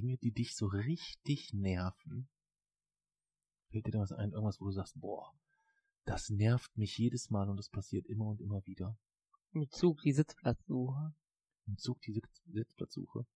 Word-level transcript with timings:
Dinge, 0.00 0.16
die 0.18 0.32
dich 0.32 0.54
so 0.54 0.66
richtig 0.66 1.52
nerven? 1.52 2.28
Fällt 3.70 3.86
dir 3.86 3.90
da 3.90 4.00
was 4.00 4.12
ein, 4.12 4.32
irgendwas, 4.32 4.60
wo 4.60 4.66
du 4.66 4.72
sagst, 4.72 4.98
boah, 5.00 5.32
das 6.04 6.30
nervt 6.30 6.76
mich 6.76 6.96
jedes 6.96 7.30
Mal 7.30 7.50
und 7.50 7.56
das 7.56 7.68
passiert 7.68 8.06
immer 8.06 8.26
und 8.26 8.40
immer 8.40 8.64
wieder? 8.64 8.96
Im 9.52 9.68
Zug 9.70 10.00
die 10.02 10.12
Sitzplatzsuche. 10.12 11.14
Im 11.66 11.76
Zug 11.76 12.00
die 12.02 12.12
Sitz 12.12 12.42
Sitzplatzsuche? 12.46 13.26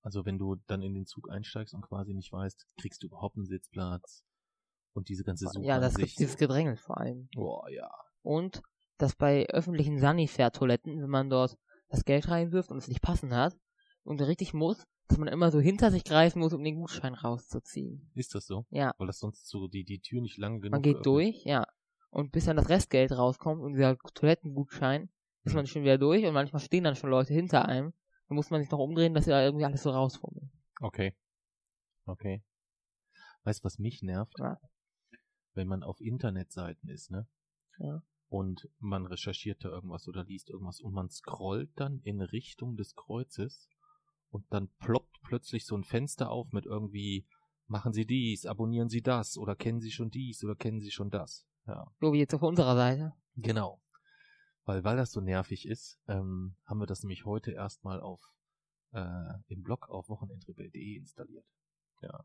Also 0.00 0.24
wenn 0.24 0.38
du 0.38 0.56
dann 0.66 0.82
in 0.82 0.94
den 0.94 1.06
Zug 1.06 1.28
einsteigst 1.30 1.74
und 1.74 1.82
quasi 1.82 2.14
nicht 2.14 2.32
weißt, 2.32 2.66
kriegst 2.80 3.02
du 3.02 3.08
überhaupt 3.08 3.36
einen 3.36 3.46
Sitzplatz 3.46 4.24
und 4.92 5.08
diese 5.08 5.24
ganze 5.24 5.46
Suche 5.48 5.66
Ja, 5.66 5.80
das 5.80 5.96
gibt 5.96 6.08
sich. 6.08 6.16
dieses 6.16 6.36
Gedrängel 6.36 6.76
vor 6.76 6.98
allem. 6.98 7.28
Boah, 7.34 7.68
ja. 7.68 7.90
Und 8.22 8.62
dass 8.96 9.14
bei 9.14 9.46
öffentlichen 9.48 9.98
Sanifair-Toiletten, 9.98 11.02
wenn 11.02 11.10
man 11.10 11.28
dort 11.28 11.58
das 11.88 12.04
Geld 12.04 12.28
reinwirft 12.28 12.70
und 12.70 12.78
es 12.78 12.88
nicht 12.88 13.02
passend 13.02 13.32
hat 13.32 13.56
und 14.04 14.20
richtig 14.22 14.54
muss, 14.54 14.86
dass 15.08 15.18
man 15.18 15.28
immer 15.28 15.50
so 15.50 15.58
hinter 15.58 15.90
sich 15.90 16.04
greifen 16.04 16.40
muss, 16.40 16.52
um 16.52 16.62
den 16.62 16.76
Gutschein 16.76 17.14
rauszuziehen. 17.14 18.10
Ist 18.14 18.34
das 18.34 18.46
so? 18.46 18.66
Ja, 18.70 18.94
Weil 18.98 19.06
das 19.06 19.18
sonst 19.18 19.48
so 19.48 19.66
die, 19.68 19.84
die 19.84 20.00
Tür 20.00 20.20
nicht 20.20 20.36
lang 20.36 20.60
genug 20.60 20.72
man 20.72 20.82
geht 20.82 20.96
geöffnet- 20.98 21.06
durch, 21.06 21.44
ja. 21.44 21.66
Und 22.10 22.32
bis 22.32 22.46
dann 22.46 22.56
das 22.56 22.68
Restgeld 22.68 23.12
rauskommt 23.12 23.62
und 23.62 23.72
dieser 23.74 23.96
Toilettengutschein, 24.14 25.10
ist 25.44 25.54
man 25.54 25.66
schon 25.66 25.82
wieder 25.82 25.98
durch 25.98 26.24
und 26.26 26.34
manchmal 26.34 26.60
stehen 26.60 26.84
dann 26.84 26.96
schon 26.96 27.10
Leute 27.10 27.32
hinter 27.32 27.66
einem. 27.66 27.92
Dann 28.28 28.36
muss 28.36 28.50
man 28.50 28.60
sich 28.60 28.70
noch 28.70 28.78
umdrehen, 28.78 29.14
dass 29.14 29.24
sie 29.24 29.30
da 29.30 29.42
irgendwie 29.42 29.64
alles 29.64 29.82
so 29.82 29.90
rausfummeln. 29.90 30.50
Okay. 30.80 31.16
Okay. 32.04 32.42
Weißt 33.44 33.60
du, 33.60 33.64
was 33.64 33.78
mich 33.78 34.02
nervt? 34.02 34.34
Ja. 34.38 34.58
Wenn 35.54 35.68
man 35.68 35.82
auf 35.82 36.00
Internetseiten 36.00 36.88
ist, 36.90 37.10
ne? 37.10 37.26
Ja. 37.78 38.02
Und 38.28 38.68
man 38.78 39.06
recherchiert 39.06 39.64
da 39.64 39.70
irgendwas 39.70 40.06
oder 40.06 40.24
liest 40.24 40.50
irgendwas 40.50 40.80
und 40.80 40.92
man 40.92 41.08
scrollt 41.08 41.70
dann 41.76 42.00
in 42.04 42.20
Richtung 42.20 42.76
des 42.76 42.94
Kreuzes 42.94 43.68
und 44.30 44.44
dann 44.50 44.68
ploppt 44.78 45.20
plötzlich 45.22 45.66
so 45.66 45.76
ein 45.76 45.84
Fenster 45.84 46.30
auf 46.30 46.52
mit 46.52 46.66
irgendwie, 46.66 47.26
machen 47.66 47.92
Sie 47.92 48.06
dies, 48.06 48.46
abonnieren 48.46 48.88
Sie 48.88 49.02
das 49.02 49.36
oder 49.36 49.56
kennen 49.56 49.80
Sie 49.80 49.90
schon 49.90 50.10
dies 50.10 50.44
oder 50.44 50.54
kennen 50.54 50.80
Sie 50.80 50.90
schon 50.90 51.10
das. 51.10 51.46
Ja. 51.66 51.90
So 52.00 52.12
wie 52.12 52.18
jetzt 52.18 52.34
auf 52.34 52.42
unserer 52.42 52.74
Seite. 52.74 53.14
Genau. 53.36 53.80
Weil, 54.64 54.84
weil 54.84 54.96
das 54.96 55.12
so 55.12 55.20
nervig 55.20 55.66
ist, 55.66 55.98
ähm, 56.08 56.56
haben 56.64 56.78
wir 56.78 56.86
das 56.86 57.02
nämlich 57.02 57.24
heute 57.24 57.52
erstmal 57.52 58.00
auf 58.00 58.20
äh, 58.92 59.34
im 59.48 59.62
Blog 59.62 59.88
auf 59.88 60.08
wochenendrebell.de 60.08 60.96
installiert. 60.96 61.46
Ja. 62.02 62.24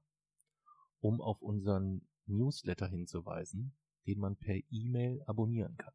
Um 0.99 1.21
auf 1.21 1.41
unseren 1.41 2.07
Newsletter 2.25 2.87
hinzuweisen, 2.87 3.75
den 4.07 4.19
man 4.19 4.35
per 4.35 4.55
E-Mail 4.69 5.23
abonnieren 5.25 5.75
kann. 5.77 5.93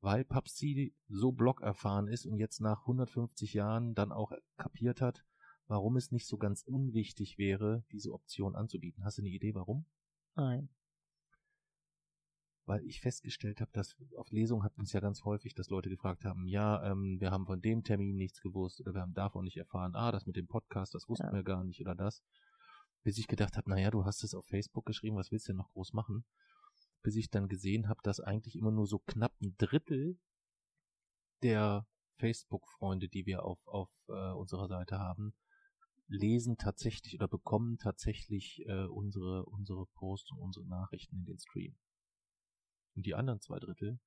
Weil 0.00 0.24
Papsi 0.24 0.94
so 1.08 1.32
blog-erfahren 1.32 2.08
ist 2.08 2.26
und 2.26 2.38
jetzt 2.38 2.60
nach 2.60 2.80
150 2.82 3.52
Jahren 3.52 3.94
dann 3.94 4.12
auch 4.12 4.32
kapiert 4.56 5.00
hat, 5.00 5.24
warum 5.66 5.96
es 5.96 6.10
nicht 6.10 6.26
so 6.26 6.38
ganz 6.38 6.62
unwichtig 6.62 7.36
wäre, 7.38 7.84
diese 7.92 8.12
Option 8.12 8.56
anzubieten. 8.56 9.04
Hast 9.04 9.18
du 9.18 9.22
eine 9.22 9.28
Idee, 9.30 9.54
warum? 9.54 9.84
Nein. 10.36 10.68
weil 12.66 12.84
ich 12.84 13.00
festgestellt 13.00 13.60
habe, 13.60 13.72
dass 13.72 13.96
auf 14.16 14.30
Lesungen 14.30 14.62
hatten 14.62 14.82
es 14.82 14.92
ja 14.92 15.00
ganz 15.00 15.24
häufig, 15.24 15.54
dass 15.54 15.70
Leute 15.70 15.88
gefragt 15.90 16.24
haben, 16.24 16.46
ja, 16.46 16.88
ähm, 16.88 17.16
wir 17.18 17.32
haben 17.32 17.44
von 17.44 17.60
dem 17.60 17.82
Termin 17.82 18.14
nichts 18.14 18.40
gewusst 18.40 18.80
oder 18.80 18.94
wir 18.94 19.00
haben 19.00 19.12
davon 19.14 19.44
nicht 19.44 19.56
erfahren, 19.56 19.96
ah, 19.96 20.12
das 20.12 20.24
mit 20.26 20.36
dem 20.36 20.46
Podcast, 20.46 20.94
das 20.94 21.08
wussten 21.08 21.26
Ja. 21.26 21.32
wir 21.32 21.42
gar 21.42 21.64
nicht 21.64 21.80
oder 21.80 21.96
das. 21.96 22.22
Bis 23.02 23.18
ich 23.18 23.26
gedacht 23.26 23.56
habe, 23.56 23.68
naja, 23.68 23.90
du 23.90 24.04
hast 24.04 24.22
es 24.22 24.34
auf 24.34 24.46
Facebook 24.46 24.86
geschrieben, 24.86 25.16
was 25.16 25.32
willst 25.32 25.48
du 25.48 25.52
denn 25.52 25.56
noch 25.56 25.72
groß 25.72 25.94
machen? 25.94 26.24
Bis 27.02 27.16
ich 27.16 27.30
dann 27.30 27.48
gesehen 27.48 27.88
habe, 27.88 28.00
dass 28.02 28.20
eigentlich 28.20 28.56
immer 28.56 28.70
nur 28.70 28.86
so 28.86 28.98
knapp 28.98 29.32
ein 29.40 29.54
Drittel 29.56 30.18
der 31.42 31.86
Facebook-Freunde, 32.18 33.08
die 33.08 33.24
wir 33.26 33.44
auf, 33.44 33.58
auf 33.66 33.90
äh, 34.08 34.32
unserer 34.32 34.68
Seite 34.68 34.98
haben, 34.98 35.34
lesen 36.08 36.56
tatsächlich 36.58 37.14
oder 37.14 37.28
bekommen 37.28 37.78
tatsächlich 37.78 38.62
äh, 38.66 38.84
unsere, 38.84 39.46
unsere 39.46 39.86
Posts 39.94 40.32
und 40.32 40.38
unsere 40.38 40.66
Nachrichten 40.66 41.16
in 41.16 41.24
den 41.24 41.38
Stream. 41.38 41.76
Und 42.96 43.06
die 43.06 43.14
anderen 43.14 43.40
zwei 43.40 43.58
Drittel, 43.58 44.00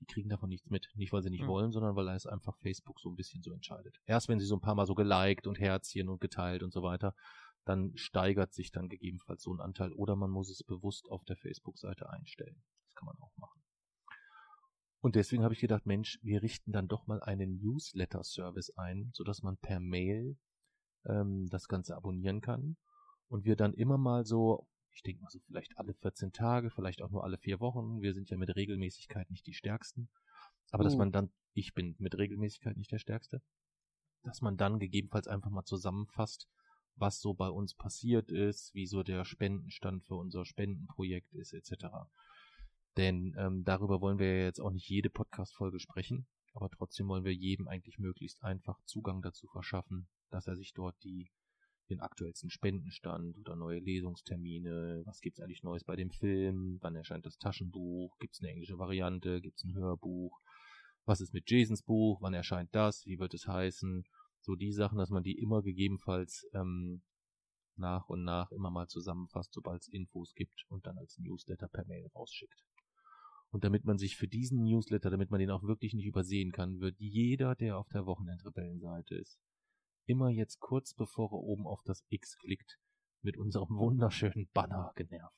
die 0.00 0.06
kriegen 0.06 0.30
davon 0.30 0.48
nichts 0.48 0.70
mit. 0.70 0.88
Nicht, 0.94 1.12
weil 1.12 1.22
sie 1.22 1.30
nicht 1.30 1.42
Hm. 1.42 1.48
wollen, 1.48 1.70
sondern 1.70 1.94
weil 1.94 2.08
es 2.08 2.26
einfach 2.26 2.56
Facebook 2.58 2.98
so 2.98 3.10
ein 3.10 3.16
bisschen 3.16 3.42
so 3.42 3.52
entscheidet. 3.52 4.00
Erst 4.06 4.28
wenn 4.28 4.40
sie 4.40 4.46
so 4.46 4.56
ein 4.56 4.60
paar 4.60 4.74
Mal 4.74 4.86
so 4.86 4.94
geliked 4.94 5.46
und 5.46 5.60
Herzchen 5.60 6.08
und 6.08 6.20
geteilt 6.20 6.62
und 6.62 6.72
so 6.72 6.82
weiter, 6.82 7.14
dann 7.64 7.96
steigert 7.96 8.52
sich 8.52 8.72
dann 8.72 8.88
gegebenenfalls 8.88 9.42
so 9.42 9.52
ein 9.52 9.60
Anteil 9.60 9.92
oder 9.92 10.16
man 10.16 10.30
muss 10.30 10.50
es 10.50 10.64
bewusst 10.64 11.08
auf 11.10 11.24
der 11.24 11.36
Facebook-Seite 11.36 12.10
einstellen. 12.10 12.62
Das 12.86 12.94
kann 12.94 13.06
man 13.06 13.16
auch 13.18 13.36
machen. 13.36 13.62
Und 15.00 15.16
deswegen 15.16 15.42
habe 15.42 15.54
ich 15.54 15.60
gedacht, 15.60 15.84
Mensch, 15.84 16.20
wir 16.22 16.42
richten 16.42 16.72
dann 16.72 16.86
doch 16.86 17.06
mal 17.06 17.20
einen 17.22 17.58
Newsletter-Service 17.58 18.70
ein, 18.76 19.10
sodass 19.12 19.42
man 19.42 19.56
per 19.56 19.80
Mail 19.80 20.36
ähm, 21.06 21.48
das 21.50 21.66
Ganze 21.66 21.96
abonnieren 21.96 22.40
kann 22.40 22.76
und 23.28 23.44
wir 23.44 23.56
dann 23.56 23.74
immer 23.74 23.98
mal 23.98 24.24
so, 24.24 24.68
ich 24.92 25.02
denke 25.02 25.22
mal 25.22 25.30
so 25.30 25.40
vielleicht 25.40 25.76
alle 25.76 25.94
14 25.94 26.32
Tage, 26.32 26.70
vielleicht 26.70 27.02
auch 27.02 27.10
nur 27.10 27.24
alle 27.24 27.38
vier 27.38 27.58
Wochen, 27.58 28.00
wir 28.00 28.14
sind 28.14 28.30
ja 28.30 28.36
mit 28.36 28.54
Regelmäßigkeit 28.54 29.28
nicht 29.30 29.46
die 29.46 29.54
Stärksten, 29.54 30.08
aber 30.70 30.84
dass 30.84 30.94
Uh. 30.94 30.98
man 30.98 31.12
dann, 31.12 31.32
ich 31.52 31.74
bin 31.74 31.96
mit 31.98 32.16
Regelmäßigkeit 32.16 32.76
nicht 32.76 32.92
der 32.92 32.98
Stärkste, 32.98 33.42
dass 34.22 34.40
man 34.40 34.56
dann 34.56 34.78
gegebenenfalls 34.78 35.26
einfach 35.26 35.50
mal 35.50 35.64
zusammenfasst, 35.64 36.48
was 36.96 37.20
so 37.20 37.34
bei 37.34 37.48
uns 37.48 37.74
passiert 37.74 38.30
ist, 38.30 38.74
wie 38.74 38.86
so 38.86 39.02
der 39.02 39.24
Spendenstand 39.24 40.04
für 40.04 40.14
unser 40.14 40.44
Spendenprojekt 40.44 41.32
ist, 41.34 41.52
etc. 41.52 41.86
Denn 42.96 43.34
ähm, 43.38 43.64
darüber 43.64 44.00
wollen 44.00 44.18
wir 44.18 44.38
ja 44.38 44.44
jetzt 44.44 44.60
auch 44.60 44.70
nicht 44.70 44.88
jede 44.88 45.10
Podcast-Folge 45.10 45.80
sprechen, 45.80 46.26
aber 46.52 46.68
trotzdem 46.70 47.08
wollen 47.08 47.24
wir 47.24 47.34
jedem 47.34 47.68
eigentlich 47.68 47.98
möglichst 47.98 48.42
einfach 48.42 48.80
Zugang 48.84 49.22
dazu 49.22 49.46
verschaffen, 49.48 50.08
dass 50.30 50.46
er 50.46 50.56
sich 50.56 50.74
dort 50.74 50.96
die 51.02 51.30
den 51.90 52.00
aktuellsten 52.00 52.50
Spendenstand 52.50 53.36
oder 53.38 53.56
neue 53.56 53.80
Lesungstermine, 53.80 55.02
was 55.04 55.20
gibt's 55.20 55.40
eigentlich 55.40 55.62
Neues 55.62 55.84
bei 55.84 55.96
dem 55.96 56.10
Film, 56.10 56.78
wann 56.80 56.96
erscheint 56.96 57.26
das 57.26 57.38
Taschenbuch, 57.38 58.16
gibt's 58.18 58.40
eine 58.40 58.50
englische 58.50 58.78
Variante, 58.78 59.40
gibt's 59.40 59.64
ein 59.64 59.74
Hörbuch, 59.74 60.40
was 61.04 61.20
ist 61.20 61.34
mit 61.34 61.50
Jasons 61.50 61.82
Buch, 61.82 62.18
wann 62.22 62.34
erscheint 62.34 62.74
das, 62.74 63.04
wie 63.06 63.18
wird 63.18 63.34
es 63.34 63.46
heißen, 63.46 64.04
so 64.42 64.54
die 64.54 64.72
Sachen, 64.72 64.98
dass 64.98 65.10
man 65.10 65.22
die 65.22 65.38
immer 65.38 65.62
gegebenenfalls 65.62 66.46
ähm, 66.52 67.02
nach 67.76 68.08
und 68.08 68.24
nach 68.24 68.50
immer 68.52 68.70
mal 68.70 68.88
zusammenfasst, 68.88 69.52
sobald 69.52 69.82
es 69.82 69.88
Infos 69.88 70.34
gibt 70.34 70.64
und 70.68 70.86
dann 70.86 70.98
als 70.98 71.18
Newsletter 71.18 71.68
per 71.68 71.86
Mail 71.86 72.08
rausschickt. 72.14 72.62
Und 73.50 73.64
damit 73.64 73.84
man 73.84 73.98
sich 73.98 74.16
für 74.16 74.28
diesen 74.28 74.64
Newsletter, 74.64 75.10
damit 75.10 75.30
man 75.30 75.40
den 75.40 75.50
auch 75.50 75.62
wirklich 75.62 75.92
nicht 75.94 76.06
übersehen 76.06 76.52
kann, 76.52 76.80
wird 76.80 76.96
jeder, 76.98 77.54
der 77.54 77.76
auf 77.76 77.88
der 77.90 78.06
Wochenendrebellenseite 78.06 79.14
ist, 79.14 79.38
immer 80.06 80.30
jetzt 80.30 80.58
kurz 80.58 80.94
bevor 80.94 81.30
er 81.32 81.38
oben 81.38 81.66
auf 81.66 81.82
das 81.84 82.02
X 82.08 82.36
klickt, 82.38 82.78
mit 83.20 83.36
unserem 83.36 83.68
wunderschönen 83.78 84.48
Banner 84.52 84.92
genervt. 84.96 85.36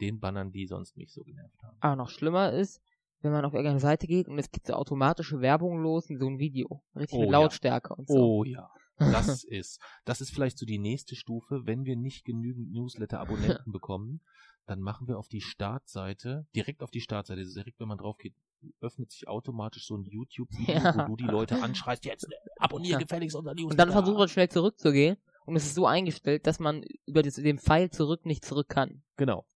Den 0.00 0.20
Bannern, 0.20 0.52
die 0.52 0.66
sonst 0.66 0.96
nicht 0.96 1.12
so 1.12 1.22
genervt 1.22 1.60
haben. 1.62 1.76
Aber 1.80 1.96
noch 1.96 2.10
schlimmer 2.10 2.52
ist, 2.52 2.80
wenn 3.20 3.32
man 3.32 3.44
auf 3.44 3.52
irgendeine 3.54 3.80
Seite 3.80 4.06
geht 4.06 4.28
und 4.28 4.38
es 4.38 4.50
gibt 4.50 4.66
so 4.66 4.74
automatische 4.74 5.40
Werbung 5.40 5.82
los 5.82 6.08
in 6.10 6.18
so 6.18 6.26
ein 6.28 6.38
Video. 6.38 6.82
Richtig 6.94 7.18
Oh, 7.18 7.22
mit 7.22 7.30
ja. 7.30 7.38
Lautstärke 7.38 7.94
und 7.94 8.08
so. 8.08 8.14
Oh 8.16 8.44
ja. 8.44 8.70
Das 8.98 9.44
ist, 9.44 9.80
das 10.04 10.20
ist 10.20 10.30
vielleicht 10.30 10.58
so 10.58 10.66
die 10.66 10.80
nächste 10.80 11.14
Stufe. 11.14 11.60
Wenn 11.66 11.84
wir 11.84 11.94
nicht 11.94 12.24
genügend 12.24 12.72
Newsletter-Abonnenten 12.72 13.70
bekommen, 13.72 14.20
dann 14.66 14.80
machen 14.80 15.06
wir 15.06 15.18
auf 15.18 15.28
die 15.28 15.40
Startseite, 15.40 16.46
direkt 16.56 16.82
auf 16.82 16.90
die 16.90 17.00
Startseite, 17.00 17.40
also 17.40 17.54
direkt 17.54 17.78
wenn 17.78 17.86
man 17.86 17.98
drauf 17.98 18.18
geht, 18.18 18.34
öffnet 18.80 19.12
sich 19.12 19.28
automatisch 19.28 19.86
so 19.86 19.96
ein 19.96 20.04
YouTube-Video, 20.04 20.74
Ja. 20.74 20.94
wo 21.08 21.14
du 21.14 21.16
die 21.24 21.30
Leute 21.30 21.62
anschreist, 21.62 22.04
jetzt 22.06 22.24
äh, 22.24 22.34
abonnier 22.58 22.90
Ja. 22.94 22.98
gefälligst 22.98 23.36
unser 23.36 23.52
Newsletter. 23.54 23.70
Und 23.70 23.78
dann 23.78 23.92
versucht 23.92 24.18
man 24.18 24.28
schnell 24.28 24.48
zurückzugehen 24.48 25.16
und 25.46 25.54
es 25.54 25.64
ist 25.66 25.76
so 25.76 25.86
eingestellt, 25.86 26.48
dass 26.48 26.58
man 26.58 26.82
über 27.06 27.22
den 27.22 27.58
Pfeil 27.60 27.90
zurück 27.90 28.26
nicht 28.26 28.44
zurück 28.44 28.68
kann. 28.68 29.02
Genau. 29.16 29.46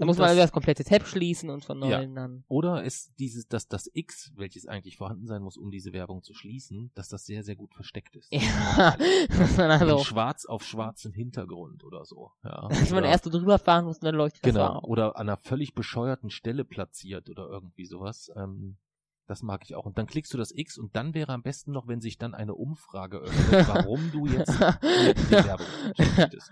Da 0.00 0.06
muss 0.06 0.16
man 0.18 0.28
das- 0.28 0.36
das 0.36 0.52
komplette 0.52 0.82
Tab 0.82 1.06
schließen 1.06 1.50
und 1.50 1.64
von 1.64 1.80
Ja. 1.82 1.98
neuem 1.98 2.14
dann. 2.14 2.44
Oder 2.48 2.82
ist 2.82 3.12
dieses, 3.18 3.46
dass 3.46 3.68
das 3.68 3.88
X, 3.92 4.32
welches 4.34 4.66
eigentlich 4.66 4.96
vorhanden 4.96 5.26
sein 5.26 5.42
muss, 5.42 5.56
um 5.56 5.70
diese 5.70 5.92
Werbung 5.92 6.22
zu 6.22 6.32
schließen, 6.34 6.90
dass 6.94 7.08
das 7.08 7.24
sehr, 7.26 7.44
sehr 7.44 7.54
gut 7.56 7.74
versteckt 7.74 8.16
ist. 8.16 8.28
Ja, 8.32 9.68
also, 9.68 9.98
schwarz 10.04 10.46
auf 10.46 10.64
schwarzem 10.64 11.12
Hintergrund 11.12 11.84
oder 11.84 12.04
so. 12.04 12.30
Ja. 12.42 12.68
dass 12.68 12.90
man 12.90 13.04
erst 13.04 13.24
so 13.24 13.30
drüber 13.30 13.58
fahren 13.58 13.84
muss 13.84 13.98
und 13.98 14.04
dann 14.04 14.14
leuchtet 14.14 14.44
das 14.44 14.52
Genau. 14.54 14.80
Oder 14.82 15.16
an 15.16 15.28
einer 15.28 15.36
völlig 15.36 15.74
bescheuerten 15.74 16.30
Stelle 16.30 16.64
platziert 16.64 17.28
oder 17.28 17.46
irgendwie 17.48 17.84
sowas. 17.86 18.30
Ähm, 18.36 18.78
Das 19.26 19.42
mag 19.42 19.62
ich 19.62 19.76
auch. 19.76 19.86
Und 19.86 19.96
dann 19.96 20.06
klickst 20.08 20.34
du 20.34 20.38
das 20.38 20.50
X 20.50 20.76
und 20.76 20.96
dann 20.96 21.14
wäre 21.14 21.32
am 21.32 21.42
besten 21.42 21.70
noch, 21.70 21.86
wenn 21.86 22.00
sich 22.00 22.18
dann 22.18 22.34
eine 22.34 22.54
Umfrage 22.54 23.18
öffnet, 23.18 23.68
warum 23.68 24.10
du 24.10 24.26
jetzt 24.26 24.48
die 24.82 25.30
Werbung 25.30 25.66
möchtest. 25.96 26.50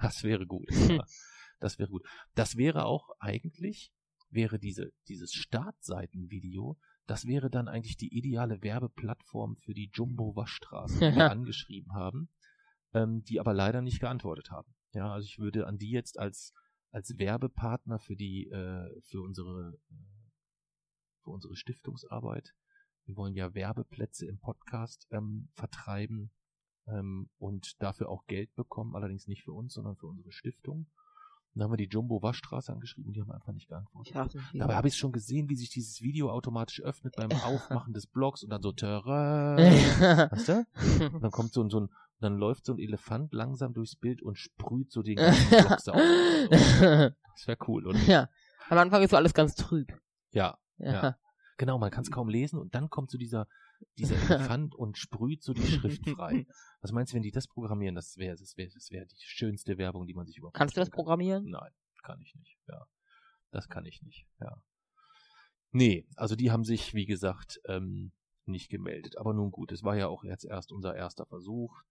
Das 0.00 0.22
wäre 0.22 0.46
gut. 0.46 0.66
Das 1.64 1.78
wäre 1.78 1.88
gut. 1.88 2.06
Das 2.34 2.56
wäre 2.58 2.84
auch 2.84 3.08
eigentlich, 3.20 3.90
wäre 4.28 4.58
diese, 4.58 4.92
dieses 5.08 5.32
Startseitenvideo, 5.32 6.78
das 7.06 7.26
wäre 7.26 7.48
dann 7.48 7.68
eigentlich 7.68 7.96
die 7.96 8.14
ideale 8.14 8.62
Werbeplattform 8.62 9.56
für 9.56 9.72
die 9.72 9.90
Jumbo 9.94 10.36
Waschstraße, 10.36 10.98
die 10.98 11.16
wir 11.16 11.30
angeschrieben 11.30 11.94
haben, 11.94 12.28
ähm, 12.92 13.22
die 13.24 13.40
aber 13.40 13.54
leider 13.54 13.80
nicht 13.80 13.98
geantwortet 14.00 14.50
haben. 14.50 14.74
Ja, 14.92 15.10
also 15.10 15.24
ich 15.24 15.38
würde 15.38 15.66
an 15.66 15.78
die 15.78 15.90
jetzt 15.90 16.18
als, 16.18 16.52
als 16.90 17.18
Werbepartner 17.18 17.98
für 17.98 18.14
die, 18.14 18.50
äh, 18.50 19.00
für 19.04 19.22
unsere, 19.22 19.78
äh, 19.90 19.94
für 21.22 21.30
unsere 21.30 21.56
Stiftungsarbeit, 21.56 22.54
wir 23.06 23.16
wollen 23.16 23.34
ja 23.34 23.54
Werbeplätze 23.54 24.26
im 24.26 24.38
Podcast 24.38 25.06
ähm, 25.10 25.48
vertreiben 25.54 26.30
ähm, 26.88 27.30
und 27.38 27.82
dafür 27.82 28.10
auch 28.10 28.26
Geld 28.26 28.54
bekommen, 28.54 28.94
allerdings 28.94 29.28
nicht 29.28 29.44
für 29.44 29.52
uns, 29.52 29.72
sondern 29.72 29.96
für 29.96 30.08
unsere 30.08 30.30
Stiftung. 30.30 30.90
Dann 31.54 31.64
haben 31.64 31.72
wir 31.72 31.76
die 31.76 31.88
Jumbo 31.88 32.20
Waschstraße 32.20 32.72
angeschrieben, 32.72 33.12
die 33.12 33.20
haben 33.20 33.30
einfach 33.30 33.52
nicht 33.52 33.68
geantwortet. 33.68 34.34
Nicht 34.34 34.60
Dabei 34.60 34.74
habe 34.74 34.88
ich 34.88 34.96
schon 34.96 35.12
gesehen, 35.12 35.48
wie 35.48 35.54
sich 35.54 35.70
dieses 35.70 36.02
Video 36.02 36.30
automatisch 36.30 36.80
öffnet 36.82 37.14
beim 37.16 37.30
Aufmachen 37.30 37.92
des 37.92 38.06
Blogs 38.08 38.42
und 38.42 38.50
dann 38.50 38.60
so 38.60 38.72
Terrain. 38.72 39.58
Weißt 39.58 40.48
du? 40.48 40.66
Und 41.12 41.22
dann 41.22 41.30
kommt 41.30 41.52
so 41.52 41.62
ein, 41.62 41.70
so 41.70 41.80
ein, 41.80 41.88
dann 42.20 42.36
läuft 42.38 42.66
so 42.66 42.72
ein 42.72 42.78
Elefant 42.78 43.32
langsam 43.32 43.72
durchs 43.72 43.94
Bild 43.94 44.20
und 44.20 44.36
sprüht 44.36 44.90
so 44.90 45.02
den 45.02 45.16
ganzen 45.16 45.48
Blog 45.66 45.80
sauber. 45.80 46.00
Das 46.50 47.46
wäre 47.46 47.58
cool, 47.68 47.86
oder? 47.86 47.98
ja. 48.00 48.28
Am 48.68 48.78
Anfang 48.78 49.02
ist 49.02 49.10
so 49.10 49.16
alles 49.16 49.34
ganz 49.34 49.54
trüb. 49.54 49.92
Ja, 50.32 50.58
Ja. 50.78 50.92
Ja. 50.92 51.16
Genau, 51.56 51.78
man 51.78 51.90
kann 51.90 52.02
es 52.02 52.10
kaum 52.10 52.28
lesen 52.28 52.58
und 52.58 52.74
dann 52.74 52.88
kommt 52.90 53.10
so 53.10 53.18
dieser, 53.18 53.46
dieser 53.98 54.16
Elefant 54.58 54.74
und 54.74 54.98
sprüht 54.98 55.42
so 55.42 55.52
die 55.52 55.66
Schrift 55.66 56.08
frei. 56.10 56.46
Was 56.80 56.92
meinst 56.92 57.12
du, 57.12 57.16
wenn 57.16 57.22
die 57.22 57.30
das 57.30 57.46
programmieren? 57.46 57.94
Das 57.94 58.16
wäre 58.16 58.36
das 58.36 58.56
wäre 58.56 58.70
das 58.72 58.90
wäre 58.90 59.06
die 59.06 59.16
schönste 59.18 59.78
Werbung, 59.78 60.06
die 60.06 60.14
man 60.14 60.26
sich 60.26 60.38
überhaupt 60.38 60.56
Kannst 60.56 60.76
du 60.76 60.80
das 60.80 60.90
kann. 60.90 60.96
programmieren? 60.96 61.44
Nein, 61.50 61.72
kann 62.02 62.20
ich 62.20 62.34
nicht. 62.34 62.58
Ja, 62.68 62.86
das 63.50 63.68
kann 63.68 63.84
ich 63.86 64.02
nicht. 64.02 64.26
Ja. 64.40 64.62
Nee, 65.70 66.06
also 66.16 66.36
die 66.36 66.52
haben 66.52 66.64
sich, 66.64 66.94
wie 66.94 67.06
gesagt, 67.06 67.60
ähm, 67.66 68.12
nicht 68.46 68.70
gemeldet. 68.70 69.18
Aber 69.18 69.34
nun 69.34 69.50
gut, 69.50 69.72
es 69.72 69.82
war 69.82 69.96
ja 69.96 70.08
auch 70.08 70.24
jetzt 70.24 70.44
erst 70.44 70.70
unser 70.70 70.94
erster 70.94 71.26
Versuch 71.26 71.82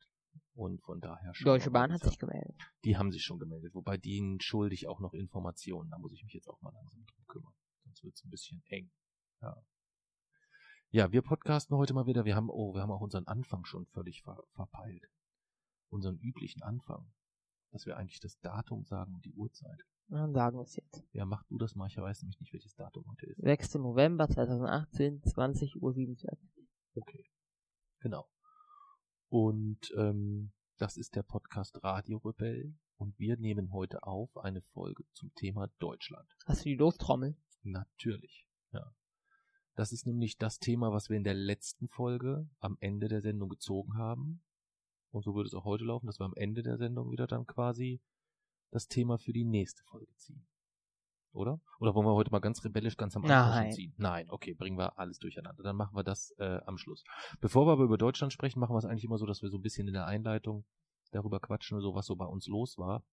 und 0.54 0.82
von 0.84 1.02
daher 1.02 1.34
schon. 1.34 1.46
Deutsche 1.46 1.72
Bahn 1.72 1.92
hat 1.92 2.04
sich 2.04 2.18
gemeldet. 2.18 2.56
Die 2.86 2.98
haben 2.98 3.12
sich 3.12 3.24
schon 3.24 3.40
gemeldet, 3.40 3.74
wobei 3.74 3.98
denen 3.98 4.40
schulde 4.40 4.76
ich 4.76 4.88
auch 4.88 5.00
noch 5.00 5.14
Informationen. 5.14 5.90
Da 5.90 5.98
muss 5.98 6.14
ich 6.14 6.24
mich 6.24 6.34
jetzt 6.34 6.48
auch 6.48 6.62
mal 6.62 6.74
langsam 6.74 7.04
drum 7.06 7.26
kümmern. 7.28 7.54
Sonst 7.84 8.04
wird 8.04 8.16
es 8.16 8.24
ein 8.24 8.30
bisschen 8.30 8.64
eng. 8.68 8.92
Ja. 9.44 9.62
Ja, 10.92 11.12
wir 11.12 11.22
podcasten 11.22 11.76
heute 11.76 11.94
mal 11.94 12.06
wieder. 12.06 12.24
Wir 12.24 12.34
haben, 12.34 12.50
oh, 12.50 12.74
wir 12.74 12.82
haben 12.82 12.92
auch 12.92 13.02
unseren 13.02 13.28
Anfang 13.28 13.66
schon 13.66 13.86
völlig 13.88 14.22
ver 14.22 14.42
verpeilt. 14.54 15.04
Unseren 15.90 16.18
üblichen 16.18 16.62
Anfang. 16.62 17.12
Dass 17.72 17.86
wir 17.86 17.98
eigentlich 17.98 18.22
das 18.22 18.40
Datum 18.40 18.86
sagen 18.86 19.14
und 19.14 19.26
die 19.26 19.34
Uhrzeit. 19.34 19.84
Dann 20.08 20.32
sagen 20.32 20.58
wir 20.58 20.64
es 20.64 20.78
jetzt. 20.78 21.04
Ja, 21.12 21.26
mach 21.26 21.44
du 21.48 21.58
das 21.58 21.76
mal. 21.76 21.88
Ich 21.88 21.98
weiß 21.98 22.22
nämlich 22.22 22.40
nicht, 22.40 22.54
welches 22.54 22.74
Datum 22.76 23.04
heute 23.10 23.26
ist. 23.26 23.42
6. 23.42 23.76
November 23.76 24.30
2018, 24.30 25.24
20 25.24 25.82
Uhr 25.82 25.94
47. 25.94 26.50
Okay. 26.96 27.26
Genau. 28.00 28.26
Und 29.28 29.92
ähm, 29.98 30.54
das 30.78 30.96
ist 30.96 31.18
der 31.18 31.24
Podcast 31.24 31.84
Radio 31.84 32.20
Rebell. 32.20 32.78
Und 32.96 33.20
wir 33.20 33.36
nehmen 33.36 33.74
heute 33.74 34.04
auf 34.04 34.38
eine 34.38 34.62
Folge 34.62 35.04
zum 35.12 35.34
Thema 35.36 35.68
Deutschland. 35.80 36.30
Hast 36.46 36.62
du 36.62 36.70
die 36.70 36.76
Lostrommel? 36.76 37.36
Natürlich, 37.64 38.48
ja. 38.72 38.94
Das 39.76 39.92
ist 39.92 40.06
nämlich 40.06 40.38
das 40.38 40.60
Thema, 40.60 40.92
was 40.92 41.10
wir 41.10 41.18
in 41.18 41.24
der 41.24 41.34
letzten 41.34 41.88
Folge 41.88 42.48
am 42.60 42.78
Ende 42.80 43.08
der 43.08 43.22
Sendung 43.22 43.50
gezogen 43.50 43.98
haben. 43.98 44.44
Und 45.12 45.24
so 45.24 45.36
wird 45.36 45.48
es 45.48 45.54
auch 45.54 45.66
heute 45.66 45.84
laufen, 45.84 46.08
dass 46.08 46.20
wir 46.20 46.26
am 46.26 46.36
Ende 46.36 46.64
der 46.64 46.78
Sendung 46.78 47.12
wieder 47.12 47.28
dann 47.28 47.46
quasi 47.46 48.02
das 48.72 48.88
Thema 48.88 49.18
für 49.18 49.34
die 49.34 49.46
nächste 49.46 49.84
Folge 49.84 50.14
ziehen. 50.16 50.46
Oder? 51.32 51.60
Oder 51.80 51.96
wollen 51.96 52.06
wir 52.06 52.14
heute 52.14 52.32
mal 52.32 52.40
ganz 52.40 52.64
rebellisch 52.64 52.98
ganz 52.98 53.16
am 53.16 53.24
Anfang 53.24 53.50
Nein. 53.50 53.72
ziehen? 53.72 53.94
Nein, 53.98 54.30
okay, 54.30 54.54
bringen 54.54 54.78
wir 54.78 55.00
alles 55.00 55.18
durcheinander. 55.18 55.64
Dann 55.64 55.76
machen 55.76 55.96
wir 55.96 56.04
das 56.04 56.32
äh, 56.38 56.60
am 56.66 56.78
Schluss. 56.78 57.04
Bevor 57.42 57.66
wir 57.66 57.72
aber 57.72 57.84
über 57.84 57.98
Deutschland 57.98 58.32
sprechen, 58.32 58.60
machen 58.60 58.74
wir 58.74 58.80
es 58.80 58.86
eigentlich 58.86 59.06
immer 59.06 59.18
so, 59.18 59.26
dass 59.26 59.42
wir 59.42 59.50
so 59.50 59.58
ein 59.58 59.62
bisschen 59.64 59.88
in 59.88 59.94
der 59.94 60.06
Einleitung 60.06 60.66
darüber 61.12 61.40
quatschen, 61.40 61.82
so 61.82 61.96
was 61.96 62.06
so 62.06 62.16
bei 62.16 62.26
uns 62.26 62.48
los 62.48 62.78
war. 62.78 63.04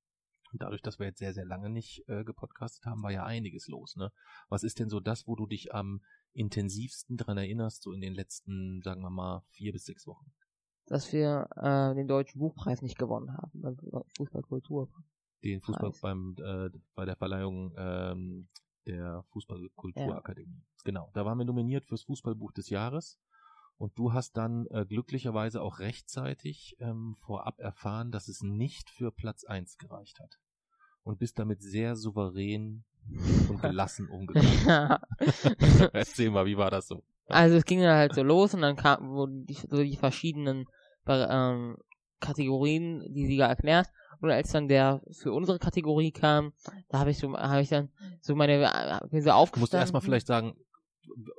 Und 0.53 0.63
dadurch, 0.63 0.83
dass 0.83 0.99
wir 0.99 1.07
jetzt 1.07 1.19
sehr, 1.19 1.33
sehr 1.33 1.45
lange 1.45 1.71
nicht 1.71 2.09
äh, 2.09 2.25
gepodcastet 2.25 2.85
haben, 2.85 3.03
war 3.03 3.13
ja 3.13 3.25
einiges 3.25 3.69
los, 3.69 3.97
ne? 3.97 4.13
Was 4.49 4.63
ist 4.63 4.79
denn 4.81 4.89
so 4.89 5.01
das, 5.01 5.27
wo 5.27 5.37
du 5.37 5.47
dich 5.47 5.75
am 5.75 6.03
intensivsten 6.33 7.17
dran 7.17 7.39
erinnerst, 7.39 7.83
so 7.83 7.93
in 7.93 8.01
den 8.01 8.15
letzten, 8.15 8.81
sagen 8.83 9.03
wir 9.03 9.11
mal, 9.11 9.43
vier 9.51 9.73
bis 9.73 9.85
sechs 9.85 10.07
Wochen? 10.07 10.33
Dass 10.87 11.13
wir 11.13 11.49
äh, 11.57 11.95
den 11.95 12.09
deutschen 12.09 12.41
Buchpreis 12.41 12.83
nicht 12.83 12.99
gewonnen 12.99 13.33
haben 13.37 13.61
beim 13.61 13.77
Fußballkultur. 14.17 14.89
Den 15.45 15.61
Fußball 15.61 15.91
Preis. 15.91 16.01
beim 16.01 16.35
äh, 16.39 16.71
bei 16.95 17.05
der 17.05 17.17
Verleihung 17.17 17.73
ähm, 17.77 18.49
der 18.87 19.23
Fußballkulturakademie. 19.33 20.65
Genau, 20.85 21.11
da 21.15 21.25
waren 21.25 21.39
wir 21.39 21.45
nominiert 21.45 21.85
fürs 21.87 22.03
Fußballbuch 22.03 22.53
des 22.53 22.71
Jahres. 22.71 23.19
Und 23.81 23.99
du 23.99 24.13
hast 24.13 24.37
dann 24.37 24.67
äh, 24.67 24.85
glücklicherweise 24.85 25.63
auch 25.63 25.79
rechtzeitig 25.79 26.77
ähm, 26.81 27.17
vorab 27.25 27.59
erfahren, 27.61 28.11
dass 28.11 28.29
es 28.29 28.43
nicht 28.43 28.91
für 28.91 29.11
Platz 29.11 29.45
eins 29.45 29.79
gereicht 29.79 30.21
hat. 30.21 30.39
Und 31.03 31.19
bist 31.19 31.39
damit 31.39 31.63
sehr 31.63 31.97
souverän 31.97 32.85
und 33.49 33.63
gelassen 33.63 34.07
umgegangen. 34.11 34.99
Erzähl 35.95 36.31
mal, 36.31 36.45
wie 36.45 36.59
war 36.59 36.71
das 36.71 36.89
so? 36.89 37.03
Also 37.29 37.57
es 37.57 37.65
ging 37.65 37.81
dann 37.81 37.97
halt 37.97 38.15
so 38.15 38.23
los 38.23 38.53
und 38.53 38.61
dann 38.61 38.77
kam, 38.77 39.09
wurden 39.09 39.47
die, 39.47 39.55
so 39.55 39.83
die 39.83 39.97
verschiedenen 39.97 40.67
ähm, 41.09 41.79
Kategorien, 42.21 43.03
die 43.15 43.27
Sieger 43.27 43.47
erklärt. 43.47 43.89
Und 44.21 44.31
als 44.31 44.53
dann 44.53 44.69
der 44.69 45.01
für 45.13 45.33
unsere 45.33 45.59
Kategorie 45.59 46.13
kam, 46.13 46.53
da 46.91 46.99
habe 46.99 47.13
ich 47.13 47.19
so, 47.19 47.33
habe 47.35 47.63
ich 47.63 47.71
dann 47.71 47.89
so 48.21 48.35
meine, 48.35 48.63
äh, 48.63 49.09
bin 49.09 49.23
so 49.23 49.31
Du 49.31 49.35
aufgestanden. 49.37 49.61
musst 49.63 49.73
erstmal 49.73 50.03
vielleicht 50.03 50.27
sagen, 50.27 50.55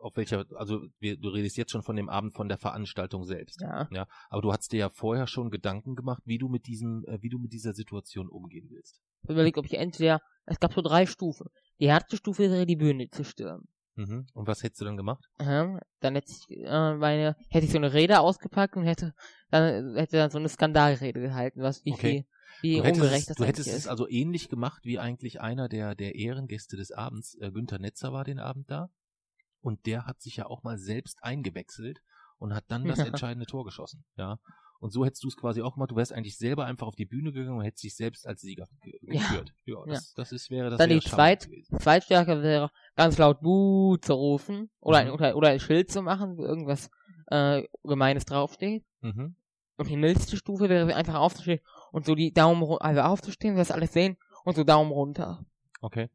auf 0.02 0.16
welcher, 0.18 0.46
also 0.56 0.82
wir, 1.00 1.18
du 1.18 1.30
redest 1.30 1.58
jetzt 1.58 1.72
schon 1.72 1.84
von 1.84 1.96
dem 1.96 2.10
Abend 2.10 2.34
von 2.34 2.48
der 2.48 2.58
Veranstaltung 2.58 3.26
selbst. 3.26 3.62
Ja. 3.62 3.88
Ja, 3.92 4.08
aber 4.30 4.42
du 4.42 4.52
hattest 4.52 4.72
dir 4.72 4.80
ja 4.80 4.90
vorher 4.90 5.28
schon 5.28 5.50
Gedanken 5.50 5.96
gemacht, 5.96 6.24
wie 6.26 6.38
du 6.38 6.50
mit 6.50 6.68
diesem, 6.68 7.06
äh, 7.06 7.22
wie 7.22 7.30
du 7.30 7.40
mit 7.40 7.54
dieser 7.54 7.74
Situation 7.74 8.28
umgehen 8.30 8.68
willst. 8.70 9.02
Ich 9.24 9.30
überlegt, 9.30 9.58
ob 9.58 9.66
ich 9.66 9.76
entweder, 9.76 10.22
es 10.46 10.60
gab 10.60 10.74
so 10.74 10.82
drei 10.82 11.06
Stufen. 11.06 11.48
Die 11.80 11.86
erste 11.86 12.18
Stufe 12.18 12.44
wäre 12.50 12.66
die 12.66 12.76
Bühne 12.76 13.10
zu 13.10 13.24
stürmen. 13.24 13.68
Mhm. 13.96 14.26
Und 14.34 14.48
was 14.48 14.64
hättest 14.64 14.82
du 14.82 14.86
dann 14.86 14.98
gemacht? 14.98 15.24
Ähm, 15.40 15.80
dann 16.00 16.16
hätte 16.16 16.32
ich 16.32 16.58
äh, 16.58 16.96
meine, 16.96 17.36
hätte 17.50 17.66
ich 17.66 17.72
so 17.72 17.78
eine 17.78 17.94
Rede 17.94 18.20
ausgepackt 18.22 18.76
und 18.76 18.84
hätte 18.84 19.14
dann 19.50 19.96
hätte 19.96 20.18
dann 20.18 20.32
so 20.32 20.38
eine 20.40 20.50
Skandalrede 20.50 21.20
gehalten, 21.20 21.62
was 21.62 21.84
wie 21.86 21.92
Okay. 21.92 22.00
viel, 22.02 22.26
wie 22.62 22.78
Du 22.78 22.84
hättest, 22.84 23.02
ungerecht 23.02 23.30
das 23.30 23.38
du 23.38 23.46
hättest 23.46 23.68
es 23.68 23.88
also 23.88 24.08
ähnlich 24.08 24.50
gemacht 24.50 24.86
wie 24.86 24.98
eigentlich 24.98 25.42
einer 25.42 25.68
der, 25.68 25.94
der 25.94 26.16
Ehrengäste 26.16 26.78
des 26.78 26.92
Abends. 26.92 27.38
Äh, 27.42 27.52
Günther 27.52 27.80
Netzer 27.80 28.14
war 28.14 28.24
den 28.24 28.40
Abend 28.40 28.70
da. 28.72 28.90
Und 29.62 29.86
der 29.86 30.06
hat 30.06 30.22
sich 30.22 30.38
ja 30.38 30.48
auch 30.48 30.64
mal 30.64 30.78
selbst 30.78 31.24
eingewechselt 31.24 32.00
und 32.38 32.54
hat 32.54 32.66
dann 32.70 32.86
das 32.86 32.98
Ja. 33.00 33.06
entscheidende 33.06 33.46
Tor 33.46 33.64
geschossen. 33.64 34.04
Ja. 34.18 34.40
Und 34.80 34.92
so 34.92 35.06
hättest 35.06 35.24
du 35.24 35.28
es 35.28 35.38
quasi 35.38 35.62
auch 35.62 35.76
gemacht. 35.76 35.92
Du 35.92 35.96
wärst 35.96 36.12
eigentlich 36.12 36.38
selber 36.40 36.66
einfach 36.66 36.88
auf 36.88 36.96
die 36.96 37.06
Bühne 37.06 37.32
gegangen 37.32 37.60
und 37.60 37.64
hättest 37.64 37.84
dich 37.84 37.96
selbst 37.96 38.26
als 38.26 38.42
Sieger 38.42 38.68
ge 38.82 38.98
Ja. 39.04 39.20
geführt. 39.22 39.54
Ja, 39.66 39.76
das, 39.86 40.14
das 40.16 40.32
ist, 40.32 40.50
wäre 40.50 40.72
das 40.72 40.80
Dann 40.80 40.90
wäre 40.90 41.00
die 41.00 41.06
zweit- 41.08 41.46
gewesen. 41.46 41.78
Zweitstärke 41.80 42.42
wäre 42.42 42.72
ganz 42.96 43.20
laut 43.20 43.42
Buh 43.42 43.98
zu 43.98 44.14
rufen 44.14 44.72
oder, 44.80 45.02
Mhm. 45.04 45.08
ein, 45.10 45.14
oder, 45.14 45.36
oder 45.38 45.50
ein 45.50 45.60
Schild 45.60 45.92
zu 45.92 46.02
machen, 46.02 46.36
wo 46.38 46.44
irgendwas 46.44 46.90
äh, 47.28 47.64
Gemeines 47.84 48.26
draufsteht. 48.26 48.84
Mhm. 49.02 49.36
Und 49.78 49.90
die 49.90 49.96
mildste 49.98 50.36
Stufe 50.36 50.68
wäre 50.68 50.94
einfach 50.96 51.16
aufzustehen 51.16 51.60
und 51.92 52.06
so 52.06 52.16
die 52.16 52.34
Daumen 52.34 52.64
runter, 52.64 52.84
also 52.84 53.02
aufzustehen, 53.02 53.56
das 53.56 53.70
alles 53.72 53.94
sehen 53.94 54.18
und 54.44 54.56
so 54.56 54.64
Daumen 54.64 54.92
runter. 54.92 55.46
Okay. 55.82 56.10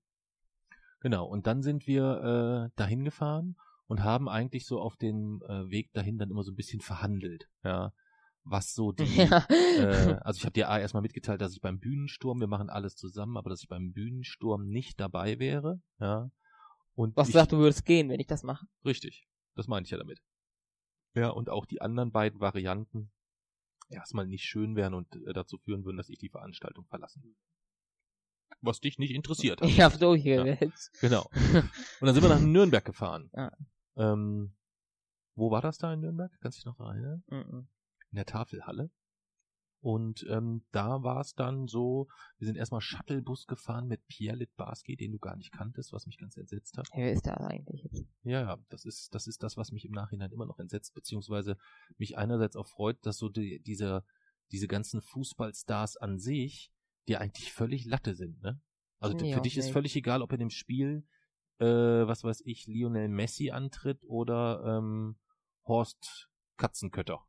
Genau, 1.00 1.26
und 1.26 1.46
dann 1.46 1.62
sind 1.62 1.86
wir 1.86 2.70
äh, 2.72 2.76
dahin 2.76 3.04
gefahren 3.04 3.56
und 3.86 4.02
haben 4.02 4.28
eigentlich 4.28 4.66
so 4.66 4.80
auf 4.80 4.96
dem 4.96 5.42
äh, 5.48 5.70
Weg 5.70 5.92
dahin 5.92 6.18
dann 6.18 6.30
immer 6.30 6.42
so 6.42 6.52
ein 6.52 6.56
bisschen 6.56 6.80
verhandelt, 6.80 7.48
ja, 7.62 7.92
was 8.44 8.74
so 8.74 8.92
die, 8.92 9.04
Ja. 9.04 9.46
äh, 9.50 10.18
also 10.22 10.38
ich 10.38 10.44
habe 10.44 10.54
dir 10.54 10.68
A 10.68 10.78
erstmal 10.78 11.02
mitgeteilt, 11.02 11.40
dass 11.40 11.52
ich 11.52 11.60
beim 11.60 11.78
Bühnensturm, 11.78 12.40
wir 12.40 12.46
machen 12.46 12.70
alles 12.70 12.96
zusammen, 12.96 13.36
aber 13.36 13.50
dass 13.50 13.62
ich 13.62 13.68
beim 13.68 13.92
Bühnensturm 13.92 14.68
nicht 14.68 14.98
dabei 15.00 15.38
wäre, 15.38 15.80
ja. 16.00 16.30
Und 16.94 17.14
Was 17.16 17.28
ich, 17.28 17.34
du 17.34 17.38
sagst, 17.38 17.52
du 17.52 17.58
würdest 17.58 17.84
gehen, 17.84 18.08
wenn 18.08 18.20
ich 18.20 18.26
das 18.26 18.42
mache. 18.42 18.66
Richtig, 18.84 19.28
das 19.54 19.68
meine 19.68 19.84
ich 19.84 19.90
ja 19.90 19.98
damit. 19.98 20.22
Ja, 21.14 21.28
und 21.28 21.50
auch 21.50 21.66
die 21.66 21.82
anderen 21.82 22.10
beiden 22.10 22.40
Varianten 22.40 23.10
erstmal 23.88 24.26
nicht 24.26 24.44
schön 24.44 24.76
wären 24.76 24.94
und 24.94 25.14
äh, 25.26 25.32
dazu 25.32 25.58
führen 25.58 25.84
würden, 25.84 25.96
dass 25.96 26.08
ich 26.08 26.18
die 26.18 26.30
Veranstaltung 26.30 26.86
verlassen 26.86 27.22
würde. 27.22 27.36
Was 28.60 28.80
dich 28.80 28.98
nicht 28.98 29.12
interessiert 29.12 29.60
hat. 29.60 29.68
Ich 29.68 29.80
hab 29.80 29.98
durchgewählt. 29.98 30.90
Genau. 31.00 31.28
Und 32.00 32.06
dann 32.06 32.14
sind 32.14 32.22
wir 32.22 32.30
nach 32.30 32.40
Nürnberg 32.40 32.84
gefahren. 32.84 33.30
Ja. 33.34 33.52
Ähm, 33.96 34.54
wo 35.34 35.50
war 35.50 35.60
das 35.60 35.78
da 35.78 35.92
in 35.92 36.00
Nürnberg? 36.00 36.32
Kannst 36.40 36.58
du 36.58 36.60
dich 36.60 36.66
noch 36.66 36.76
daran 36.76 36.96
erinnern? 36.96 37.24
Mhm. 37.28 37.68
In 38.10 38.16
der 38.16 38.26
Tafelhalle. 38.26 38.90
Und 39.80 40.26
ähm, 40.28 40.64
da 40.72 41.02
war 41.04 41.20
es 41.20 41.34
dann 41.34 41.68
so, 41.68 42.08
wir 42.38 42.46
sind 42.46 42.56
erstmal 42.56 42.80
Shuttlebus 42.80 43.46
gefahren 43.46 43.86
mit 43.86 44.04
Pierre 44.08 44.36
Litbarski, 44.36 44.96
den 44.96 45.12
du 45.12 45.18
gar 45.18 45.36
nicht 45.36 45.52
kanntest, 45.52 45.92
was 45.92 46.06
mich 46.06 46.18
ganz 46.18 46.36
entsetzt 46.36 46.76
hat. 46.76 46.88
Wer 46.94 47.12
ist 47.12 47.26
der 47.26 47.40
eigentlich? 47.40 47.88
Ja, 48.24 48.40
ja, 48.40 48.58
das 48.68 48.84
ist, 48.84 49.14
das 49.14 49.28
ist 49.28 49.44
das, 49.44 49.56
was 49.56 49.70
mich 49.70 49.84
im 49.84 49.92
Nachhinein 49.92 50.32
immer 50.32 50.46
noch 50.46 50.58
entsetzt, 50.58 50.94
beziehungsweise 50.94 51.56
mich 51.98 52.18
einerseits 52.18 52.56
auch 52.56 52.66
freut, 52.66 52.98
dass 53.06 53.18
so 53.18 53.28
die, 53.28 53.62
diese, 53.62 54.02
diese 54.50 54.66
ganzen 54.66 55.02
Fußballstars 55.02 55.98
an 55.98 56.18
sich, 56.18 56.72
die 57.08 57.16
eigentlich 57.16 57.52
völlig 57.52 57.84
Latte 57.84 58.14
sind, 58.14 58.40
ne? 58.42 58.60
Also 58.98 59.16
Nee, 59.16 59.32
für 59.34 59.40
dich 59.42 59.56
ist 59.56 59.66
nicht. 59.66 59.72
völlig 59.72 59.94
egal, 59.96 60.22
ob 60.22 60.32
in 60.32 60.38
dem 60.40 60.50
Spiel, 60.50 61.06
äh, 61.58 61.64
was 61.66 62.24
weiß 62.24 62.42
ich, 62.46 62.66
Lionel 62.66 63.08
Messi 63.08 63.50
antritt 63.50 64.02
oder 64.06 64.62
ähm, 64.78 65.16
Horst 65.66 66.28
Katzenkötter. 66.56 67.20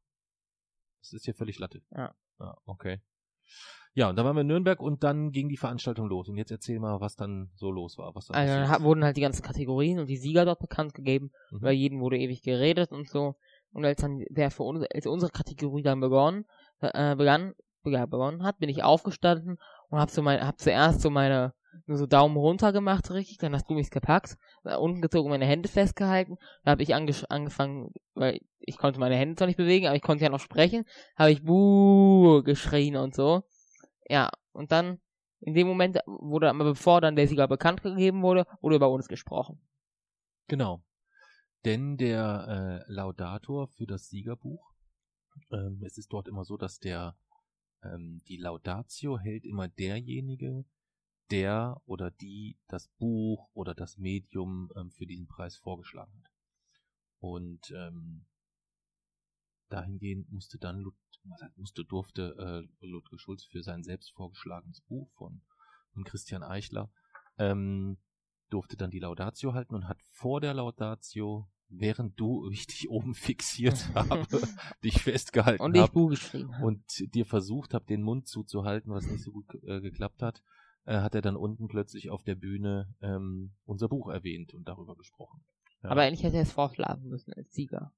Das 1.02 1.14
ist 1.14 1.26
hier 1.26 1.36
völlig 1.36 1.60
Latte. 1.60 1.82
Ja. 1.92 2.16
Ja, 2.40 2.58
okay. 2.66 3.02
Ja, 3.94 4.10
und 4.10 4.16
dann 4.16 4.26
waren 4.26 4.36
wir 4.36 4.42
in 4.42 4.48
Nürnberg 4.48 4.80
und 4.80 5.04
dann 5.04 5.32
ging 5.32 5.50
die 5.50 5.58
Veranstaltung 5.58 6.08
los. 6.08 6.30
Und 6.30 6.38
jetzt 6.38 6.52
erzähl 6.52 6.80
mal, 6.80 7.02
was 7.02 7.16
dann 7.16 7.50
so 7.56 7.72
los 7.72 7.98
war. 7.98 8.14
Was 8.14 8.28
da 8.28 8.36
Also 8.36 8.54
dann 8.54 8.64
passiert 8.64 8.80
ha- 8.80 8.84
wurden 8.84 9.04
halt 9.04 9.18
die 9.18 9.22
ganzen 9.22 9.42
Kategorien 9.42 10.00
und 10.00 10.08
die 10.08 10.18
Sieger 10.18 10.46
dort 10.46 10.60
bekannt 10.60 10.94
gegeben. 10.94 11.32
Mhm. 11.52 11.58
Über 11.58 11.72
jeden 11.72 12.00
wurde 12.00 12.18
ewig 12.18 12.44
geredet 12.44 12.92
und 12.92 13.10
so. 13.10 13.36
Und 13.72 13.86
als 13.86 14.00
dann 14.02 14.24
der 14.30 14.52
für 14.52 14.64
uns, 14.64 14.86
als 14.94 15.08
unsere 15.08 15.32
Kategorie 15.32 15.82
dann 15.82 16.00
begonnen, 16.00 16.46
äh, 16.80 17.16
begann, 17.16 17.56
begonnen 17.92 18.44
hat, 18.44 18.60
bin 18.60 18.70
ich 18.70 18.84
aufgestanden 18.84 19.58
und 19.90 20.00
hab 20.00 20.10
so 20.10 20.22
mein, 20.22 20.46
hab 20.46 20.60
zuerst 20.60 21.02
so 21.02 21.10
meine, 21.10 21.54
nur 21.86 21.98
so 21.98 22.06
Daumen 22.06 22.38
runter 22.38 22.72
gemacht, 22.74 23.10
richtig, 23.12 23.38
dann 23.38 23.54
hast 23.54 23.70
du 23.70 23.74
mich 23.74 23.90
gepackt, 23.90 24.38
äh, 24.64 24.76
unten 24.76 25.02
gezogen, 25.02 25.30
meine 25.30 25.46
Hände 25.46 25.70
festgehalten, 25.70 26.38
da 26.64 26.72
habe 26.72 26.84
ich 26.84 26.96
ange 26.96 27.14
angefangen, 27.30 27.92
weil 28.14 28.42
ich 28.60 28.78
konnte 28.78 29.00
meine 29.00 29.16
Hände 29.16 29.36
zwar 29.36 29.48
nicht 29.48 29.58
bewegen, 29.58 29.88
aber 29.88 29.96
ich 29.96 30.02
konnte 30.02 30.24
ja 30.24 30.30
noch 30.30 30.40
sprechen, 30.40 30.86
habe 31.16 31.32
ich 31.32 31.44
Buh 31.44 32.44
geschrien 32.44 32.96
und 32.96 33.16
so. 33.16 33.44
Ja, 34.10 34.30
und 34.52 34.72
dann, 34.72 35.00
in 35.40 35.54
dem 35.54 35.68
Moment 35.68 36.00
wurde, 36.06 36.52
bevor 36.54 37.02
dann 37.02 37.16
der 37.16 37.28
Sieger 37.28 37.48
bekannt 37.48 37.84
gegeben 37.84 38.22
wurde, 38.24 38.46
wurde 38.62 38.78
über 38.78 38.90
uns 38.90 39.08
gesprochen. 39.08 39.62
Genau. 40.48 40.82
Denn 41.66 41.98
der 41.98 42.84
äh, 42.88 42.92
Laudator 42.92 43.68
für 43.68 43.86
das 43.86 44.08
Siegerbuch, 44.08 44.74
ähm, 45.52 45.82
es 45.86 45.98
ist 45.98 46.12
dort 46.12 46.28
immer 46.28 46.44
so, 46.44 46.58
dass 46.58 46.80
der 46.80 47.16
ähm, 47.94 48.22
die 48.28 48.38
Laudatio 48.38 49.18
hält 49.20 49.46
immer 49.46 49.68
derjenige, 49.68 50.66
der 51.32 51.82
oder 51.86 52.12
die 52.12 52.58
das 52.68 52.88
Buch 52.98 53.50
oder 53.54 53.76
das 53.76 53.98
Medium 53.98 54.72
ähm, 54.76 54.92
für 54.92 55.06
diesen 55.06 55.28
Preis 55.28 55.58
vorgeschlagen 55.58 56.14
hat. 56.24 56.32
Und 57.20 57.72
ähm, 57.72 58.26
dahingehend 59.70 60.32
musste 60.32 60.58
dann 60.58 60.80
Lud 60.80 60.96
musste, 61.56 61.84
durfte 61.84 62.68
äh, 62.80 62.86
Ludwig 62.86 63.20
Schulz 63.20 63.44
für 63.44 63.62
sein 63.62 63.84
selbst 63.84 64.12
vorgeschlagenes 64.14 64.80
Buch 64.82 65.12
von, 65.18 65.42
von 65.92 66.06
Christian 66.06 66.42
Eichler 66.42 66.90
ähm, 67.38 67.98
durfte 68.50 68.78
dann 68.78 68.92
die 68.92 69.00
Laudatio 69.00 69.54
halten 69.54 69.76
und 69.76 69.88
hat 69.88 70.02
vor 70.04 70.42
der 70.42 70.54
Laudatio, 70.54 71.50
während 71.70 72.20
du 72.20 72.50
ich 72.50 72.68
dich 72.68 72.90
oben 72.90 73.14
fixiert 73.14 73.90
habe, 73.96 74.26
dich 74.84 75.02
festgehalten 75.02 75.64
Und 75.64 75.78
hab 75.78 75.96
und 75.96 76.84
dir 77.14 77.26
versucht 77.26 77.74
habe, 77.74 77.86
den 77.86 78.02
Mund 78.02 78.28
zuzuhalten, 78.28 78.92
was 78.92 79.06
nicht 79.06 79.24
so 79.24 79.32
gut 79.32 79.46
äh, 79.66 79.82
geklappt 79.82 80.22
hat, 80.22 80.44
äh, 80.86 81.00
hat 81.00 81.16
er 81.16 81.22
dann 81.22 81.36
unten 81.36 81.68
plötzlich 81.68 82.10
auf 82.10 82.24
der 82.24 82.36
Bühne 82.36 82.94
ähm, 83.02 83.56
unser 83.66 83.90
Buch 83.90 84.10
erwähnt 84.10 84.54
und 84.54 84.68
darüber 84.68 84.96
gesprochen. 84.96 85.44
Ja. 85.84 85.90
Aber 85.90 86.02
eigentlich 86.02 86.24
hätte 86.24 86.38
er 86.38 86.44
es 86.44 86.52
vorschlagen 86.52 87.08
müssen 87.08 87.34
als 87.34 87.54
Sieger. 87.54 87.94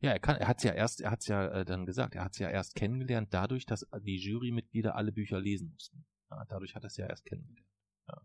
Ja, 0.00 0.12
er 0.12 0.20
kann, 0.20 0.36
er 0.36 0.46
hat's 0.46 0.62
ja 0.62 0.72
erst, 0.72 1.00
er 1.00 1.10
hat's 1.10 1.26
ja 1.26 1.48
äh, 1.48 1.64
dann 1.64 1.84
gesagt, 1.84 2.14
er 2.14 2.24
hat's 2.24 2.38
ja 2.38 2.48
erst 2.48 2.76
kennengelernt, 2.76 3.34
dadurch, 3.34 3.66
dass 3.66 3.86
die 4.02 4.16
Jurymitglieder 4.16 4.94
alle 4.94 5.10
Bücher 5.10 5.40
lesen 5.40 5.70
mussten. 5.72 6.06
Ja, 6.30 6.44
dadurch 6.48 6.76
hat 6.76 6.84
er 6.84 6.88
es 6.88 6.96
ja 6.96 7.06
erst 7.06 7.24
kennengelernt. 7.24 7.68
Ja. 8.06 8.20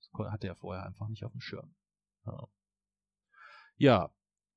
Das 0.00 0.32
hatte 0.32 0.48
er 0.48 0.56
vorher 0.56 0.84
einfach 0.84 1.08
nicht 1.08 1.24
auf 1.24 1.32
dem 1.32 1.40
Schirm. 1.40 1.74
Ja, 2.26 2.48
ja 3.76 4.10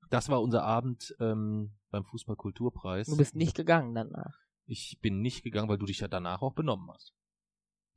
das 0.09 0.29
war 0.29 0.41
unser 0.41 0.63
Abend 0.63 1.15
ähm, 1.19 1.73
beim 1.89 2.05
Fußballkulturpreis. 2.05 3.07
Du 3.07 3.17
bist 3.17 3.35
nicht 3.35 3.55
gegangen 3.55 3.95
danach. 3.95 4.39
Ich 4.65 4.99
bin 5.01 5.21
nicht 5.21 5.43
gegangen, 5.43 5.69
weil 5.69 5.77
du 5.77 5.85
dich 5.85 5.99
ja 5.99 6.07
danach 6.07 6.41
auch 6.41 6.53
benommen 6.53 6.89
hast. 6.91 7.13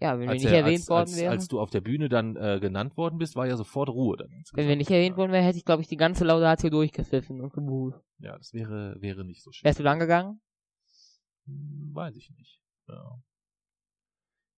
Ja, 0.01 0.13
wenn 0.15 0.23
wir 0.27 0.31
Als, 0.31 0.43
nicht 0.43 0.53
er, 0.53 0.61
erwähnt 0.61 0.81
als, 0.81 0.89
worden 0.89 1.01
als, 1.11 1.17
wären. 1.17 1.33
als 1.33 1.49
du 1.49 1.61
auf 1.61 1.71
der 1.71 1.81
Bühne 1.81 2.09
dann 2.09 2.37
äh, 2.37 2.61
genannt 2.61 2.97
worden 2.97 3.19
bist, 3.19 3.35
war 3.35 3.47
ja 3.49 3.57
sofort 3.57 3.89
Ruhe 3.89 4.17
dann. 4.17 4.31
wenn 4.53 4.69
wir 4.69 4.77
nicht 4.77 4.91
erwähnt 4.91 5.17
worden 5.17 5.33
wären, 5.33 5.45
hätte 5.45 5.59
ich, 5.59 5.65
glaube 5.65 5.83
ich, 5.83 5.89
die 5.89 5.97
ganze 5.97 6.25
Laudatio 6.25 6.71
durchgepfiffen 6.71 7.41
und 7.41 7.53
gebuht. 7.53 7.95
Ja, 8.19 8.37
das 8.39 8.53
wäre, 8.53 8.97
wäre 9.01 9.25
nicht 9.25 9.43
so 9.43 9.51
schön. 9.51 9.65
Wärst 9.65 9.81
du 9.81 9.83
dann 9.83 9.99
gegangen? 9.99 10.41
Hm, 11.47 11.91
Weiß 11.95 12.15
ich 12.17 12.31
nicht. 12.31 12.61
Ja. 12.87 13.21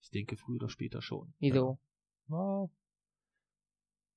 Ich 0.03 0.11
denke 0.11 0.37
früher 0.37 0.57
oder 0.57 0.69
später 0.69 1.01
schon. 1.01 1.33
Wieso? 1.39 1.79
Ja. 2.29 2.67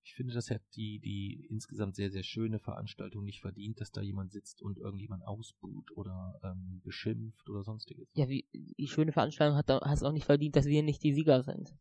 Ich 0.06 0.16
finde, 0.16 0.34
das 0.34 0.50
hat 0.50 0.62
die, 0.76 1.00
die 1.00 1.46
insgesamt 1.50 1.96
sehr, 1.96 2.12
sehr 2.12 2.24
schöne 2.24 2.60
Veranstaltung 2.60 3.24
nicht 3.24 3.40
verdient, 3.40 3.80
dass 3.80 3.92
da 3.92 4.02
jemand 4.02 4.34
sitzt 4.34 4.62
und 4.62 4.78
irgendjemand 4.78 5.26
ausbuht 5.26 5.92
oder 5.96 6.40
ähm, 6.44 6.82
beschimpft 6.84 7.50
oder 7.50 7.64
sonstiges. 7.64 8.10
Ja, 8.14 8.28
wie, 8.28 8.46
die 8.52 8.88
schöne 8.88 9.14
Veranstaltung 9.14 9.58
hat, 9.58 9.70
hast 9.70 10.04
auch 10.04 10.12
nicht 10.12 10.26
verdient, 10.26 10.58
dass 10.58 10.66
wir 10.66 10.84
nicht 10.84 11.04
die 11.04 11.14
Sieger 11.14 11.42
sind. 11.44 11.74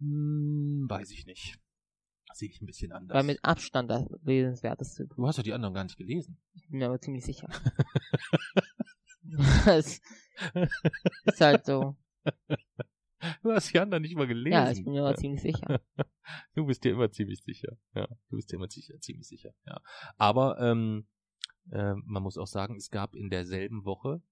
Hm, 0.00 0.86
weiß 0.88 1.12
ich 1.12 1.24
nicht. 1.26 1.56
Sehe 2.32 2.48
ich 2.48 2.60
ein 2.60 2.66
bisschen 2.66 2.90
anders. 2.90 3.14
Weil 3.14 3.24
mit 3.24 3.44
Abstand 3.44 3.88
das 3.90 4.08
lesenswerteste 4.24 5.06
du 5.06 5.26
hast 5.26 5.38
doch 5.38 5.44
die 5.44 5.52
anderen 5.52 5.72
gar 5.72 5.84
nicht 5.84 5.96
gelesen. 5.96 6.36
Ich 6.54 6.68
bin 6.68 6.78
mir 6.80 6.86
aber 6.86 7.00
ziemlich 7.00 7.24
sicher. 7.24 7.48
das 9.64 10.00
ist 11.26 11.40
halt 11.40 11.64
so. 11.64 11.96
Du 13.42 13.52
hast 13.52 13.72
die 13.72 13.78
anderen 13.78 14.02
nicht 14.02 14.16
mal 14.16 14.26
gelesen. 14.26 14.52
Ja, 14.52 14.70
ich 14.70 14.84
bin 14.84 14.92
mir 14.92 15.04
aber 15.04 15.16
ziemlich 15.16 15.42
sicher. 15.42 15.80
Du 16.54 16.64
bist 16.64 16.82
dir 16.84 16.92
immer 16.92 17.10
ziemlich 17.10 17.42
sicher. 17.42 17.76
Ja, 17.94 18.06
du 18.06 18.36
bist 18.36 18.50
dir 18.50 18.56
immer 18.56 18.70
sicher, 18.70 18.98
ziemlich 18.98 19.28
sicher. 19.28 19.52
Ja. 19.66 19.78
Aber 20.16 20.58
ähm, 20.58 21.06
äh, 21.70 21.92
man 22.02 22.22
muss 22.22 22.38
auch 22.38 22.46
sagen, 22.46 22.76
es 22.76 22.88
gab 22.90 23.14
in 23.14 23.28
derselben 23.28 23.84
Woche 23.84 24.22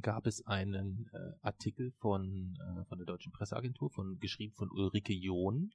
gab 0.00 0.26
es 0.26 0.46
einen 0.46 1.10
äh, 1.12 1.18
Artikel 1.42 1.92
von 1.98 2.56
äh, 2.56 2.84
von 2.86 2.98
der 2.98 3.06
deutschen 3.06 3.32
Presseagentur, 3.32 3.90
von 3.90 4.18
geschrieben 4.18 4.54
von 4.54 4.70
Ulrike 4.70 5.12
John, 5.12 5.70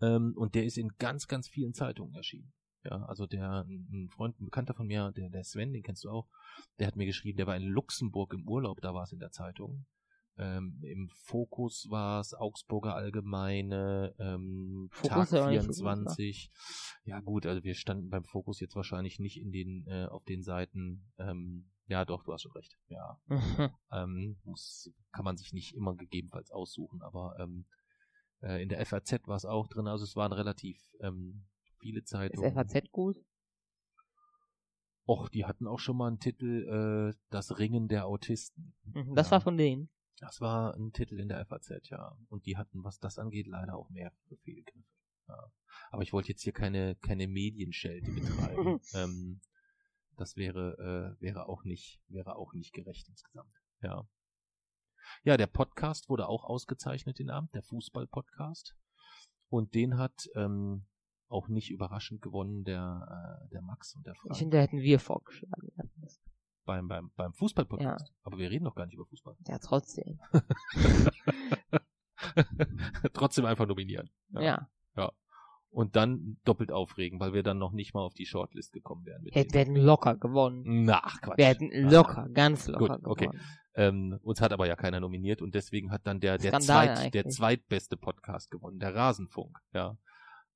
ähm, 0.00 0.34
und 0.36 0.54
der 0.54 0.64
ist 0.64 0.78
in 0.78 0.90
ganz 0.98 1.26
ganz 1.26 1.48
vielen 1.48 1.74
Zeitungen 1.74 2.14
erschienen. 2.14 2.52
Ja, 2.84 3.02
also 3.06 3.26
der 3.26 3.64
ein 3.64 4.08
Freund, 4.10 4.40
ein 4.40 4.44
Bekannter 4.44 4.74
von 4.74 4.86
mir, 4.86 5.12
der 5.12 5.30
der 5.30 5.44
Sven, 5.44 5.72
den 5.72 5.82
kennst 5.82 6.04
du 6.04 6.10
auch, 6.10 6.28
der 6.78 6.86
hat 6.86 6.96
mir 6.96 7.06
geschrieben, 7.06 7.36
der 7.36 7.46
war 7.46 7.56
in 7.56 7.64
Luxemburg 7.64 8.32
im 8.34 8.46
Urlaub, 8.46 8.80
da 8.80 8.94
war 8.94 9.02
es 9.02 9.12
in 9.12 9.18
der 9.18 9.30
Zeitung. 9.30 9.86
Ähm, 10.38 10.78
Im 10.82 11.08
Fokus 11.08 11.88
war 11.90 12.20
es 12.20 12.32
Augsburger 12.32 12.94
Allgemeine, 12.94 14.14
ähm, 14.20 14.88
Fokus 14.92 15.08
Tag 15.08 15.22
ist 15.24 15.34
aber 15.34 15.50
nicht 15.50 15.62
so 15.62 15.66
gut, 15.68 15.76
24. 15.76 16.50
ja 17.04 17.20
gut, 17.20 17.44
also 17.44 17.64
wir 17.64 17.74
standen 17.74 18.08
beim 18.08 18.24
Fokus 18.24 18.60
jetzt 18.60 18.76
wahrscheinlich 18.76 19.18
nicht 19.18 19.40
in 19.40 19.50
den 19.50 19.86
äh, 19.88 20.06
auf 20.06 20.24
den 20.24 20.42
Seiten. 20.42 21.10
Ähm, 21.18 21.70
ja, 21.88 22.04
doch, 22.04 22.22
du 22.22 22.32
hast 22.32 22.42
schon 22.42 22.52
recht. 22.52 22.78
Ja, 22.88 23.20
ähm, 23.92 24.38
muss, 24.44 24.92
kann 25.10 25.24
man 25.24 25.36
sich 25.36 25.52
nicht 25.52 25.74
immer 25.74 25.96
gegebenenfalls 25.96 26.52
aussuchen, 26.52 27.02
aber 27.02 27.36
ähm, 27.40 27.66
äh, 28.40 28.62
in 28.62 28.68
der 28.68 28.84
FAZ 28.86 29.26
war 29.26 29.36
es 29.36 29.44
auch 29.44 29.66
drin. 29.66 29.88
Also 29.88 30.04
es 30.04 30.14
waren 30.14 30.32
relativ 30.32 30.78
ähm, 31.00 31.46
viele 31.80 32.00
ist 32.00 32.08
Zeitungen. 32.10 32.52
FAZ 32.54 32.92
gut? 32.92 33.16
Och, 35.04 35.30
die 35.30 35.46
hatten 35.46 35.66
auch 35.66 35.78
schon 35.78 35.96
mal 35.96 36.08
einen 36.08 36.20
Titel, 36.20 37.12
äh, 37.14 37.18
Das 37.30 37.58
Ringen 37.58 37.88
der 37.88 38.06
Autisten. 38.06 38.74
Mhm, 38.84 39.14
Das 39.14 39.28
Ja. 39.28 39.32
war 39.32 39.40
von 39.40 39.56
denen. 39.56 39.88
Das 40.20 40.40
war 40.40 40.74
ein 40.74 40.92
Titel 40.92 41.20
in 41.20 41.28
der 41.28 41.44
FAZ, 41.46 41.88
ja. 41.90 42.16
Und 42.28 42.46
die 42.46 42.56
hatten, 42.56 42.82
was 42.84 42.98
das 42.98 43.18
angeht, 43.18 43.46
leider 43.46 43.76
auch 43.76 43.90
mehr 43.90 44.12
Fehlgriffe. 44.42 44.84
Ja. 45.28 45.52
Aber 45.90 46.02
ich 46.02 46.12
wollte 46.12 46.30
jetzt 46.30 46.42
hier 46.42 46.52
keine, 46.52 46.96
keine 46.96 47.28
Medienschelte 47.28 48.10
betreiben. 48.10 48.80
ähm, 48.94 49.40
das 50.16 50.36
wäre, 50.36 51.16
äh, 51.18 51.22
wäre 51.22 51.48
auch 51.48 51.64
nicht, 51.64 52.00
wäre 52.08 52.36
auch 52.36 52.52
nicht 52.52 52.72
gerecht 52.72 53.08
insgesamt. 53.08 53.52
Ja. 53.82 54.08
Ja, 55.22 55.36
der 55.36 55.46
Podcast 55.46 56.08
wurde 56.08 56.28
auch 56.28 56.44
ausgezeichnet 56.44 57.18
den 57.18 57.30
Abend, 57.30 57.54
der 57.54 57.62
Fußball-Podcast. 57.62 58.74
Und 59.48 59.74
den 59.74 59.96
hat 59.96 60.28
ähm, 60.34 60.86
auch 61.28 61.48
nicht 61.48 61.70
überraschend 61.70 62.20
gewonnen 62.20 62.64
der, 62.64 63.44
äh, 63.44 63.48
der 63.50 63.62
Max 63.62 63.94
und 63.94 64.04
der 64.04 64.14
Ich 64.14 64.20
Frank 64.20 64.36
finde, 64.36 64.56
da 64.56 64.62
hätten 64.62 64.80
wir 64.80 64.98
vorgeschlagen. 64.98 65.68
Beim, 66.68 66.86
beim, 66.86 67.10
beim 67.16 67.32
Fußball-Podcast. 67.32 68.12
Aber 68.22 68.38
wir 68.38 68.50
reden 68.50 68.66
doch 68.66 68.74
gar 68.74 68.84
nicht 68.84 68.94
über 68.94 69.06
Fußball. 69.06 69.34
Ja, 69.48 69.58
trotzdem. 69.58 70.20
Trotzdem 73.14 73.46
einfach 73.46 73.66
nominieren. 73.66 74.10
Ja. 74.30 74.68
Und 75.70 75.96
dann 75.96 76.38
doppelt 76.44 76.72
aufregen, 76.72 77.20
weil 77.20 77.34
wir 77.34 77.42
dann 77.42 77.58
noch 77.58 77.72
nicht 77.72 77.92
mal 77.92 78.00
auf 78.00 78.14
die 78.14 78.24
Shortlist 78.24 78.72
gekommen 78.72 79.04
wären. 79.04 79.22
Mit 79.22 79.34
Wir 79.34 79.42
hätten 79.42 79.76
locker 79.76 80.16
gewonnen. 80.16 80.84
Na, 80.84 81.02
ach 81.04 81.20
Quatsch. 81.20 81.36
Wir 81.36 81.46
hätten 81.46 81.70
locker, 81.90 82.28
ganz 82.32 82.68
locker 82.68 82.98
Gut, 82.98 83.06
okay. 83.06 83.26
gewonnen. 83.26 83.42
Ähm, 83.74 84.18
uns 84.22 84.40
hat 84.40 84.52
aber 84.52 84.66
ja 84.66 84.76
keiner 84.76 84.98
nominiert 84.98 85.42
und 85.42 85.54
deswegen 85.54 85.92
hat 85.92 86.06
dann 86.06 86.20
der, 86.20 86.38
der, 86.38 86.50
Skandal 86.50 86.96
zweit, 86.96 87.14
der 87.14 87.28
zweitbeste 87.28 87.96
Podcast 87.96 88.50
gewonnen, 88.50 88.78
der 88.78 88.94
Rasenfunk. 88.94 89.58
Ja. 89.72 89.96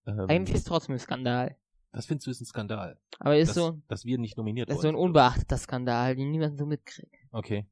Ähm, 0.06 0.26
Eigentlich 0.28 0.56
ist 0.56 0.66
trotzdem 0.66 0.94
ein 0.94 0.98
Skandal. 0.98 1.56
Das 1.92 2.06
findest 2.06 2.26
du 2.26 2.30
ist 2.30 2.40
ein 2.40 2.46
Skandal, 2.46 2.98
Aber 3.18 3.36
ist 3.36 3.48
dass, 3.48 3.56
so, 3.56 3.82
dass 3.88 4.04
wir 4.04 4.18
nicht 4.18 4.36
nominiert 4.36 4.68
das 4.68 4.76
ist 4.76 4.82
so 4.82 4.88
ein 4.88 4.94
unbeachteter 4.94 5.58
Skandal, 5.58 6.16
den 6.16 6.30
niemand 6.30 6.58
so 6.58 6.66
mitkriegt. 6.66 7.14
Okay. 7.30 7.66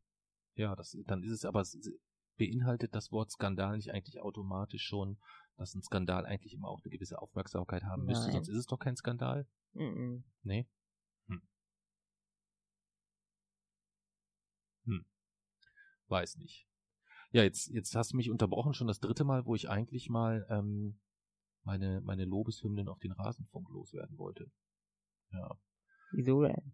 Ja, 0.54 0.76
das, 0.76 0.96
dann 1.06 1.22
ist 1.22 1.32
es 1.32 1.44
aber, 1.44 1.62
es 1.62 1.78
beinhaltet 2.36 2.94
das 2.94 3.12
Wort 3.12 3.30
Skandal 3.30 3.76
nicht 3.76 3.92
eigentlich 3.92 4.20
automatisch 4.20 4.82
schon, 4.82 5.18
dass 5.56 5.74
ein 5.74 5.82
Skandal 5.82 6.26
eigentlich 6.26 6.54
immer 6.54 6.68
auch 6.68 6.80
eine 6.82 6.90
gewisse 6.90 7.20
Aufmerksamkeit 7.20 7.84
haben 7.84 8.04
müsste, 8.04 8.26
Nein. 8.26 8.32
sonst 8.32 8.48
ist 8.48 8.56
es 8.56 8.66
doch 8.66 8.78
kein 8.78 8.96
Skandal. 8.96 9.46
Mhm. 9.72 10.24
Nee? 10.42 10.66
Hm. 11.28 11.42
Hm. 14.84 15.04
Weiß 16.08 16.36
nicht. 16.36 16.66
Ja, 17.32 17.42
jetzt, 17.42 17.68
jetzt 17.68 17.94
hast 17.94 18.12
du 18.12 18.16
mich 18.16 18.30
unterbrochen, 18.30 18.74
schon 18.74 18.86
das 18.86 19.00
dritte 19.00 19.24
Mal, 19.24 19.46
wo 19.46 19.54
ich 19.54 19.70
eigentlich 19.70 20.08
mal 20.08 20.46
ähm, 20.50 20.98
meine, 21.64 22.00
meine 22.02 22.24
Lobeshymnen 22.24 22.88
auf 22.88 22.98
den 22.98 23.12
Rasenfunk 23.12 23.68
loswerden 23.70 24.18
wollte. 24.18 24.50
Ja. 25.32 25.56
Wieso 26.12 26.42
denn? 26.42 26.72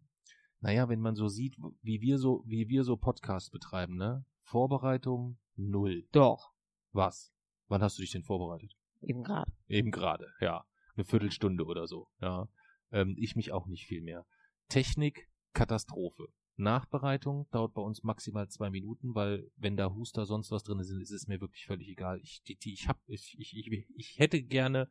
Naja, 0.61 0.89
wenn 0.89 1.01
man 1.01 1.15
so 1.15 1.29
sieht, 1.29 1.57
wie 1.83 2.01
wir 2.01 2.19
so, 2.19 2.43
wie 2.47 2.69
wir 2.69 2.85
so 2.85 2.97
Podcasts 2.97 3.51
betreiben, 3.51 3.97
ne? 3.97 4.25
Vorbereitung 4.41 5.39
null. 5.57 6.07
Doch, 6.13 6.53
Was? 6.93 7.33
Wann 7.69 7.83
hast 7.83 7.99
du 7.99 8.03
dich 8.03 8.13
denn 8.13 8.23
vorbereitet? 8.23 8.77
eben 9.03 9.23
gerade. 9.23 9.53
Eben 9.69 9.91
gerade, 9.91 10.33
ja. 10.41 10.65
Eine 10.95 11.05
Viertelstunde 11.05 11.65
oder 11.65 11.87
so, 11.87 12.09
ja. 12.21 12.49
Ähm, 12.91 13.15
ich 13.19 13.37
mich 13.37 13.53
auch 13.53 13.67
nicht 13.67 13.87
viel 13.87 14.01
mehr. 14.01 14.25
Technik, 14.69 15.29
Katastrophe. 15.53 16.29
Nachbereitung 16.57 17.49
dauert 17.51 17.75
bei 17.75 17.83
uns 17.83 18.03
maximal 18.03 18.49
zwei 18.49 18.71
Minuten, 18.71 19.15
weil 19.15 19.51
wenn 19.57 19.77
da 19.77 19.93
Huster 19.93 20.25
sonst 20.27 20.51
was 20.51 20.63
drin 20.63 20.83
sind, 20.83 21.01
ist 21.01 21.11
es 21.11 21.27
mir 21.27 21.41
wirklich 21.41 21.67
völlig 21.67 21.89
egal. 21.89 22.19
Ich, 22.23 22.43
die, 22.43 22.57
die, 22.57 22.73
ich 22.73 22.89
hab, 22.89 22.99
ich, 23.07 23.37
ich, 23.39 23.57
ich, 23.57 23.87
ich 23.95 24.19
hätte 24.19 24.43
gerne 24.43 24.89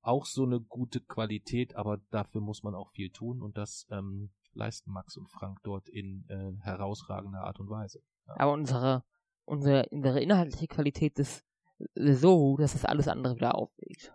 auch 0.00 0.26
so 0.26 0.44
eine 0.44 0.60
gute 0.60 1.00
Qualität, 1.00 1.76
aber 1.76 1.98
dafür 2.10 2.40
muss 2.40 2.62
man 2.62 2.74
auch 2.74 2.90
viel 2.90 3.10
tun 3.10 3.40
und 3.42 3.56
das 3.56 3.86
ähm, 3.90 4.30
leisten 4.52 4.90
Max 4.90 5.16
und 5.16 5.30
Frank 5.30 5.60
dort 5.62 5.88
in 5.88 6.24
äh, 6.28 6.52
herausragender 6.62 7.42
Art 7.44 7.60
und 7.60 7.70
Weise. 7.70 8.02
Aber 8.26 8.52
unsere, 8.52 9.04
unsere, 9.44 9.86
unsere 9.90 10.20
inhaltliche 10.20 10.66
Qualität 10.66 11.18
ist 11.18 11.44
so 11.94 12.56
dass 12.58 12.72
das 12.72 12.84
alles 12.84 13.08
andere 13.08 13.36
wieder 13.36 13.54
aufwiegt. 13.54 14.12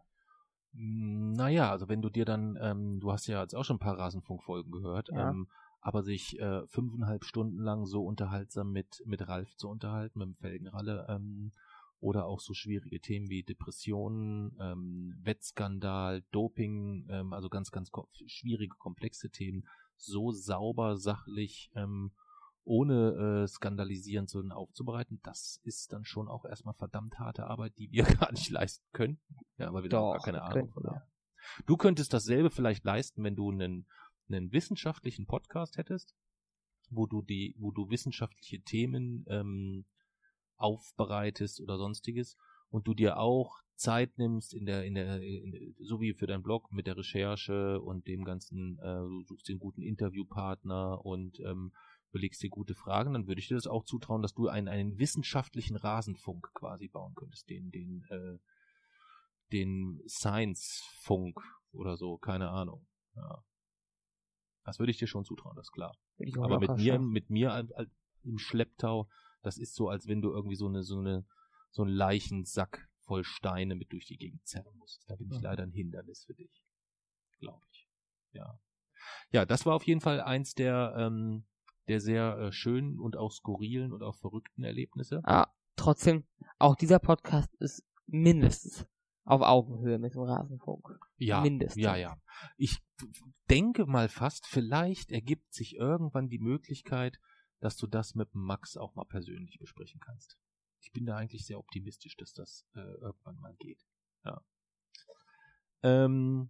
Mm, 0.74 1.32
Naja, 1.34 1.72
also 1.72 1.88
wenn 1.90 2.02
du 2.02 2.10
dir 2.10 2.26
dann, 2.26 2.58
ähm, 2.62 3.00
du 3.00 3.12
hast 3.12 3.28
ja 3.28 3.42
jetzt 3.42 3.56
auch 3.56 3.64
schon 3.64 3.78
ein 3.78 3.80
paar 3.80 3.98
Rasenfunkfolgen 3.98 4.72
gehört, 4.72 5.10
Ja. 5.10 5.30
ähm, 5.30 5.48
aber 5.80 6.04
sich 6.04 6.40
äh, 6.40 6.66
fünfeinhalb 6.68 7.24
Stunden 7.24 7.60
lang 7.60 7.86
so 7.86 8.04
unterhaltsam 8.04 8.72
mit, 8.72 9.02
mit 9.06 9.28
Ralf 9.28 9.56
zu 9.56 9.70
unterhalten, 9.70 10.20
mit 10.20 10.28
dem 10.28 10.36
Felgenralle, 10.36 11.06
ähm, 11.10 11.52
oder 12.00 12.26
auch 12.26 12.40
so 12.40 12.54
schwierige 12.54 13.00
Themen 13.00 13.30
wie 13.30 13.44
Depressionen, 13.44 14.56
ähm, 14.60 15.16
Wettskandal, 15.24 16.24
Doping, 16.32 17.08
ähm, 17.10 17.34
also 17.34 17.50
ganz, 17.50 17.72
ganz 17.72 17.90
ko 17.90 18.08
schwierige, 18.28 18.76
komplexe 18.78 19.30
Themen, 19.30 19.68
so 19.96 20.32
sauber, 20.32 20.98
sachlich, 20.98 21.72
ähm, 21.76 22.12
ohne 22.64 23.44
äh, 23.44 23.48
skandalisieren 23.48 24.28
zu 24.28 24.44
aufzubereiten, 24.50 25.20
das 25.24 25.62
ist 25.64 25.94
dann 25.94 26.04
schon 26.04 26.28
auch 26.28 26.46
erstmal 26.46 26.74
verdammt 26.74 27.18
harte 27.18 27.48
Arbeit, 27.48 27.78
die 27.78 27.92
wir 27.92 28.04
gar 28.20 28.32
nicht 28.32 28.50
leisten 28.50 28.86
könnten. 28.92 29.36
Ja, 29.58 29.74
weil 29.74 29.84
wir 29.84 29.90
da 29.90 30.00
auch 30.00 30.12
gar 30.12 30.18
Doch, 30.18 30.26
keine 30.26 30.42
Ahnung 30.44 30.70
von 30.70 30.86
haben. 30.86 31.02
Du 31.66 31.78
könntest 31.78 32.14
dasselbe 32.14 32.50
vielleicht 32.50 32.84
leisten, 32.84 33.24
wenn 33.24 33.36
du 33.36 33.52
einen, 33.52 33.88
einen 34.30 34.52
wissenschaftlichen 34.52 35.26
Podcast 35.26 35.78
hättest, 35.78 36.16
wo 36.90 37.06
du 37.06 37.22
die, 37.22 37.56
wo 37.58 37.72
du 37.72 37.90
wissenschaftliche 37.90 38.62
Themen 38.62 39.26
ähm, 39.28 39.86
aufbereitest 40.56 41.62
oder 41.62 41.78
sonstiges 41.78 42.38
und 42.70 42.88
du 42.88 42.94
dir 42.94 43.18
auch 43.18 43.62
Zeit 43.76 44.18
nimmst 44.18 44.54
in 44.54 44.66
der, 44.66 44.84
in 44.86 44.96
der, 44.96 45.22
in 45.22 45.76
so 45.80 46.02
wie 46.02 46.14
für 46.14 46.26
deinen 46.26 46.44
Blog 46.44 46.72
mit 46.72 46.88
der 46.88 46.98
Recherche 46.98 47.80
und 47.80 48.08
dem 48.08 48.24
ganzen, 48.24 48.80
äh, 48.80 48.98
du 48.98 49.24
suchst 49.24 49.48
den 49.48 49.60
guten 49.60 49.84
Interviewpartner 49.84 51.06
und 51.06 51.40
ähm, 51.42 51.72
überlegst 52.10 52.42
dir 52.42 52.50
gute 52.50 52.74
Fragen, 52.74 53.14
dann 53.14 53.28
würde 53.28 53.40
ich 53.40 53.48
dir 53.48 53.56
das 53.56 53.68
auch 53.68 53.84
zutrauen, 53.84 54.22
dass 54.22 54.34
du 54.34 54.48
einen, 54.48 54.68
einen 54.68 54.98
wissenschaftlichen 54.98 55.76
Rasenfunk 55.76 56.52
quasi 56.54 56.88
bauen 56.88 57.14
könntest, 57.16 57.50
den, 57.50 57.70
den, 57.70 58.04
äh, 58.10 58.40
den 59.52 60.02
Science-Funk 60.08 61.40
oder 61.72 61.98
so, 61.98 62.18
keine 62.18 62.50
Ahnung. 62.50 62.88
Ja. 63.16 63.44
Das 64.68 64.80
würde 64.80 64.92
ich 64.92 64.98
dir 64.98 65.08
schon 65.08 65.24
zutrauen, 65.24 65.56
das 65.56 65.68
ist 65.68 65.72
klar. 65.72 65.96
Aber 66.42 66.60
mit 66.60 66.70
mir, 66.76 66.94
schaffen. 66.96 67.10
mit 67.10 67.30
mir 67.30 67.68
im 68.24 68.38
Schlepptau, 68.38 69.08
das 69.42 69.58
ist 69.58 69.76
so, 69.76 69.88
als 69.88 70.08
wenn 70.08 70.22
du 70.22 70.30
irgendwie 70.32 70.58
so 70.58 70.68
eine, 70.68 70.84
so 70.84 71.00
eine, 71.00 71.26
so 71.72 71.84
einen 71.84 71.92
Leichensack 71.92 72.90
voll 73.00 73.24
Steine 73.24 73.76
mit 73.76 73.94
durch 73.94 74.06
die 74.08 74.18
Gegend 74.18 74.46
zerren 74.46 74.76
musst. 74.78 75.06
Da 75.10 75.16
bin 75.16 75.30
ich 75.32 75.38
Mhm. 75.38 75.44
leider 75.44 75.64
ein 75.64 75.72
Hindernis 75.72 76.26
für 76.26 76.34
dich. 76.34 76.52
Glaube 77.40 77.62
ich. 77.72 77.88
Ja. 78.34 78.60
Ja, 79.32 79.46
das 79.46 79.66
war 79.66 79.74
auf 79.74 79.84
jeden 79.88 80.02
Fall 80.02 80.20
eins 80.20 80.54
der, 80.54 80.94
ähm, 80.98 81.46
der 81.88 82.02
sehr 82.02 82.38
äh, 82.38 82.52
schönen 82.52 83.00
und 83.00 83.16
auch 83.16 83.32
skurrilen 83.32 83.94
und 83.94 84.04
auch 84.04 84.16
verrückten 84.18 84.66
Erlebnisse. 84.66 85.22
Ah, 85.24 85.48
trotzdem, 85.78 86.26
auch 86.60 86.76
dieser 86.76 87.00
Podcast 87.00 87.56
ist 87.56 87.86
mindestens 88.06 88.86
auf 89.28 89.42
Augenhöhe 89.42 90.00
mit 90.00 90.14
dem 90.14 90.22
Rasenfunk. 90.22 90.88
Ja, 91.18 91.42
Mindestens. 91.42 91.84
ja, 91.84 91.96
ja. 91.98 92.18
Ich 92.56 92.80
denke 93.50 93.86
mal 93.86 94.08
fast, 94.10 94.48
vielleicht 94.48 95.12
ergibt 95.12 95.54
sich 95.54 95.76
irgendwann 95.76 96.30
die 96.30 96.40
Möglichkeit, 96.40 97.20
dass 97.60 97.76
du 97.76 97.88
das 97.88 98.16
mit 98.16 98.34
Max 98.34 98.78
auch 98.78 98.96
mal 98.96 99.06
persönlich 99.06 99.58
besprechen 99.60 100.00
kannst. 100.00 100.38
Ich 100.80 100.92
bin 100.94 101.06
da 101.06 101.18
eigentlich 101.18 101.46
sehr 101.46 101.60
optimistisch, 101.60 102.16
dass 102.16 102.32
das 102.34 102.66
äh, 102.76 102.80
irgendwann 102.80 103.36
mal 103.40 103.54
geht. 103.56 103.86
Ja. 104.24 104.42
Ähm, 105.84 106.50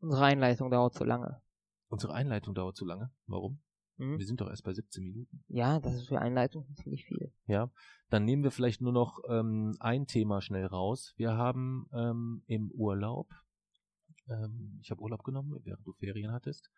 Unsere 0.00 0.24
Einleitung 0.24 0.70
dauert 0.70 0.94
zu 0.94 1.04
lange. 1.04 1.40
unsere 1.88 2.12
Einleitung 2.14 2.54
dauert 2.54 2.76
zu 2.76 2.84
lange. 2.84 3.10
Warum? 3.26 3.62
Hm? 4.02 4.18
Wir 4.18 4.26
sind 4.26 4.40
doch 4.40 4.48
erst 4.48 4.64
bei 4.64 4.72
17 4.72 5.04
Minuten. 5.04 5.44
Ja, 5.46 5.78
das 5.78 5.94
ist 5.94 6.08
für 6.08 6.20
Einleitung 6.20 6.66
ziemlich 6.74 7.04
viel. 7.04 7.32
Ja, 7.46 7.70
dann 8.10 8.24
nehmen 8.24 8.42
wir 8.42 8.50
vielleicht 8.50 8.80
nur 8.80 8.92
noch 8.92 9.20
ähm, 9.28 9.76
ein 9.78 10.08
Thema 10.08 10.42
schnell 10.42 10.66
raus. 10.66 11.14
Wir 11.16 11.36
haben 11.36 11.86
ähm, 11.92 12.42
im 12.46 12.72
Urlaub, 12.72 13.28
ähm, 14.28 14.80
ich 14.82 14.90
habe 14.90 15.00
Urlaub 15.02 15.22
genommen, 15.22 15.56
während 15.62 15.86
du 15.86 15.92
Ferien 15.92 16.32
hattest, 16.32 16.68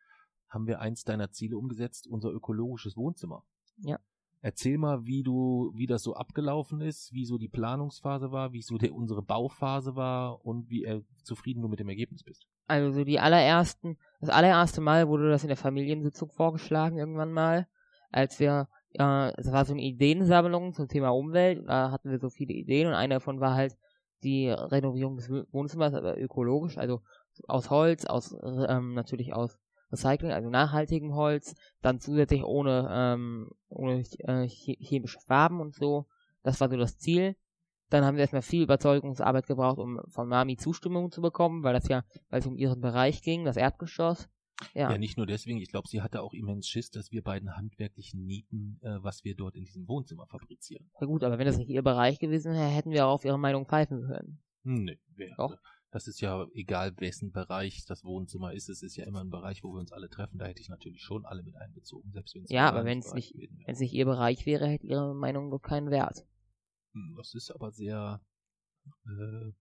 haben 0.50 0.66
wir 0.66 0.80
eins 0.80 1.04
deiner 1.04 1.30
Ziele 1.30 1.56
umgesetzt, 1.56 2.06
unser 2.06 2.30
ökologisches 2.30 2.94
Wohnzimmer. 2.94 3.42
Ja. 3.78 3.98
Erzähl 4.42 4.76
mal, 4.76 5.06
wie 5.06 5.22
du, 5.22 5.72
wie 5.74 5.86
das 5.86 6.02
so 6.02 6.14
abgelaufen 6.14 6.82
ist, 6.82 7.10
wie 7.14 7.24
so 7.24 7.38
die 7.38 7.48
Planungsphase 7.48 8.32
war, 8.32 8.52
wie 8.52 8.60
so 8.60 8.76
der, 8.76 8.94
unsere 8.94 9.22
Bauphase 9.22 9.96
war 9.96 10.44
und 10.44 10.68
wie 10.68 10.84
äh, 10.84 11.02
zufrieden 11.22 11.62
du 11.62 11.68
mit 11.68 11.80
dem 11.80 11.88
Ergebnis 11.88 12.22
bist. 12.22 12.46
Also 12.66 12.92
so 12.92 13.04
die 13.04 13.20
allerersten, 13.20 13.98
das 14.20 14.30
allererste 14.30 14.80
Mal 14.80 15.08
wurde 15.08 15.30
das 15.30 15.42
in 15.42 15.48
der 15.48 15.56
Familiensitzung 15.56 16.30
vorgeschlagen 16.30 16.98
irgendwann 16.98 17.32
mal, 17.32 17.66
als 18.10 18.40
wir, 18.40 18.68
äh, 18.92 19.32
es 19.36 19.52
war 19.52 19.64
so 19.64 19.72
eine 19.74 19.82
Ideensammlung 19.82 20.72
zum 20.72 20.88
Thema 20.88 21.10
Umwelt, 21.10 21.62
da 21.68 21.90
hatten 21.90 22.10
wir 22.10 22.18
so 22.18 22.30
viele 22.30 22.54
Ideen 22.54 22.88
und 22.88 22.94
eine 22.94 23.14
davon 23.14 23.40
war 23.40 23.54
halt 23.54 23.76
die 24.22 24.48
Renovierung 24.48 25.16
des 25.16 25.28
Wohnzimmers, 25.52 25.92
aber 25.92 26.18
ökologisch, 26.18 26.78
also 26.78 27.02
aus 27.46 27.68
Holz, 27.68 28.06
aus 28.06 28.34
ähm, 28.42 28.94
natürlich 28.94 29.34
aus 29.34 29.58
Recycling, 29.92 30.32
also 30.32 30.48
nachhaltigem 30.48 31.14
Holz, 31.14 31.54
dann 31.82 32.00
zusätzlich 32.00 32.44
ohne, 32.44 32.88
ähm, 32.90 33.50
ohne 33.68 34.00
äh, 34.00 34.46
che- 34.48 34.78
chemische 34.80 35.20
Farben 35.20 35.60
und 35.60 35.74
so. 35.74 36.06
Das 36.42 36.60
war 36.60 36.68
so 36.68 36.76
das 36.76 36.98
Ziel. 36.98 37.36
Dann 37.90 38.04
haben 38.04 38.16
wir 38.16 38.22
erstmal 38.22 38.42
viel 38.42 38.62
Überzeugungsarbeit 38.62 39.46
gebraucht, 39.46 39.78
um 39.78 40.00
von 40.08 40.28
Mami 40.28 40.56
Zustimmung 40.56 41.10
zu 41.10 41.20
bekommen, 41.20 41.62
weil 41.62 41.74
das 41.74 41.88
ja, 41.88 42.04
weil 42.30 42.40
es 42.40 42.46
um 42.46 42.56
ihren 42.56 42.80
Bereich 42.80 43.22
ging, 43.22 43.44
das 43.44 43.56
Erdgeschoss. 43.56 44.28
Ja, 44.72 44.90
Ja, 44.90 44.98
nicht 44.98 45.16
nur 45.16 45.26
deswegen, 45.26 45.58
ich 45.60 45.68
glaube, 45.70 45.88
sie 45.88 46.00
hatte 46.00 46.22
auch 46.22 46.32
immens 46.32 46.68
Schiss, 46.68 46.90
dass 46.90 47.10
wir 47.10 47.22
beiden 47.22 47.56
handwerklichen 47.56 48.24
Nieten, 48.24 48.78
äh, 48.82 49.02
was 49.02 49.24
wir 49.24 49.34
dort 49.34 49.56
in 49.56 49.64
diesem 49.64 49.86
Wohnzimmer 49.88 50.26
fabrizieren. 50.26 50.90
ja 51.00 51.06
gut, 51.06 51.24
aber 51.24 51.38
wenn 51.38 51.46
das 51.46 51.58
nicht 51.58 51.70
ihr 51.70 51.82
Bereich 51.82 52.18
gewesen 52.18 52.52
wäre, 52.52 52.68
hätten 52.68 52.90
wir 52.90 53.06
auch 53.06 53.14
auf 53.14 53.24
ihre 53.24 53.38
Meinung 53.38 53.66
pfeifen 53.66 54.02
können. 54.06 54.42
Hm, 54.64 54.84
Nee, 54.84 54.98
wäre. 55.16 55.34
Doch. 55.36 55.56
Das 55.90 56.08
ist 56.08 56.20
ja 56.20 56.44
egal, 56.54 56.92
wessen 56.98 57.30
Bereich 57.30 57.84
das 57.86 58.02
Wohnzimmer 58.02 58.52
ist. 58.52 58.68
Es 58.68 58.82
ist 58.82 58.96
ja 58.96 59.04
immer 59.04 59.20
ein 59.20 59.30
Bereich, 59.30 59.62
wo 59.62 59.72
wir 59.72 59.78
uns 59.78 59.92
alle 59.92 60.08
treffen. 60.08 60.38
Da 60.38 60.46
hätte 60.46 60.60
ich 60.60 60.68
natürlich 60.68 61.00
schon 61.02 61.24
alle 61.24 61.44
mit 61.44 61.54
einbezogen, 61.54 62.10
selbst 62.10 62.34
wenn 62.34 62.42
es 62.42 62.50
Ja, 62.50 62.68
aber 62.68 62.82
nicht-. 62.82 63.12
Wenn 63.12 63.74
es 63.74 63.78
nicht 63.78 63.92
ihr 63.92 64.04
Bereich 64.04 64.44
wäre, 64.44 64.66
hätte 64.66 64.88
ihre 64.88 65.14
Meinung 65.14 65.52
doch 65.52 65.60
keinen 65.60 65.90
Wert. 65.90 66.26
Hm, 66.94 67.14
Das 67.16 67.34
ist 67.34 67.50
aber 67.50 67.72
sehr 67.72 68.20
äh, 69.06 69.52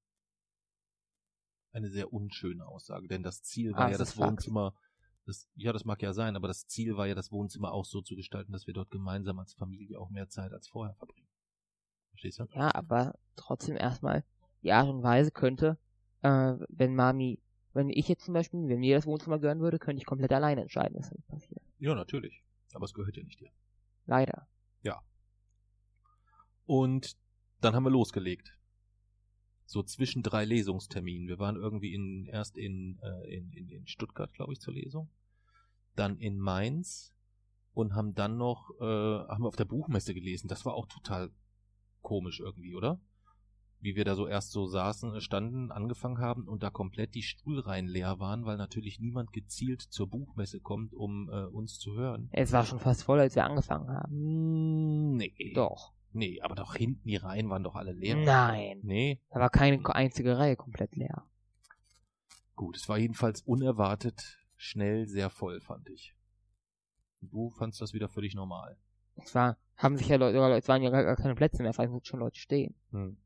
eine 1.71 1.89
sehr 1.89 2.13
unschöne 2.13 2.65
Aussage, 2.67 3.07
denn 3.07 3.23
das 3.23 3.41
Ziel 3.41 3.73
war 3.73 3.87
Ah, 3.87 3.89
ja 3.89 3.97
das 3.97 4.15
Fakt. 4.15 4.29
Wohnzimmer. 4.29 4.73
Das, 5.25 5.47
ja, 5.55 5.71
das 5.71 5.85
mag 5.85 6.01
ja 6.01 6.13
sein, 6.13 6.35
aber 6.35 6.47
das 6.47 6.67
Ziel 6.67 6.97
war 6.97 7.07
ja 7.07 7.15
das 7.15 7.31
Wohnzimmer 7.31 7.71
auch 7.71 7.85
so 7.85 8.01
zu 8.01 8.15
gestalten, 8.15 8.51
dass 8.51 8.67
wir 8.67 8.73
dort 8.73 8.91
gemeinsam 8.91 9.39
als 9.39 9.53
Familie 9.53 9.99
auch 9.99 10.09
mehr 10.09 10.27
Zeit 10.29 10.51
als 10.51 10.67
vorher 10.67 10.95
verbringen. 10.95 11.27
Verstehst 12.11 12.39
du? 12.39 12.45
Ja, 12.53 12.75
aber 12.75 13.15
trotzdem 13.35 13.77
erstmal, 13.77 14.23
die 14.63 14.71
Art 14.73 14.89
und 14.89 15.01
Weise 15.01 15.31
könnte, 15.31 15.77
äh, 16.21 16.53
wenn 16.67 16.93
Mami, 16.93 17.39
wenn 17.73 17.89
ich 17.89 18.07
jetzt 18.09 18.25
zum 18.25 18.33
Beispiel, 18.33 18.67
wenn 18.67 18.81
mir 18.81 18.97
das 18.97 19.05
Wohnzimmer 19.07 19.39
gehören 19.39 19.61
würde, 19.61 19.79
könnte 19.79 19.99
ich 19.99 20.05
komplett 20.05 20.33
alleine 20.33 20.61
entscheiden, 20.61 20.97
was 20.99 21.09
damit 21.09 21.25
passiert. 21.27 21.61
Ja, 21.79 21.95
natürlich. 21.95 22.43
Aber 22.73 22.85
es 22.85 22.93
gehört 22.93 23.15
ja 23.15 23.23
nicht 23.23 23.39
dir. 23.39 23.49
Leider. 24.05 24.47
Und 26.65 27.15
dann 27.63 27.75
haben 27.75 27.83
wir 27.83 27.89
losgelegt. 27.91 28.57
So 29.65 29.81
zwischen 29.83 30.23
drei 30.23 30.45
Lesungsterminen. 30.45 31.27
Wir 31.27 31.39
waren 31.39 31.55
irgendwie 31.55 31.93
in, 31.93 32.25
erst 32.25 32.57
in, 32.57 32.99
äh, 33.01 33.35
in, 33.35 33.51
in, 33.53 33.69
in 33.69 33.87
Stuttgart, 33.87 34.33
glaube 34.33 34.53
ich, 34.53 34.59
zur 34.59 34.73
Lesung. 34.73 35.09
Dann 35.95 36.17
in 36.17 36.39
Mainz. 36.39 37.13
und 37.73 37.95
haben 37.95 38.13
dann 38.13 38.37
noch, 38.37 38.69
äh, 38.79 38.83
haben 38.83 39.43
wir 39.43 39.47
auf 39.47 39.55
der 39.55 39.65
Buchmesse 39.65 40.13
gelesen. 40.13 40.47
Das 40.47 40.63
war 40.65 40.75
auch 40.75 40.85
total 40.87 41.31
komisch 42.01 42.39
irgendwie, 42.39 42.75
oder? 42.75 42.99
Wie 43.79 43.95
wir 43.95 44.05
da 44.05 44.15
so 44.15 44.27
erst 44.27 44.51
so 44.51 44.65
saßen, 44.67 45.19
standen, 45.21 45.71
angefangen 45.71 46.19
haben 46.19 46.47
und 46.47 46.61
da 46.63 46.69
komplett 46.69 47.15
die 47.15 47.23
Stuhlreihen 47.23 47.87
leer 47.87 48.19
waren, 48.19 48.45
weil 48.45 48.57
natürlich 48.57 48.99
niemand 48.99 49.33
gezielt 49.33 49.81
zur 49.81 50.07
Buchmesse 50.07 50.59
kommt, 50.61 50.93
um 50.93 51.29
äh, 51.29 51.45
uns 51.45 51.79
zu 51.79 51.95
hören. 51.95 52.29
Es 52.31 52.51
war 52.51 52.63
schon 52.65 52.79
fast 52.79 53.03
voll, 53.03 53.19
als 53.19 53.35
wir 53.35 53.43
angefangen 53.45 53.89
haben. 53.89 55.13
Mm, 55.13 55.17
Nee. 55.17 55.53
Doch. 55.55 55.93
Nee, 56.13 56.41
aber 56.41 56.55
doch 56.55 56.75
hinten 56.75 57.07
die 57.07 57.15
Reihen 57.15 57.49
waren 57.49 57.63
doch 57.63 57.75
alle 57.75 57.91
leer. 57.91 58.15
Nein. 58.15 58.79
Nee. 58.83 59.19
Da 59.31 59.39
war 59.39 59.49
keine 59.49 59.83
einzige 59.95 60.37
Reihe 60.37 60.55
komplett 60.55 60.95
leer. 60.95 61.25
Gut, 62.55 62.77
es 62.77 62.87
war 62.87 62.97
jedenfalls 62.97 63.41
unerwartet 63.41 64.39
schnell 64.55 65.07
sehr 65.07 65.29
voll, 65.29 65.59
fand 65.59 65.89
ich. 65.89 66.15
Du 67.21 67.49
fandst 67.49 67.81
das 67.81 67.93
wieder 67.93 68.09
völlig 68.09 68.35
normal. 68.35 68.77
Es 69.15 69.33
war, 69.33 69.57
haben 69.75 69.97
sich 69.97 70.07
ja 70.07 70.17
Leute, 70.17 70.37
es 70.57 70.67
waren 70.67 70.81
ja 70.81 70.89
gar 70.89 71.15
keine 71.15 71.35
Plätze 71.35 71.63
mehr, 71.63 71.73
vor 71.73 71.83
allem 71.83 71.99
schon 72.03 72.19
Leute 72.19 72.39
stehen. 72.39 72.75
Hm. 72.91 73.17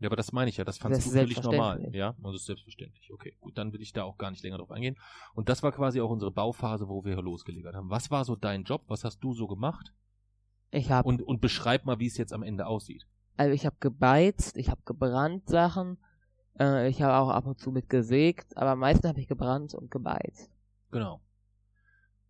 Ja, 0.00 0.08
aber 0.08 0.16
das 0.16 0.32
meine 0.32 0.50
ich 0.50 0.56
ja, 0.56 0.64
das 0.64 0.78
fandst 0.78 0.98
Das 0.98 1.12
du 1.12 1.16
völlig 1.16 1.40
normal. 1.42 1.88
Ja, 1.92 2.16
das 2.18 2.34
ist 2.34 2.46
selbstverständlich. 2.46 3.12
Okay, 3.12 3.36
gut, 3.40 3.56
dann 3.56 3.72
will 3.72 3.80
ich 3.80 3.92
da 3.92 4.02
auch 4.02 4.18
gar 4.18 4.32
nicht 4.32 4.42
länger 4.42 4.58
drauf 4.58 4.72
eingehen. 4.72 4.98
Und 5.34 5.48
das 5.48 5.62
war 5.62 5.70
quasi 5.70 6.00
auch 6.00 6.10
unsere 6.10 6.32
Bauphase, 6.32 6.88
wo 6.88 7.04
wir 7.04 7.22
losgelegt 7.22 7.66
haben. 7.72 7.88
Was 7.88 8.10
war 8.10 8.24
so 8.24 8.34
dein 8.34 8.64
Job? 8.64 8.82
Was 8.88 9.04
hast 9.04 9.20
du 9.20 9.32
so 9.32 9.46
gemacht? 9.46 9.94
Ich 10.72 10.90
habe 10.90 11.06
Und, 11.06 11.22
und 11.22 11.40
beschreib 11.40 11.84
mal, 11.84 11.98
wie 12.00 12.06
es 12.06 12.16
jetzt 12.16 12.32
am 12.32 12.42
Ende 12.42 12.66
aussieht. 12.66 13.06
Also 13.36 13.52
ich 13.52 13.66
habe 13.66 13.76
gebeizt, 13.78 14.56
ich 14.56 14.70
habe 14.70 14.80
gebrannt 14.84 15.48
Sachen, 15.48 15.98
äh, 16.58 16.88
ich 16.88 17.02
habe 17.02 17.14
auch 17.14 17.28
ab 17.28 17.46
und 17.46 17.60
zu 17.60 17.70
mit 17.70 17.88
gesägt, 17.88 18.56
aber 18.56 18.74
meistens 18.74 19.08
habe 19.08 19.20
ich 19.20 19.28
gebrannt 19.28 19.74
und 19.74 19.90
gebeizt. 19.90 20.50
Genau. 20.90 21.20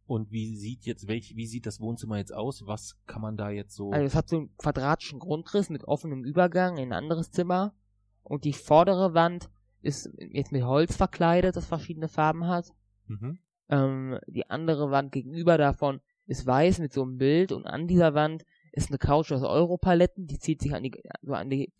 Und 0.07 0.33
wie 0.33 0.57
sieht 0.57 0.85
jetzt, 0.85 1.07
welch, 1.07 1.37
wie 1.37 1.47
sieht 1.47 1.67
das 1.67 1.81
Wohnzimmer 1.81 2.19
jetzt 2.19 2.35
aus? 2.35 2.67
Was 2.67 2.99
kann 3.07 3.23
man 3.23 3.37
da 3.37 3.51
jetzt 3.51 3.75
so. 3.75 3.93
Also 3.93 4.05
es 4.05 4.15
hat 4.15 4.29
so 4.29 4.37
einen 4.37 4.57
quadratischen 4.57 5.21
Grundriss 5.21 5.71
mit 5.71 5.85
offenem 5.85 6.25
Übergang 6.25 6.77
in 6.77 6.89
ein 6.89 7.05
anderes 7.05 7.31
Zimmer 7.31 7.75
und 8.23 8.45
die 8.45 8.53
vordere 8.53 9.15
Wand 9.15 9.49
ist 9.81 10.11
jetzt 10.19 10.53
mit 10.53 10.65
Holz 10.65 10.97
verkleidet, 10.97 11.57
das 11.57 11.67
verschiedene 11.67 12.09
Farben 12.09 12.47
hat. 12.47 12.73
mhm. 13.07 13.39
Ähm, 13.69 14.19
die 14.27 14.51
andere 14.51 14.91
Wand 14.91 15.13
gegenüber 15.13 15.57
davon 15.57 16.01
ist 16.27 16.47
weiß 16.47 16.79
mit 16.79 16.93
so 16.93 17.03
einem 17.03 17.19
Bild 17.19 17.53
und 17.53 17.67
an 17.67 17.87
dieser 17.89 18.15
Wand 18.15 18.45
ist 18.73 18.91
eine 18.91 18.99
Couch 18.99 19.33
aus 19.33 19.43
Europaletten, 19.43 20.27
die 20.27 20.39
zieht 20.39 20.63
sich 20.63 20.75
an 20.75 20.83
die, 20.83 21.03
so 21.23 21.35
an 21.35 21.51
die 21.51 21.73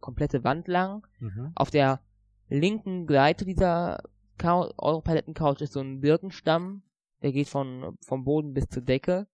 komplette 0.00 0.44
Wand 0.44 0.68
lang. 0.68 1.06
Mhm. 1.20 1.52
Auf 1.54 1.70
der 1.70 2.00
linken 2.48 3.06
Seite 3.08 3.44
dieser 3.44 4.02
Cou- 4.38 4.72
Europaletten-Couch 4.76 5.60
ist 5.62 5.72
so 5.72 5.80
ein 5.80 6.00
Birkenstamm, 6.00 6.82
der 7.22 7.32
geht 7.32 7.48
von, 7.48 7.96
vom 8.04 8.24
Boden 8.24 8.52
bis 8.52 8.68
zur 8.68 8.82
Decke. 8.82 9.26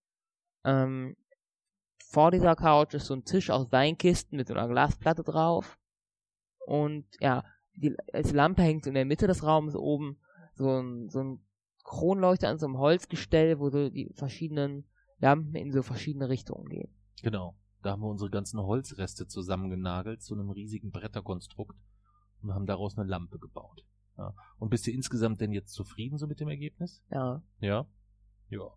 Ähm, 0.63 1.15
vor 1.97 2.31
dieser 2.31 2.55
Couch 2.55 2.93
ist 2.93 3.07
so 3.07 3.13
ein 3.15 3.25
Tisch 3.25 3.49
aus 3.49 3.71
Weinkisten 3.71 4.37
mit 4.37 4.47
so 4.47 4.53
einer 4.53 4.67
Glasplatte 4.67 5.23
drauf. 5.23 5.77
Und 6.65 7.05
ja, 7.19 7.43
die, 7.73 7.95
als 8.13 8.31
Lampe 8.31 8.61
hängt 8.61 8.87
in 8.87 8.93
der 8.93 9.05
Mitte 9.05 9.27
des 9.27 9.43
Raumes 9.43 9.75
oben 9.75 10.19
so 10.53 10.79
ein, 10.79 11.09
so 11.09 11.19
ein 11.23 11.45
Kronleuchter 11.89 12.49
an 12.49 12.59
so 12.59 12.67
einem 12.67 12.77
Holzgestell, 12.77 13.59
wo 13.59 13.71
so 13.71 13.89
die 13.89 14.13
verschiedenen 14.13 14.85
Lampen 15.17 15.55
in 15.55 15.71
so 15.71 15.81
verschiedene 15.81 16.29
Richtungen 16.29 16.69
gehen. 16.69 16.93
Genau. 17.23 17.55
Da 17.81 17.91
haben 17.91 18.03
wir 18.03 18.09
unsere 18.09 18.29
ganzen 18.29 18.59
Holzreste 18.61 19.25
zusammengenagelt 19.25 20.21
zu 20.21 20.35
einem 20.35 20.51
riesigen 20.51 20.91
Bretterkonstrukt 20.91 21.75
und 22.43 22.53
haben 22.53 22.67
daraus 22.67 22.95
eine 22.95 23.09
Lampe 23.09 23.39
gebaut. 23.39 23.87
Ja. 24.19 24.35
Und 24.59 24.69
bist 24.69 24.85
du 24.85 24.91
insgesamt 24.91 25.41
denn 25.41 25.51
jetzt 25.51 25.73
zufrieden 25.73 26.19
so 26.19 26.27
mit 26.27 26.39
dem 26.39 26.49
Ergebnis? 26.49 27.01
Ja. 27.09 27.41
Ja. 27.59 27.87
Ja. 28.49 28.69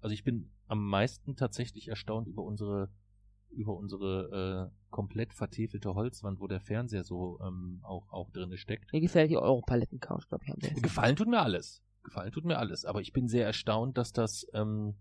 Also 0.00 0.14
ich 0.14 0.24
bin 0.24 0.50
am 0.68 0.88
meisten 0.88 1.36
tatsächlich 1.36 1.88
erstaunt 1.88 2.28
über 2.28 2.42
unsere 2.44 2.88
über 3.50 3.76
unsere 3.76 4.70
äh, 4.72 4.90
komplett 4.90 5.34
vertäfelte 5.34 5.94
Holzwand, 5.94 6.40
wo 6.40 6.46
der 6.46 6.60
Fernseher 6.60 7.04
so 7.04 7.40
ähm, 7.42 7.80
auch 7.82 8.10
auch 8.10 8.30
drinne 8.30 8.56
steckt. 8.56 8.90
Mir 8.92 9.00
gefällt 9.00 9.30
die 9.30 9.36
Europaletten-Couch, 9.36 10.28
glaube 10.28 10.44
ich, 10.44 10.52
am 10.52 10.58
besten. 10.60 10.82
Gefallen 10.82 11.16
tut 11.16 11.28
mir 11.28 11.40
alles. 11.40 11.82
Gefallen 12.08 12.32
tut 12.32 12.44
mir 12.44 12.58
alles. 12.58 12.84
Aber 12.84 13.00
ich 13.00 13.12
bin 13.12 13.28
sehr 13.28 13.46
erstaunt, 13.46 13.98
dass 13.98 14.12
das, 14.12 14.46
ähm, 14.54 14.96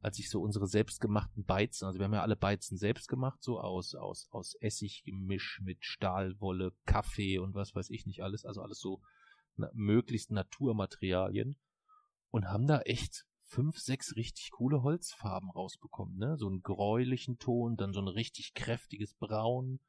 als 0.00 0.18
ich 0.18 0.28
so 0.28 0.42
unsere 0.42 0.66
selbstgemachten 0.66 1.44
Beizen, 1.44 1.86
also 1.86 1.98
wir 1.98 2.04
haben 2.04 2.14
ja 2.14 2.22
alle 2.22 2.36
Beizen 2.36 2.76
selbst 2.76 3.08
gemacht, 3.08 3.42
so 3.42 3.58
aus, 3.58 3.94
aus, 3.94 4.28
aus 4.30 4.54
Essiggemisch 4.60 5.60
mit 5.62 5.84
Stahlwolle, 5.84 6.72
Kaffee 6.84 7.38
und 7.38 7.54
was 7.54 7.74
weiß 7.74 7.90
ich 7.90 8.06
nicht 8.06 8.22
alles, 8.22 8.44
also 8.44 8.60
alles 8.62 8.78
so 8.78 9.00
na, 9.56 9.70
möglichst 9.72 10.30
Naturmaterialien 10.30 11.56
und 12.30 12.46
haben 12.46 12.66
da 12.66 12.80
echt 12.80 13.26
fünf, 13.44 13.78
sechs 13.78 14.16
richtig 14.16 14.50
coole 14.50 14.82
Holzfarben 14.82 15.50
rausbekommen, 15.50 16.16
ne? 16.18 16.36
So 16.36 16.48
einen 16.48 16.62
gräulichen 16.62 17.38
Ton, 17.38 17.76
dann 17.76 17.92
so 17.92 18.00
ein 18.00 18.08
richtig 18.08 18.54
kräftiges 18.54 19.14
Braun, 19.14 19.80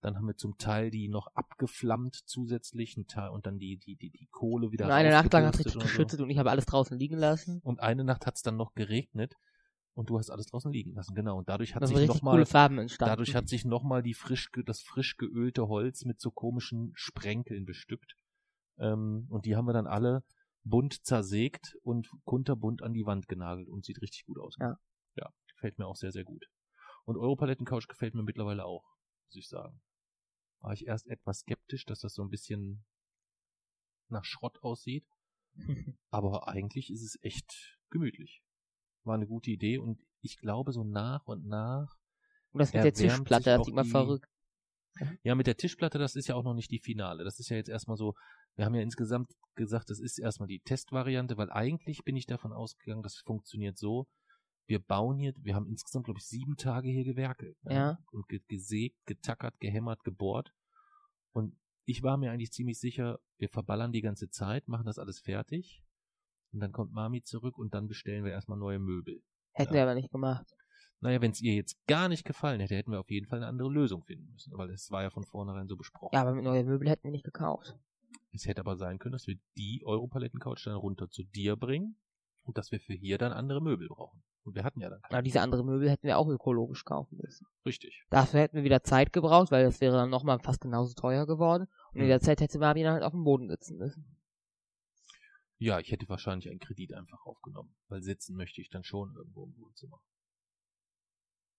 dann 0.00 0.16
haben 0.16 0.26
wir 0.26 0.36
zum 0.36 0.58
Teil 0.58 0.90
die 0.90 1.08
noch 1.08 1.28
abgeflammt 1.34 2.14
zusätzlich 2.14 2.96
ein 2.96 3.06
Teil, 3.06 3.30
und 3.30 3.46
dann 3.46 3.58
die, 3.58 3.78
die, 3.78 3.96
die, 3.96 4.10
die 4.10 4.28
Kohle 4.30 4.70
wieder 4.70 4.86
Und 4.86 4.92
eine 4.92 5.10
Nacht 5.10 5.32
lang 5.32 5.46
hat 5.46 5.54
es 5.54 5.60
richtig 5.60 5.74
und 5.76 5.82
so. 5.82 5.86
geschüttet 5.86 6.20
und 6.20 6.30
ich 6.30 6.38
habe 6.38 6.50
alles 6.50 6.66
draußen 6.66 6.96
liegen 6.98 7.16
lassen. 7.16 7.60
Und 7.62 7.80
eine 7.80 8.04
Nacht 8.04 8.26
hat 8.26 8.36
es 8.36 8.42
dann 8.42 8.56
noch 8.56 8.74
geregnet 8.74 9.34
und 9.94 10.10
du 10.10 10.18
hast 10.18 10.30
alles 10.30 10.46
draußen 10.46 10.72
liegen 10.72 10.94
lassen, 10.94 11.14
genau. 11.14 11.38
Und 11.38 11.48
dadurch 11.48 11.74
hat 11.74 11.82
Da 11.82 11.88
sind 11.88 11.96
sich 11.96 12.06
nochmal 12.06 12.44
dadurch 12.98 13.34
hat 13.34 13.48
sich 13.48 13.64
nochmal 13.64 14.02
die 14.02 14.14
frisch, 14.14 14.48
das 14.64 14.80
frisch 14.80 15.16
geölte 15.16 15.66
Holz 15.66 16.04
mit 16.04 16.20
so 16.20 16.30
komischen 16.30 16.92
Sprenkeln 16.94 17.64
bestückt. 17.64 18.14
Ähm, 18.78 19.26
und 19.28 19.44
die 19.44 19.56
haben 19.56 19.66
wir 19.66 19.72
dann 19.72 19.88
alle 19.88 20.22
bunt 20.62 21.04
zersägt 21.04 21.76
und 21.82 22.08
kunterbunt 22.24 22.82
an 22.82 22.92
die 22.92 23.06
Wand 23.06 23.26
genagelt 23.26 23.68
und 23.68 23.84
sieht 23.84 24.00
richtig 24.00 24.24
gut 24.26 24.38
aus. 24.38 24.56
Ja. 24.60 24.76
Ja, 25.16 25.30
gefällt 25.48 25.78
mir 25.78 25.86
auch 25.86 25.96
sehr, 25.96 26.12
sehr 26.12 26.24
gut. 26.24 26.46
Und 27.04 27.16
Europaletten-Couch 27.16 27.88
gefällt 27.88 28.14
mir 28.14 28.22
mittlerweile 28.22 28.64
auch, 28.64 28.84
muss 29.26 29.36
ich 29.36 29.48
sagen. 29.48 29.80
War 30.60 30.72
ich 30.72 30.86
erst 30.86 31.06
etwas 31.06 31.40
skeptisch, 31.40 31.84
dass 31.84 32.00
das 32.00 32.14
so 32.14 32.22
ein 32.22 32.30
bisschen 32.30 32.84
nach 34.08 34.24
Schrott 34.24 34.62
aussieht. 34.62 35.06
Aber 36.10 36.48
eigentlich 36.48 36.90
ist 36.90 37.02
es 37.02 37.18
echt 37.22 37.78
gemütlich. 37.90 38.42
War 39.04 39.14
eine 39.14 39.26
gute 39.26 39.50
Idee 39.50 39.78
und 39.78 40.04
ich 40.20 40.38
glaube 40.38 40.72
so 40.72 40.84
nach 40.84 41.26
und 41.26 41.46
nach 41.46 41.96
und 42.52 42.60
das 42.60 42.72
mit 42.72 42.84
der 42.84 42.92
Tischplatte, 42.92 43.56
das 43.56 43.66
sieht 43.66 43.74
man 43.74 43.86
verrückt. 43.86 44.28
ja, 45.22 45.34
mit 45.34 45.46
der 45.46 45.56
Tischplatte, 45.56 45.98
das 45.98 46.16
ist 46.16 46.28
ja 46.28 46.34
auch 46.34 46.44
noch 46.44 46.54
nicht 46.54 46.70
die 46.70 46.80
Finale. 46.80 47.24
Das 47.24 47.38
ist 47.38 47.48
ja 47.50 47.56
jetzt 47.56 47.68
erstmal 47.68 47.96
so, 47.96 48.14
wir 48.56 48.64
haben 48.64 48.74
ja 48.74 48.82
insgesamt 48.82 49.30
gesagt, 49.54 49.90
das 49.90 50.00
ist 50.00 50.18
erstmal 50.18 50.48
die 50.48 50.60
Testvariante, 50.60 51.36
weil 51.36 51.50
eigentlich 51.50 52.04
bin 52.04 52.16
ich 52.16 52.26
davon 52.26 52.52
ausgegangen, 52.52 53.02
das 53.02 53.16
funktioniert 53.24 53.78
so. 53.78 54.06
Wir 54.68 54.78
bauen 54.80 55.16
hier, 55.18 55.32
wir 55.40 55.54
haben 55.54 55.66
insgesamt, 55.66 56.04
glaube 56.04 56.18
ich, 56.20 56.26
sieben 56.26 56.56
Tage 56.56 56.88
hier 56.90 57.04
gewerkelt. 57.04 57.56
ne? 57.64 57.74
Ja. 57.74 57.98
Und 58.12 58.28
ge 58.28 58.40
gesägt, 58.48 59.04
getackert, 59.06 59.58
gehämmert, 59.60 60.04
gebohrt. 60.04 60.52
Und 61.32 61.56
ich 61.86 62.02
war 62.02 62.18
mir 62.18 62.30
eigentlich 62.30 62.52
ziemlich 62.52 62.78
sicher, 62.78 63.18
wir 63.38 63.48
verballern 63.48 63.92
die 63.92 64.02
ganze 64.02 64.28
Zeit, 64.28 64.68
machen 64.68 64.84
das 64.84 64.98
alles 64.98 65.20
fertig. 65.20 65.82
Und 66.52 66.60
dann 66.60 66.72
kommt 66.72 66.92
Mami 66.92 67.22
zurück 67.22 67.56
und 67.56 67.72
dann 67.74 67.88
bestellen 67.88 68.24
wir 68.24 68.32
erstmal 68.32 68.58
neue 68.58 68.78
Möbel. 68.78 69.22
Hätten 69.54 69.72
Ja. 69.72 69.78
wir 69.78 69.82
aber 69.84 69.94
nicht 69.94 70.10
gemacht. 70.10 70.46
Naja, 71.00 71.20
wenn 71.22 71.30
es 71.30 71.40
ihr 71.40 71.54
jetzt 71.54 71.78
gar 71.86 72.08
nicht 72.08 72.24
gefallen 72.24 72.60
hätte, 72.60 72.74
hätten 72.74 72.90
wir 72.90 73.00
auf 73.00 73.10
jeden 73.10 73.26
Fall 73.26 73.38
eine 73.38 73.46
andere 73.46 73.70
Lösung 73.70 74.02
finden 74.04 74.30
müssen, 74.32 74.52
weil 74.58 74.68
es 74.70 74.90
war 74.90 75.02
ja 75.02 75.10
von 75.10 75.24
vornherein 75.24 75.68
so 75.68 75.76
besprochen. 75.76 76.14
Ja, 76.14 76.22
aber 76.22 76.34
mit 76.34 76.44
neuen 76.44 76.66
Möbel 76.66 76.88
hätten 76.90 77.04
wir 77.04 77.10
nicht 77.12 77.24
gekauft. 77.24 77.74
Es 78.32 78.46
hätte 78.46 78.60
aber 78.60 78.76
sein 78.76 78.98
können, 78.98 79.12
dass 79.12 79.26
wir 79.26 79.38
die 79.56 79.82
Europaletten-Couch 79.86 80.66
dann 80.66 80.74
runter 80.74 81.08
zu 81.08 81.22
dir 81.22 81.56
bringen 81.56 81.96
und 82.42 82.58
dass 82.58 82.70
wir 82.70 82.80
für 82.80 82.92
hier 82.94 83.16
dann 83.16 83.32
andere 83.32 83.62
Möbel 83.62 83.88
brauchen. 83.88 84.22
Und 84.48 84.54
wir 84.54 84.64
hatten 84.64 84.80
ja 84.80 84.88
dann 84.90 85.00
keine. 85.02 85.14
Aber 85.14 85.22
diese 85.22 85.40
andere 85.40 85.64
Möbel 85.64 85.90
hätten 85.90 86.06
wir 86.06 86.18
auch 86.18 86.28
ökologisch 86.28 86.84
kaufen 86.84 87.18
müssen. 87.22 87.46
Richtig. 87.66 88.02
Dafür 88.10 88.40
hätten 88.40 88.56
wir 88.56 88.64
wieder 88.64 88.82
Zeit 88.82 89.12
gebraucht, 89.12 89.50
weil 89.50 89.64
das 89.64 89.80
wäre 89.80 89.94
dann 89.96 90.10
nochmal 90.10 90.38
fast 90.38 90.60
genauso 90.60 90.94
teuer 90.94 91.26
geworden. 91.26 91.68
Und 91.92 92.00
in 92.00 92.04
Mhm. 92.06 92.08
der 92.08 92.20
Zeit 92.20 92.40
hätte 92.40 92.58
Marvin 92.58 92.86
halt 92.88 93.02
auf 93.02 93.12
dem 93.12 93.24
Boden 93.24 93.48
sitzen 93.48 93.76
müssen. 93.76 94.16
Ja, 95.58 95.80
ich 95.80 95.90
hätte 95.90 96.08
wahrscheinlich 96.08 96.48
einen 96.48 96.60
Kredit 96.60 96.94
einfach 96.94 97.24
aufgenommen, 97.26 97.74
weil 97.88 98.00
sitzen 98.00 98.36
möchte 98.36 98.60
ich 98.60 98.70
dann 98.70 98.84
schon 98.84 99.14
irgendwo 99.16 99.44
im 99.44 99.56
Wohnzimmer. 99.58 100.00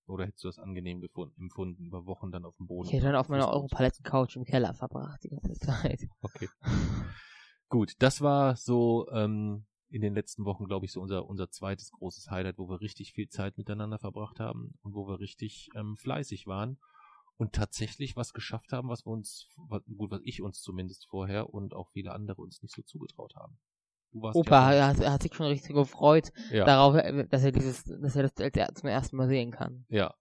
Oder 0.07 0.25
hättest 0.25 0.43
du 0.43 0.47
das 0.47 0.57
angenehm 0.57 1.01
gefunden, 1.01 1.39
empfunden, 1.39 1.85
über 1.85 2.05
Wochen 2.07 2.31
dann 2.31 2.43
auf 2.45 2.55
dem 2.57 2.65
Boden? 2.65 2.87
Ich 2.87 2.93
hätte 2.93 3.05
dann 3.05 3.15
auf 3.15 3.29
meiner 3.29 3.49
Europaletten-Couch 3.49 4.37
im 4.37 4.45
Keller 4.45 4.73
verbracht 4.73 5.23
die 5.23 5.29
ganze 5.29 5.53
Zeit. 5.53 6.07
Okay. 6.21 6.49
Gut, 7.67 7.93
das 7.99 8.21
war 8.21 8.55
so 8.55 9.07
ähm, 9.11 9.65
in 9.89 10.01
den 10.01 10.13
letzten 10.13 10.45
Wochen, 10.45 10.65
glaube 10.65 10.85
ich, 10.85 10.91
so 10.91 11.01
unser, 11.01 11.27
unser 11.27 11.49
zweites 11.49 11.91
großes 11.91 12.29
Highlight, 12.29 12.57
wo 12.57 12.69
wir 12.69 12.81
richtig 12.81 13.13
viel 13.13 13.27
Zeit 13.29 13.57
miteinander 13.57 13.99
verbracht 13.99 14.39
haben 14.39 14.73
und 14.83 14.93
wo 14.93 15.07
wir 15.07 15.19
richtig 15.19 15.69
ähm, 15.75 15.97
fleißig 15.97 16.47
waren 16.47 16.77
und 17.37 17.53
tatsächlich 17.53 18.15
was 18.15 18.33
geschafft 18.33 18.71
haben, 18.71 18.89
was 18.89 19.05
wir 19.05 19.11
uns, 19.11 19.47
was, 19.69 19.81
gut, 19.97 20.11
was 20.11 20.21
ich 20.23 20.41
uns 20.41 20.61
zumindest 20.61 21.07
vorher 21.07 21.53
und 21.53 21.73
auch 21.73 21.89
viele 21.91 22.11
andere 22.11 22.41
uns 22.41 22.61
nicht 22.61 22.75
so 22.75 22.81
zugetraut 22.81 23.35
haben. 23.35 23.57
Opa 24.11 24.73
ja, 24.73 24.87
hat, 24.87 24.99
hat 24.99 25.21
sich 25.21 25.33
schon 25.35 25.45
richtig 25.45 25.75
gefreut 25.75 26.31
ja, 26.49 26.65
darauf, 26.65 26.95
äh, 26.95 27.27
dass 27.27 27.43
er 27.43 27.51
dieses, 27.51 27.83
dass 27.83 28.15
er 28.15 28.23
das 28.27 28.73
zum 28.73 28.89
ersten 28.89 29.15
Mal 29.17 29.27
sehen 29.27 29.51
kann. 29.51 29.85
ja, 29.87 30.13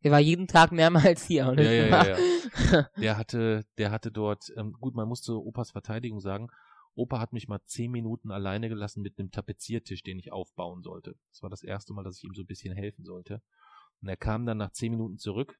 Er 0.00 0.10
war 0.12 0.20
jeden 0.20 0.46
Tag 0.46 0.72
mehrmals 0.72 1.24
hier. 1.24 1.48
Und 1.48 1.58
Ja, 1.58 1.70
ja, 1.72 1.90
war- 1.90 2.08
ja, 2.08 2.88
der 3.00 3.16
hatte, 3.16 3.64
der 3.76 3.90
hatte 3.90 4.10
dort, 4.10 4.52
ähm, 4.56 4.72
gut, 4.80 4.94
man 4.94 5.08
muss 5.08 5.22
zu 5.22 5.44
Opas 5.44 5.70
Verteidigung 5.72 6.20
sagen, 6.20 6.48
Opa 6.98 7.20
hat 7.20 7.32
mich 7.32 7.46
mal 7.46 7.62
zehn 7.64 7.92
Minuten 7.92 8.32
alleine 8.32 8.68
gelassen 8.68 9.02
mit 9.02 9.18
einem 9.18 9.30
Tapeziertisch, 9.30 10.02
den 10.02 10.18
ich 10.18 10.32
aufbauen 10.32 10.82
sollte. 10.82 11.14
Das 11.30 11.42
war 11.42 11.50
das 11.50 11.62
erste 11.62 11.92
Mal, 11.92 12.02
dass 12.02 12.18
ich 12.18 12.24
ihm 12.24 12.34
so 12.34 12.42
ein 12.42 12.46
bisschen 12.46 12.74
helfen 12.74 13.04
sollte. 13.04 13.40
Und 14.02 14.08
er 14.08 14.16
kam 14.16 14.46
dann 14.46 14.58
nach 14.58 14.72
zehn 14.72 14.90
Minuten 14.90 15.16
zurück 15.16 15.58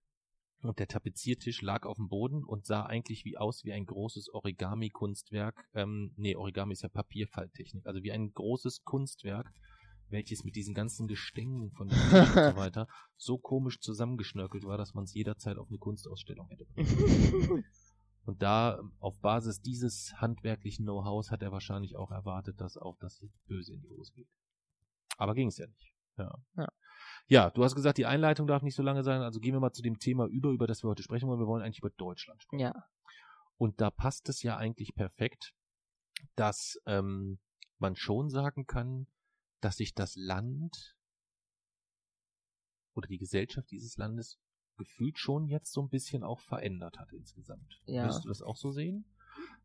und 0.62 0.80
der 0.80 0.88
Tapeziertisch 0.88 1.62
lag 1.62 1.86
auf 1.86 1.96
dem 1.96 2.08
Boden 2.08 2.42
und 2.42 2.66
sah 2.66 2.84
eigentlich 2.84 3.24
wie 3.24 3.36
aus 3.38 3.64
wie 3.64 3.72
ein 3.72 3.86
großes 3.86 4.34
Origami-Kunstwerk. 4.34 5.68
Ähm, 5.74 6.12
nee, 6.16 6.34
Origami 6.34 6.72
ist 6.72 6.82
ja 6.82 6.88
Papierfalttechnik. 6.88 7.86
Also 7.86 8.02
wie 8.02 8.10
ein 8.10 8.32
großes 8.32 8.82
Kunstwerk, 8.82 9.52
welches 10.08 10.42
mit 10.42 10.56
diesen 10.56 10.74
ganzen 10.74 11.06
Gestängen 11.06 11.70
von 11.70 11.88
und 11.88 11.94
so 11.94 11.96
weiter 12.56 12.88
so 13.16 13.38
komisch 13.38 13.78
zusammengeschnörkelt 13.80 14.64
war, 14.64 14.76
dass 14.76 14.94
man 14.94 15.04
es 15.04 15.14
jederzeit 15.14 15.56
auf 15.58 15.68
eine 15.68 15.78
Kunstausstellung 15.78 16.48
hätte. 16.48 16.66
und 18.28 18.42
da, 18.42 18.78
auf 19.00 19.18
Basis 19.20 19.62
dieses 19.62 20.12
handwerklichen 20.20 20.84
Know-hows, 20.84 21.30
hat 21.30 21.40
er 21.40 21.50
wahrscheinlich 21.50 21.96
auch 21.96 22.10
erwartet, 22.10 22.60
dass 22.60 22.76
auch 22.76 22.98
das 22.98 23.24
böse 23.46 23.72
in 23.72 23.80
die 23.80 23.88
Hose 23.88 24.12
geht. 24.12 24.28
Aber 25.16 25.34
ging 25.34 25.48
es 25.48 25.56
ja 25.56 25.66
nicht. 25.66 25.94
Ja. 26.18 26.34
Ja. 26.54 26.68
Ja, 27.28 27.50
du 27.50 27.64
hast 27.64 27.74
gesagt, 27.74 27.96
die 27.96 28.04
Einleitung 28.04 28.46
darf 28.46 28.62
nicht 28.62 28.74
so 28.74 28.82
lange 28.82 29.02
sein, 29.02 29.22
also 29.22 29.40
gehen 29.40 29.54
wir 29.54 29.60
mal 29.60 29.72
zu 29.72 29.80
dem 29.80 29.98
Thema 29.98 30.26
über, 30.26 30.50
über 30.50 30.66
das 30.66 30.84
wir 30.84 30.90
heute 30.90 31.02
sprechen 31.02 31.26
wollen. 31.26 31.40
Wir 31.40 31.46
wollen 31.46 31.62
eigentlich 31.62 31.78
über 31.78 31.88
Deutschland 31.88 32.42
sprechen. 32.42 32.60
Ja. 32.60 32.74
Und 33.56 33.80
da 33.80 33.90
passt 33.90 34.28
es 34.28 34.42
ja 34.42 34.58
eigentlich 34.58 34.94
perfekt, 34.94 35.54
dass 36.36 36.78
ähm, 36.84 37.38
man 37.78 37.96
schon 37.96 38.28
sagen 38.28 38.66
kann, 38.66 39.06
dass 39.62 39.78
sich 39.78 39.94
das 39.94 40.16
Land 40.16 40.98
oder 42.92 43.08
die 43.08 43.16
Gesellschaft 43.16 43.70
dieses 43.70 43.96
Landes 43.96 44.38
gefühlt 44.78 45.18
schon 45.18 45.46
jetzt 45.46 45.72
so 45.72 45.82
ein 45.82 45.90
bisschen 45.90 46.22
auch 46.24 46.40
verändert 46.40 46.98
hat 46.98 47.12
insgesamt. 47.12 47.80
Ja. 47.86 48.04
Würdest 48.04 48.24
du 48.24 48.28
das 48.28 48.42
auch 48.42 48.56
so 48.56 48.70
sehen? 48.72 49.04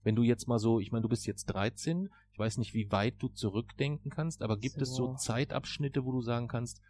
Wenn 0.04 0.16
du 0.16 0.24
jetzt 0.24 0.48
mal 0.48 0.60
so, 0.60 0.80
ich 0.80 0.92
meine, 0.92 1.04
du 1.04 1.10
bist 1.10 1.26
jetzt 1.26 1.46
13, 1.46 2.10
ich 2.34 2.40
weiß 2.40 2.58
nicht, 2.58 2.74
wie 2.74 2.92
weit 2.92 3.16
du 3.20 3.30
zurückdenken 3.30 4.12
kannst, 4.12 4.42
aber 4.42 4.58
gibt 4.58 4.82
es 4.82 4.90
so 4.90 5.08
So. 5.08 5.16
Zeitabschnitte, 5.16 6.04
wo 6.04 6.12
du 6.12 6.22
sagen 6.22 6.48
kannst, 6.48 6.82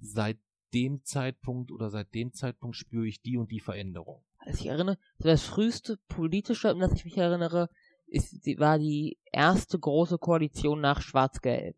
seit 0.00 0.38
dem 0.74 1.04
Zeitpunkt 1.04 1.70
oder 1.70 1.90
seit 1.90 2.14
dem 2.14 2.32
Zeitpunkt 2.32 2.76
spüre 2.76 3.06
ich 3.06 3.22
die 3.22 3.36
und 3.36 3.50
die 3.50 3.60
Veränderung? 3.60 4.24
Also 4.38 4.60
ich 4.60 4.66
erinnere, 4.66 4.98
so 5.18 5.28
das 5.28 5.44
früheste 5.44 5.98
politische, 6.08 6.70
an 6.70 6.80
das 6.80 6.92
ich 6.94 7.04
mich 7.04 7.16
erinnere, 7.16 7.68
ist, 8.06 8.34
war 8.58 8.78
die 8.78 9.18
erste 9.30 9.78
große 9.78 10.18
Koalition 10.18 10.80
nach 10.80 11.00
Schwarz-Gelb. 11.00 11.76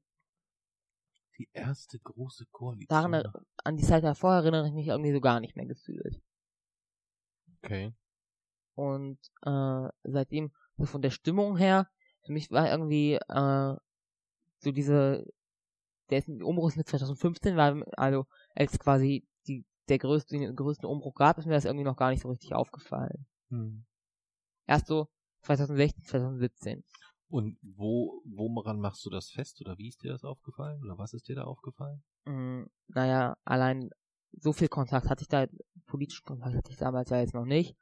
Die 1.38 1.48
erste 1.52 1.98
große 1.98 2.46
Koalition. 2.46 3.12
Daran, 3.12 3.32
an 3.64 3.76
die 3.76 3.82
Zeit 3.82 4.04
davor 4.04 4.34
erinnere 4.34 4.68
ich 4.68 4.72
mich 4.72 4.86
irgendwie 4.88 5.12
so 5.12 5.20
gar 5.20 5.40
nicht 5.40 5.56
mehr 5.56 5.66
gefühlt. 5.66 6.22
Okay. 7.62 7.92
Und 8.74 9.18
äh, 9.42 9.88
seitdem, 10.04 10.52
so 10.76 10.84
von 10.84 11.02
der 11.02 11.10
Stimmung 11.10 11.56
her, 11.56 11.88
für 12.24 12.32
mich 12.32 12.50
war 12.50 12.70
irgendwie 12.70 13.14
äh, 13.14 13.76
so 14.58 14.72
diese, 14.72 15.26
der 16.10 16.18
ist- 16.18 16.28
Umbruch 16.28 16.74
mit 16.76 16.88
2015 16.88 17.56
war, 17.56 17.82
also 17.96 18.26
als 18.54 18.78
quasi 18.78 19.26
die, 19.46 19.64
der 19.88 19.98
größte, 19.98 20.36
den 20.36 20.54
größten 20.54 20.88
Umbruch 20.88 21.14
gab, 21.14 21.38
ist 21.38 21.46
mir 21.46 21.52
das 21.54 21.64
irgendwie 21.64 21.84
noch 21.84 21.96
gar 21.96 22.10
nicht 22.10 22.22
so 22.22 22.28
richtig 22.28 22.54
aufgefallen. 22.54 23.26
Hm. 23.50 23.84
Erst 24.66 24.86
so 24.86 25.08
2016, 25.42 26.04
2017. 26.04 26.84
Und 27.34 27.58
wo, 27.62 28.22
woran 28.24 28.78
machst 28.78 29.04
du 29.04 29.10
das 29.10 29.28
fest 29.28 29.60
oder 29.60 29.76
wie 29.76 29.88
ist 29.88 30.04
dir 30.04 30.12
das 30.12 30.22
aufgefallen 30.22 30.80
oder 30.84 30.98
was 30.98 31.14
ist 31.14 31.26
dir 31.26 31.34
da 31.34 31.42
aufgefallen? 31.42 32.00
Mm, 32.26 32.66
naja, 32.86 33.36
allein 33.44 33.90
so 34.30 34.52
viel 34.52 34.68
Kontakt 34.68 35.10
hatte 35.10 35.22
ich 35.22 35.28
da, 35.28 35.46
politischen 35.86 36.24
Kontakt 36.24 36.54
hatte 36.54 36.70
ich 36.70 36.76
damals 36.76 37.10
ja 37.10 37.18
jetzt 37.18 37.34
noch 37.34 37.44
nicht, 37.44 37.76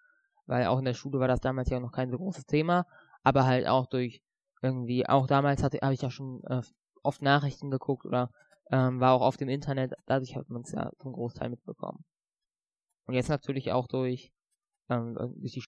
weil 0.46 0.64
auch 0.68 0.78
in 0.78 0.86
der 0.86 0.94
Schule 0.94 1.20
war 1.20 1.28
das 1.28 1.40
damals 1.40 1.68
ja 1.68 1.80
noch 1.80 1.92
kein 1.92 2.10
so 2.10 2.16
großes 2.16 2.46
Thema, 2.46 2.86
aber 3.24 3.44
halt 3.44 3.66
auch 3.66 3.84
durch 3.88 4.22
irgendwie, 4.62 5.06
auch 5.06 5.26
damals 5.26 5.62
hatte 5.62 5.80
habe 5.82 5.92
ich 5.92 6.00
ja 6.00 6.10
schon 6.10 6.42
äh, 6.44 6.62
oft 7.02 7.20
Nachrichten 7.20 7.70
geguckt 7.70 8.06
oder 8.06 8.30
ähm, 8.70 9.00
war 9.00 9.12
auch 9.12 9.20
auf 9.20 9.36
dem 9.36 9.50
Internet, 9.50 9.92
dadurch 10.06 10.34
hat 10.34 10.48
man 10.48 10.62
es 10.62 10.72
ja 10.72 10.90
zum 10.96 11.12
Großteil 11.12 11.50
mitbekommen. 11.50 12.06
Und 13.04 13.12
jetzt 13.12 13.28
natürlich 13.28 13.70
auch 13.70 13.86
durch, 13.86 14.32
ähm, 14.88 15.14
durch 15.14 15.52
die 15.52 15.64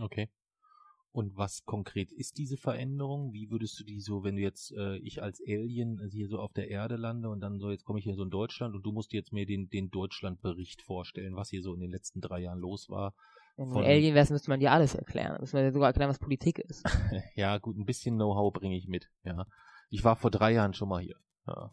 Okay. 0.00 0.28
Und 1.14 1.36
was 1.36 1.64
konkret 1.64 2.10
ist 2.10 2.38
diese 2.38 2.56
Veränderung? 2.56 3.32
Wie 3.32 3.48
würdest 3.48 3.78
du 3.78 3.84
die 3.84 4.00
so, 4.00 4.24
wenn 4.24 4.34
du 4.34 4.42
jetzt, 4.42 4.72
äh, 4.72 4.96
ich 4.96 5.22
als 5.22 5.40
Alien 5.46 6.00
äh, 6.00 6.10
hier 6.10 6.26
so 6.26 6.40
auf 6.40 6.52
der 6.52 6.68
Erde 6.70 6.96
lande 6.96 7.28
und 7.28 7.38
dann 7.38 7.60
so, 7.60 7.70
jetzt 7.70 7.84
komme 7.84 8.00
ich 8.00 8.04
hier 8.04 8.16
so 8.16 8.24
in 8.24 8.30
Deutschland 8.30 8.74
und 8.74 8.82
du 8.82 8.90
musst 8.90 9.12
jetzt 9.12 9.32
mir 9.32 9.46
den, 9.46 9.68
den 9.68 9.90
Deutschland-Bericht 9.90 10.82
vorstellen, 10.82 11.36
was 11.36 11.50
hier 11.50 11.62
so 11.62 11.72
in 11.72 11.78
den 11.78 11.92
letzten 11.92 12.20
drei 12.20 12.40
Jahren 12.40 12.58
los 12.58 12.90
war. 12.90 13.14
wenn 13.56 13.66
du 13.68 13.74
von- 13.74 13.84
ein 13.84 13.90
Alien 13.92 14.16
wärst, 14.16 14.32
müsste 14.32 14.50
man 14.50 14.58
dir 14.58 14.72
alles 14.72 14.96
erklären. 14.96 15.36
Müsste 15.40 15.56
man 15.56 15.66
dir 15.66 15.72
sogar 15.72 15.90
erklären, 15.90 16.10
was 16.10 16.18
Politik 16.18 16.58
ist. 16.58 16.84
ja, 17.36 17.58
gut, 17.58 17.76
ein 17.78 17.84
bisschen 17.84 18.16
Know-how 18.16 18.52
bringe 18.52 18.76
ich 18.76 18.88
mit, 18.88 19.08
ja. 19.22 19.46
Ich 19.90 20.02
war 20.02 20.16
vor 20.16 20.32
drei 20.32 20.50
Jahren 20.52 20.74
schon 20.74 20.88
mal 20.88 21.00
hier. 21.00 21.20
Ja. 21.46 21.72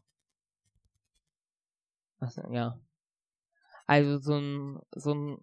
Also, 2.19 2.43
ja. 2.51 2.79
Also 3.87 4.19
so 4.19 4.35
ein, 4.37 4.79
so 4.91 5.15
ein 5.15 5.37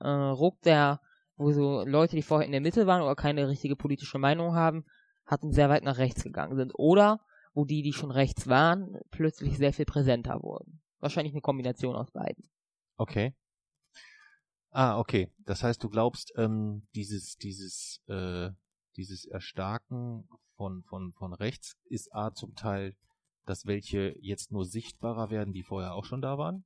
äh, 0.00 0.08
Ruck, 0.08 0.60
der, 0.62 1.00
wo 1.36 1.52
so 1.52 1.84
Leute, 1.84 2.16
die 2.16 2.22
vorher 2.22 2.46
in 2.46 2.52
der 2.52 2.60
Mitte 2.60 2.86
waren 2.86 3.02
oder 3.02 3.14
keine 3.14 3.48
richtige 3.48 3.76
politische 3.76 4.18
Meinung 4.18 4.54
haben, 4.54 4.84
hatten 5.26 5.52
sehr 5.52 5.68
weit 5.68 5.84
nach 5.84 5.98
rechts 5.98 6.22
gegangen 6.22 6.56
sind. 6.56 6.72
Oder 6.74 7.20
wo 7.54 7.64
die, 7.64 7.82
die 7.82 7.92
schon 7.92 8.10
rechts 8.10 8.48
waren, 8.48 8.98
plötzlich 9.10 9.56
sehr 9.56 9.72
viel 9.72 9.86
präsenter 9.86 10.42
wurden. 10.42 10.80
Wahrscheinlich 11.00 11.34
eine 11.34 11.42
Kombination 11.42 11.96
aus 11.96 12.10
beiden. 12.10 12.44
Okay. 12.96 13.34
Ah, 14.70 14.98
okay. 14.98 15.32
Das 15.38 15.62
heißt, 15.62 15.82
du 15.82 15.88
glaubst, 15.88 16.32
ähm, 16.36 16.86
dieses, 16.94 17.36
dieses, 17.36 18.02
äh, 18.08 18.50
dieses 18.96 19.24
Erstarken 19.24 20.28
von, 20.56 20.82
von, 20.84 21.12
von 21.12 21.32
rechts 21.32 21.76
ist 21.84 22.14
A 22.14 22.32
zum 22.32 22.54
Teil, 22.54 22.94
dass 23.46 23.66
welche 23.66 24.14
jetzt 24.20 24.52
nur 24.52 24.64
sichtbarer 24.64 25.30
werden, 25.30 25.54
die 25.54 25.62
vorher 25.62 25.94
auch 25.94 26.04
schon 26.04 26.20
da 26.20 26.36
waren. 26.36 26.64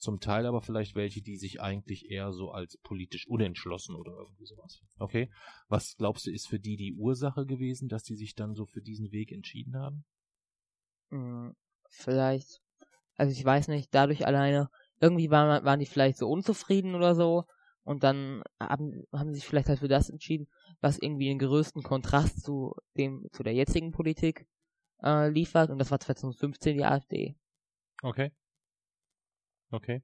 Zum 0.00 0.18
Teil 0.18 0.46
aber 0.46 0.62
vielleicht 0.62 0.94
welche, 0.94 1.20
die 1.20 1.36
sich 1.36 1.60
eigentlich 1.60 2.10
eher 2.10 2.32
so 2.32 2.50
als 2.50 2.78
politisch 2.78 3.28
unentschlossen 3.28 3.94
oder 3.94 4.12
irgendwie 4.12 4.46
sowas. 4.46 4.80
Okay. 4.98 5.30
Was 5.68 5.94
glaubst 5.98 6.26
du, 6.26 6.30
ist 6.32 6.48
für 6.48 6.58
die 6.58 6.76
die 6.76 6.94
Ursache 6.94 7.44
gewesen, 7.44 7.88
dass 7.88 8.02
die 8.02 8.16
sich 8.16 8.34
dann 8.34 8.54
so 8.54 8.64
für 8.64 8.80
diesen 8.80 9.12
Weg 9.12 9.30
entschieden 9.30 9.76
haben? 9.76 10.06
Hm, 11.10 11.54
vielleicht, 11.90 12.62
also 13.16 13.32
ich 13.32 13.44
weiß 13.44 13.68
nicht, 13.68 13.94
dadurch 13.94 14.26
alleine, 14.26 14.70
irgendwie 15.00 15.30
waren, 15.30 15.64
waren 15.64 15.80
die 15.80 15.86
vielleicht 15.86 16.16
so 16.16 16.28
unzufrieden 16.28 16.94
oder 16.94 17.14
so 17.14 17.44
und 17.84 18.02
dann 18.02 18.42
haben, 18.58 19.04
haben 19.12 19.28
sie 19.28 19.40
sich 19.40 19.46
vielleicht 19.46 19.68
halt 19.68 19.80
für 19.80 19.88
das 19.88 20.08
entschieden, 20.08 20.48
was 20.80 20.98
irgendwie 20.98 21.26
den 21.28 21.38
größten 21.38 21.82
Kontrast 21.82 22.42
zu 22.42 22.74
dem, 22.96 23.28
zu 23.32 23.42
der 23.42 23.52
jetzigen 23.52 23.92
Politik 23.92 24.46
äh, 25.02 25.28
liefert 25.28 25.70
und 25.70 25.78
das 25.78 25.90
war 25.90 26.00
2015 26.00 26.76
die 26.78 26.84
AfD. 26.84 27.36
Okay. 28.02 28.30
Okay. 29.70 30.02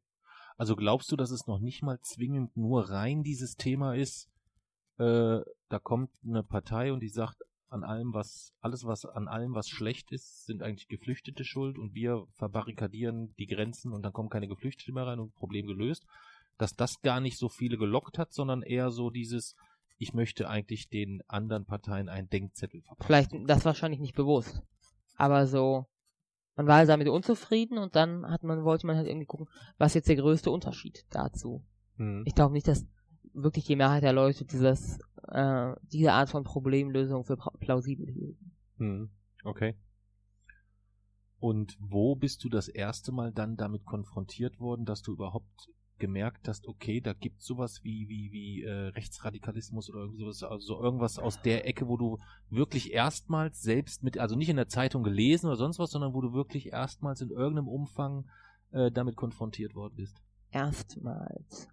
Also 0.57 0.75
glaubst 0.77 1.11
du, 1.13 1.17
dass 1.17 1.31
es 1.31 1.47
noch 1.47 1.61
nicht 1.61 1.83
mal 1.83 2.01
zwingend 2.01 2.57
nur 2.57 2.89
rein 2.89 3.23
dieses 3.23 3.57
Thema 3.57 3.95
ist, 3.95 4.29
äh, 4.99 5.41
da 5.69 5.79
kommt 5.79 6.11
eine 6.25 6.43
Partei 6.43 6.93
und 6.93 7.01
die 7.01 7.09
sagt, 7.09 7.43
an 7.69 7.85
allem, 7.85 8.15
was, 8.15 8.53
alles, 8.61 8.85
was 8.85 9.05
an 9.05 9.29
allem, 9.29 9.55
was 9.55 9.69
schlecht 9.69 10.13
ist, 10.13 10.47
sind 10.47 10.63
eigentlich 10.63 10.89
Geflüchtete 10.89 11.45
schuld 11.45 11.79
und 11.79 11.95
wir 11.95 12.27
verbarrikadieren 12.35 13.35
die 13.39 13.47
Grenzen 13.47 13.93
und 13.93 14.03
dann 14.03 14.13
kommen 14.13 14.29
keine 14.29 14.49
Geflüchtete 14.49 14.93
mehr 14.93 15.07
rein 15.07 15.19
und 15.19 15.35
Problem 15.35 15.67
gelöst, 15.67 16.07
dass 16.59 16.75
das 16.75 17.01
gar 17.03 17.21
nicht 17.21 17.39
so 17.39 17.49
viele 17.49 17.77
gelockt 17.77 18.19
hat, 18.19 18.33
sondern 18.33 18.63
eher 18.63 18.91
so 18.91 19.11
dieses, 19.11 19.57
ich 19.99 20.15
möchte 20.15 20.49
eigentlich 20.49 20.89
den 20.89 21.23
anderen 21.27 21.67
Parteien 21.67 22.09
einen 22.09 22.29
Denkzettel 22.29 22.83
verpassen. 22.83 23.07
Vielleicht, 23.07 23.51
das 23.51 23.65
wahrscheinlich 23.65 24.01
nicht 24.01 24.15
bewusst. 24.15 24.63
Aber 25.17 25.47
so, 25.47 25.87
man 26.57 26.67
war 26.67 26.77
halt 26.77 26.89
damit 26.89 27.09
unzufrieden 27.09 27.79
und 27.79 27.95
dann 27.95 28.29
hat 28.29 28.43
man, 28.43 28.65
wollte 28.65 28.87
man 28.87 28.97
halt 28.97 29.07
irgendwie 29.07 29.27
gucken, 29.27 29.49
was 29.79 29.95
jetzt 29.95 30.09
der 30.09 30.17
größte 30.17 30.51
Unterschied 30.51 31.05
dazu. 31.11 31.63
Hm. 31.97 32.25
Ich 32.27 32.35
glaube 32.35 32.55
nicht, 32.55 32.67
dass 32.67 32.87
wirklich 33.35 33.67
die 33.67 33.77
Mehrheit 33.77 34.03
der 34.03 34.15
Leute 34.15 34.45
dieses, 34.47 34.99
äh, 35.29 35.75
diese 35.93 36.13
Art 36.13 36.31
von 36.31 36.45
Problemlösung 36.45 37.25
für 37.25 37.37
plausibel 37.37 38.07
hielten. 38.07 38.57
Hm, 38.79 39.11
okay. 39.45 39.77
Und 41.39 41.77
wo 41.79 42.17
bist 42.17 42.43
du 42.45 42.49
das 42.49 42.69
erste 42.69 43.13
Mal 43.13 43.33
dann 43.33 43.57
damit 43.57 43.85
konfrontiert 43.85 44.59
worden, 44.59 44.87
dass 44.87 45.03
du 45.03 45.13
überhaupt 45.13 45.71
gemerkt 45.99 46.49
hast, 46.49 46.67
okay, 46.69 47.01
da 47.01 47.13
gibt 47.13 47.43
sowas 47.43 47.83
wie 47.85 48.09
wie 48.09 48.33
wie 48.33 48.63
äh, 48.63 48.89
Rechtsradikalismus 48.89 49.91
oder 49.91 50.01
irgendwie 50.01 50.19
sowas, 50.21 50.43
also 50.43 50.67
so 50.67 50.83
irgendwas 50.83 51.19
aus 51.19 51.41
der 51.41 51.67
Ecke, 51.67 51.89
wo 51.89 51.97
du 51.97 52.19
wirklich 52.51 52.93
erstmals 52.93 53.63
selbst 53.63 54.03
mit, 54.03 54.19
also 54.19 54.37
nicht 54.37 54.49
in 54.49 54.57
der 54.57 54.69
Zeitung 54.69 55.03
gelesen 55.03 55.47
oder 55.47 55.57
sonst 55.57 55.79
was, 55.79 55.91
sondern 55.91 56.15
wo 56.15 56.21
du 56.21 56.33
wirklich 56.33 56.69
erstmals 56.73 57.21
in 57.21 57.31
irgendeinem 57.31 57.69
Umfang 57.69 58.29
äh, 58.73 58.91
damit 58.91 59.17
konfrontiert 59.17 59.75
worden 59.75 59.95
bist. 59.97 60.23
Erstmals. 60.51 61.69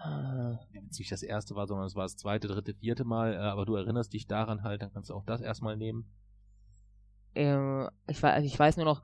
Äh, 0.00 0.56
Ja, 0.72 0.82
wenn 0.82 0.88
es 0.88 0.98
nicht 0.98 1.12
das 1.12 1.22
erste 1.22 1.54
war, 1.54 1.66
sondern 1.66 1.86
es 1.86 1.94
war 1.96 2.04
das 2.04 2.16
zweite, 2.16 2.48
dritte, 2.48 2.74
vierte 2.74 3.04
Mal, 3.04 3.34
äh, 3.34 3.38
aber 3.38 3.66
du 3.66 3.74
erinnerst 3.74 4.12
dich 4.12 4.26
daran 4.26 4.62
halt, 4.62 4.82
dann 4.82 4.92
kannst 4.92 5.10
du 5.10 5.14
auch 5.14 5.24
das 5.24 5.40
erstmal 5.40 5.76
nehmen. 5.76 6.10
ähm, 7.34 7.88
ich, 8.06 8.22
also 8.24 8.46
ich 8.46 8.58
weiß 8.58 8.76
nur 8.76 8.86
noch, 8.86 9.02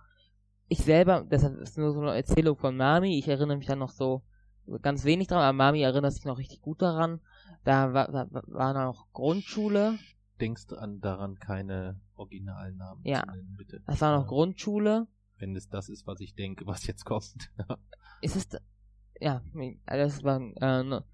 ich 0.69 0.79
selber, 0.79 1.25
das 1.29 1.43
ist 1.43 1.79
nur 1.79 1.93
so 1.93 2.01
eine 2.01 2.15
Erzählung 2.15 2.57
von 2.57 2.77
Mami, 2.77 3.19
ich 3.19 3.29
erinnere 3.29 3.57
mich 3.59 3.67
dann 3.67 3.79
noch 3.79 3.91
so 3.91 4.23
ganz 4.83 5.05
wenig 5.05 5.29
dran, 5.29 5.39
aber 5.43 5.53
Mami 5.53 5.83
erinnert 5.83 6.13
sich 6.15 6.25
noch 6.25 6.39
richtig 6.39 6.61
gut 6.63 6.81
daran, 6.83 7.21
Da 7.65 7.93
war, 7.93 8.11
da 8.11 8.29
war 8.47 8.73
noch 8.75 9.07
Grundschule. 9.13 9.99
Denkst 10.41 10.67
du 10.67 10.77
an 10.77 11.01
daran, 11.01 11.39
keine 11.39 12.01
Originalnamen 12.17 13.05
Ja. 13.05 13.21
zu 13.23 13.31
nennen, 13.31 13.55
bitte? 13.57 13.81
Das 13.87 14.01
war 14.01 14.19
noch. 14.19 14.27
Grundschule. 14.27 15.07
Wenn 15.39 15.55
es 15.57 15.69
das 15.69 15.89
ist, 15.89 16.07
was 16.07 16.21
ich 16.21 16.35
denke, 16.35 16.67
was 16.67 16.87
jetzt 16.87 17.05
kommt. 17.05 17.51
Ist 18.23 18.37
es, 18.37 18.49
da- 18.49 18.59
ja, 19.21 19.43
das 19.87 20.23
war, 20.25 20.41
äh, 20.41 20.83
ne, 20.83 21.05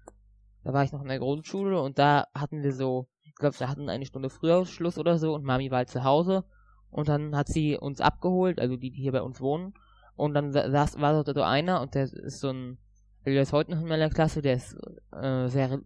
da 0.63 0.73
war 0.73 0.83
ich 0.83 0.91
noch 0.91 1.01
in 1.01 1.07
der 1.07 1.19
Grundschule 1.19 1.81
und 1.81 1.97
da 1.99 2.27
hatten 2.33 2.63
wir 2.63 2.73
so, 2.73 3.07
ich 3.23 3.35
glaube, 3.35 3.59
wir 3.59 3.67
hatten 3.69 3.89
eine 3.89 4.05
Stunde 4.05 4.29
früher 4.29 4.65
Schluss 4.65 4.97
oder 4.97 5.17
so 5.17 5.33
und 5.35 5.43
Mami 5.43 5.71
war 5.71 5.79
halt 5.79 5.89
zu 5.89 6.03
Hause 6.03 6.43
und 6.91 7.07
dann 7.09 7.35
hat 7.35 7.47
sie 7.47 7.77
uns 7.77 7.99
abgeholt, 8.01 8.59
also 8.59 8.75
die, 8.77 8.91
die 8.91 9.01
hier 9.01 9.11
bei 9.13 9.21
uns 9.21 9.41
wohnen 9.41 9.73
und 10.15 10.33
dann 10.33 10.51
sa- 10.51 10.69
saß, 10.69 10.99
war 11.01 11.13
dort 11.23 11.35
so 11.35 11.41
einer 11.43 11.81
und 11.81 11.95
der 11.95 12.03
ist 12.03 12.39
so 12.39 12.49
ein, 12.51 12.77
der 13.25 13.41
ist 13.41 13.53
heute 13.53 13.71
noch 13.71 13.81
in 13.81 13.87
meiner 13.87 14.09
Klasse, 14.09 14.41
der 14.41 14.55
ist 14.55 14.75
äh, 15.11 15.47
sehr, 15.47 15.81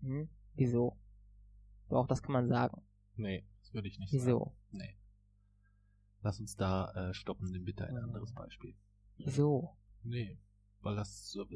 hm, 0.00 0.28
wieso? 0.54 0.96
Doch, 1.88 2.06
das 2.06 2.22
kann 2.22 2.32
man 2.32 2.48
sagen. 2.48 2.82
nee, 3.16 3.44
das 3.62 3.72
würde 3.74 3.88
ich 3.88 3.98
nicht 3.98 4.10
sagen. 4.10 4.22
Wieso? 4.24 4.54
Nee. 4.70 4.94
Lass 6.22 6.40
uns 6.40 6.56
da 6.56 6.90
äh, 7.10 7.14
stoppen, 7.14 7.50
nimm 7.50 7.64
bitte 7.64 7.86
ein 7.86 7.96
anderes 7.96 8.32
Beispiel. 8.34 8.74
Wieso? 9.18 9.76
Nee, 10.02 10.38
weil 10.80 10.96
das 10.96 11.30
so, 11.30 11.46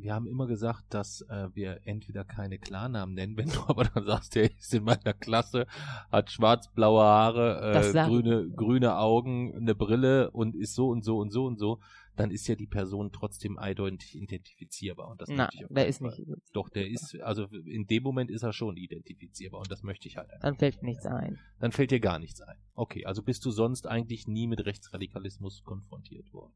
wir 0.00 0.14
haben 0.14 0.26
immer 0.26 0.46
gesagt, 0.46 0.94
dass 0.94 1.22
äh, 1.22 1.48
wir 1.54 1.80
entweder 1.84 2.24
keine 2.24 2.58
Klarnamen 2.58 3.14
nennen, 3.14 3.36
wenn 3.36 3.48
du 3.48 3.60
aber 3.66 3.84
dann 3.84 4.04
sagst, 4.04 4.34
der 4.34 4.50
ist 4.56 4.72
in 4.74 4.84
meiner 4.84 5.14
Klasse, 5.14 5.66
hat 6.10 6.30
schwarz-blaue 6.30 7.02
Haare, 7.02 7.74
äh, 7.74 7.92
grüne, 7.92 8.48
grüne 8.50 8.96
Augen, 8.96 9.54
eine 9.54 9.74
Brille 9.74 10.30
und 10.30 10.54
ist 10.54 10.74
so 10.74 10.88
und 10.88 11.04
so 11.04 11.18
und 11.18 11.30
so 11.30 11.44
und 11.44 11.58
so, 11.58 11.80
dann 12.16 12.30
ist 12.30 12.48
ja 12.48 12.56
die 12.56 12.66
Person 12.66 13.12
trotzdem 13.12 13.58
eindeutig 13.58 14.16
identifizierbar 14.16 15.08
und 15.08 15.20
das 15.20 15.28
Na, 15.30 15.44
möchte 15.44 15.64
ich 15.64 15.74
der 15.74 15.86
ist 15.86 15.98
Fall. 15.98 16.08
nicht, 16.08 16.42
Doch, 16.52 16.68
der 16.68 16.88
ist, 16.88 17.20
also 17.20 17.44
in 17.44 17.86
dem 17.86 18.02
Moment 18.02 18.30
ist 18.30 18.42
er 18.42 18.52
schon 18.52 18.76
identifizierbar 18.76 19.60
und 19.60 19.70
das 19.70 19.82
möchte 19.82 20.08
ich 20.08 20.16
halt. 20.16 20.28
dann 20.40 20.56
fällt 20.56 20.82
nichts 20.82 21.06
ein. 21.06 21.38
Dann 21.60 21.72
fällt 21.72 21.90
dir 21.90 22.00
gar 22.00 22.18
nichts 22.18 22.40
ein. 22.40 22.56
Okay, 22.74 23.04
also 23.06 23.22
bist 23.22 23.44
du 23.44 23.50
sonst 23.50 23.86
eigentlich 23.86 24.26
nie 24.26 24.46
mit 24.46 24.64
Rechtsradikalismus 24.64 25.62
konfrontiert 25.62 26.32
worden. 26.32 26.52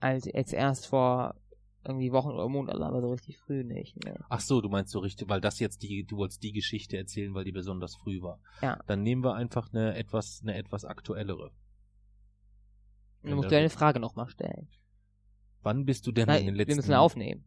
Also 0.00 0.30
jetzt 0.30 0.52
erst 0.52 0.86
vor 0.86 1.34
irgendwie 1.84 2.12
Wochen 2.12 2.30
oder 2.30 2.48
Monaten, 2.48 2.82
aber 2.82 3.00
so 3.00 3.10
richtig 3.10 3.38
früh 3.38 3.64
nicht. 3.64 4.04
Ne. 4.04 4.18
Ach 4.28 4.40
so, 4.40 4.60
du 4.60 4.68
meinst 4.68 4.90
so 4.90 4.98
richtig, 4.98 5.28
weil 5.28 5.40
das 5.40 5.58
jetzt 5.60 5.82
die, 5.82 6.04
du 6.04 6.16
wolltest 6.18 6.42
die 6.42 6.52
Geschichte 6.52 6.96
erzählen, 6.96 7.32
weil 7.34 7.44
die 7.44 7.52
besonders 7.52 7.94
früh 7.96 8.20
war. 8.20 8.40
Ja. 8.60 8.78
Dann 8.86 9.02
nehmen 9.02 9.24
wir 9.24 9.34
einfach 9.34 9.72
eine 9.72 9.94
etwas, 9.96 10.40
eine 10.42 10.56
etwas 10.56 10.84
aktuellere. 10.84 11.52
Du 13.22 13.34
musst 13.34 13.50
dir 13.50 13.58
eine 13.58 13.70
Frage 13.70 14.00
nochmal 14.00 14.28
stellen. 14.28 14.68
Wann 15.62 15.84
bist 15.84 16.06
du 16.06 16.12
denn 16.12 16.22
in 16.22 16.28
Nein, 16.28 16.44
den 16.46 16.54
wir 16.54 16.58
letzten? 16.64 16.76
müssen 16.76 16.94
aufnehmen. 16.94 17.44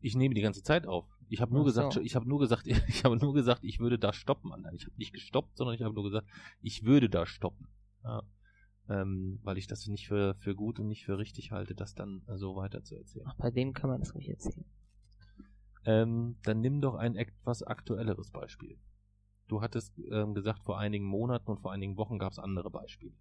Ich 0.00 0.14
nehme 0.14 0.34
die 0.34 0.42
ganze 0.42 0.62
Zeit 0.62 0.86
auf. 0.86 1.06
Ich 1.28 1.40
habe 1.40 1.52
nur 1.52 1.62
Ach 1.62 1.66
gesagt, 1.66 1.92
so. 1.94 2.00
ich 2.00 2.16
habe 2.16 2.28
nur 2.28 2.38
gesagt, 2.38 2.66
ich 2.88 3.04
habe 3.04 3.16
nur 3.16 3.34
gesagt, 3.34 3.64
ich 3.64 3.78
würde 3.80 3.98
da 3.98 4.12
stoppen. 4.12 4.52
Ich 4.74 4.84
habe 4.84 4.96
nicht 4.96 5.12
gestoppt, 5.12 5.56
sondern 5.56 5.74
ich 5.74 5.82
habe 5.82 5.94
nur 5.94 6.04
gesagt, 6.04 6.26
ich 6.60 6.84
würde 6.84 7.08
da 7.08 7.26
stoppen. 7.26 7.68
Ja. 8.04 8.22
Ähm, 8.90 9.38
weil 9.44 9.56
ich 9.56 9.68
das 9.68 9.86
nicht 9.86 10.08
für, 10.08 10.34
für 10.34 10.54
gut 10.56 10.80
und 10.80 10.88
nicht 10.88 11.04
für 11.04 11.16
richtig 11.16 11.52
halte, 11.52 11.74
das 11.76 11.94
dann 11.94 12.22
so 12.34 12.56
weiter 12.56 12.82
zu 12.82 12.96
erzählen. 12.96 13.24
Ach, 13.28 13.36
bei 13.36 13.50
denen 13.52 13.72
kann 13.72 13.88
man 13.88 14.00
das 14.00 14.14
ruhig 14.14 14.28
erzählen. 14.28 14.64
Ähm, 15.84 16.36
dann 16.42 16.60
nimm 16.60 16.80
doch 16.80 16.94
ein 16.96 17.16
etwas 17.16 17.62
aktuelleres 17.62 18.30
Beispiel. 18.30 18.78
Du 19.48 19.62
hattest 19.62 19.98
ähm, 20.10 20.34
gesagt, 20.34 20.62
vor 20.64 20.78
einigen 20.78 21.04
Monaten 21.06 21.50
und 21.50 21.60
vor 21.60 21.72
einigen 21.72 21.96
Wochen 21.96 22.18
gab 22.18 22.32
es 22.32 22.38
andere 22.38 22.70
Beispiele. 22.70 23.12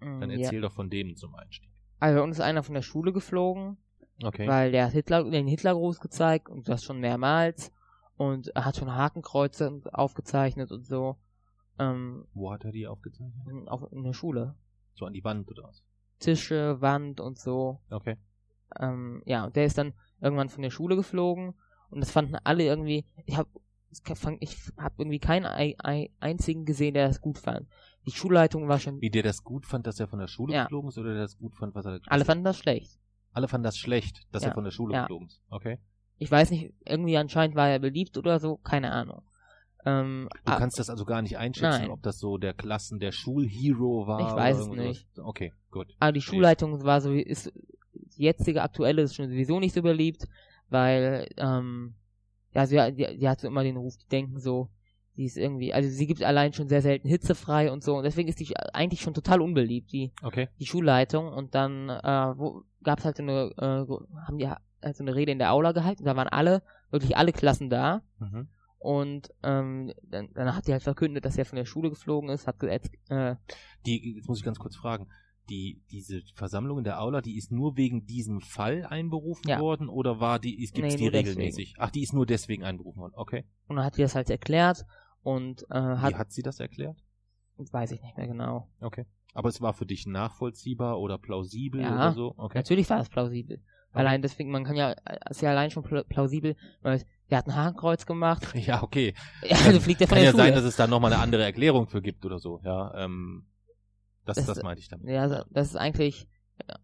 Mm, 0.00 0.20
Dann 0.20 0.30
ja. 0.30 0.38
erzähl 0.38 0.60
doch 0.60 0.72
von 0.72 0.88
denen 0.88 1.16
zum 1.16 1.34
Einstieg. 1.34 1.70
Also 1.98 2.22
uns 2.22 2.36
ist 2.38 2.42
einer 2.42 2.62
von 2.62 2.74
der 2.74 2.82
Schule 2.82 3.12
geflogen, 3.12 3.76
Okay. 4.22 4.46
weil 4.48 4.72
der 4.72 4.86
hat 4.86 4.92
Hitler, 4.92 5.28
den 5.28 5.46
Hitlergruß 5.46 6.00
gezeigt 6.00 6.48
und 6.48 6.68
das 6.68 6.82
schon 6.84 7.00
mehrmals 7.00 7.72
und 8.16 8.48
er 8.48 8.64
hat 8.64 8.76
schon 8.76 8.92
Hakenkreuze 8.94 9.80
aufgezeichnet 9.92 10.72
und 10.72 10.84
so. 10.86 11.16
Ähm, 11.78 12.24
Wo 12.34 12.50
hat 12.52 12.64
er 12.64 12.72
die 12.72 12.86
aufgezeichnet? 12.86 13.68
auch 13.68 13.90
in 13.92 14.02
der 14.02 14.12
Schule. 14.12 14.56
So 14.98 15.06
an 15.06 15.12
die 15.12 15.24
Wand 15.24 15.48
oder 15.48 15.62
was? 15.62 15.82
Tische, 16.18 16.80
Wand 16.80 17.20
und 17.20 17.38
so. 17.38 17.78
Okay. 17.90 18.16
Ähm, 18.78 19.22
ja, 19.24 19.44
und 19.44 19.56
der 19.56 19.64
ist 19.64 19.78
dann 19.78 19.94
irgendwann 20.20 20.48
von 20.48 20.62
der 20.62 20.70
Schule 20.70 20.96
geflogen 20.96 21.54
und 21.90 22.00
das 22.00 22.10
fanden 22.10 22.36
alle 22.44 22.64
irgendwie, 22.64 23.06
ich 23.24 23.36
habe 23.36 23.48
ich 24.40 24.56
hab 24.76 24.98
irgendwie 24.98 25.18
keinen 25.20 25.46
ei- 25.46 25.76
ei- 25.82 26.10
einzigen 26.20 26.66
gesehen, 26.66 26.92
der 26.94 27.08
das 27.08 27.20
gut 27.22 27.38
fand. 27.38 27.66
Die 28.06 28.10
Schulleitung 28.10 28.68
war 28.68 28.78
schon, 28.78 29.00
Wie 29.00 29.08
der 29.10 29.22
das 29.22 29.42
gut 29.44 29.64
fand, 29.64 29.86
dass 29.86 29.98
er 30.00 30.08
von 30.08 30.18
der 30.18 30.26
Schule 30.26 30.52
Ja. 30.54 30.64
geflogen 30.64 30.88
ist 30.88 30.98
oder 30.98 31.12
der 31.14 31.22
das 31.22 31.38
gut 31.38 31.54
fand, 31.54 31.74
was 31.74 31.86
er 31.86 32.00
alle 32.08 32.24
fanden 32.24 32.44
das 32.44 32.58
schlecht. 32.58 32.98
Alle 33.32 33.48
fanden 33.48 33.64
das 33.64 33.78
schlecht, 33.78 34.26
dass 34.32 34.42
Ja. 34.42 34.48
er 34.50 34.54
von 34.54 34.64
der 34.64 34.70
Schule 34.72 34.94
Ja. 34.94 35.02
geflogen 35.02 35.28
ist. 35.28 35.40
Okay. 35.48 35.78
Ich 36.18 36.30
weiß 36.30 36.50
nicht, 36.50 36.74
irgendwie 36.84 37.16
anscheinend 37.16 37.54
war 37.56 37.68
er 37.68 37.78
beliebt 37.78 38.18
oder 38.18 38.40
so, 38.40 38.56
keine 38.58 38.90
Ahnung. 38.90 39.22
Ähm, 39.84 40.28
Du 40.44 40.52
ah, 40.52 40.56
kannst 40.56 40.78
das 40.78 40.90
also 40.90 41.04
gar 41.04 41.22
nicht 41.22 41.38
einschätzen, 41.38 41.82
Nein. 41.82 41.90
ob 41.90 42.02
das 42.02 42.18
so 42.18 42.36
der 42.36 42.52
Klassen, 42.52 42.98
der 42.98 43.12
Schulhero 43.12 44.06
war. 44.06 44.28
Ich 44.28 44.34
weiß 44.34 44.58
es 44.58 44.68
nicht. 44.68 45.06
Okay, 45.16 45.52
gut. 45.70 45.94
aber 46.00 46.12
die 46.12 46.20
Schulleitung 46.20 46.82
war 46.84 47.00
so, 47.00 47.12
ist, 47.12 47.52
die 47.94 48.22
jetzige 48.22 48.62
aktuelle 48.62 49.02
ist 49.02 49.14
schon 49.14 49.28
sowieso 49.28 49.60
nicht 49.60 49.74
so 49.74 49.82
beliebt, 49.82 50.26
weil, 50.68 51.28
ähm, 51.36 51.94
ja, 52.54 52.66
sie, 52.66 52.76
die, 52.94 53.18
die 53.18 53.28
hat 53.28 53.40
so 53.40 53.46
immer 53.46 53.62
den 53.62 53.76
Ruf, 53.76 53.96
die 53.96 54.08
denken 54.08 54.40
so, 54.40 54.68
die 55.16 55.24
ist 55.24 55.36
irgendwie, 55.36 55.72
also 55.72 55.88
sie 55.88 56.06
gibt 56.06 56.22
allein 56.22 56.52
schon 56.52 56.68
sehr 56.68 56.82
selten 56.82 57.08
hitzefrei 57.08 57.70
und 57.70 57.82
so, 57.84 57.96
und 57.96 58.04
deswegen 58.04 58.28
ist 58.28 58.40
die 58.40 58.56
eigentlich 58.72 59.00
schon 59.00 59.14
total 59.14 59.40
unbeliebt, 59.40 59.92
die, 59.92 60.12
Okay. 60.22 60.48
die 60.58 60.66
Schulleitung, 60.66 61.28
und 61.28 61.54
dann, 61.54 61.88
äh, 61.88 62.32
wo, 62.36 62.62
gab's 62.82 63.04
halt 63.04 63.16
so 63.16 63.22
eine, 63.22 63.52
äh, 63.58 64.20
haben 64.26 64.38
die 64.38 64.48
halt 64.48 64.96
so 64.96 65.04
eine 65.04 65.14
Rede 65.14 65.32
in 65.32 65.38
der 65.38 65.52
Aula 65.52 65.72
gehalten, 65.72 66.04
da 66.04 66.16
waren 66.16 66.28
alle, 66.28 66.62
wirklich 66.90 67.16
alle 67.16 67.32
Klassen 67.32 67.70
da, 67.70 68.02
Mhm. 68.18 68.48
Und, 68.78 69.32
ähm, 69.42 69.92
dann, 70.02 70.28
dann 70.34 70.54
hat 70.54 70.66
die 70.66 70.72
halt 70.72 70.82
verkündet, 70.82 71.24
dass 71.24 71.36
er 71.36 71.44
von 71.44 71.56
der 71.56 71.64
Schule 71.64 71.90
geflogen 71.90 72.30
ist, 72.30 72.46
hat 72.46 72.58
ge- 72.60 72.80
äh, 73.08 73.36
Die, 73.86 74.14
jetzt 74.16 74.28
muss 74.28 74.38
ich 74.38 74.44
ganz 74.44 74.58
kurz 74.58 74.76
fragen. 74.76 75.08
Die, 75.50 75.80
diese 75.90 76.20
Versammlung 76.34 76.78
in 76.78 76.84
der 76.84 77.00
Aula, 77.00 77.22
die 77.22 77.38
ist 77.38 77.50
nur 77.50 77.76
wegen 77.78 78.04
diesem 78.06 78.40
Fall 78.42 78.84
einberufen 78.84 79.48
Ja. 79.48 79.60
worden 79.60 79.88
oder 79.88 80.20
war 80.20 80.38
die, 80.38 80.56
gibt 80.56 80.78
es 80.86 80.94
Nee, 80.94 80.98
die 80.98 81.08
regelmäßig? 81.08 81.74
Ach, 81.78 81.90
die 81.90 82.02
ist 82.02 82.12
nur 82.12 82.26
deswegen 82.26 82.64
einberufen 82.64 83.00
worden. 83.00 83.14
Okay. 83.16 83.44
und 83.66 83.76
dann 83.76 83.84
hat 83.84 83.96
die 83.96 84.02
das 84.02 84.14
halt 84.14 84.28
erklärt, 84.30 84.84
und, 85.22 85.62
äh, 85.70 85.74
hat, 85.74 86.12
Wie 86.12 86.16
hat 86.16 86.32
sie 86.32 86.42
das 86.42 86.60
erklärt? 86.60 86.96
weiß 87.56 87.90
ich 87.92 88.02
nicht 88.02 88.16
mehr 88.16 88.26
genau. 88.28 88.68
Okay. 88.80 89.04
Aber 89.34 89.48
es 89.48 89.60
war 89.60 89.74
für 89.74 89.84
dich 89.86 90.06
nachvollziehbar 90.06 90.98
oder 91.00 91.18
plausibel 91.18 91.80
Ja. 91.80 91.94
oder 91.94 92.12
so? 92.12 92.34
Okay. 92.36 92.56
Natürlich 92.58 92.88
war 92.88 92.98
das 92.98 93.08
plausibel. 93.08 93.60
Allein 93.92 94.22
deswegen, 94.22 94.50
man 94.50 94.64
kann 94.64 94.76
ja, 94.76 94.94
ist 95.30 95.42
ja 95.42 95.50
allein 95.50 95.70
schon 95.70 95.82
pla- 95.82 96.04
plausibel, 96.04 96.56
weil 96.82 97.02
der 97.30 97.38
hat 97.38 97.46
ein 97.46 97.54
Hakenkreuz 97.56 98.06
gemacht. 98.06 98.42
Ja, 98.54 98.82
okay. 98.82 99.14
Ja, 99.42 99.56
also 99.66 99.80
fliegt 99.80 100.00
er 100.00 100.08
von 100.08 100.16
Kann 100.16 100.22
der 100.22 100.24
ja 100.26 100.30
Schule. 100.32 100.42
sein, 100.44 100.54
dass 100.54 100.64
es 100.64 100.76
da 100.76 100.86
nochmal 100.86 101.12
eine 101.12 101.22
andere 101.22 101.44
Erklärung 101.44 101.86
für 101.88 102.00
gibt 102.02 102.24
oder 102.24 102.38
so. 102.38 102.60
Ja, 102.64 102.92
ähm, 103.04 103.46
das, 104.24 104.36
das, 104.36 104.46
Das- 104.46 104.62
meinte 104.62 104.80
ich 104.80 104.88
damit. 104.88 105.08
ja, 105.08 105.44
das 105.50 105.68
ist 105.68 105.76
eigentlich 105.76 106.26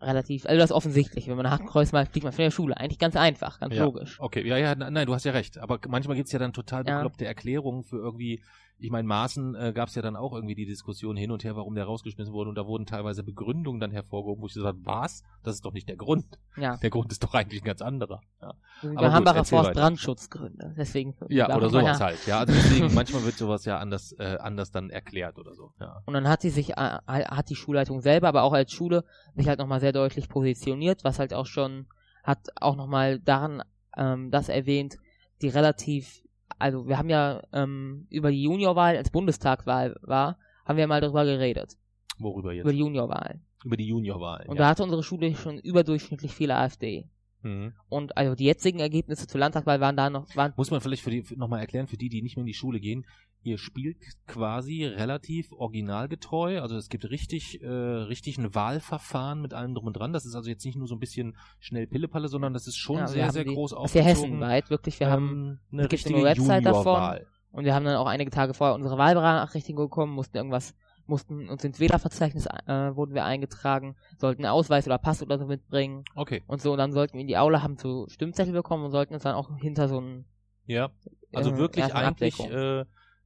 relativ, 0.01 0.47
also 0.47 0.57
das 0.59 0.71
ist 0.71 0.77
offensichtlich. 0.77 1.27
Wenn 1.29 1.37
man 1.37 1.47
ein 1.47 1.53
Hakenkreuz 1.53 1.91
macht, 1.93 2.13
fliegt 2.13 2.25
man 2.25 2.33
von 2.33 2.45
der 2.45 2.51
Schule. 2.53 2.77
Eigentlich 2.77 2.99
ganz 2.99 3.17
einfach, 3.17 3.59
ganz 3.59 3.75
Ja. 3.75 3.85
logisch. 3.85 4.21
Okay, 4.21 4.47
ja, 4.47 4.57
ja, 4.57 4.75
nein, 4.75 5.07
du 5.07 5.13
hast 5.15 5.25
ja 5.25 5.33
recht. 5.33 5.59
Aber 5.59 5.79
manchmal 5.89 6.17
gibt's 6.17 6.31
ja 6.33 6.39
dann 6.39 6.53
total 6.53 6.87
Ja. 6.87 6.95
bekloppte 6.97 7.27
Erklärungen 7.27 7.83
für 7.83 7.97
irgendwie, 7.97 8.43
ich 8.79 8.91
meine, 8.91 9.07
Maaßen 9.07 9.55
äh, 9.55 9.73
gab's 9.73 9.95
ja 9.95 10.03
dann 10.03 10.17
auch 10.17 10.33
irgendwie 10.33 10.55
die 10.55 10.67
Diskussion 10.67 11.17
hin 11.17 11.31
und 11.31 11.45
her, 11.45 11.57
warum 11.57 11.75
der 11.75 11.85
rausgeschmissen 11.85 12.35
wurde 12.35 12.51
und 12.51 12.57
da 12.57 12.67
wurden 12.67 12.87
teilweise 12.87 13.23
Begründungen 13.23 13.81
dann 13.81 13.91
hervorgehoben, 13.91 14.43
wo 14.43 14.47
ich 14.47 14.55
gesagt 14.55 14.77
habe, 14.77 14.87
was? 14.87 15.23
Das 15.43 15.55
ist 15.55 15.65
doch 15.65 15.73
nicht 15.73 15.89
der 15.89 15.97
Grund. 15.97 16.39
Ja. 16.57 16.77
Der 16.79 16.91
Grund 16.91 17.11
ist 17.13 17.23
doch 17.23 17.35
eigentlich 17.35 17.63
ein 17.63 17.67
ganz 17.67 17.83
anderer. 17.83 18.21
Ja, 18.43 18.55
aber 18.97 19.07
erzähl 19.07 19.45
Forst 19.45 19.71
weiter. 19.71 19.81
Brandschutzgründe. 19.81 20.75
Deswegen. 20.77 21.15
ja 21.29 21.55
oder 21.57 21.71
sowas 21.71 22.01
halt. 22.01 22.27
Ja, 22.27 22.41
also 22.41 22.53
deswegen, 22.53 22.93
manchmal 22.95 23.25
wird 23.25 23.37
sowas 23.37 23.65
ja 23.65 23.79
anders, 23.79 24.13
äh, 24.19 24.37
anders 24.41 24.71
dann 24.71 24.91
erklärt 24.91 25.39
oder 25.39 25.55
so. 25.55 25.73
Ja. 25.81 26.03
Und 26.07 26.15
dann 26.15 26.29
hat 26.29 26.43
sie 26.43 26.51
sich, 26.51 26.71
äh, 26.71 26.75
hat 26.77 27.51
die 27.51 27.57
Schulleitung 27.57 28.01
selber, 28.01 28.29
aber 28.29 28.43
auch 28.43 28.53
als 28.53 28.73
Schule, 28.73 29.05
sich 29.35 29.49
halt 29.49 29.59
nochmal 29.59 29.81
sehr 29.81 29.93
deutlich 29.93 30.29
positioniert, 30.29 31.05
was 31.05 31.19
halt 31.19 31.33
auch 31.33 31.47
schon, 31.47 31.87
hat 32.23 32.39
auch 32.61 32.77
nochmal 32.77 33.21
daran 33.21 33.63
ähm, 33.97 34.31
das 34.31 34.49
erwähnt, 34.49 34.99
die 35.43 35.49
relativ, 35.49 36.23
also 36.65 36.89
wir 36.89 36.97
haben 36.97 37.11
ja 37.11 37.43
ähm, 37.53 38.07
über 38.09 38.31
die 38.31 38.43
Juniorwahl, 38.43 38.97
als 38.97 39.11
Bundestagswahl 39.11 39.97
war, 40.01 40.39
haben 40.65 40.79
wir 40.79 40.87
mal 40.87 41.03
darüber 41.03 41.27
geredet. 41.27 41.77
Worüber 42.19 42.55
jetzt? 42.55 42.65
Über 42.65 42.73
die 42.73 42.79
Juniorwahl. 42.79 43.43
Über 43.63 43.77
die 43.77 43.87
Juniorwahlen. 43.87 44.49
Und 44.49 44.57
ja. 44.57 44.63
da 44.63 44.69
hatte 44.71 44.83
unsere 44.83 45.03
Schule 45.03 45.35
schon 45.35 45.59
überdurchschnittlich 45.59 46.33
viele 46.33 46.57
AfD. 46.57 47.11
Mhm. 47.43 47.75
Und 47.91 48.17
also 48.17 48.35
die 48.35 48.45
jetzigen 48.45 48.79
Ergebnisse 48.79 49.27
zur 49.27 49.41
Landtagswahl 49.41 49.79
waren 49.81 49.95
da 49.95 50.09
noch, 50.09 50.35
waren, 50.37 50.55
Muss 50.57 50.71
man 50.71 50.81
vielleicht 50.81 51.03
für 51.03 51.11
die 51.11 51.23
nochmal 51.37 51.61
erklären, 51.61 51.87
für 51.87 51.99
die, 51.99 52.09
die 52.09 52.23
nicht 52.23 52.37
mehr 52.37 52.45
in 52.45 52.47
die 52.47 52.55
Schule 52.55 52.81
gehen, 52.81 53.05
ihr 53.45 53.59
spielt 53.59 53.99
quasi 54.27 54.85
relativ 54.85 55.53
originalgetreu, 55.53 56.61
also 56.61 56.77
es 56.77 56.89
gibt 56.89 57.09
richtig, 57.11 57.63
äh, 57.63 57.69
richtig 57.69 58.39
ein 58.39 58.55
Wahlverfahren 58.55 59.41
mit 59.41 59.55
allem 59.55 59.75
drum 59.75 59.87
und 59.87 59.93
dran. 59.95 60.13
Das 60.13 60.25
ist 60.25 60.35
also 60.35 60.49
jetzt 60.51 60.65
nicht 60.65 60.77
nur 60.77 60.89
so 60.89 60.95
ein 60.95 61.01
bisschen 61.01 61.37
schnell 61.61 61.87
Pillepalle, 61.87 62.29
sondern 62.29 62.53
das 62.53 62.67
ist 62.67 62.77
schon 62.77 62.97
ja, 62.97 63.07
sehr, 63.07 63.25
haben 63.27 63.33
sehr 63.33 63.45
groß 63.45 63.73
aufgezogen. 63.75 64.09
hessenweit, 64.09 64.71
wirklich. 64.71 64.99
Wir 65.01 65.11
haben 65.11 65.29
ähm, 65.29 65.59
eine 65.73 65.83
es 65.83 65.89
gibt 65.89 65.93
richtige 65.93 66.19
eine 66.19 66.25
Website 66.25 66.67
davon. 66.67 67.19
Und 67.53 67.65
wir 67.65 67.75
haben 67.75 67.85
dann 67.85 67.97
auch 67.97 68.07
einige 68.07 68.33
Tage 68.33 68.53
vorher 68.53 68.75
unsere 68.75 68.99
Wahlbenachrichtigung 68.99 69.85
bekommen, 69.85 70.13
mussten 70.13 70.37
irgendwas 70.37 70.75
mussten 71.07 71.49
uns 71.49 71.63
ins 71.65 71.81
Wählerverzeichnis 71.81 72.47
äh, 72.47 72.97
wurden 72.97 73.15
wir 73.15 73.25
eingetragen, 73.25 73.97
sollten 74.19 74.45
einen 74.45 74.53
Ausweis 74.53 74.87
oder 74.87 74.99
Pass 74.99 75.23
oder 75.23 75.39
so 75.39 75.47
mitbringen 75.47 76.05
Okay. 76.15 76.43
und 76.47 76.61
so. 76.63 76.73
Und 76.73 76.79
dann 76.79 76.93
sollten 76.93 77.15
wir 77.15 77.21
in 77.21 77.27
die 77.27 77.37
Aula, 77.37 77.63
haben 77.63 77.77
so 77.77 78.09
Stimmzettel 78.09 78.53
bekommen 78.53 78.85
und 78.85 78.91
sollten 78.91 79.15
uns 79.15 79.23
dann 79.23 79.35
auch 79.35 79.55
hinter 79.59 79.89
so 79.89 80.01
ein 80.01 80.25
Ja. 80.67 80.91
Also 81.33 81.51
äh, 81.51 81.59
wirklich 81.59 81.95
eigentlich 81.95 82.41
äh, 82.41 82.85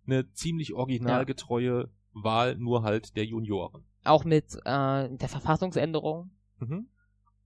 eine 0.08 0.30
ziemlich 0.32 0.74
originalgetreue 0.74 1.90
Wahl, 2.12 2.56
nur 2.56 2.82
halt 2.82 3.16
der 3.16 3.24
Junioren. 3.24 3.84
auch 4.04 4.24
mit 4.24 4.54
äh, 4.64 5.08
der 5.08 5.28
Verfassungsänderung. 5.28 6.30
Mhm. 6.58 6.88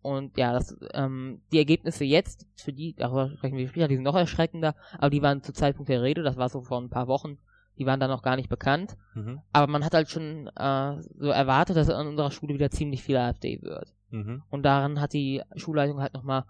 Und 0.01 0.37
ja, 0.37 0.53
das, 0.53 0.77
ähm, 0.95 1.43
die 1.53 1.59
Ergebnisse 1.59 2.05
jetzt, 2.05 2.47
für 2.57 2.73
die, 2.73 2.95
darüber 2.95 3.31
sprechen 3.31 3.57
wir 3.57 3.69
später, 3.69 3.89
die 3.89 3.95
sind 3.95 4.05
noch 4.05 4.17
erschreckender, 4.17 4.75
aber 4.99 5.11
die 5.11 5.23
waren 5.23 5.43
zu 5.43 5.53
Zeitpunkt 5.53 5.89
der 5.89 6.03
Rede, 6.03 6.23
das 6.23 6.37
war 6.37 6.49
so 6.49 6.61
vor 6.63 6.81
ein 6.81 6.91
paar 6.91 7.07
Wochen, 7.07 7.39
die 7.79 7.87
waren 7.87 8.01
dann 8.01 8.11
noch 8.11 8.23
gar 8.23 8.37
nicht 8.37 8.49
bekannt. 8.49 8.97
Mhm. 9.15 9.41
Aber 9.53 9.71
man 9.71 9.85
hat 9.85 9.95
halt 9.95 10.11
schon 10.11 10.49
äh, 10.57 11.03
so 11.19 11.29
erwartet, 11.29 11.77
dass 11.77 11.89
an 11.89 12.09
unserer 12.09 12.31
Schule 12.31 12.55
wieder 12.55 12.71
ziemlich 12.71 13.03
viel 13.03 13.17
AfD 13.17 13.63
wird. 13.63 13.95
Mhm. 14.11 14.43
Und 14.51 14.65
daran 14.65 15.01
hat 15.01 15.13
die 15.13 15.43
Schulleitung 15.57 16.01
halt 16.01 16.15
nochmal, 16.15 16.45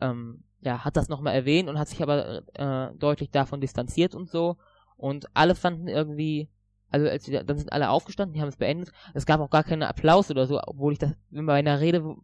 ähm, 0.00 0.44
ja, 0.60 0.84
hat 0.84 0.96
das 0.96 1.08
nochmal 1.08 1.34
erwähnt 1.34 1.68
und 1.68 1.78
hat 1.78 1.88
sich 1.88 2.02
aber 2.02 2.42
äh, 2.54 2.94
deutlich 2.96 3.30
davon 3.30 3.60
distanziert 3.60 4.14
und 4.14 4.28
so. 4.28 4.56
Und 4.98 5.34
alle 5.34 5.54
fanden 5.54 5.88
irgendwie, 5.88 6.50
also 6.90 7.08
als 7.08 7.28
wir, 7.28 7.44
dann 7.44 7.56
sind 7.56 7.72
alle 7.72 7.88
aufgestanden, 7.88 8.34
die 8.34 8.40
haben 8.42 8.48
es 8.48 8.56
beendet. 8.56 8.92
Es 9.14 9.24
gab 9.24 9.40
auch 9.40 9.48
gar 9.48 9.64
keinen 9.64 9.84
Applaus 9.84 10.30
oder 10.30 10.46
so, 10.46 10.60
obwohl 10.60 10.92
ich 10.92 10.98
das, 10.98 11.14
wenn 11.30 11.46
bei 11.46 11.54
einer 11.54 11.80
Rede, 11.80 12.04
wo, 12.04 12.20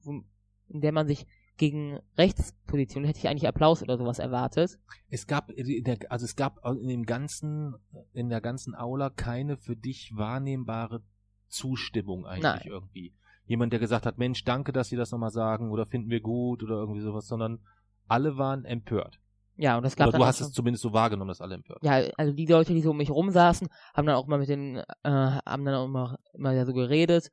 in 0.69 0.81
der 0.81 0.93
man 0.93 1.07
sich 1.07 1.27
gegen 1.57 2.01
rechts 2.19 2.53
positioniert, 2.67 3.11
hätte 3.11 3.21
ich 3.21 3.29
eigentlich 3.29 3.47
Applaus 3.47 3.81
oder 3.81 3.97
sowas 3.97 4.19
erwartet. 4.19 4.79
Es 5.09 5.29
gab 5.29 5.51
in 5.53 5.85
der, 5.85 5.99
also 6.09 6.25
es 6.25 6.35
gab 6.35 6.59
in 6.67 6.89
dem 6.89 7.07
ganzen, 7.07 7.77
in 8.13 8.29
der 8.29 8.41
ganzen 8.41 8.75
Aula 8.75 9.09
keine 9.09 9.57
für 9.57 9.77
dich 9.77 10.13
wahrnehmbare 10.17 11.03
Zustimmung 11.47 12.27
eigentlich 12.27 12.43
Nein. 12.43 12.63
irgendwie. 12.65 13.15
Jemand, 13.47 13.73
der 13.73 13.79
gesagt 13.79 14.05
hat, 14.05 14.19
Mensch, 14.19 14.43
danke, 14.43 14.73
dass 14.73 14.89
Sie 14.89 14.97
das 14.97 15.13
nochmal 15.13 15.31
sagen 15.31 15.71
oder 15.71 15.87
finden 15.87 16.11
wir 16.11 16.21
gut 16.21 16.65
oder 16.65 16.75
irgendwie 16.75 17.03
sowas, 17.03 17.29
sondern 17.29 17.61
alle 18.09 18.37
waren 18.37 18.65
empört. 18.65 19.21
Ja, 19.57 19.79
und 19.79 19.85
es 19.85 19.95
gab 19.95 20.09
Oder 20.09 20.19
du 20.19 20.27
hast 20.27 20.41
es 20.41 20.53
zumindest 20.53 20.83
so 20.83 20.93
wahrgenommen, 20.93 21.29
dass 21.29 21.41
alle 21.41 21.55
empört. 21.55 21.83
ja, 21.83 22.03
also 22.17 22.33
die 22.33 22.47
Leute, 22.47 22.73
die 22.73 22.81
so 22.81 22.91
um 22.91 22.97
mich 22.97 23.11
rumsaßen, 23.11 23.69
haben 23.95 24.07
dann 24.07 24.17
auch 24.17 24.27
mal 24.27 24.39
mit 24.39 24.49
den, 24.49 24.79
äh, 24.79 24.83
haben 25.05 25.65
dann 25.65 25.75
auch 25.75 25.85
immer, 25.85 26.19
immer 26.33 26.67
so 26.67 26.73
geredet, 26.73 27.31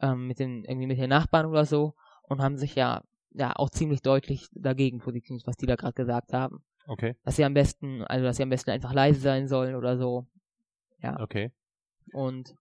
ähm, 0.00 0.28
mit 0.28 0.38
den, 0.38 0.64
irgendwie 0.64 0.86
mit 0.86 0.98
den 0.98 1.10
Nachbarn 1.10 1.46
oder 1.46 1.64
so 1.64 1.94
und 2.22 2.40
haben 2.40 2.56
sich 2.56 2.74
ja, 2.76 3.02
ja, 3.32 3.52
auch 3.56 3.70
ziemlich 3.70 4.02
deutlich 4.02 4.48
dagegen 4.52 5.00
positioniert, 5.00 5.46
was 5.46 5.56
die 5.56 5.66
da 5.66 5.74
gerade 5.74 5.94
gesagt 5.94 6.32
haben. 6.32 6.62
Okay. 6.86 7.16
Dass 7.24 7.36
sie 7.36 7.44
am 7.44 7.54
besten, 7.54 8.04
also 8.04 8.24
dass 8.24 8.36
sie 8.36 8.42
am 8.42 8.50
besten 8.50 8.70
einfach 8.70 8.92
leise 8.92 9.20
sein 9.20 9.48
sollen 9.48 9.74
oder 9.74 9.96
so. 9.96 10.26
Okay. 11.18 11.52
Und 12.12 12.54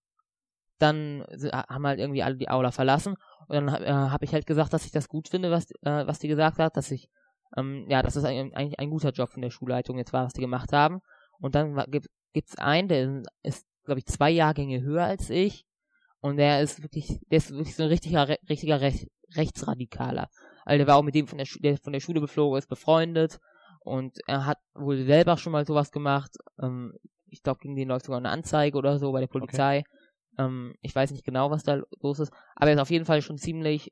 dann 0.80 1.24
haben 1.51 1.88
halt 1.88 1.99
irgendwie 1.99 2.24
alle 2.24 2.36
die 2.36 2.49
Aula 2.49 2.72
verlassen 2.72 3.16
und 3.47 3.55
dann 3.55 3.68
äh, 3.70 3.91
habe 3.91 4.26
ich 4.26 4.34
halt 4.34 4.45
gesagt, 4.45 4.74
dass 4.74 4.86
ich 4.86 4.91
das 4.91 5.07
gut 5.07 5.30
finde, 5.30 5.51
was, 5.51 5.72
äh, 5.82 6.07
was 6.07 6.20
die 6.20 6.28
gesagt 6.28 6.59
hat, 6.59 6.76
dass 6.76 6.91
ich, 6.91 7.09
ähm, 7.58 7.86
ja, 7.89 8.01
es 8.01 8.18
ein, 8.24 8.54
eigentlich 8.54 8.80
ein 8.80 8.89
guter 8.89 9.12
Job 9.12 9.30
von 9.30 9.41
der 9.41 9.51
Schulleitung 9.51 9.97
jetzt 9.97 10.14
war, 10.14 10.26
was 10.26 10.34
die 10.34 10.41
gemacht 10.41 10.74
haben. 10.74 11.01
Und 11.39 11.56
dann 11.56 11.76
gibt 11.91 12.08
gibt's 12.34 12.58
einen, 12.58 12.88
der 12.88 13.24
ist, 13.43 13.66
glaube 13.86 13.99
ich, 13.99 14.06
zwei 14.08 14.32
Jahrgänge 14.32 14.82
höher 14.82 15.06
als 15.06 15.30
ich 15.30 15.66
und 16.20 16.38
der 16.38 16.62
ist 16.62 16.82
wirklich, 16.82 17.20
der 17.30 17.38
ist 17.38 17.51
wirklich 17.51 17.76
so 17.76 17.84
ein 17.84 17.89
richtiger, 17.89 18.28
richtiger 18.49 18.82
Rech 18.82 19.08
Rechtsradikaler. 19.36 20.30
Also 20.64 20.78
der 20.78 20.88
war 20.88 20.97
auch 20.97 21.04
mit 21.04 21.16
dem 21.16 21.28
von 21.28 21.39
der, 21.39 21.45
Schu 21.45 21.60
der 21.60 21.78
von 21.78 21.91
der 21.93 21.99
Schule 21.99 22.22
geflogen 22.22 22.58
ist, 22.58 22.68
befreundet 22.68 23.39
und 23.80 24.20
er 24.28 24.45
hat 24.45 24.60
wohl 24.76 25.06
selber 25.06 25.38
schon 25.38 25.54
mal 25.54 25.66
sowas 25.66 25.91
gemacht. 25.91 26.32
Ähm, 26.62 26.93
ich 27.28 27.41
glaube, 27.41 27.60
gegen 27.60 27.76
den 27.76 27.88
läuft 27.88 28.06
sogar 28.06 28.20
eine 28.20 28.30
Anzeige 28.30 28.78
oder 28.78 28.99
so 28.99 29.12
bei 29.12 29.22
der 29.22 29.28
Polizei. 29.28 29.84
Ähm, 30.38 30.76
ich 30.82 30.95
weiß 30.95 31.12
nicht 31.12 31.26
genau, 31.26 31.49
was 31.49 31.64
da 31.64 31.82
los 32.01 32.20
ist, 32.20 32.32
aber 32.56 32.70
er 32.70 32.76
ist 32.76 32.82
auf 32.82 32.91
jeden 32.91 33.06
Fall 33.06 33.22
schon 33.24 33.38
ziemlich, 33.38 33.91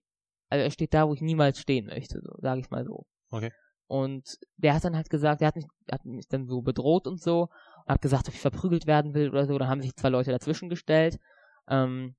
also 0.49 0.64
er 0.64 0.72
steht 0.72 0.93
da, 0.93 1.07
wo 1.07 1.14
ich 1.14 1.22
niemals 1.22 1.59
stehen 1.59 1.88
möchte, 1.88 2.22
so, 2.22 2.34
sage 2.39 2.62
ich 2.62 2.70
mal 2.70 2.86
so. 2.86 3.05
Okay. 3.32 3.51
Und 3.88 4.38
der 4.57 4.73
hat 4.73 4.86
dann 4.86 4.95
halt 4.95 5.09
gesagt, 5.09 5.41
der 5.41 5.49
hat 5.49 5.55
mich, 5.55 5.65
hat 5.91 6.05
mich 6.05 6.27
dann 6.27 6.45
so 6.45 6.61
bedroht 6.61 7.07
und 7.07 7.19
so 7.19 7.49
und 7.86 7.93
hat 7.93 8.01
gesagt, 8.01 8.27
ob 8.27 8.34
ich 8.34 8.39
verprügelt 8.39 8.88
werden 8.88 9.13
will 9.13 9.29
oder 9.29 9.45
so. 9.45 9.57
Da 9.57 9.67
haben 9.67 9.82
sich 9.82 9.95
zwei 9.95 10.09
Leute 10.09 10.32
dazwischen 10.32 10.69
gestellt. 10.69 11.19
Ähm, 11.67 12.15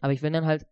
aber 0.00 0.12
ich 0.12 0.20
bin 0.22 0.32
dann 0.32 0.46
halt, 0.46 0.66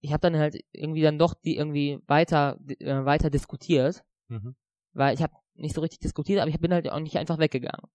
ich 0.00 0.12
habe 0.12 0.20
dann 0.20 0.36
halt 0.36 0.56
irgendwie 0.72 1.02
dann 1.02 1.18
doch 1.18 1.34
die 1.34 1.56
irgendwie 1.56 2.00
weiter 2.06 2.58
äh, 2.80 3.04
weiter 3.04 3.30
diskutiert, 3.30 4.02
Mhm. 4.28 4.56
weil 4.94 5.14
ich 5.14 5.22
habe 5.22 5.34
nicht 5.54 5.74
so 5.74 5.80
richtig 5.80 6.00
diskutiert, 6.00 6.40
aber 6.40 6.50
ich 6.50 6.58
bin 6.58 6.72
halt 6.72 6.90
auch 6.90 6.98
nicht 6.98 7.18
einfach 7.18 7.38
weggegangen. 7.38 7.88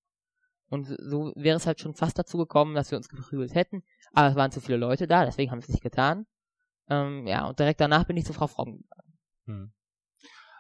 Und 0.70 0.86
so 0.86 1.34
wäre 1.36 1.58
es 1.58 1.66
halt 1.66 1.80
schon 1.80 1.96
fast 1.96 2.18
dazu 2.20 2.38
gekommen, 2.38 2.76
dass 2.76 2.92
wir 2.92 2.98
uns 2.98 3.10
geprügelt 3.10 3.56
hätten, 3.56 3.84
aber 4.14 4.30
es 4.30 4.36
waren 4.36 4.52
zu 4.52 4.62
viele 4.62 4.78
Leute 4.78 5.08
da, 5.08 5.26
deswegen 5.26 5.52
haben 5.52 5.60
wir 5.60 5.64
es 5.64 5.70
nicht 5.70 5.84
getan. 5.84 6.28
Ähm, 6.90 7.28
ja, 7.28 7.48
und 7.48 7.60
direkt 7.60 7.82
danach 7.82 8.06
bin 8.06 8.18
ich 8.18 8.26
zu 8.26 8.34
Frau 8.34 8.48
Fromm 8.48 8.78
gegangen. 8.78 9.18
Hm. 9.46 9.74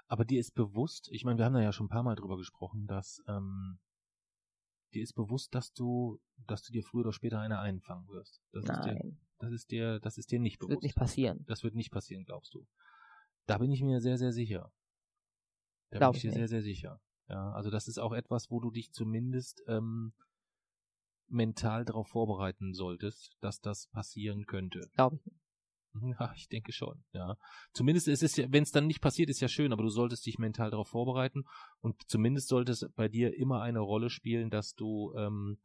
Aber 0.07 0.25
dir 0.25 0.39
ist 0.39 0.55
bewusst, 0.55 1.09
ich 1.11 1.25
meine, 1.25 1.37
wir 1.37 1.45
haben 1.45 1.53
da 1.53 1.61
ja 1.61 1.73
schon 1.73 1.87
ein 1.87 1.89
paar 1.89 2.03
Mal 2.03 2.15
drüber 2.15 2.37
gesprochen, 2.37 2.87
dass 2.87 3.21
ähm, 3.27 3.79
dir 4.93 5.03
ist 5.03 5.13
bewusst, 5.13 5.53
dass 5.53 5.73
du, 5.73 6.19
dass 6.47 6.63
du 6.63 6.71
dir 6.71 6.83
früher 6.83 7.01
oder 7.01 7.13
später 7.13 7.39
eine 7.39 7.59
einfangen 7.59 8.07
wirst. 8.07 8.41
Das 8.53 8.63
ist 8.63 8.85
dir, 8.85 8.93
Nein, 8.93 9.19
das 9.39 9.51
ist 9.51 9.71
dir, 9.71 9.99
das 9.99 10.17
ist 10.17 10.31
dir 10.31 10.39
nicht 10.39 10.55
das 10.55 10.67
bewusst. 10.67 10.75
wird 10.75 10.83
nicht 10.83 10.95
passieren. 10.95 11.43
Das 11.47 11.63
wird 11.63 11.75
nicht 11.75 11.91
passieren, 11.91 12.23
glaubst 12.23 12.53
du? 12.53 12.65
Da 13.47 13.57
bin 13.57 13.71
ich 13.71 13.81
mir 13.81 13.99
sehr, 13.99 14.17
sehr 14.17 14.31
sicher. 14.31 14.71
Da 15.89 15.99
Glaub 15.99 16.13
bin 16.13 16.17
ich 16.19 16.25
ich 16.25 16.31
dir 16.31 16.37
sehr, 16.37 16.47
sehr 16.47 16.61
sicher. 16.61 17.01
Ja, 17.29 17.51
also 17.51 17.69
das 17.69 17.87
ist 17.87 17.97
auch 17.97 18.13
etwas, 18.13 18.49
wo 18.49 18.59
du 18.61 18.71
dich 18.71 18.91
zumindest 18.93 19.61
ähm, 19.67 20.13
mental 21.27 21.83
darauf 21.83 22.07
vorbereiten 22.07 22.73
solltest, 22.73 23.35
dass 23.41 23.59
das 23.59 23.87
passieren 23.87 24.45
könnte. 24.45 24.89
Glaube 24.95 25.17
ich 25.17 25.25
nicht. 25.25 25.46
Ja, 26.19 26.31
ich 26.35 26.47
denke 26.49 26.71
schon, 26.71 27.03
ja. 27.13 27.35
Zumindest 27.73 28.07
ist 28.07 28.23
es 28.23 28.35
ja, 28.37 28.45
wenn 28.49 28.63
es 28.63 28.71
dann 28.71 28.87
nicht 28.87 29.01
passiert, 29.01 29.29
ist 29.29 29.39
ja 29.41 29.47
schön, 29.47 29.71
aber 29.73 29.83
du 29.83 29.89
solltest 29.89 30.25
dich 30.25 30.37
mental 30.39 30.69
darauf 30.71 30.87
vorbereiten 30.89 31.43
und 31.81 31.95
zumindest 32.07 32.47
sollte 32.49 32.71
es 32.71 32.85
bei 32.95 33.07
dir 33.07 33.35
immer 33.37 33.61
eine 33.61 33.79
Rolle 33.79 34.09
spielen, 34.09 34.49
dass 34.49 34.73
du, 34.73 35.13
ähm, 35.17 35.57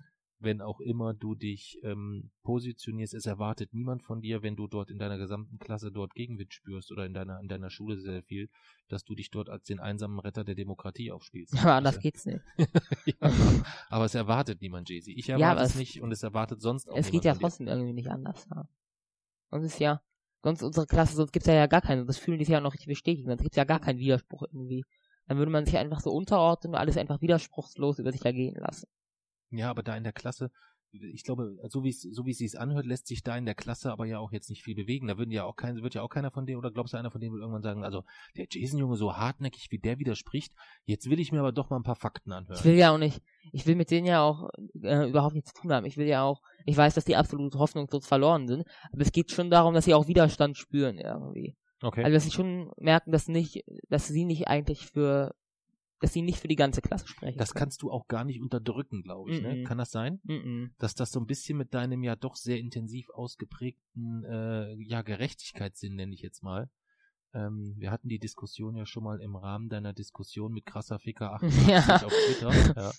wenn 0.45 0.61
auch 0.61 0.81
immer 0.81 1.15
du 1.15 1.37
dich 1.37 1.79
ähm, 1.85 2.33
positionierst, 2.43 3.15
es 3.15 3.27
erwartet 3.27 3.73
niemand 3.73 4.03
von 4.03 4.21
dir, 4.21 4.43
wenn 4.43 4.57
du 4.57 4.67
dort 4.67 4.91
in 4.91 4.99
deiner 4.99 5.17
gesamten 5.17 5.61
Klasse 5.61 5.93
dort 5.93 6.15
Gegenwind 6.15 6.53
spürst 6.53 6.91
oder 6.91 7.07
in 7.07 7.15
deiner, 7.15 7.39
in 7.41 7.47
deiner 7.47 7.71
Schule 7.71 7.97
sehr 8.01 8.25
viel, 8.25 8.51
dass 8.89 9.05
du 9.05 9.15
dich 9.15 9.31
dort 9.31 9.49
als 9.49 9.63
den 9.63 9.79
einsamen 9.79 10.19
Retter 10.19 10.43
der 10.43 10.57
Demokratie 10.57 11.13
aufspielst. 11.13 11.57
Aber 11.61 11.75
anders 11.75 11.95
Das- 11.95 12.03
geht's 12.03 12.27
nicht. 12.27 12.41
ja, 13.07 13.31
aber 13.89 14.05
es 14.07 14.17
erwartet 14.17 14.61
niemand, 14.63 14.89
Jay-Z. 14.91 15.15
Ich 15.17 15.29
erwarte 15.29 15.53
aber 15.61 15.63
es 15.63 15.71
es- 15.75 15.79
nicht 15.79 16.03
und 16.03 16.11
es 16.11 16.25
erwartet 16.25 16.61
sonst 16.61 16.89
auch 16.91 16.97
Es 16.97 17.07
geht 17.13 17.23
niemand 17.23 17.25
ja 17.25 17.33
von 17.35 17.39
dir. 17.39 17.43
trotzdem 17.43 17.67
irgendwie 17.69 17.93
nicht 17.93 18.11
anders. 18.11 18.49
Ja. 18.53 18.69
Sonst 19.53 19.65
ist 19.67 19.79
ja, 19.79 20.03
sonst 20.43 20.63
unsere 20.63 20.87
Klasse, 20.87 21.15
sonst 21.17 21.33
gibt's 21.33 21.49
ja, 21.49 21.55
ja 21.55 21.67
gar 21.67 21.81
keinen. 21.81 22.07
Das 22.07 22.19
fühlen 22.19 22.39
die 22.39 22.45
sich 22.45 22.53
ja 22.53 22.61
noch 22.61 22.73
richtig 22.73 22.89
bestätigen. 22.89 23.29
Sonst 23.29 23.43
gibt's 23.43 23.57
ja 23.57 23.65
gar 23.65 23.81
keinen 23.81 23.99
Widerspruch 23.99 24.43
irgendwie. 24.43 24.85
Dann 25.27 25.39
würde 25.39 25.53
man 25.53 25.65
sich 25.65 25.77
einfach 25.79 26.01
so 26.01 26.11
unterordnen 26.13 26.75
und 26.75 26.81
alles 26.81 26.97
einfach 26.97 27.21
widerspruchslos 27.21 27.99
über 27.99 28.13
sich 28.13 28.25
ergehen 28.25 28.57
lassen. 28.57 28.89
Ja, 29.51 29.71
aber 29.71 29.83
da 29.83 29.97
in 29.97 30.05
der 30.05 30.13
Klasse, 30.13 30.51
ich 30.93 31.25
glaube, 31.25 31.57
so 31.69 31.85
wie 31.85 31.89
es 31.89 32.03
so 32.03 32.27
wie 32.27 32.33
es 32.33 32.39
sich 32.39 32.59
anhört, 32.59 32.87
lässt 32.87 33.07
sich 33.07 33.23
da 33.23 33.37
in 33.37 33.45
der 33.45 33.55
Klasse 33.55 33.91
aber 33.93 34.07
ja 34.07 34.19
auch 34.19 34.33
jetzt 34.33 34.51
nicht 34.51 34.63
viel 34.63 34.75
bewegen. 34.75 35.07
Da 35.09 35.17
würden 35.17 35.31
ja 35.31 35.45
auch 35.45 35.57
kein, 35.57 35.83
wird 35.83 35.95
ja 35.95 36.03
auch 36.03 36.09
keiner 36.09 36.31
von 36.31 36.47
denen, 36.47 36.59
oder 36.59 36.71
glaubst 36.71 36.93
du, 36.93 36.99
einer 36.99 37.11
von 37.11 37.21
denen 37.21 37.33
wird 37.33 37.41
irgendwann 37.41 37.63
sagen, 37.63 37.85
also 37.85 38.05
der 38.37 38.47
Jason-Junge 38.51 38.97
so 38.97 39.17
hartnäckig, 39.17 39.69
wie 39.71 39.79
der 39.79 39.99
widerspricht, 39.99 40.53
jetzt 40.85 41.09
will 41.09 41.21
ich 41.21 41.33
mir 41.33 41.41
aber 41.41 41.53
doch 41.53 41.71
mal 41.71 41.77
ein 41.77 41.83
paar 41.83 41.97
Fakten 41.97 42.31
Ich 42.31 42.37
anhören. 42.37 42.65
will 42.65 42.75
ja 42.75 42.93
auch 42.93 42.99
nicht, 42.99 43.23
ich 43.53 43.67
will 43.67 43.77
mit 43.77 43.91
denen 43.91 44.07
ja 44.07 44.23
auch 44.23 44.51
äh, 44.83 45.09
überhaupt 45.09 45.35
nichts 45.35 45.53
zu 45.53 45.63
tun 45.63 45.73
haben. 45.73 45.87
Ich 45.87 45.97
will 45.97 46.07
ja 46.07 46.23
auch, 46.23 46.43
ich 46.67 46.77
weiß, 46.77 46.95
dass 46.95 47.05
die 47.05 47.17
absolut 47.17 47.55
hoffnungslos 47.55 48.07
verloren 48.07 48.47
sind, 48.47 48.65
aber 48.93 49.03
es 49.03 49.13
geht 49.13 49.31
schon 49.31 49.51
darum, 49.51 49.75
dass 49.75 49.87
sie 49.87 49.95
auch 49.95 50.09
Widerstand 50.09 50.57
spüren 50.57 50.99
irgendwie. 50.99 51.57
Okay. 51.83 52.05
Also 52.05 52.15
dass 52.15 52.25
sie 52.25 52.31
schon 52.31 52.71
merken, 52.77 53.11
dass 53.11 53.29
nicht, 53.29 53.65
dass 53.89 54.07
sie 54.07 54.25
nicht 54.25 54.47
eigentlich 54.47 54.87
für, 54.87 55.35
dass 56.03 56.13
sie 56.13 56.21
nicht 56.23 56.39
für 56.39 56.49
die 56.49 56.57
ganze 56.57 56.83
Klasse 56.83 57.07
sprechen. 57.09 57.39
das 57.39 57.55
kannst 57.55 57.81
du 57.83 57.91
auch 57.91 58.07
gar 58.09 58.25
nicht 58.25 58.41
unterdrücken, 58.43 59.03
glaube 59.03 59.31
ich. 59.33 59.41
Ne? 59.41 59.55
Mhm. 59.55 59.65
Kann 59.65 59.79
das 59.79 59.91
sein? 59.91 60.21
Mhm. 60.25 60.75
Dass 60.79 60.95
das 60.95 61.11
so 61.13 61.21
ein 61.21 61.27
bisschen 61.27 61.57
mit 61.57 61.73
deinem 61.73 62.03
ja 62.03 62.17
doch 62.17 62.37
sehr 62.37 62.59
intensiv 62.59 63.09
ausgeprägten 63.11 64.25
äh, 64.25 64.75
ja, 64.83 65.03
Gerechtigkeitssinn, 65.03 65.95
nenne 65.95 66.13
ich 66.15 66.21
jetzt 66.21 66.43
mal. 66.43 66.69
Ähm, 67.35 67.75
wir 67.79 67.91
hatten 67.91 68.09
die 68.09 68.19
Diskussion 68.19 68.77
ja 68.77 68.85
schon 68.85 69.05
mal 69.05 69.21
im 69.21 69.37
Rahmen 69.37 69.69
deiner 69.69 69.93
Diskussion 69.93 70.53
mit 70.53 70.67
krasser 70.67 70.99
Ficker 70.99 71.33
88 71.35 71.67
Ja. 71.69 72.03
auf 72.05 72.13
Twitter, 72.27 72.53
ja, 72.77 72.93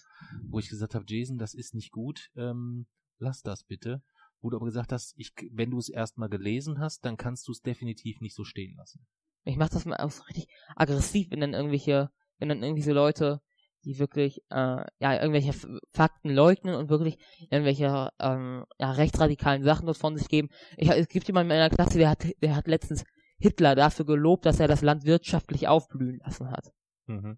wo 0.49 0.59
ich 0.59 0.69
gesagt 0.69 0.95
habe, 0.95 1.05
Jason, 1.07 1.37
das 1.37 1.53
ist 1.53 1.75
nicht 1.75 1.91
gut, 1.91 2.29
ähm, 2.35 2.87
lass 3.19 3.41
das 3.41 3.63
bitte. 3.63 4.01
Wo 4.41 4.49
du 4.49 4.57
aber 4.57 4.65
gesagt 4.65 4.91
hast, 4.91 5.13
ich, 5.17 5.33
wenn 5.51 5.71
du 5.71 5.77
es 5.77 5.87
erstmal 5.87 6.29
gelesen 6.29 6.79
hast, 6.79 7.05
dann 7.05 7.15
kannst 7.15 7.47
du 7.47 7.51
es 7.53 7.61
definitiv 7.61 8.19
nicht 8.19 8.35
so 8.35 8.43
stehen 8.43 8.75
lassen. 8.75 9.05
Ich 9.45 9.55
mach 9.57 9.69
das 9.69 9.85
mal 9.85 9.97
auch 9.97 10.11
so 10.11 10.23
richtig 10.23 10.47
aggressiv, 10.75 11.29
wenn 11.31 11.39
dann 11.41 11.53
irgendwelche, 11.53 12.09
wenn 12.39 12.49
dann 12.49 12.63
irgendwie 12.63 12.83
so 12.83 12.93
Leute, 12.93 13.41
die 13.85 13.99
wirklich, 13.99 14.39
äh, 14.49 14.85
ja, 14.99 15.21
irgendwelche 15.21 15.53
Fakten 15.91 16.29
leugnen 16.29 16.75
und 16.75 16.89
wirklich 16.89 17.17
irgendwelche, 17.49 18.09
ähm, 18.19 18.65
ja, 18.79 18.91
rechtsradikalen 18.91 19.63
Sachen 19.63 19.85
dort 19.85 19.97
von 19.97 20.15
sich 20.15 20.29
geben. 20.29 20.49
Ich, 20.77 20.89
es 20.89 21.07
gibt 21.09 21.27
jemanden 21.27 21.51
in 21.51 21.57
meiner 21.57 21.69
Klasse, 21.69 21.97
der 21.97 22.09
hat, 22.09 22.25
der 22.41 22.55
hat 22.55 22.67
letztens 22.67 23.03
Hitler 23.37 23.75
dafür 23.75 24.05
gelobt, 24.05 24.45
dass 24.45 24.59
er 24.59 24.67
das 24.67 24.81
Land 24.81 25.05
wirtschaftlich 25.05 25.67
aufblühen 25.67 26.19
lassen 26.23 26.49
hat. 26.49 26.71
Mhm. 27.07 27.37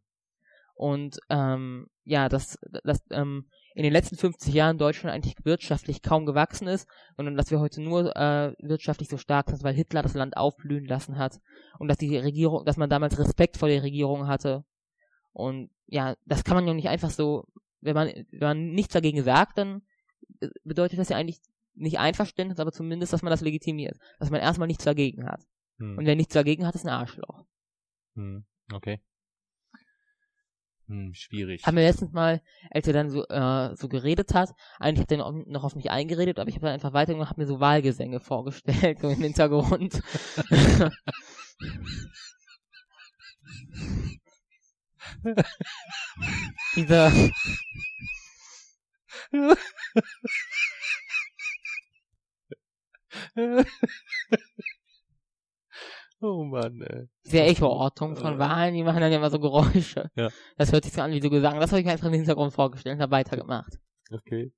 Und 0.76 1.18
ähm, 1.30 1.88
ja, 2.04 2.30
das, 2.30 2.58
das, 2.84 3.00
ähm, 3.10 3.48
in 3.74 3.84
den 3.84 3.94
letzten 3.94 4.18
50 4.18 4.54
Jahren 4.54 4.78
Deutschland 4.78 5.14
eigentlich 5.14 5.36
wirtschaftlich 5.44 6.02
kaum 6.02 6.26
gewachsen 6.26 6.68
ist, 6.68 6.88
sondern 7.16 7.36
dass 7.36 7.50
wir 7.50 7.60
heute 7.60 7.82
nur 7.82 8.16
äh, 8.16 8.54
wirtschaftlich 8.60 9.10
so 9.10 9.18
stark 9.18 9.50
sind, 9.50 9.64
weil 9.64 9.74
Hitler 9.74 10.02
das 10.02 10.14
Land 10.14 10.38
aufblühen 10.38 10.86
lassen 10.86 11.18
hat 11.18 11.40
und 11.80 11.88
dass 11.88 11.98
die 11.98 12.18
Regierung, 12.18 12.66
dass 12.66 12.78
man 12.78 12.90
damals 12.90 13.18
Respekt 13.18 13.58
vor 13.58 13.70
der 13.70 13.84
Regierung 13.84 14.28
hatte. 14.28 14.64
Und 15.36 15.70
ja, 15.86 16.16
das 16.26 16.46
kann 16.46 16.56
man 16.56 16.66
ja 16.66 16.74
nicht 16.74 16.88
einfach 16.88 17.10
so, 17.10 17.46
wenn 17.82 17.94
man, 17.94 18.08
wenn 18.08 18.40
man 18.40 18.72
nichts 18.72 18.94
dagegen 18.94 19.22
sagt, 19.22 19.58
dann 19.58 19.82
äh, 20.40 20.48
bedeutet 20.64 20.98
das 20.98 21.10
ja 21.10 21.18
eigentlich 21.18 21.42
nicht 21.74 22.00
Einverständnis, 22.00 22.60
aber 22.60 22.72
zumindest, 22.72 23.12
dass 23.12 23.22
man 23.22 23.32
das 23.32 23.42
legitimiert. 23.42 23.98
Dass 24.18 24.30
man 24.30 24.40
erstmal 24.40 24.68
nichts 24.68 24.86
dagegen 24.86 25.26
hat. 25.26 25.42
Hm. 25.78 25.98
Und 25.98 26.06
wer 26.06 26.16
nichts 26.16 26.34
dagegen 26.34 26.66
hat, 26.66 26.74
ist 26.74 26.86
ein 26.86 26.90
Arschloch. 26.90 27.46
Hm. 28.16 28.46
Okay. 28.74 29.02
Hm, 30.88 31.14
schwierig. 31.14 31.66
Haben 31.66 31.76
wir 31.76 31.84
letztens 31.84 32.14
mal, 32.14 32.42
als 32.72 32.88
er 32.88 32.94
dann 32.94 33.10
so, 33.10 33.28
äh, 33.28 33.76
so 33.76 33.90
geredet 33.90 34.34
hat, 34.34 34.56
eigentlich 34.80 35.02
hat 35.02 35.12
er 35.12 35.18
noch, 35.18 35.34
noch 35.34 35.66
auf 35.66 35.76
mich 35.76 35.92
eingeredet, 35.92 36.40
aber 36.40 36.48
ich 36.48 36.56
habe 36.56 36.68
dann 36.68 36.76
einfach 36.76 36.94
weitergemacht, 36.94 37.32
hab 37.32 37.38
mir 37.38 37.46
so 37.46 37.60
Wahlgesänge 37.60 38.20
vorgestellt, 38.22 39.00
so 39.02 39.10
im 39.10 39.22
Hintergrund. 39.22 40.02
Dieser, 46.76 47.12
oh 56.22 56.44
Mann, 56.44 56.82
ey. 56.82 57.08
diese 57.26 57.42
Echo-Ortung 57.42 58.16
von 58.16 58.36
Äh. 58.36 58.40
Wahlen, 58.40 58.74
die 58.74 58.84
machen 58.84 59.02
dann 59.02 59.12
ja 59.12 59.18
immer 59.18 59.30
so 59.30 59.40
Geräusche. 59.40 60.10
Ja. 60.16 60.30
Das 60.58 60.72
hört 60.72 60.84
sich 60.84 60.94
so 60.94 61.02
an 61.02 61.12
wie 61.12 61.22
so 61.22 61.30
Gesang. 61.30 61.60
Das 61.60 61.72
habe 61.72 61.80
ich 61.80 61.86
mir 61.86 61.92
einfach 61.92 62.08
im 62.08 62.14
Hintergrund 62.14 62.54
vorgestellt 62.54 62.96
und 62.96 63.02
habe 63.02 63.12
weitergemacht. 63.12 63.78
Okay. 64.12 64.54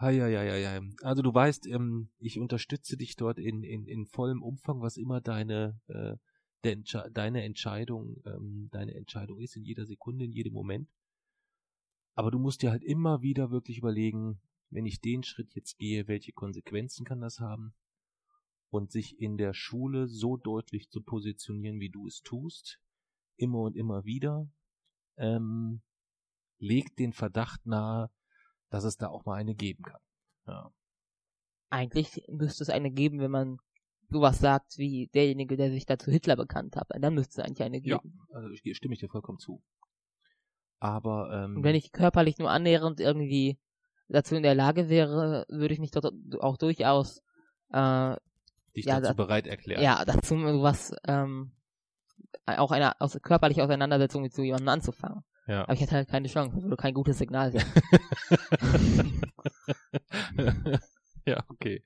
Heieieiei. 0.00 0.80
Also 1.02 1.22
du 1.22 1.34
weißt, 1.34 1.66
ähm, 1.66 2.10
ich 2.18 2.38
unterstütze 2.38 2.96
dich 2.96 3.16
dort 3.16 3.38
in, 3.38 3.64
in, 3.64 3.86
in 3.86 4.06
vollem 4.06 4.42
Umfang, 4.42 4.80
was 4.80 4.96
immer 4.96 5.20
deine, 5.20 5.80
äh, 5.88 6.14
Entsche 6.62 7.10
deine 7.12 7.44
Entscheidung, 7.44 8.22
ähm, 8.26 8.68
deine 8.72 8.94
Entscheidung 8.94 9.40
ist, 9.40 9.56
in 9.56 9.64
jeder 9.64 9.86
Sekunde, 9.86 10.24
in 10.24 10.32
jedem 10.32 10.52
Moment. 10.52 10.88
Aber 12.14 12.30
du 12.30 12.38
musst 12.38 12.62
dir 12.62 12.70
halt 12.70 12.82
immer 12.82 13.22
wieder 13.22 13.50
wirklich 13.50 13.78
überlegen, 13.78 14.40
wenn 14.70 14.86
ich 14.86 15.00
den 15.00 15.22
Schritt 15.22 15.54
jetzt 15.54 15.78
gehe, 15.78 16.08
welche 16.08 16.32
Konsequenzen 16.32 17.04
kann 17.04 17.20
das 17.20 17.40
haben? 17.40 17.74
Und 18.70 18.90
sich 18.90 19.18
in 19.20 19.38
der 19.38 19.54
Schule 19.54 20.08
so 20.08 20.36
deutlich 20.36 20.90
zu 20.90 21.00
positionieren, 21.00 21.80
wie 21.80 21.90
du 21.90 22.06
es 22.06 22.22
tust, 22.22 22.80
immer 23.36 23.60
und 23.60 23.76
immer 23.76 24.04
wieder, 24.04 24.50
ähm, 25.16 25.80
legt 26.58 26.98
den 26.98 27.12
Verdacht 27.12 27.64
nahe, 27.66 28.10
dass 28.68 28.84
es 28.84 28.96
da 28.96 29.08
auch 29.08 29.24
mal 29.24 29.34
eine 29.34 29.54
geben 29.54 29.84
kann. 29.84 30.00
Ja. 30.46 30.72
Eigentlich 31.70 32.24
müsste 32.28 32.62
es 32.64 32.70
eine 32.70 32.90
geben, 32.90 33.20
wenn 33.20 33.30
man 33.30 33.58
sowas 34.10 34.38
sagt 34.38 34.78
wie 34.78 35.08
derjenige, 35.14 35.56
der 35.56 35.70
sich 35.70 35.86
da 35.86 35.98
zu 35.98 36.10
Hitler 36.10 36.36
bekannt 36.36 36.76
hat. 36.76 36.88
Dann 36.98 37.14
müsste 37.14 37.40
es 37.40 37.46
eigentlich 37.46 37.62
eine 37.62 37.78
Ja. 37.84 37.98
geben. 37.98 38.20
Also 38.32 38.48
ich, 38.50 38.76
stimme 38.76 38.94
ich 38.94 39.00
dir 39.00 39.08
vollkommen 39.08 39.38
zu. 39.38 39.62
Aber 40.80 41.30
ähm, 41.32 41.56
Und 41.56 41.64
wenn 41.64 41.74
ich 41.74 41.92
körperlich 41.92 42.38
nur 42.38 42.50
annähernd 42.50 43.00
irgendwie 43.00 43.58
dazu 44.08 44.36
in 44.36 44.42
der 44.42 44.54
Lage 44.54 44.88
wäre, 44.88 45.44
würde 45.48 45.74
ich 45.74 45.80
mich 45.80 45.90
dort 45.90 46.12
auch 46.40 46.56
durchaus 46.56 47.18
äh, 47.72 48.16
dich 48.76 48.86
ja, 48.86 49.00
dazu 49.00 49.08
da- 49.08 49.12
bereit 49.24 49.46
erklären. 49.46 49.82
ja 49.82 50.04
dazu 50.04 50.38
sowas 50.38 50.94
ähm, 51.06 51.52
auch 52.46 52.70
eine 52.70 52.98
aus, 53.00 53.18
körperliche 53.22 53.64
Auseinandersetzung 53.64 54.22
mit 54.22 54.32
so 54.32 54.42
jemandem 54.42 54.68
anzufangen. 54.68 55.24
Ja. 55.48 55.62
Aber 55.64 55.72
ich 55.72 55.80
hätte 55.80 55.96
halt 55.96 56.08
keine 56.08 56.28
Chance, 56.28 56.54
das 56.54 56.62
würde 56.62 56.76
kein 56.76 56.94
gutes 56.94 57.18
Signal 57.18 57.50
sein. 57.52 57.64
ja, 61.26 61.42
okay. 61.48 61.82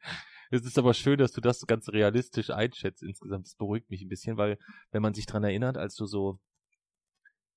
Es 0.53 0.67
ist 0.67 0.77
aber 0.77 0.93
schön, 0.93 1.17
dass 1.17 1.33
du 1.33 1.41
das 1.41 1.67
ganz 1.67 1.89
realistisch 1.89 2.51
einschätzt 2.51 3.03
insgesamt. 3.03 3.47
Das 3.47 3.55
beruhigt 3.55 3.89
mich 3.89 4.03
ein 4.03 4.11
bisschen, 4.11 4.37
weil 4.37 4.59
wenn 4.91 5.01
man 5.01 5.15
sich 5.15 5.25
dran 5.25 5.45
erinnert, 5.45 5.79
als 5.79 5.95
du 5.95 6.05
so 6.05 6.41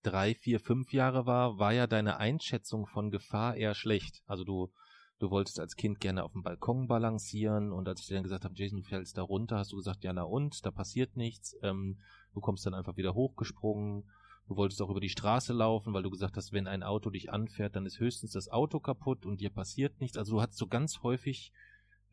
drei, 0.02 0.34
vier, 0.34 0.62
fünf 0.62 0.94
Jahre 0.94 1.26
war, 1.26 1.60
war 1.60 1.74
ja 1.74 1.88
deine 1.88 2.20
Einschätzung 2.20 2.88
von 2.88 3.12
Gefahr 3.12 3.58
eher 3.58 3.76
schlecht. 3.76 4.24
Also 4.28 4.46
du, 4.46 4.72
du 5.20 5.30
wolltest 5.30 5.60
als 5.60 5.76
Kind 5.76 6.00
gerne 6.00 6.24
auf 6.24 6.32
dem 6.32 6.42
Balkon 6.42 6.88
balancieren 6.88 7.74
und 7.74 7.86
als 7.90 8.00
ich 8.00 8.08
dir 8.08 8.14
dann 8.14 8.24
gesagt 8.24 8.46
habe, 8.46 8.56
Jason, 8.56 8.78
du 8.78 8.88
fällst 8.88 9.18
da 9.18 9.24
runter, 9.24 9.58
hast 9.58 9.74
du 9.74 9.76
gesagt, 9.76 10.06
ja 10.06 10.14
na 10.14 10.24
und, 10.24 10.66
da 10.66 10.72
passiert 10.72 11.18
nichts. 11.18 11.58
Ähm, 11.64 12.00
du 12.34 12.40
kommst 12.40 12.66
dann 12.66 12.74
einfach 12.74 12.96
wieder 12.96 13.14
hochgesprungen. 13.14 14.10
Du 14.48 14.56
wolltest 14.56 14.82
auch 14.82 14.90
über 14.90 15.02
die 15.02 15.10
Straße 15.10 15.52
laufen, 15.52 15.94
weil 15.94 16.04
du 16.04 16.12
gesagt 16.12 16.38
hast, 16.38 16.54
wenn 16.54 16.66
ein 16.66 16.82
Auto 16.82 17.10
dich 17.10 17.30
anfährt, 17.30 17.76
dann 17.76 17.86
ist 17.86 18.00
höchstens 18.00 18.32
das 18.32 18.48
Auto 18.48 18.80
kaputt 18.80 19.26
und 19.26 19.42
dir 19.42 19.50
passiert 19.50 20.00
nichts. 20.00 20.16
Also 20.16 20.36
du 20.36 20.42
hattest 20.42 20.60
so 20.60 20.68
ganz 20.68 21.04
häufig 21.04 21.52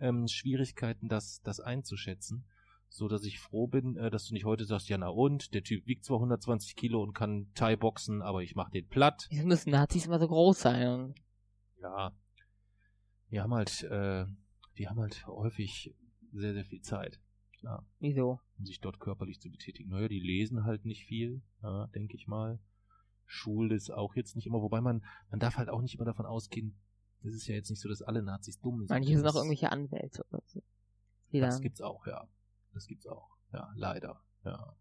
ähm, 0.00 0.28
Schwierigkeiten, 0.28 1.08
das, 1.08 1.40
das 1.42 1.60
einzuschätzen. 1.60 2.44
So 2.88 3.08
dass 3.08 3.24
ich 3.24 3.40
froh 3.40 3.66
bin, 3.66 3.96
äh, 3.96 4.10
dass 4.10 4.26
du 4.26 4.34
nicht 4.34 4.44
heute 4.44 4.66
sagst, 4.66 4.88
ja 4.90 4.98
na 4.98 5.08
und, 5.08 5.54
der 5.54 5.62
Typ 5.62 5.86
wiegt 5.86 6.04
zwar 6.04 6.18
120 6.18 6.76
Kilo 6.76 7.02
und 7.02 7.14
kann 7.14 7.50
Thai-Boxen, 7.54 8.20
aber 8.20 8.42
ich 8.42 8.54
mach 8.54 8.68
den 8.68 8.86
platt. 8.86 9.26
Wieso 9.30 9.46
müssen 9.46 9.70
Nazis 9.70 10.06
immer 10.06 10.18
so 10.18 10.28
groß 10.28 10.60
sein? 10.60 11.14
Ja, 11.80 12.12
die 13.30 13.40
haben 13.40 13.54
halt, 13.54 13.82
äh, 13.84 14.26
die 14.76 14.88
haben 14.88 15.00
halt 15.00 15.26
häufig 15.26 15.94
sehr, 16.32 16.52
sehr 16.52 16.64
viel 16.64 16.82
Zeit, 16.82 17.18
wieso? 17.98 18.40
um 18.58 18.66
sich 18.66 18.80
dort 18.80 19.00
körperlich 19.00 19.40
zu 19.40 19.50
betätigen. 19.50 19.90
Naja, 19.90 20.08
die 20.08 20.20
lesen 20.20 20.64
halt 20.64 20.84
nicht 20.84 21.04
viel, 21.04 21.42
ja, 21.62 21.86
denke 21.88 22.16
ich 22.16 22.26
mal. 22.26 22.60
Schule 23.24 23.74
ist 23.74 23.90
auch 23.90 24.14
jetzt 24.14 24.36
nicht 24.36 24.46
immer, 24.46 24.60
wobei 24.60 24.82
man, 24.82 25.02
man 25.30 25.40
darf 25.40 25.56
halt 25.56 25.70
auch 25.70 25.80
nicht 25.80 25.94
immer 25.94 26.04
davon 26.04 26.26
ausgehen, 26.26 26.78
es 27.24 27.34
ist 27.34 27.46
ja 27.46 27.54
jetzt 27.54 27.70
nicht 27.70 27.80
so, 27.80 27.88
dass 27.88 28.02
alle 28.02 28.22
Nazis 28.22 28.60
dumm 28.60 28.80
sind. 28.80 28.90
Manche 28.90 29.16
sind 29.16 29.26
auch 29.26 29.34
irgendwelche 29.34 29.70
Anwälte 29.70 30.24
oder 30.30 30.42
so. 30.46 30.62
Das 31.32 31.60
gibt's 31.60 31.80
auch, 31.80 32.06
ja. 32.06 32.28
Das 32.74 32.86
gibt's 32.86 33.06
auch. 33.06 33.28
Ja, 33.52 33.70
leider. 33.74 34.20
Ja. 34.44 34.74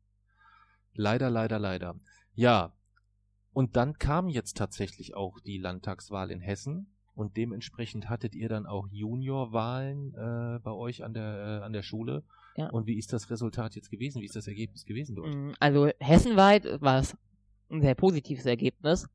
Leider, 0.93 1.29
leider, 1.29 1.59
leider. 1.59 1.95
Ja. 2.33 2.73
Und 3.53 3.75
dann 3.75 3.97
kam 3.97 4.29
jetzt 4.29 4.57
tatsächlich 4.57 5.15
auch 5.15 5.39
die 5.39 5.57
Landtagswahl 5.57 6.31
in 6.31 6.39
Hessen 6.39 6.93
und 7.13 7.35
dementsprechend 7.37 8.09
hattet 8.09 8.33
ihr 8.33 8.47
dann 8.49 8.65
auch 8.65 8.87
Juniorwahlen 8.89 10.13
äh, 10.13 10.59
bei 10.59 10.71
euch 10.71 11.03
an 11.03 11.13
der 11.13 11.59
äh, 11.61 11.65
an 11.65 11.73
der 11.73 11.83
Schule. 11.83 12.23
Ja. 12.55 12.69
Und 12.69 12.85
wie 12.87 12.97
ist 12.97 13.13
das 13.13 13.29
Resultat 13.29 13.75
jetzt 13.75 13.89
gewesen? 13.89 14.21
Wie 14.21 14.25
ist 14.25 14.35
das 14.35 14.47
Ergebnis 14.47 14.85
gewesen 14.85 15.15
dort? 15.15 15.33
Mm, 15.33 15.51
Also 15.59 15.89
hessenweit 15.99 16.81
war 16.81 16.99
es 16.99 17.15
ein 17.69 17.81
sehr 17.81 17.95
positives 17.95 18.45
Ergebnis. 18.45 19.07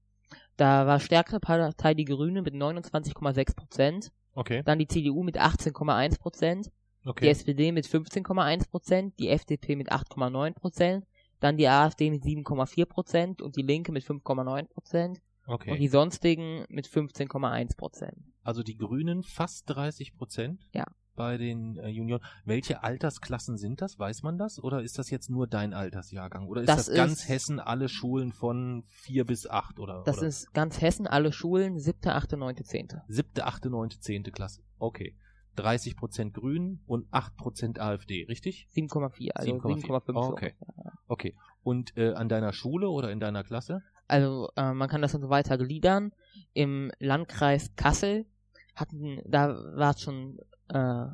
Da 0.57 0.87
war 0.87 1.01
stärkere 1.01 1.41
Partei 1.41 1.95
die 1.95 2.05
Grüne 2.05 2.43
mit 2.43 2.55
29,6 2.55 3.55
Prozent, 3.55 4.13
Okay. 4.35 4.63
dann 4.65 4.79
die 4.79 4.87
CDU 4.87 5.23
mit 5.23 5.39
18,1 5.39 6.19
Prozent, 6.19 6.67
die 7.05 7.09
Okay. 7.09 7.29
SPD 7.29 7.73
mit 7.73 7.87
15,1 7.87 8.69
Prozent, 8.69 9.19
die 9.19 9.29
FDP 9.29 9.77
mit 9.77 9.93
8,9 9.93 10.55
Prozent, 10.55 11.07
dann 11.41 11.57
die 11.57 11.69
AfD 11.69 12.11
mit 12.11 12.23
7,4 12.23 12.87
Prozent 12.87 13.43
und 13.43 13.57
die 13.57 13.63
Linke 13.63 13.93
mit 13.93 14.05
5,9 14.05 14.69
Prozent 14.69 15.21
und 15.47 15.63
die 15.65 15.71
Okay. 15.71 15.89
sonstigen 15.89 16.65
mit 16.69 16.87
15,1 16.87 17.77
Prozent. 17.77 18.17
Also 18.43 18.63
die 18.63 18.77
Grünen 18.77 19.23
fast 19.23 19.69
30 19.69 20.15
Prozent. 20.17 20.67
Ja. 20.75 20.85
Bei 21.17 21.37
den 21.39 21.77
äh, 21.79 21.89
Junioren. 21.89 22.23
Welche 22.45 22.83
Altersklassen 22.83 23.57
sind 23.57 23.81
das? 23.81 23.99
Weiß 23.99 24.23
man 24.23 24.39
das? 24.39 24.63
Oder 24.63 24.83
ist 24.83 24.99
das 24.99 25.11
jetzt 25.11 25.31
nur 25.31 25.47
dein 25.47 25.73
Altersjahrgang? 25.75 26.47
Oder 26.47 26.61
ist 26.63 26.69
das, 26.69 26.87
Das 26.87 26.95
ganz 26.95 27.13
ist- 27.23 27.29
Hessen 27.29 27.59
alle 27.61 27.89
Schulen 27.89 28.33
von 28.33 28.85
vier 28.89 29.25
bis 29.25 29.47
acht 29.47 29.79
oder? 29.81 30.03
Das 30.05 30.19
oder? 30.19 30.27
ist 30.29 30.53
ganz 30.55 30.81
Hessen, 30.81 31.07
alle 31.07 31.33
Schulen, 31.33 31.79
siebte, 31.79 32.15
achte, 32.15 32.37
neunte, 32.37 32.65
zehnte. 32.65 33.03
siebte, 33.09 33.47
achte, 33.47 33.71
neunte, 33.71 33.99
zehnte 33.99 34.31
Klasse. 34.31 34.63
Okay. 34.79 35.17
30 35.57 35.97
Prozent 35.97 36.35
Grün 36.35 36.81
und 36.87 37.07
8 37.13 37.35
Prozent 37.39 37.81
AfD, 37.81 38.27
richtig? 38.29 38.69
7,4, 38.77 39.31
also 39.33 39.53
7,4. 39.55 39.87
7,5 39.87 40.13
so. 40.13 40.33
Okay. 40.33 40.55
Okay. 41.09 41.35
Und 41.63 41.97
äh, 41.97 42.13
an 42.13 42.29
deiner 42.29 42.53
Schule 42.53 42.91
oder 42.91 43.11
in 43.11 43.21
deiner 43.21 43.43
Klasse? 43.43 43.83
Also 44.07 44.51
äh, 44.57 44.75
man 44.75 44.89
kann 44.91 45.01
das 45.01 45.13
dann 45.13 45.23
so 45.23 45.31
weiter 45.31 45.57
gliedern. 45.57 46.13
Im 46.53 46.93
Landkreis 46.99 47.75
Kassel 47.75 48.27
hatten, 48.75 49.23
da 49.25 49.49
war 49.77 49.95
es 49.95 50.03
schon, 50.03 50.39
äh, 50.69 51.07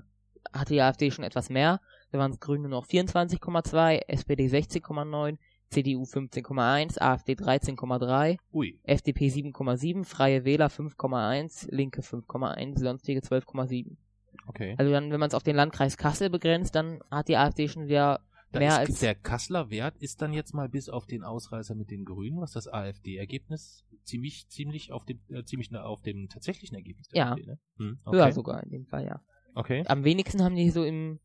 hatte 0.53 0.73
die 0.73 0.81
AfD 0.81 1.11
schon 1.11 1.25
etwas 1.25 1.51
mehr. 1.51 1.81
Da 2.11 2.19
waren 2.19 2.33
es 2.33 2.41
Grüne 2.41 2.69
noch 2.69 2.87
24,2, 2.87 4.03
SPD 4.09 4.47
16,9, 4.47 5.39
CDU 5.71 6.03
15,1, 6.03 7.01
AfD 7.01 7.33
13,3, 7.33 8.37
Ui. 8.53 8.79
FDP 8.83 9.29
7,7, 9.29 10.05
Freie 10.05 10.45
Wähler 10.45 10.69
5,1, 10.69 11.69
Linke 11.71 12.03
5,1, 12.03 12.79
sonstige 12.79 13.21
12,7. 13.21 13.97
Okay. 14.47 14.75
Also 14.77 14.93
dann, 14.93 15.11
wenn 15.11 15.21
man 15.21 15.29
es 15.29 15.35
auf 15.35 15.43
den 15.43 15.57
Landkreis 15.57 15.97
Kassel 15.97 16.29
begrenzt, 16.29 16.75
dann 16.75 17.01
hat 17.11 17.29
die 17.29 17.37
AfD 17.37 17.69
schon 17.69 17.87
wieder 17.87 18.21
Da 18.51 18.59
mehr 18.59 18.83
ist, 18.83 18.91
als 18.91 19.01
der 19.01 19.15
Kasseler 19.15 19.71
Wert 19.71 19.97
ist 19.99 20.21
dann 20.21 20.33
jetzt 20.33 20.53
mal 20.53 20.69
bis 20.69 20.89
auf 20.89 21.07
den 21.07 21.23
Ausreißer 21.23 21.75
mit 21.75 21.91
den 21.91 22.05
Grünen, 22.05 22.41
was 22.41 22.53
das 22.53 22.69
AfD-Ergebnis 22.69 23.85
ziemlich, 24.05 24.49
ziemlich 24.49 24.93
auf 24.93 25.05
dem, 25.05 25.21
äh, 25.29 25.45
ziemlich 25.45 25.75
auf 25.75 26.03
dem 26.03 26.29
tatsächlichen 26.29 26.77
Ergebnis 26.77 27.09
der 27.09 27.19
Ja. 27.19 27.31
AfD, 27.31 27.47
ne? 27.47 27.59
Hm, 27.79 27.99
okay. 28.05 28.17
höher 28.17 28.33
sogar 28.33 28.63
in 28.63 28.71
dem 28.71 28.87
Fall, 28.87 29.07
ja. 29.07 29.21
Okay. 29.55 29.85
Am 29.87 30.05
wenigsten 30.05 30.43
haben 30.43 30.57
die 30.57 30.71
so 30.71 30.85
im 30.85 31.21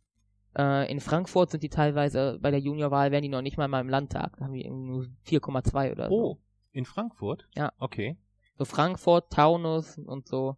äh, 0.58 0.92
in 0.92 1.00
Frankfurt 1.00 1.52
sind 1.52 1.64
die 1.64 1.70
teilweise 1.70 2.40
bei 2.42 2.52
der 2.52 2.60
Juniorwahl 2.60 3.12
werden 3.12 3.24
die 3.24 3.30
noch 3.30 3.42
nicht 3.42 3.58
mal 3.58 3.68
mal 3.68 3.82
im 3.82 3.90
Landtag. 3.90 4.36
Da 4.38 4.46
haben 4.46 4.54
die 4.54 4.66
irgendwie 4.66 4.90
nur 4.90 5.06
4,2 5.26 5.92
oder 5.92 6.10
so. 6.10 6.16
Oh, 6.16 6.38
in 6.72 6.86
Frankfurt? 6.86 7.48
Ja. 7.56 7.72
Okay. 7.78 8.18
So 8.58 8.66
Frankfurt, 8.66 9.32
Taunus 9.32 9.98
und 9.98 10.28
so. 10.28 10.58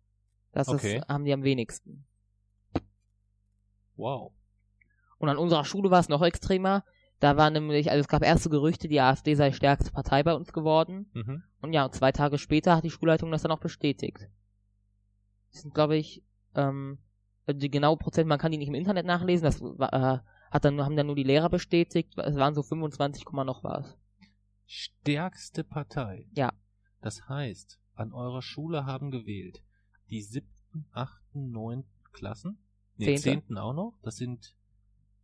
Das 0.52 0.68
Okay. 0.70 0.98
ist, 0.98 1.08
haben 1.08 1.26
die 1.26 1.34
am 1.34 1.44
wenigsten. 1.44 2.06
Wow. 3.96 4.32
Und 5.18 5.30
an 5.30 5.38
unserer 5.38 5.66
Schule 5.66 5.92
war 5.92 6.00
es 6.00 6.10
noch 6.10 6.22
extremer. 6.22 6.86
Da 7.20 7.36
war 7.36 7.50
nämlich, 7.50 7.92
also 7.92 8.00
es 8.00 8.08
gab 8.08 8.24
erste 8.24 8.50
Gerüchte, 8.50 8.88
die 8.88 9.02
AfD 9.02 9.36
sei 9.36 9.52
stärkste 9.52 9.92
Partei 9.92 10.24
bei 10.24 10.34
uns 10.34 10.54
geworden. 10.54 11.12
Mhm. 11.14 11.44
Und 11.62 11.74
ja, 11.74 11.84
und 11.84 11.94
zwei 11.94 12.14
Tage 12.14 12.38
später 12.38 12.78
hat 12.78 12.86
die 12.86 12.90
Schulleitung 12.90 13.30
das 13.32 13.42
dann 13.42 13.52
auch 13.52 13.60
bestätigt. 13.60 14.30
Das 15.52 15.62
sind, 15.62 15.74
glaube 15.74 15.98
ich, 15.98 16.24
ähm, 16.56 17.00
die 17.54 17.70
genaue 17.72 17.98
Prozent, 17.98 18.28
man 18.28 18.40
kann 18.40 18.52
die 18.52 18.58
nicht 18.58 18.68
im 18.68 18.76
Internet 18.76 19.06
nachlesen, 19.06 19.46
das 19.46 19.62
äh, 19.62 20.20
hat 20.52 20.66
dann, 20.66 20.82
haben 20.82 20.96
dann 20.96 21.08
nur 21.08 21.16
die 21.16 21.24
Lehrer 21.24 21.50
bestätigt, 21.50 22.18
es 22.18 22.36
waren 22.36 22.56
so 22.56 22.64
25, 22.64 23.26
Komma 23.26 23.44
noch 23.44 23.64
was. 23.64 23.98
Stärkste 24.66 25.64
Partei. 25.64 26.28
Ja. 26.36 26.54
Das 27.02 27.28
heißt, 27.28 27.80
an 27.96 28.14
eurer 28.14 28.42
Schule 28.42 28.86
haben 28.86 29.12
gewählt 29.12 29.62
die 30.10 30.22
siebten, 30.22 30.86
achten, 30.92 31.52
neunten 31.52 31.90
Klassen. 32.12 32.58
Nee, 32.98 33.06
Zehnte. 33.06 33.22
zehnten 33.22 33.58
auch 33.58 33.74
noch. 33.74 33.94
Das 34.02 34.18
sind 34.18 34.56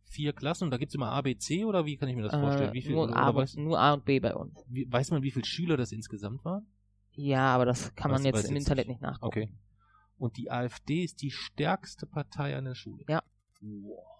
vier 0.04 0.32
Klassen 0.32 0.64
und 0.64 0.70
da 0.70 0.76
gibt's 0.76 0.94
immer 0.94 1.10
A, 1.10 1.20
B, 1.20 1.36
C 1.36 1.64
oder 1.64 1.84
wie 1.84 1.96
kann 1.96 2.08
ich 2.08 2.16
mir 2.16 2.22
das 2.22 2.32
vorstellen? 2.32 2.70
Äh, 2.70 2.74
Wie 2.74 2.82
viel, 2.82 2.92
nur, 2.92 3.14
A, 3.14 3.34
weiß, 3.34 3.56
nur 3.56 3.78
A 3.78 3.92
und 3.94 4.04
B 4.04 4.20
bei 4.20 4.34
uns. 4.34 4.64
wie, 4.68 4.90
weiß 4.90 5.10
man, 5.10 5.22
wie 5.22 5.30
viele 5.30 5.44
Schüler 5.44 5.76
das 5.76 5.92
insgesamt 5.92 6.44
waren? 6.44 6.66
Ja, 7.12 7.54
aber 7.54 7.64
das 7.64 7.94
kann 7.94 8.10
man 8.10 8.24
jetzt 8.24 8.48
im 8.48 8.56
Internet 8.56 8.88
nicht. 8.88 9.00
nicht 9.00 9.02
nachgucken. 9.02 9.26
Okay. 9.26 9.52
Und 10.18 10.36
die 10.36 10.50
AfD 10.50 11.04
ist 11.04 11.22
die 11.22 11.30
stärkste 11.30 12.06
Partei 12.06 12.56
an 12.56 12.64
der 12.64 12.74
Schule. 12.74 13.04
Ja. 13.08 13.22
Wow. 13.60 14.16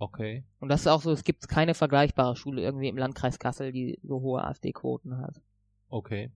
Okay. 0.00 0.44
Und 0.60 0.70
das 0.70 0.80
ist 0.80 0.86
auch 0.86 1.02
so, 1.02 1.12
es 1.12 1.24
gibt 1.24 1.46
keine 1.48 1.74
vergleichbare 1.74 2.34
Schule 2.34 2.62
irgendwie 2.62 2.88
im 2.88 2.96
Landkreis 2.96 3.38
Kassel, 3.38 3.70
die 3.70 3.98
so 4.02 4.20
hohe 4.22 4.42
AfD-Quoten 4.42 5.18
hat. 5.18 5.42
Okay. 5.88 6.32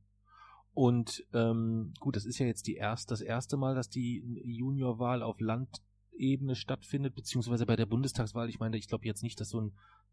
Und 0.75 1.25
ähm, 1.33 1.95
gut, 1.99 2.17
das 2.17 2.27
ist 2.27 2.39
ja 2.39 2.47
jetzt 2.47 2.67
die 2.67 2.75
erst, 2.75 3.11
das 3.11 3.23
erste 3.23 3.57
Mal, 3.57 3.75
dass 3.75 3.89
die 3.89 4.23
Juniorwahl 4.45 5.23
auf 5.23 5.41
Landebene 5.41 6.57
stattfindet, 6.57 7.15
beziehungsweise 7.15 7.65
bei 7.65 7.77
der 7.77 7.87
Bundestagswahl. 7.87 8.51
Ich 8.51 8.59
meine, 8.59 8.77
ich 8.77 8.87
glaube 8.87 9.07
jetzt 9.07 9.23
nicht, 9.23 9.41
dass 9.41 9.49
so 9.49 9.63
ein 9.63 9.73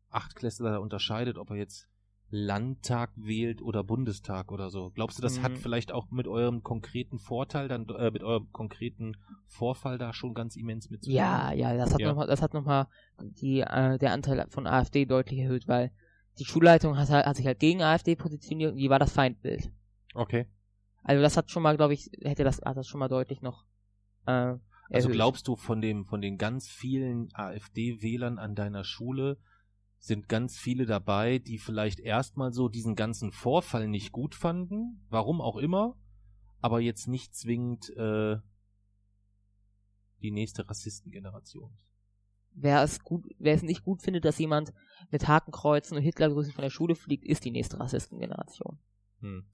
Achtklässler 0.10 0.72
da 0.72 0.78
unterscheidet, 0.78 1.38
ob 1.38 1.49
er 1.49 1.58
jetzt 1.58 1.89
Landtag 2.32 3.11
wählt 3.15 3.61
oder 3.61 3.84
Bundestag 3.84 4.51
oder 4.51 4.69
so. 4.69 4.89
Glaubst 4.95 5.17
du, 5.17 5.21
das 5.21 5.39
Mhm. 5.39 5.43
hat 5.43 5.57
vielleicht 5.59 5.91
auch 5.91 6.09
mit 6.11 6.27
eurem 6.27 6.63
konkreten 6.63 7.19
Vorteil, 7.19 7.67
dann 7.67 7.88
äh, 7.89 8.09
mit 8.09 8.23
eurem 8.23 8.51
konkreten 8.51 9.17
Vorfall 9.47 9.97
da 9.97 10.13
schon 10.13 10.34
ganz 10.34 10.55
immens 10.55 10.89
mit 10.89 11.03
zu 11.03 11.09
tun? 11.09 11.15
Ja, 11.17 11.51
ja, 11.51 11.75
das 11.75 11.93
hat 11.93 11.99
Ja. 11.99 12.07
nochmal, 12.09 12.27
das 12.27 12.41
hat 12.41 12.53
nochmal 12.53 12.88
die, 13.21 13.59
äh, 13.59 13.97
der 13.97 14.13
Anteil 14.13 14.45
von 14.49 14.65
AfD 14.65 15.05
deutlich 15.05 15.39
erhöht, 15.39 15.67
weil 15.67 15.91
die 16.39 16.45
Schulleitung 16.45 16.97
hat, 16.97 17.09
hat 17.09 17.36
sich 17.36 17.45
halt 17.45 17.59
gegen 17.59 17.82
AfD 17.82 18.15
positioniert 18.15 18.71
und 18.71 18.77
die 18.77 18.89
war 18.89 18.99
das 18.99 19.11
Feindbild. 19.11 19.69
Okay. 20.15 20.47
Also 21.03 21.21
das 21.21 21.36
hat 21.36 21.51
schon 21.51 21.63
mal, 21.63 21.75
glaube 21.75 21.93
ich, 21.93 22.09
hätte 22.21 22.43
das, 22.43 22.61
hat 22.61 22.77
das 22.77 22.88
schon 22.88 22.99
mal 22.99 23.09
deutlich 23.09 23.41
noch, 23.41 23.65
äh, 24.25 24.53
Also 24.89 25.09
glaubst 25.09 25.47
du, 25.47 25.55
von 25.57 25.82
dem, 25.82 26.05
von 26.05 26.21
den 26.21 26.38
ganz 26.38 26.69
vielen 26.69 27.29
AfD-Wählern 27.34 28.39
an 28.39 28.55
deiner 28.55 28.84
Schule 28.84 29.38
sind 30.02 30.28
ganz 30.28 30.58
viele 30.58 30.88
dabei, 30.88 31.38
die 31.38 31.60
vielleicht 31.60 31.99
erstmal 31.99 32.52
so 32.52 32.70
diesen 32.70 32.95
ganzen 32.95 33.32
Vorfall 33.32 33.88
nicht 33.88 34.12
gut 34.12 34.34
fanden, 34.34 35.06
warum 35.10 35.41
auch 35.41 35.58
immer, 35.58 35.95
aber 36.60 36.82
jetzt 36.82 37.08
nicht 37.08 37.36
zwingend 37.36 37.91
äh, 37.95 38.38
die 40.24 40.32
nächste 40.32 40.68
Rassistengeneration. 40.68 41.78
Wer 42.54 42.82
es 42.82 43.04
gut, 43.04 43.28
wer 43.38 43.54
es 43.54 43.62
nicht 43.62 43.84
gut 43.84 44.02
findet, 44.02 44.26
dass 44.26 44.39
jemand 44.39 44.74
mit 45.12 45.28
Hakenkreuzen 45.28 45.95
und 45.95 46.04
Hitlergrüßen 46.04 46.52
von 46.52 46.64
der 46.64 46.72
Schule 46.72 46.95
fliegt, 46.95 47.24
ist 47.24 47.45
die 47.45 47.52
nächste 47.52 47.80
Rassistengeneration. 47.80 48.80
Hm. 49.20 49.45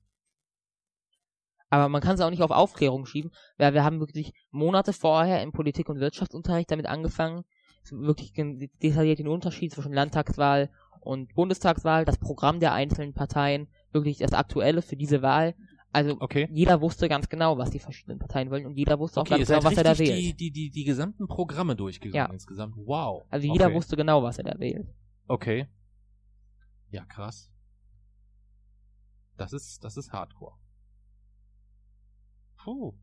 Aber 1.69 1.89
man 1.89 2.01
kann 2.01 2.15
es 2.15 2.21
auch 2.21 2.29
nicht 2.29 2.41
auf 2.41 2.51
Aufklärung 2.51 3.05
schieben, 3.05 3.31
weil 3.57 3.73
wir 3.73 3.83
haben 3.83 3.99
wirklich 3.99 4.31
Monate 4.51 4.93
vorher 4.93 5.43
im 5.43 5.51
Politik- 5.51 5.89
und 5.89 5.99
Wirtschaftsunterricht 5.99 6.71
damit 6.71 6.85
angefangen, 6.85 7.43
wirklich 7.91 8.33
detailliert 8.33 9.19
den 9.19 9.27
Unterschied 9.27 9.71
zwischen 9.73 9.93
Landtagswahl 9.93 10.69
und 11.01 11.33
Bundestagswahl, 11.35 12.05
das 12.05 12.17
Programm 12.17 12.59
der 12.59 12.73
einzelnen 12.73 13.13
Parteien, 13.13 13.67
wirklich 13.91 14.17
das 14.17 14.33
Aktuelle 14.33 14.81
für 14.81 14.95
diese 14.97 15.21
Wahl. 15.21 15.55
Also 15.93 16.17
Okay. 16.19 16.47
jeder 16.51 16.81
wusste 16.81 17.07
ganz 17.07 17.29
genau, 17.29 17.57
was 17.57 17.69
die 17.71 17.79
verschiedenen 17.79 18.19
Parteien 18.19 18.51
wollen 18.51 18.65
und 18.65 18.75
jeder 18.75 18.99
wusste 18.99 19.19
auch 19.19 19.25
Okay, 19.25 19.37
ganz 19.37 19.47
genau, 19.47 19.63
was 19.63 19.77
er 19.77 19.83
da 19.85 19.97
wählt. 19.97 20.17
die, 20.17 20.33
die, 20.33 20.51
die, 20.51 20.69
die 20.69 20.83
gesamten 20.83 21.27
Programme 21.27 21.75
durchgegangen 21.75 22.27
Ja. 22.27 22.33
insgesamt. 22.33 22.75
Wow. 22.77 23.25
Also 23.29 23.47
jeder 23.51 23.67
okay. 23.67 23.75
wusste 23.75 23.95
genau, 23.95 24.21
was 24.21 24.37
er 24.37 24.43
da 24.43 24.59
wählt. 24.59 24.87
Okay. 25.27 25.67
Ja, 26.91 27.05
krass. 27.05 27.49
Das 29.37 29.53
ist, 29.53 29.83
das 29.83 29.97
ist 29.97 30.11
Hardcore. 30.11 30.55
Puh. 32.63 32.93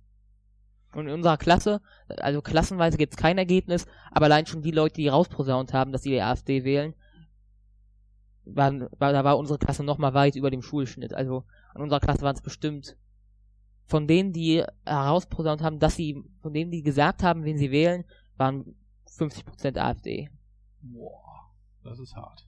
Und 0.95 1.09
in 1.09 1.15
unserer 1.15 1.37
Klasse, 1.37 1.81
also 2.19 2.41
klassenweise 2.41 2.97
gibt's 2.97 3.17
kein 3.17 3.39
Ergebnis, 3.39 3.87
aber 4.11 4.27
allein 4.27 4.47
schon 4.47 4.63
die 4.63 4.71
Leute, 4.71 4.95
die 4.97 5.09
rausposaunt 5.09 5.73
haben, 5.73 5.93
dass 5.93 6.03
sie 6.03 6.11
die 6.11 6.23
AfD 6.23 6.65
wählen, 6.65 6.95
waren, 8.45 8.89
war, 8.99 9.13
da 9.13 9.25
war 9.25 9.39
unsere 9.39 9.59
Klasse 9.59 9.83
noch 9.83 9.99
mal 9.99 10.15
weit 10.15 10.37
über 10.37 10.51
dem 10.51 10.63
Schulschnitt. 10.63 11.15
Also 11.15 11.45
an 11.75 11.83
unserer 11.83 12.01
Klasse 12.01 12.23
waren 12.23 12.37
es 12.37 12.43
bestimmt 12.43 12.97
von 13.87 14.07
denen, 14.07 14.33
die 14.33 14.65
herausposaunt 14.85 15.63
haben, 15.63 15.79
dass 15.79 15.97
sie, 15.97 16.23
von 16.41 16.53
denen, 16.53 16.71
die 16.71 16.83
gesagt 16.83 17.23
haben, 17.23 17.45
wen 17.45 17.59
sie 17.59 17.71
wählen, 17.71 18.05
waren 18.37 18.75
50% 19.09 19.79
AfD. 19.79 20.31
Boah. 20.81 21.23
Das 21.83 21.99
ist 21.99 22.17
hart. 22.17 22.47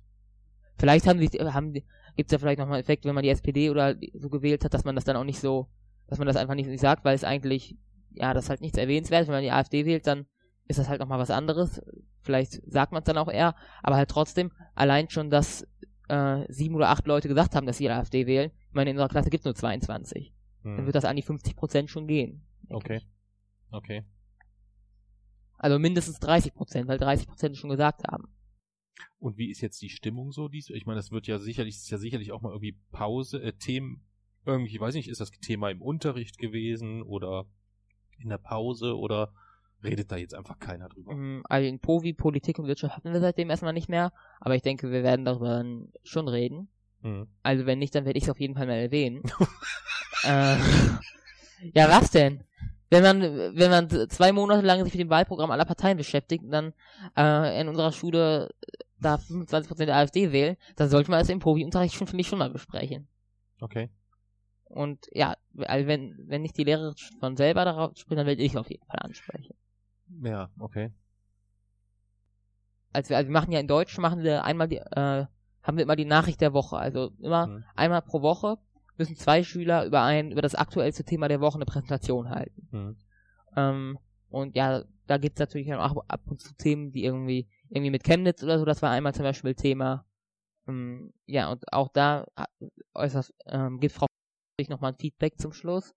Vielleicht 0.79 1.07
haben 1.07 1.19
sie, 1.19 1.29
haben, 1.39 1.75
gibt's 2.17 2.33
ja 2.33 2.39
vielleicht 2.39 2.59
nochmal 2.59 2.77
einen 2.77 2.83
Effekt, 2.83 3.05
wenn 3.05 3.15
man 3.15 3.23
die 3.23 3.31
SPD 3.31 3.71
oder 3.71 3.95
so 4.15 4.29
gewählt 4.29 4.65
hat, 4.65 4.75
dass 4.75 4.85
man 4.85 4.95
das 4.95 5.05
dann 5.05 5.17
auch 5.17 5.25
nicht 5.25 5.41
so, 5.41 5.69
dass 6.07 6.19
man 6.19 6.27
das 6.27 6.37
einfach 6.37 6.55
nicht, 6.55 6.69
nicht 6.69 6.81
sagt, 6.81 7.05
weil 7.05 7.15
es 7.15 7.25
eigentlich, 7.25 7.77
ja, 8.17 8.35
das 8.35 8.45
ist 8.45 8.51
halt 8.51 8.61
nichts 8.61 8.79
erwähnenswert. 8.79 9.27
Wenn 9.27 9.35
man 9.35 9.43
die 9.43 9.51
AfD 9.51 9.85
wählt, 9.85 10.07
dann 10.07 10.27
ist 10.67 10.79
das 10.79 10.89
halt 10.89 11.01
nochmal 11.01 11.19
was 11.19 11.31
anderes. 11.31 11.81
Vielleicht 12.23 12.61
sagt 12.71 12.93
man 12.93 13.03
es 13.03 13.07
dann 13.07 13.19
auch 13.19 13.29
eher, 13.31 13.55
aber 13.83 13.97
halt 13.97 14.11
trotzdem, 14.11 14.53
allein 14.75 15.09
schon, 15.11 15.31
dass 15.31 15.67
äh, 16.09 16.45
sieben 16.53 16.75
oder 16.75 16.89
acht 16.89 17.07
Leute 17.07 17.29
gesagt 17.29 17.55
haben, 17.55 17.67
dass 17.67 17.79
sie 17.79 17.85
die 17.85 17.91
AfD 17.91 18.27
wählen. 18.27 18.51
Ich 18.69 18.75
meine, 18.75 18.91
in 18.91 18.97
unserer 18.97 19.09
Klasse 19.09 19.31
gibt's 19.31 19.45
nur 19.45 19.55
22. 19.55 20.33
Dann 20.63 20.79
Hm. 20.79 20.87
wird 20.87 20.97
das 20.97 21.05
an 21.05 21.17
die 21.17 21.23
50% 21.23 21.89
schon 21.89 22.07
gehen. 22.09 22.45
Okay. 22.69 22.97
ich. 22.97 23.07
Okay. 23.71 24.05
Also 25.59 25.79
mindestens 25.79 26.21
30%, 26.21 26.87
weil 26.87 26.99
30% 26.99 27.53
es 27.53 27.59
schon 27.59 27.71
gesagt 27.71 28.03
haben. 28.09 28.29
Und 29.19 29.39
wie 29.39 29.51
ist 29.51 29.61
jetzt 29.61 29.81
die 29.83 29.89
Stimmung 29.89 30.33
so? 30.33 30.49
Dies? 30.49 30.71
Ich 30.71 30.87
meine, 30.87 30.99
das 30.99 31.11
wird 31.11 31.27
ja 31.27 31.39
sicherlich, 31.39 31.77
ist 31.77 31.91
ja 31.91 31.99
sicherlich 31.99 32.33
auch 32.33 32.43
mal 32.43 32.51
irgendwie 32.51 32.79
Pause, 32.93 33.43
äh, 33.43 33.53
Themen, 33.53 34.05
irgendwie, 34.45 34.75
ich 34.75 34.81
weiß 34.81 34.95
nicht, 34.95 35.09
ist 35.09 35.21
das 35.21 35.31
Thema 35.31 35.71
im 35.71 35.83
Unterricht 35.83 36.39
gewesen 36.39 37.03
oder 37.03 37.47
in 38.19 38.29
der 38.29 38.39
Pause 38.39 38.97
oder 38.97 39.33
redet 39.85 40.11
da 40.11 40.17
jetzt 40.17 40.35
einfach 40.35 40.59
keiner 40.59 40.89
drüber? 40.89 41.13
Ähm, 41.13 41.43
Also 41.49 41.69
in 41.69 41.79
Povi, 41.79 42.13
Politik 42.13 42.59
und 42.59 42.67
Wirtschaft 42.67 42.97
hatten 42.97 43.13
wir 43.13 43.21
seitdem 43.21 43.51
erstmal 43.51 43.73
nicht 43.73 43.89
mehr, 43.89 44.13
aber 44.41 44.55
ich 44.55 44.63
denke, 44.63 44.91
wir 44.91 45.03
werden 45.03 45.25
darüber 45.25 45.65
schon 46.03 46.29
reden. 46.29 46.69
Hm. 47.03 47.29
Also 47.43 47.67
wenn 47.67 47.79
nicht, 47.79 47.95
dann 47.95 48.05
werde 48.05 48.19
ich 48.19 48.25
es 48.25 48.31
auf 48.31 48.41
jeden 48.41 48.55
Fall 48.55 48.67
mal 48.67 48.75
erwähnen. 48.75 49.23
äh, 50.25 50.57
ja, 51.75 51.89
was 51.89 52.11
denn? 52.11 52.45
Wenn 52.89 53.03
man, 53.03 53.21
wenn 53.21 53.71
man 53.71 53.89
zwei 54.11 54.33
Monate 54.33 54.65
lang 54.65 54.85
sich 54.85 54.95
mit 54.95 55.01
dem 55.01 55.11
Wahlprogramm 55.11 55.51
aller 55.51 55.65
Parteien 55.65 55.97
beschäftigt 55.97 56.45
und 56.45 56.51
dann 56.51 56.73
äh, 57.17 57.61
in 57.61 57.69
unserer 57.69 57.93
Schule 57.93 58.55
da 59.01 59.17
25% 59.17 59.85
der 59.85 59.97
AfD 59.97 60.33
wählen, 60.33 60.57
dann 60.77 60.89
sollte 60.89 61.11
man 61.11 61.21
es 61.21 61.29
im 61.29 61.41
Povi-Unterricht 61.41 61.95
schon, 61.95 62.07
finde 62.07 62.21
ich, 62.21 62.29
schon 62.29 62.39
mal 62.39 62.51
besprechen. 62.51 63.09
Okay. 63.61 63.91
Und 64.69 65.07
ja, 65.13 65.37
also 65.59 65.87
wenn, 65.87 66.17
wenn 66.27 66.43
nicht 66.43 66.57
die 66.59 66.65
Lehrerin 66.65 66.95
von 67.21 67.37
selber 67.37 67.65
darauf 67.65 67.97
spricht, 67.97 68.19
dann 68.19 68.27
werde 68.27 68.43
ich 68.43 68.57
auf 68.57 68.71
jeden 68.71 68.85
Fall 68.87 68.99
ansprechen. 69.01 69.55
Ja, 70.23 70.51
okay. 70.59 70.93
Also 72.93 73.11
wir, 73.11 73.17
also 73.19 73.29
wir 73.29 73.33
machen 73.33 73.53
ja 73.53 73.61
in 73.61 73.69
Deutsch, 73.69 73.97
machen 73.99 74.23
wir 74.23 74.45
einmal 74.45 74.69
die, 74.69 74.79
äh, 74.79 75.27
haben 75.63 75.77
wir 75.77 75.83
immer 75.83 75.97
die 75.97 76.05
Nachricht 76.05 76.41
der 76.41 76.53
Woche. 76.53 76.77
Also 76.77 77.11
immer 77.21 77.47
Hm. 77.47 77.65
einmal 77.75 78.03
pro 78.03 78.23
Woche 78.23 78.59
müssen 78.97 79.17
zwei 79.17 79.43
Schüler 79.43 79.85
über 79.85 80.03
ein, 80.03 80.33
über 80.33 80.43
das 80.43 80.55
aktuellste 80.55 81.05
Thema 81.05 81.29
der 81.29 81.41
Woche 81.41 81.57
eine 81.57 81.67
Präsentation 81.67 82.31
halten. 82.31 82.69
Hm. 82.71 82.97
Ähm, 83.57 83.99
und 84.31 84.57
ja, 84.57 84.83
da 85.07 85.19
gibt's 85.19 85.39
natürlich 85.41 85.73
auch 85.75 86.05
ab 86.09 86.23
und 86.27 86.41
zu 86.41 86.55
Themen, 86.55 86.93
die 86.93 87.05
irgendwie, 87.05 87.49
irgendwie 87.69 87.91
mit 87.91 88.05
Chemnitz 88.05 88.43
oder 88.43 88.59
so, 88.59 88.65
das 88.65 88.83
war 88.83 88.91
einmal 88.91 89.15
zum 89.15 89.25
Beispiel 89.25 89.55
Thema. 89.55 90.05
Ähm, 90.67 91.13
ja, 91.27 91.51
und 91.51 91.73
auch 91.73 91.89
da 91.89 92.27
hat- 92.37 92.51
äußerst, 92.95 93.33
ähm, 93.47 93.79
gibt 93.79 93.95
Frau 93.95 94.06
sich 94.59 94.69
nochmal 94.69 94.93
ein 94.93 94.99
Feedback 94.99 95.39
zum 95.39 95.53
Schluss. 95.53 95.95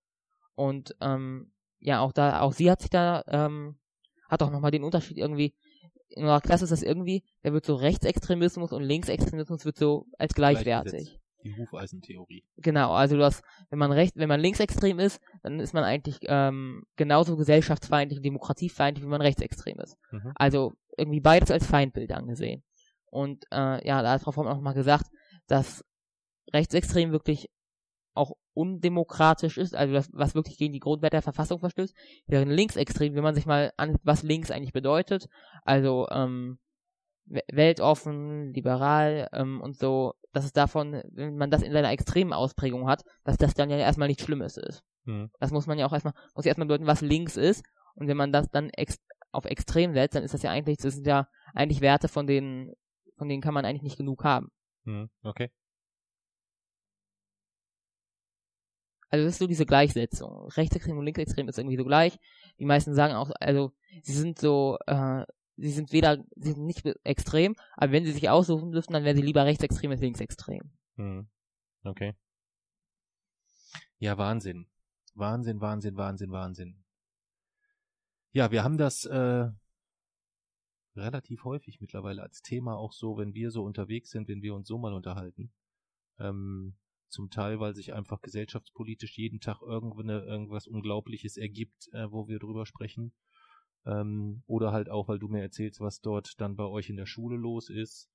Und 0.55 0.95
ähm, 1.01 1.51
ja, 1.79 2.01
auch 2.01 2.11
da, 2.11 2.41
auch 2.41 2.53
sie 2.53 2.69
hat 2.69 2.81
sich 2.81 2.89
da, 2.89 3.23
ähm, 3.27 3.79
hat 4.27 4.43
auch 4.43 4.51
nochmal 4.51 4.71
den 4.71 4.83
Unterschied 4.83 5.17
irgendwie, 5.17 5.55
in 6.09 6.23
unserer 6.23 6.41
Klasse 6.41 6.65
ist 6.65 6.71
das 6.71 6.83
irgendwie, 6.83 7.23
da 7.43 7.53
wird 7.53 7.65
so 7.65 7.75
Rechtsextremismus 7.75 8.73
und 8.73 8.83
Linksextremismus 8.83 9.63
wird 9.63 9.77
so 9.77 10.07
als 10.17 10.33
gleichwertig. 10.33 11.19
Die 11.43 11.55
Hufeisentheorie. 11.55 12.43
Genau, 12.57 12.91
also 12.91 13.15
du 13.15 13.23
hast, 13.23 13.43
wenn 13.69 13.79
man 13.79 13.93
recht, 13.93 14.17
wenn 14.17 14.27
man 14.27 14.41
linksextrem 14.41 14.99
ist, 14.99 15.21
dann 15.41 15.61
ist 15.61 15.73
man 15.73 15.85
eigentlich 15.85 16.17
ähm, 16.23 16.83
genauso 16.97 17.37
gesellschaftsfeindlich 17.37 18.19
und 18.19 18.25
demokratiefeindlich, 18.25 19.05
wie 19.05 19.09
man 19.09 19.21
rechtsextrem 19.21 19.79
ist. 19.79 19.95
Mhm. 20.11 20.33
Also 20.35 20.73
irgendwie 20.97 21.21
beides 21.21 21.49
als 21.49 21.65
Feindbild 21.65 22.11
angesehen. 22.11 22.63
Und 23.05 23.45
äh, 23.51 23.87
ja, 23.87 24.01
da 24.01 24.11
hat 24.11 24.21
Frau 24.21 24.33
Form 24.33 24.47
auch 24.47 24.59
mal 24.59 24.73
gesagt, 24.73 25.05
dass 25.47 25.85
Rechtsextrem 26.51 27.11
wirklich 27.13 27.49
auch 28.19 28.33
undemokratisch 28.53 29.57
ist, 29.57 29.75
also 29.75 29.93
das, 29.93 30.09
was 30.13 30.35
wirklich 30.35 30.57
gegen 30.57 30.73
die 30.73 30.79
Grundwerte 30.79 31.15
der 31.15 31.21
Verfassung 31.21 31.59
verstößt, 31.59 31.95
während 32.27 32.51
linksextrem, 32.51 33.15
wenn 33.15 33.23
man 33.23 33.35
sich 33.35 33.45
mal 33.45 33.71
an, 33.77 33.97
was 34.03 34.23
links 34.23 34.51
eigentlich 34.51 34.73
bedeutet, 34.73 35.27
also 35.63 36.07
ähm, 36.11 36.59
weltoffen, 37.25 38.53
liberal 38.53 39.29
ähm, 39.33 39.61
und 39.61 39.77
so, 39.77 40.13
dass 40.33 40.45
es 40.45 40.53
davon, 40.53 41.01
wenn 41.11 41.37
man 41.37 41.51
das 41.51 41.61
in 41.61 41.71
seiner 41.71 41.91
extremen 41.91 42.33
Ausprägung 42.33 42.87
hat, 42.87 43.03
dass 43.23 43.37
das 43.37 43.53
dann 43.53 43.69
ja 43.69 43.77
erstmal 43.77 44.07
nichts 44.07 44.23
Schlimmes 44.23 44.57
ist. 44.57 44.83
Mhm. 45.05 45.31
Das 45.39 45.51
muss 45.51 45.67
man 45.67 45.79
ja 45.79 45.85
auch 45.85 45.93
erstmal, 45.93 46.13
muss 46.35 46.45
ja 46.45 46.49
erstmal 46.49 46.67
bedeuten, 46.67 46.87
was 46.87 47.01
links 47.01 47.37
ist. 47.37 47.63
Und 47.95 48.07
wenn 48.07 48.17
man 48.17 48.31
das 48.31 48.49
dann 48.49 48.69
ex 48.69 48.97
auf 49.31 49.45
extrem 49.45 49.93
setzt, 49.93 50.15
dann 50.15 50.23
ist 50.23 50.33
das 50.33 50.41
ja 50.41 50.51
eigentlich, 50.51 50.77
das 50.77 50.95
sind 50.95 51.05
ja 51.05 51.27
eigentlich 51.53 51.81
Werte, 51.81 52.07
von 52.07 52.25
denen, 52.25 52.73
von 53.17 53.29
denen 53.29 53.41
kann 53.41 53.53
man 53.53 53.65
eigentlich 53.65 53.83
nicht 53.83 53.97
genug 53.97 54.23
haben. 54.23 54.49
Mhm. 54.85 55.09
Okay. 55.23 55.51
Also 59.09 59.25
das 59.25 59.33
ist 59.33 59.39
so 59.39 59.47
diese 59.47 59.65
Gleichsetzung. 59.65 60.47
Rechtsextrem 60.49 60.97
und 60.97 61.05
linksextrem 61.05 61.47
ist 61.47 61.57
irgendwie 61.57 61.77
so 61.77 61.85
gleich. 61.85 62.19
Die 62.59 62.65
meisten 62.65 62.93
sagen 62.93 63.15
auch, 63.15 63.31
also 63.39 63.73
sie 64.03 64.13
sind 64.13 64.39
so, 64.39 64.77
äh, 64.85 65.25
sie 65.57 65.71
sind 65.71 65.91
weder, 65.91 66.23
sie 66.35 66.51
sind 66.51 66.65
nicht 66.65 66.85
extrem, 67.03 67.55
aber 67.75 67.91
wenn 67.91 68.05
sie 68.05 68.11
sich 68.11 68.29
aussuchen 68.29 68.71
dürften, 68.71 68.93
dann 68.93 69.03
wären 69.03 69.17
sie 69.17 69.23
lieber 69.23 69.45
rechtsextrem 69.45 69.91
als 69.91 70.01
linksextrem. 70.01 70.71
Hm. 70.95 71.27
Okay. 71.83 72.15
Ja, 73.97 74.17
Wahnsinn. 74.17 74.67
Wahnsinn, 75.15 75.59
Wahnsinn, 75.59 75.97
Wahnsinn, 75.97 76.31
Wahnsinn. 76.31 76.83
Ja, 78.31 78.51
wir 78.51 78.63
haben 78.63 78.77
das 78.77 79.05
äh, 79.05 79.49
relativ 80.95 81.43
häufig 81.43 81.81
mittlerweile 81.81 82.21
als 82.21 82.41
Thema 82.41 82.77
auch 82.77 82.93
so, 82.93 83.17
wenn 83.17 83.33
wir 83.33 83.51
so 83.51 83.63
unterwegs 83.63 84.11
sind, 84.11 84.27
wenn 84.27 84.41
wir 84.41 84.53
uns 84.53 84.67
so 84.67 84.77
mal 84.77 84.93
unterhalten. 84.93 85.51
Ähm, 86.19 86.75
zum 87.09 87.29
Teil, 87.29 87.59
weil 87.59 87.75
sich 87.75 87.93
einfach 87.93 88.21
gesellschaftspolitisch 88.21 89.17
jeden 89.17 89.39
Tag 89.39 89.61
irgendwas 89.61 90.67
Unglaubliches 90.67 91.37
ergibt, 91.37 91.89
äh, 91.93 92.11
wo 92.11 92.27
wir 92.27 92.39
drüber 92.39 92.65
sprechen. 92.65 93.13
Ähm, 93.85 94.43
oder 94.45 94.71
halt 94.71 94.89
auch, 94.89 95.07
weil 95.07 95.19
du 95.19 95.27
mir 95.27 95.41
erzählst, 95.41 95.79
was 95.79 96.01
dort 96.01 96.39
dann 96.39 96.55
bei 96.55 96.65
euch 96.65 96.89
in 96.89 96.97
der 96.97 97.05
Schule 97.05 97.37
los 97.37 97.69
ist. 97.69 98.09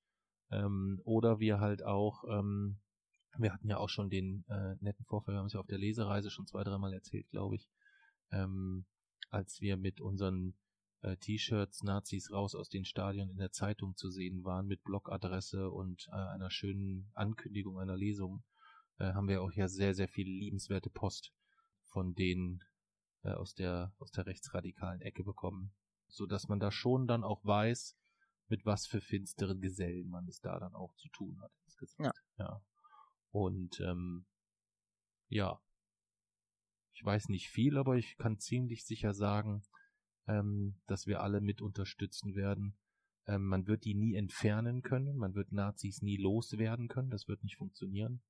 Ähm, 0.51 1.01
oder 1.03 1.39
wir 1.39 1.59
halt 1.59 1.83
auch, 1.83 2.23
ähm, 2.29 2.79
wir 3.37 3.51
hatten 3.51 3.69
ja 3.69 3.77
auch 3.77 3.89
schon 3.89 4.09
den 4.09 4.45
äh, 4.47 4.75
netten 4.79 5.05
Vorfall, 5.05 5.35
wir 5.35 5.39
haben 5.39 5.47
es 5.47 5.53
ja 5.53 5.59
auf 5.59 5.67
der 5.67 5.79
Lesereise 5.79 6.29
schon 6.29 6.45
zwei, 6.45 6.63
dreimal 6.63 6.93
erzählt, 6.93 7.27
glaube 7.29 7.55
ich, 7.55 7.67
ähm, 8.31 8.85
als 9.29 9.59
wir 9.59 9.75
mit 9.75 10.01
unseren 10.01 10.55
äh, 11.01 11.17
T-Shirts 11.17 11.83
Nazis 11.83 12.31
raus 12.31 12.55
aus 12.55 12.69
den 12.69 12.85
Stadien 12.85 13.29
in 13.29 13.37
der 13.37 13.51
Zeitung 13.51 13.95
zu 13.95 14.09
sehen 14.09 14.43
waren, 14.43 14.67
mit 14.67 14.83
Blogadresse 14.83 15.69
und 15.69 16.07
äh, 16.11 16.15
einer 16.15 16.49
schönen 16.49 17.09
Ankündigung 17.13 17.79
einer 17.79 17.97
Lesung, 17.97 18.43
äh, 18.97 19.13
haben 19.13 19.27
wir 19.27 19.41
auch 19.41 19.51
ja 19.51 19.67
sehr, 19.67 19.93
sehr 19.93 20.07
viel 20.07 20.27
liebenswerte 20.27 20.89
Post 20.89 21.33
von 21.83 22.13
den 22.13 22.63
äh, 23.23 23.31
aus 23.31 23.53
der 23.53 23.93
aus 23.99 24.11
der 24.11 24.25
rechtsradikalen 24.25 25.01
Ecke 25.01 25.23
bekommen, 25.23 25.73
so 26.07 26.25
dass 26.25 26.47
man 26.47 26.59
da 26.59 26.71
schon 26.71 27.07
dann 27.07 27.23
auch 27.23 27.43
weiß, 27.43 27.97
mit 28.47 28.65
was 28.65 28.85
für 28.85 29.01
finsteren 29.01 29.61
Gesellen 29.61 30.09
man 30.09 30.27
es 30.27 30.39
da 30.39 30.59
dann 30.59 30.75
auch 30.75 30.93
zu 30.95 31.09
tun 31.09 31.39
hat 31.41 31.51
insgesamt. 31.65 32.15
Ja. 32.37 32.45
ja. 32.45 32.61
Und 33.31 33.79
ähm, 33.81 34.25
ja, 35.27 35.59
ich 36.93 37.03
weiß 37.03 37.29
nicht 37.29 37.49
viel, 37.49 37.77
aber 37.77 37.97
ich 37.97 38.17
kann 38.17 38.39
ziemlich 38.39 38.85
sicher 38.85 39.13
sagen, 39.13 39.63
ähm, 40.27 40.79
dass 40.87 41.07
wir 41.07 41.21
alle 41.21 41.41
mit 41.41 41.61
unterstützen 41.61 42.35
werden. 42.35 42.77
Ähm, 43.27 43.45
man 43.47 43.67
wird 43.67 43.83
die 43.85 43.95
nie 43.95 44.15
entfernen 44.15 44.81
können, 44.81 45.17
man 45.17 45.35
wird 45.35 45.51
Nazis 45.51 46.01
nie 46.01 46.17
loswerden 46.17 46.87
können, 46.87 47.09
das 47.09 47.27
wird 47.27 47.43
nicht 47.43 47.57
funktionieren. 47.57 48.21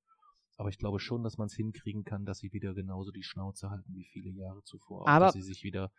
Aber 0.56 0.70
ich 0.70 0.78
glaube 0.78 1.00
schon, 1.00 1.22
dass 1.22 1.38
man 1.38 1.46
es 1.46 1.54
hinkriegen 1.54 2.04
kann, 2.04 2.24
dass 2.24 2.38
sie 2.38 2.52
wieder 2.52 2.72
genauso 2.74 3.10
die 3.10 3.22
Schnauze 3.22 3.70
halten 3.70 3.94
wie 3.94 4.04
viele 4.04 4.30
Jahre 4.30 4.62
zuvor. 4.62 5.06
Aber 5.06 5.26
dass 5.26 5.34
sie 5.34 5.42
sich 5.42 5.62
wieder 5.64 5.92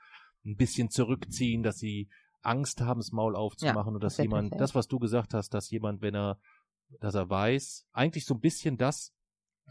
ein 0.45 0.55
bisschen 0.55 0.89
zurückziehen, 0.89 1.63
dass 1.63 1.77
sie 1.77 2.09
Angst 2.41 2.81
haben, 2.81 2.99
das 2.99 3.11
Maul 3.11 3.35
aufzumachen 3.35 3.91
ja, 3.91 3.95
und 3.95 4.03
dass 4.03 4.15
das 4.15 4.23
jemand, 4.23 4.59
das, 4.59 4.73
was 4.73 4.87
du 4.87 4.99
gesagt 4.99 5.33
hast, 5.33 5.53
dass 5.53 5.69
jemand, 5.69 6.01
wenn 6.01 6.15
er, 6.15 6.39
dass 6.99 7.15
er 7.15 7.29
weiß, 7.29 7.87
eigentlich 7.91 8.25
so 8.25 8.33
ein 8.33 8.39
bisschen 8.39 8.77
das, 8.77 9.13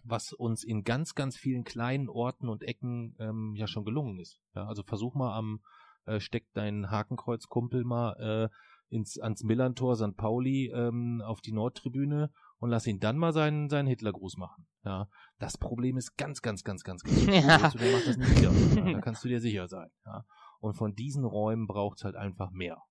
was 0.05 0.33
uns 0.33 0.63
in 0.63 0.85
ganz, 0.85 1.15
ganz 1.15 1.37
vielen 1.37 1.65
kleinen 1.65 2.09
Orten 2.09 2.49
und 2.49 2.63
Ecken 2.63 3.17
ähm, 3.19 3.55
ja 3.57 3.67
schon 3.67 3.85
gelungen 3.85 4.21
ist. 4.21 4.41
Ja, 4.55 4.67
also 4.67 4.83
versuch 4.83 5.15
mal 5.15 5.37
am, 5.37 5.63
äh, 6.05 6.21
steck 6.21 6.53
deinen 6.53 6.91
Hakenkreuzkumpel 6.91 7.85
mal 7.85 8.51
äh, 8.51 8.95
ins, 8.95 9.19
ans 9.19 9.43
Millantor 9.43 9.97
St. 9.97 10.17
Pauli 10.17 10.71
ähm, 10.75 11.23
auf 11.23 11.41
die 11.41 11.53
Nordtribüne 11.53 12.31
und 12.59 12.71
lass 12.71 12.87
ihn 12.87 13.01
dann 13.01 13.19
mal 13.19 13.33
seinen, 13.33 13.69
seinen 13.69 13.87
Hitlergruß 13.87 14.37
machen. 14.37 14.67
Ja, 14.85 15.09
das 15.39 15.59
Problem 15.59 15.97
ist 15.97 16.17
ganz, 16.17 16.43
ganz, 16.43 16.65
ganz, 16.65 16.85
ganz, 16.85 17.03
ganz. 17.05 17.27
Ja. 17.27 17.57
Also, 17.65 17.79
der 17.79 17.93
macht 17.93 18.07
das 18.07 18.17
nicht 18.17 18.37
wieder. 18.37 18.53
Ja, 18.53 18.93
da 18.93 19.01
kannst 19.03 19.25
du 19.25 19.29
dir 19.29 19.41
sicher 19.41 19.69
sein. 19.69 19.91
Ja. 20.05 20.25
Und 20.61 20.75
von 20.75 20.95
diesen 20.95 21.25
Räumen 21.25 21.67
braucht 21.67 21.99
es 21.99 22.05
halt 22.05 22.17
einfach 22.17 22.51
mehr. 22.51 22.83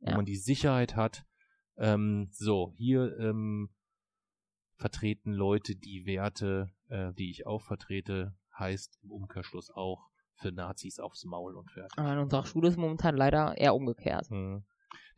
Ja. 0.00 0.12
Wo 0.12 0.16
man 0.16 0.24
die 0.24 0.36
Sicherheit 0.36 0.96
hat, 0.96 1.24
ähm, 1.76 2.28
so, 2.32 2.72
hier 2.76 3.16
ähm, 3.18 3.70
vertreten 4.76 5.32
Leute 5.32 5.74
die 5.74 6.06
Werte, 6.06 6.70
äh, 6.88 7.12
die 7.14 7.30
ich 7.30 7.46
auch 7.46 7.62
vertrete, 7.62 8.36
heißt 8.58 8.98
im 9.02 9.10
Umkehrschluss 9.10 9.70
auch 9.70 10.10
für 10.34 10.52
Nazis 10.52 10.98
aufs 10.98 11.24
Maul 11.24 11.56
und 11.56 11.70
fertig. 11.70 11.98
Aber 11.98 12.12
in 12.12 12.18
unserer 12.18 12.44
Schule 12.44 12.68
ist 12.68 12.76
momentan 12.76 13.16
leider 13.16 13.56
eher 13.56 13.74
umgekehrt. 13.74 14.30
Mhm. 14.30 14.64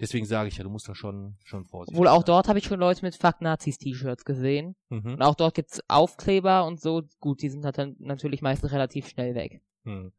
Deswegen 0.00 0.26
sage 0.26 0.48
ich 0.48 0.56
ja, 0.56 0.64
du 0.64 0.70
musst 0.70 0.88
da 0.88 0.94
schon, 0.94 1.36
schon 1.44 1.64
vorsichtig 1.64 1.96
Obwohl 1.96 2.08
auch 2.08 2.18
sein. 2.18 2.26
dort 2.26 2.48
habe 2.48 2.58
ich 2.58 2.64
schon 2.64 2.80
Leute 2.80 3.04
mit 3.04 3.14
Fuck 3.14 3.40
Nazis 3.40 3.78
T-Shirts 3.78 4.24
gesehen. 4.24 4.74
Mhm. 4.88 5.14
Und 5.14 5.22
auch 5.22 5.34
dort 5.36 5.54
gibt's 5.54 5.80
Aufkleber 5.88 6.66
und 6.66 6.80
so. 6.80 7.02
Gut, 7.20 7.42
die 7.42 7.48
sind 7.48 7.64
halt 7.64 7.78
dann 7.78 7.96
natürlich 8.00 8.42
meistens 8.42 8.72
relativ 8.72 9.08
schnell 9.08 9.34
weg. 9.34 9.62
Mhm. 9.84 10.12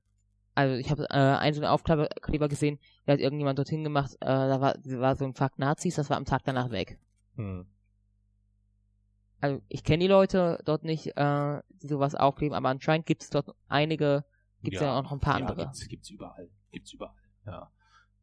Also 0.56 0.76
ich 0.76 0.90
habe 0.90 1.04
äh, 1.10 1.14
einen 1.14 1.54
so 1.54 1.62
einen 1.62 1.70
Aufkleber 1.70 2.48
gesehen, 2.48 2.80
der 3.06 3.16
hat 3.16 3.20
irgendjemand 3.20 3.60
dorthin 3.60 3.84
gemacht, 3.84 4.14
äh, 4.22 4.26
da 4.26 4.62
war, 4.62 4.76
war 4.86 5.16
so 5.18 5.26
ein 5.26 5.34
Fuck 5.34 5.60
Nazis, 5.60 5.96
das 5.96 6.10
war 6.10 6.16
am 6.16 6.24
Tag 6.24 6.44
danach 6.46 6.72
weg. 6.72 6.98
Mhm. 7.36 7.66
Also 9.42 9.62
ich 9.68 9.84
kenne 9.84 10.00
die 10.00 10.08
Leute 10.08 10.62
dort 10.64 10.86
nicht, 10.86 11.18
äh, 11.18 11.62
die 11.70 11.88
sowas 11.88 12.16
aufkleben, 12.16 12.56
aber 12.56 12.70
anscheinend 12.70 13.06
gibt's 13.06 13.30
dort 13.30 13.54
einige, 13.68 14.24
gibt's 14.64 14.80
ja, 14.80 14.88
ja 14.88 14.98
auch 14.98 15.04
noch 15.04 15.12
ein 15.12 15.20
paar 15.20 15.40
ja, 15.40 15.46
andere. 15.46 15.66
Gibt's, 15.66 15.88
gibt's 15.90 16.10
überall, 16.10 16.50
gibt's 16.72 16.94
überall, 16.94 17.14
ja. 17.46 17.70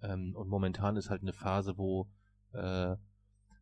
Ähm, 0.03 0.35
und 0.35 0.49
momentan 0.49 0.97
ist 0.97 1.11
halt 1.11 1.23
eine 1.23 1.33
Phase, 1.33 1.79
wo, 1.79 2.09
äh, 2.53 2.97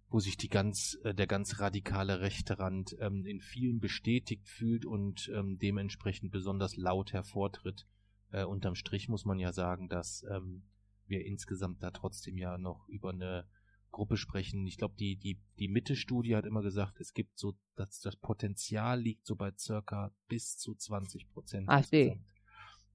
wo 0.08 0.20
sich 0.20 0.36
die 0.36 0.48
ganz, 0.48 0.98
äh, 1.04 1.14
der 1.14 1.26
ganz 1.26 1.60
radikale 1.60 2.20
rechte 2.20 2.58
Rand 2.58 2.96
ähm, 3.00 3.24
in 3.26 3.40
vielen 3.40 3.80
bestätigt 3.80 4.48
fühlt 4.48 4.84
und 4.84 5.30
ähm, 5.34 5.58
dementsprechend 5.58 6.32
besonders 6.32 6.76
laut 6.76 7.12
hervortritt. 7.12 7.86
Äh, 8.32 8.44
unterm 8.44 8.74
Strich 8.74 9.08
muss 9.08 9.24
man 9.24 9.38
ja 9.38 9.52
sagen, 9.52 9.88
dass 9.88 10.24
ähm, 10.30 10.62
wir 11.06 11.24
insgesamt 11.24 11.82
da 11.82 11.90
trotzdem 11.90 12.38
ja 12.38 12.58
noch 12.58 12.88
über 12.88 13.10
eine 13.10 13.46
Gruppe 13.90 14.16
sprechen. 14.16 14.66
Ich 14.66 14.78
glaube, 14.78 14.94
die, 14.98 15.16
die, 15.16 15.40
die 15.58 15.68
Mitte-Studie 15.68 16.36
hat 16.36 16.46
immer 16.46 16.62
gesagt, 16.62 17.00
es 17.00 17.12
gibt 17.12 17.38
so, 17.38 17.54
dass 17.74 18.00
das 18.00 18.16
Potenzial 18.16 19.00
liegt 19.00 19.26
so 19.26 19.34
bei 19.34 19.52
circa 19.58 20.12
bis 20.28 20.56
zu 20.56 20.74
20 20.74 21.28
Prozent. 21.28 21.68
AfD. 21.68 22.02
Insgesamt 22.02 22.30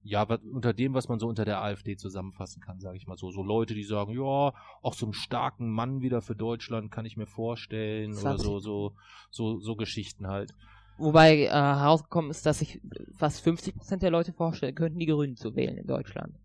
ja, 0.06 0.22
unter 0.22 0.72
dem, 0.72 0.94
was 0.94 1.08
man 1.08 1.18
so 1.18 1.26
unter 1.26 1.44
der 1.44 1.62
AfD 1.62 1.96
zusammenfassen 1.96 2.62
kann, 2.62 2.80
sage 2.80 2.96
ich 2.96 3.06
mal 3.06 3.16
so. 3.16 3.30
So 3.30 3.42
Leute, 3.42 3.74
die 3.74 3.82
sagen, 3.82 4.12
ja, 4.12 4.54
auch 4.82 4.94
so 4.94 5.06
einen 5.06 5.12
starken 5.12 5.68
Mann 5.68 6.00
wieder 6.00 6.22
für 6.22 6.36
Deutschland 6.36 6.90
kann 6.90 7.04
ich 7.04 7.16
mir 7.16 7.26
vorstellen 7.26 8.16
oder 8.16 8.38
so, 8.38 8.60
so, 8.60 8.94
so, 9.30 9.58
so 9.58 9.74
Geschichten 9.74 10.28
halt. 10.28 10.54
Wobei 10.98 11.42
äh, 11.42 11.50
herausgekommen 11.50 12.30
ist, 12.30 12.46
dass 12.46 12.60
sich 12.60 12.80
fast 13.16 13.46
50% 13.46 13.98
der 13.98 14.10
Leute 14.10 14.32
vorstellen 14.32 14.74
könnten, 14.74 14.98
die 14.98 15.06
Grünen 15.06 15.36
zu 15.36 15.54
wählen 15.56 15.76
in 15.76 15.86
Deutschland. 15.86 16.38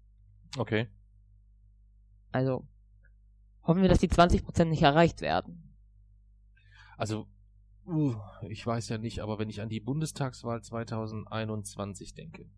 Okay. 0.58 0.88
Also 2.32 2.68
hoffen 3.64 3.82
wir, 3.82 3.90
dass 3.90 4.00
die 4.00 4.10
20% 4.10 4.66
nicht 4.66 4.82
erreicht 4.82 5.22
werden. 5.22 5.76
Also, 6.98 7.28
uh, 7.86 8.16
ich 8.50 8.66
weiß 8.66 8.90
ja 8.90 8.98
nicht, 8.98 9.20
aber 9.20 9.40
wenn 9.40 9.50
ich 9.50 9.62
an 9.62 9.70
die 9.70 9.80
Bundestagswahl 9.80 10.62
2021 10.62 12.14
denke, 12.14 12.50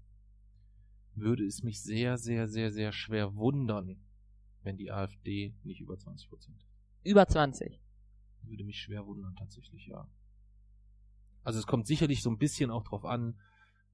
würde 1.15 1.45
es 1.45 1.63
mich 1.63 1.81
sehr, 1.81 2.17
sehr, 2.17 2.47
sehr, 2.47 2.71
sehr 2.71 2.91
schwer 2.91 3.35
wundern, 3.35 3.97
wenn 4.63 4.77
die 4.77 4.91
AfD 4.91 5.53
nicht 5.63 5.81
über 5.81 5.97
20 5.97 6.29
Prozent. 6.29 6.65
Über 7.03 7.27
20? 7.27 7.79
Würde 8.43 8.63
mich 8.63 8.79
schwer 8.81 9.05
wundern, 9.05 9.35
tatsächlich, 9.35 9.87
ja. 9.87 10.07
Also 11.43 11.59
es 11.59 11.67
kommt 11.67 11.87
sicherlich 11.87 12.21
so 12.21 12.29
ein 12.29 12.37
bisschen 12.37 12.71
auch 12.71 12.83
drauf 12.83 13.05
an, 13.05 13.39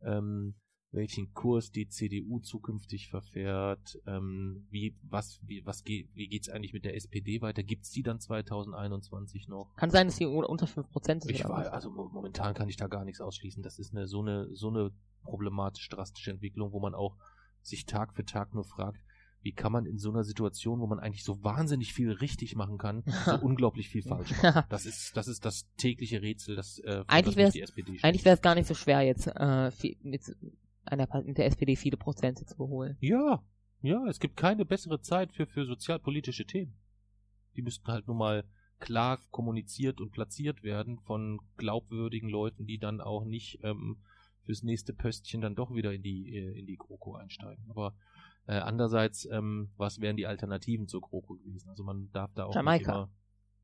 ähm, 0.01 0.55
welchen 0.91 1.33
Kurs 1.33 1.71
die 1.71 1.87
CDU 1.87 2.39
zukünftig 2.39 3.09
verfährt, 3.09 3.99
ähm, 4.07 4.65
wie, 4.71 4.95
was, 5.03 5.39
wie, 5.43 5.65
was 5.65 5.83
geht, 5.83 6.09
wie 6.15 6.27
geht's 6.27 6.49
eigentlich 6.49 6.73
mit 6.73 6.83
der 6.83 6.95
SPD 6.95 7.41
weiter? 7.41 7.61
Gibt's 7.63 7.91
die 7.91 8.01
dann 8.01 8.19
2021 8.19 9.47
noch? 9.47 9.71
Kann 9.75 9.91
sein, 9.91 10.07
dass 10.07 10.17
die 10.17 10.25
unter 10.25 10.65
5% 10.65 11.17
ist. 11.17 11.29
Ich 11.29 11.43
war, 11.43 11.71
also 11.71 11.91
momentan 11.91 12.55
kann 12.55 12.69
ich 12.69 12.77
da 12.77 12.87
gar 12.87 13.05
nichts 13.05 13.21
ausschließen. 13.21 13.61
Das 13.61 13.77
ist 13.77 13.91
eine, 13.91 14.07
so 14.07 14.21
eine, 14.21 14.47
so 14.55 14.69
eine 14.69 14.91
problematisch 15.23 15.87
drastische 15.89 16.31
Entwicklung, 16.31 16.71
wo 16.71 16.79
man 16.79 16.95
auch 16.95 17.17
sich 17.61 17.85
Tag 17.85 18.15
für 18.15 18.25
Tag 18.25 18.55
nur 18.55 18.63
fragt, 18.63 18.99
wie 19.41 19.53
kann 19.53 19.71
man 19.71 19.85
in 19.85 19.99
so 19.99 20.09
einer 20.09 20.23
Situation, 20.23 20.79
wo 20.79 20.87
man 20.87 20.99
eigentlich 20.99 21.23
so 21.23 21.43
wahnsinnig 21.43 21.93
viel 21.93 22.11
richtig 22.11 22.55
machen 22.55 22.77
kann, 22.77 23.03
so 23.25 23.35
unglaublich 23.41 23.89
viel 23.89 24.01
falsch 24.01 24.31
machen. 24.31 24.63
Das 24.69 24.85
ist, 24.85 25.15
das 25.15 25.27
ist 25.27 25.45
das 25.45 25.65
tägliche 25.77 26.21
Rätsel, 26.21 26.55
das, 26.55 26.79
äh, 26.79 27.03
eigentlich 27.07 27.35
wäre 27.35 27.49
es 27.49 28.03
eigentlich 28.03 28.25
wäre 28.25 28.35
es 28.35 28.41
gar 28.41 28.55
nicht 28.55 28.67
so 28.67 28.73
schwer 28.73 29.01
jetzt 29.01 29.27
äh, 29.27 29.71
mit 30.01 30.23
einer 30.91 31.07
mit 31.23 31.37
der 31.37 31.45
SPD 31.45 31.75
viele 31.75 31.97
Prozente 31.97 32.45
zu 32.45 32.57
beholen. 32.57 32.97
Ja, 32.99 33.43
ja, 33.81 34.05
es 34.07 34.19
gibt 34.19 34.35
keine 34.35 34.65
bessere 34.65 35.01
Zeit 35.01 35.31
für 35.31 35.45
für 35.45 35.65
sozialpolitische 35.65 36.45
Themen. 36.45 36.77
Die 37.55 37.61
müssten 37.61 37.87
halt 37.87 38.07
nur 38.07 38.15
mal 38.15 38.43
klar 38.79 39.19
kommuniziert 39.31 40.01
und 40.01 40.11
platziert 40.11 40.63
werden 40.63 40.99
von 40.99 41.39
glaubwürdigen 41.57 42.29
Leuten, 42.29 42.65
die 42.65 42.77
dann 42.77 43.01
auch 43.01 43.25
nicht 43.25 43.59
ähm, 43.63 43.97
fürs 44.45 44.63
nächste 44.63 44.93
Pöstchen 44.93 45.41
dann 45.41 45.55
doch 45.55 45.73
wieder 45.73 45.93
in 45.93 46.01
die 46.01 46.35
äh, 46.35 46.59
in 46.59 46.65
die 46.65 46.77
GroKo 46.77 47.15
einsteigen. 47.15 47.65
Aber 47.69 47.95
äh, 48.47 48.53
andererseits, 48.53 49.25
ähm, 49.31 49.69
was 49.77 50.01
wären 50.01 50.17
die 50.17 50.25
Alternativen 50.25 50.87
zur 50.87 51.01
GroKo 51.01 51.35
gewesen? 51.35 51.69
Also 51.69 51.83
man 51.83 52.09
darf 52.11 52.33
da 52.33 52.45
auch 52.45 52.55
Jamaika. 52.55 52.79
nicht 52.79 52.87
immer. 52.87 53.11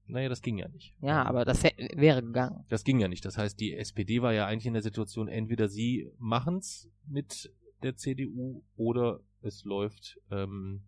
Naja, 0.08 0.30
das 0.30 0.42
ging 0.42 0.58
ja 0.58 0.68
nicht. 0.68 0.94
Ja, 1.02 1.24
aber 1.24 1.46
das 1.46 1.64
wäre 1.64 2.22
gegangen. 2.22 2.64
Das 2.70 2.84
ging 2.84 3.00
ja 3.00 3.08
nicht. 3.08 3.26
Das 3.26 3.38
heißt, 3.38 3.60
die 3.60 3.74
SPD 3.74 4.22
war 4.22 4.34
ja 4.34 4.46
eigentlich 4.46 4.68
in 4.68 4.74
der 4.74 4.84
Situation, 4.84 5.28
entweder 5.28 5.68
sie 5.68 6.12
machen's 6.20 6.90
mit 7.08 7.52
der 7.82 7.96
CDU 7.96 8.64
oder 8.76 9.22
es 9.42 9.64
läuft. 9.64 10.20
Ähm, 10.30 10.84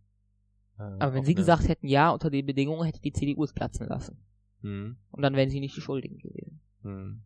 äh, 0.78 0.84
aber 0.84 1.14
wenn 1.14 1.26
sie 1.26 1.36
gesagt 1.36 1.68
hätten, 1.68 1.88
ja, 1.88 2.12
unter 2.12 2.30
den 2.30 2.46
Bedingungen 2.46 2.86
hätte 2.86 3.02
die 3.02 3.14
CDU 3.14 3.44
es 3.44 3.54
platzen 3.54 3.88
lassen. 3.88 4.20
Hm. 4.62 4.98
Und 5.12 5.22
dann 5.22 5.36
wären 5.36 5.50
sie 5.50 5.60
nicht 5.60 5.76
die 5.76 5.82
Schuldigen 5.82 6.18
gewesen. 6.20 6.62
Hm. 6.84 7.24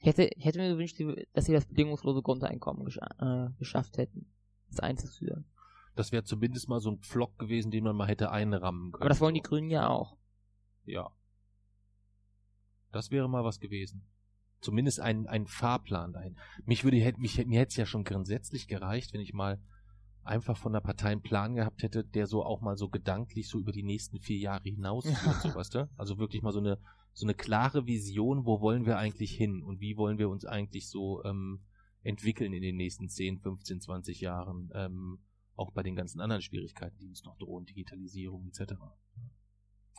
Ich 0.00 0.06
hätte, 0.06 0.30
ich 0.36 0.44
hätte 0.44 0.58
mir 0.58 0.68
gewünscht, 0.68 1.00
dass 1.32 1.46
sie 1.46 1.52
das 1.52 1.66
bedingungslose 1.66 2.22
Grundeinkommen 2.22 2.84
gesch 2.84 2.98
äh, 2.98 3.48
geschafft 3.58 3.98
hätten, 3.98 4.30
das 4.68 4.78
einzuführen. 4.78 5.44
Das 5.96 6.12
wäre 6.12 6.22
zumindest 6.22 6.68
mal 6.68 6.78
so 6.78 6.92
ein 6.92 6.98
Pflock 6.98 7.36
gewesen, 7.38 7.72
den 7.72 7.82
man 7.82 7.96
mal 7.96 8.06
hätte 8.06 8.30
einrammen 8.30 8.92
können. 8.92 9.02
Aber 9.02 9.08
das 9.08 9.20
wollen 9.20 9.34
die 9.34 9.42
Grünen 9.42 9.70
ja 9.70 9.88
auch. 9.88 10.16
Ja. 10.88 11.10
Das 12.92 13.10
wäre 13.10 13.28
mal 13.28 13.44
was 13.44 13.60
gewesen. 13.60 14.06
Zumindest 14.60 15.00
ein, 15.00 15.26
ein 15.26 15.46
Fahrplan 15.46 16.12
dahin. 16.12 16.36
Mich 16.64 16.82
würde, 16.84 16.96
mich, 17.18 17.46
mir 17.46 17.60
hätte 17.60 17.70
es 17.70 17.76
ja 17.76 17.86
schon 17.86 18.04
grundsätzlich 18.04 18.66
gereicht, 18.66 19.12
wenn 19.12 19.20
ich 19.20 19.32
mal 19.32 19.60
einfach 20.24 20.56
von 20.56 20.72
der 20.72 20.80
Partei 20.80 21.10
einen 21.10 21.22
Plan 21.22 21.54
gehabt 21.54 21.82
hätte, 21.82 22.04
der 22.04 22.26
so 22.26 22.44
auch 22.44 22.60
mal 22.60 22.76
so 22.76 22.88
gedanklich 22.88 23.48
so 23.48 23.58
über 23.58 23.72
die 23.72 23.82
nächsten 23.82 24.20
vier 24.20 24.38
Jahre 24.38 24.68
hinaus 24.68 25.04
ja. 25.04 25.14
so, 25.42 25.48
weißt 25.54 25.74
du? 25.74 25.90
Also 25.96 26.18
wirklich 26.18 26.42
mal 26.42 26.52
so 26.52 26.58
eine, 26.58 26.78
so 27.12 27.24
eine 27.24 27.34
klare 27.34 27.86
Vision, 27.86 28.44
wo 28.44 28.60
wollen 28.60 28.84
wir 28.84 28.98
eigentlich 28.98 29.32
hin 29.32 29.62
und 29.62 29.80
wie 29.80 29.96
wollen 29.96 30.18
wir 30.18 30.28
uns 30.28 30.44
eigentlich 30.44 30.90
so 30.90 31.24
ähm, 31.24 31.64
entwickeln 32.02 32.52
in 32.52 32.62
den 32.62 32.76
nächsten 32.76 33.08
10, 33.08 33.38
15, 33.40 33.80
20 33.80 34.20
Jahren, 34.20 34.70
ähm, 34.74 35.18
auch 35.54 35.72
bei 35.72 35.82
den 35.82 35.96
ganzen 35.96 36.20
anderen 36.20 36.42
Schwierigkeiten, 36.42 36.98
die 36.98 37.08
uns 37.08 37.24
noch 37.24 37.36
drohen, 37.38 37.64
Digitalisierung 37.64 38.46
etc. 38.48 38.74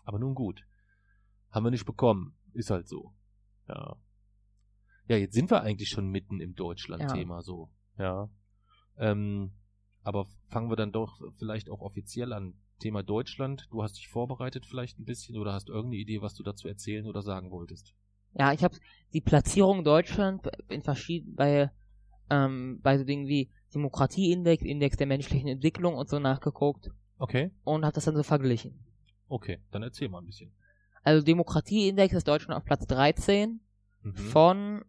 Aber 0.05 0.19
nun 0.19 0.35
gut. 0.35 0.65
Haben 1.51 1.65
wir 1.65 1.71
nicht 1.71 1.85
bekommen. 1.85 2.35
Ist 2.53 2.69
halt 2.69 2.87
so. 2.87 3.13
Ja. 3.67 3.95
Ja, 5.07 5.17
jetzt 5.17 5.33
sind 5.33 5.49
wir 5.49 5.61
eigentlich 5.61 5.89
schon 5.89 6.09
mitten 6.09 6.39
im 6.39 6.55
Deutschland-Thema 6.55 7.35
ja. 7.37 7.41
so. 7.41 7.69
Ja. 7.97 8.29
Ähm, 8.97 9.51
aber 10.03 10.27
fangen 10.47 10.69
wir 10.69 10.75
dann 10.75 10.91
doch 10.91 11.19
vielleicht 11.37 11.69
auch 11.69 11.81
offiziell 11.81 12.33
an. 12.33 12.53
Thema 12.79 13.03
Deutschland. 13.03 13.67
Du 13.71 13.83
hast 13.83 13.97
dich 13.97 14.07
vorbereitet 14.07 14.65
vielleicht 14.65 14.99
ein 14.99 15.05
bisschen 15.05 15.37
oder 15.37 15.53
hast 15.53 15.67
irgendeine 15.67 16.01
Idee, 16.01 16.21
was 16.21 16.33
du 16.33 16.43
dazu 16.43 16.67
erzählen 16.67 17.05
oder 17.05 17.21
sagen 17.21 17.51
wolltest? 17.51 17.93
Ja, 18.33 18.53
ich 18.53 18.63
habe 18.63 18.77
die 19.13 19.21
Platzierung 19.21 19.83
Deutschland 19.83 20.47
in 20.69 20.81
verschiedenen 20.81 21.35
bei 21.35 21.71
ähm, 22.29 22.79
bei 22.81 22.97
so 22.97 23.03
Dingen 23.03 23.27
wie 23.27 23.49
Demokratieindex, 23.73 24.63
Index 24.63 24.97
der 24.97 25.07
menschlichen 25.07 25.49
Entwicklung 25.49 25.95
und 25.95 26.09
so 26.09 26.19
nachgeguckt. 26.19 26.89
Okay. 27.17 27.51
Und 27.63 27.83
habe 27.83 27.93
das 27.93 28.05
dann 28.05 28.15
so 28.15 28.23
verglichen. 28.23 28.79
Okay, 29.27 29.59
dann 29.71 29.83
erzähl 29.83 30.09
mal 30.09 30.19
ein 30.19 30.25
bisschen. 30.25 30.51
Also 31.03 31.23
Demokratieindex 31.23 32.13
ist 32.13 32.27
Deutschland 32.27 32.57
auf 32.57 32.65
Platz 32.65 32.85
13 32.87 33.59
mhm. 34.03 34.15
von 34.15 34.85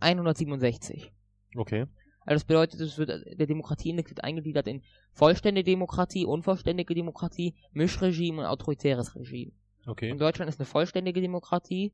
167. 0.00 1.12
Okay. 1.56 1.86
Also 2.20 2.34
das 2.36 2.44
bedeutet, 2.44 2.80
es 2.80 2.98
wird, 2.98 3.08
der 3.08 3.46
Demokratieindex 3.46 4.10
wird 4.10 4.24
eingegliedert 4.24 4.66
in 4.66 4.82
vollständige 5.12 5.70
Demokratie, 5.70 6.26
unvollständige 6.26 6.94
Demokratie, 6.94 7.54
Mischregime 7.72 8.42
und 8.42 8.46
autoritäres 8.46 9.16
Regime. 9.16 9.52
Okay. 9.86 10.12
Und 10.12 10.20
Deutschland 10.20 10.48
ist 10.48 10.60
eine 10.60 10.66
vollständige 10.66 11.20
Demokratie. 11.20 11.92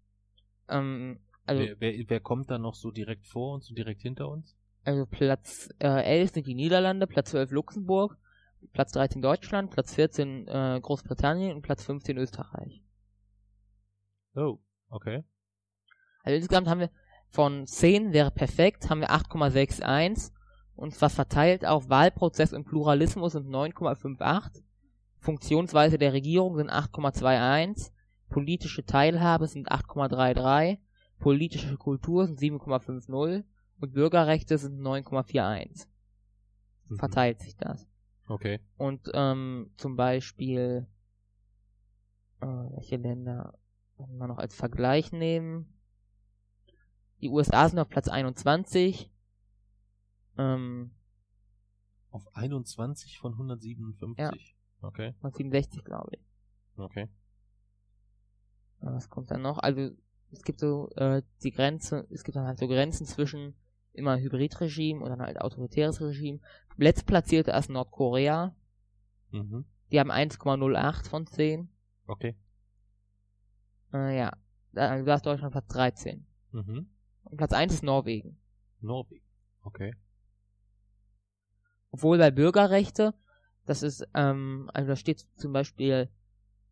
Ähm, 0.68 1.20
also, 1.44 1.62
wer, 1.62 1.80
wer, 1.80 2.04
wer 2.08 2.20
kommt 2.20 2.50
da 2.50 2.58
noch 2.58 2.74
so 2.74 2.90
direkt 2.90 3.26
vor 3.26 3.54
uns, 3.54 3.66
so 3.66 3.74
direkt 3.74 4.02
hinter 4.02 4.28
uns? 4.28 4.56
Also 4.84 5.06
Platz 5.06 5.68
äh, 5.78 5.86
11 5.88 6.34
sind 6.34 6.46
die 6.46 6.54
Niederlande, 6.54 7.06
Platz 7.06 7.30
12 7.30 7.50
Luxemburg, 7.52 8.18
Platz 8.72 8.92
13 8.92 9.22
Deutschland, 9.22 9.70
Platz 9.70 9.94
14 9.94 10.48
äh, 10.48 10.80
Großbritannien 10.82 11.54
und 11.54 11.62
Platz 11.62 11.84
15 11.84 12.16
Österreich. 12.18 12.82
Oh, 14.34 14.58
okay. 14.88 15.24
Also 16.22 16.36
insgesamt 16.36 16.68
haben 16.68 16.80
wir 16.80 16.90
von 17.28 17.66
10 17.66 18.12
wäre 18.12 18.30
perfekt, 18.30 18.88
haben 18.90 19.00
wir 19.00 19.10
8,61 19.10 20.32
und 20.74 21.00
was 21.00 21.14
verteilt 21.14 21.64
auf 21.64 21.88
Wahlprozess 21.88 22.52
und 22.52 22.64
Pluralismus 22.64 23.32
sind 23.32 23.48
9,58, 23.48 24.62
Funktionsweise 25.18 25.98
der 25.98 26.12
Regierung 26.12 26.56
sind 26.56 26.70
8,21, 26.70 27.90
politische 28.28 28.84
Teilhabe 28.84 29.48
sind 29.48 29.70
8,33, 29.70 30.78
politische 31.18 31.76
Kultur 31.76 32.26
sind 32.26 32.38
7,50 32.38 33.44
und 33.80 33.92
Bürgerrechte 33.92 34.58
sind 34.58 34.80
9,41. 34.80 35.86
Mhm. 36.88 36.98
Verteilt 36.98 37.40
sich 37.40 37.56
das. 37.56 37.86
Okay. 38.28 38.60
Und 38.76 39.10
ähm, 39.14 39.70
zum 39.76 39.96
Beispiel 39.96 40.86
äh, 42.40 42.46
welche 42.46 42.96
Länder 42.96 43.58
wollen 43.96 44.18
wir 44.18 44.26
noch 44.26 44.38
als 44.38 44.54
Vergleich 44.54 45.12
nehmen? 45.12 45.72
Die 47.20 47.30
USA 47.30 47.68
sind 47.68 47.78
auf 47.78 47.88
Platz 47.88 48.08
21. 48.08 49.10
Ähm, 50.38 50.94
auf 52.10 52.34
21 52.34 53.18
von 53.18 53.32
157? 53.32 54.18
Ja. 54.18 54.32
Okay. 54.86 55.14
167, 55.18 55.84
glaube 55.84 56.10
ich. 56.12 56.24
Okay. 56.76 57.08
Was 58.80 59.08
kommt 59.08 59.30
dann 59.30 59.42
noch? 59.42 59.58
Also, 59.58 59.90
es 60.30 60.42
gibt 60.42 60.60
so 60.60 60.90
äh, 60.96 61.22
die 61.42 61.52
Grenze, 61.52 62.06
es 62.10 62.22
gibt 62.22 62.36
dann 62.36 62.46
halt 62.46 62.58
so 62.58 62.68
Grenzen 62.68 63.06
zwischen 63.06 63.54
immer 63.96 64.18
Hybridregime 64.18 65.02
und 65.02 65.10
dann 65.10 65.20
halt 65.20 65.40
autoritäres 65.40 66.00
Regime. 66.00 66.40
Letztplatzierte 66.76 67.52
ist 67.52 67.70
Nordkorea. 67.70 68.54
Mhm. 69.32 69.64
Die 69.90 70.00
haben 70.00 70.10
1,08 70.10 71.08
von 71.08 71.26
10. 71.26 71.68
Okay. 72.06 72.36
Äh, 73.92 74.18
ja. 74.18 74.32
Da, 74.72 75.02
da 75.02 75.14
ist 75.14 75.26
Deutschland 75.26 75.52
Platz 75.52 75.68
13. 75.68 76.26
Mhm. 76.52 76.90
Und 77.24 77.36
Platz 77.36 77.52
1 77.52 77.72
ist 77.72 77.82
Norwegen. 77.82 78.38
Norwegen. 78.80 79.24
Okay. 79.62 79.94
Obwohl 81.90 82.18
bei 82.18 82.30
Bürgerrechte, 82.30 83.14
das 83.64 83.82
ist, 83.82 84.06
ähm, 84.14 84.70
also 84.74 84.88
da 84.88 84.96
steht 84.96 85.26
zum 85.36 85.52
Beispiel 85.52 86.08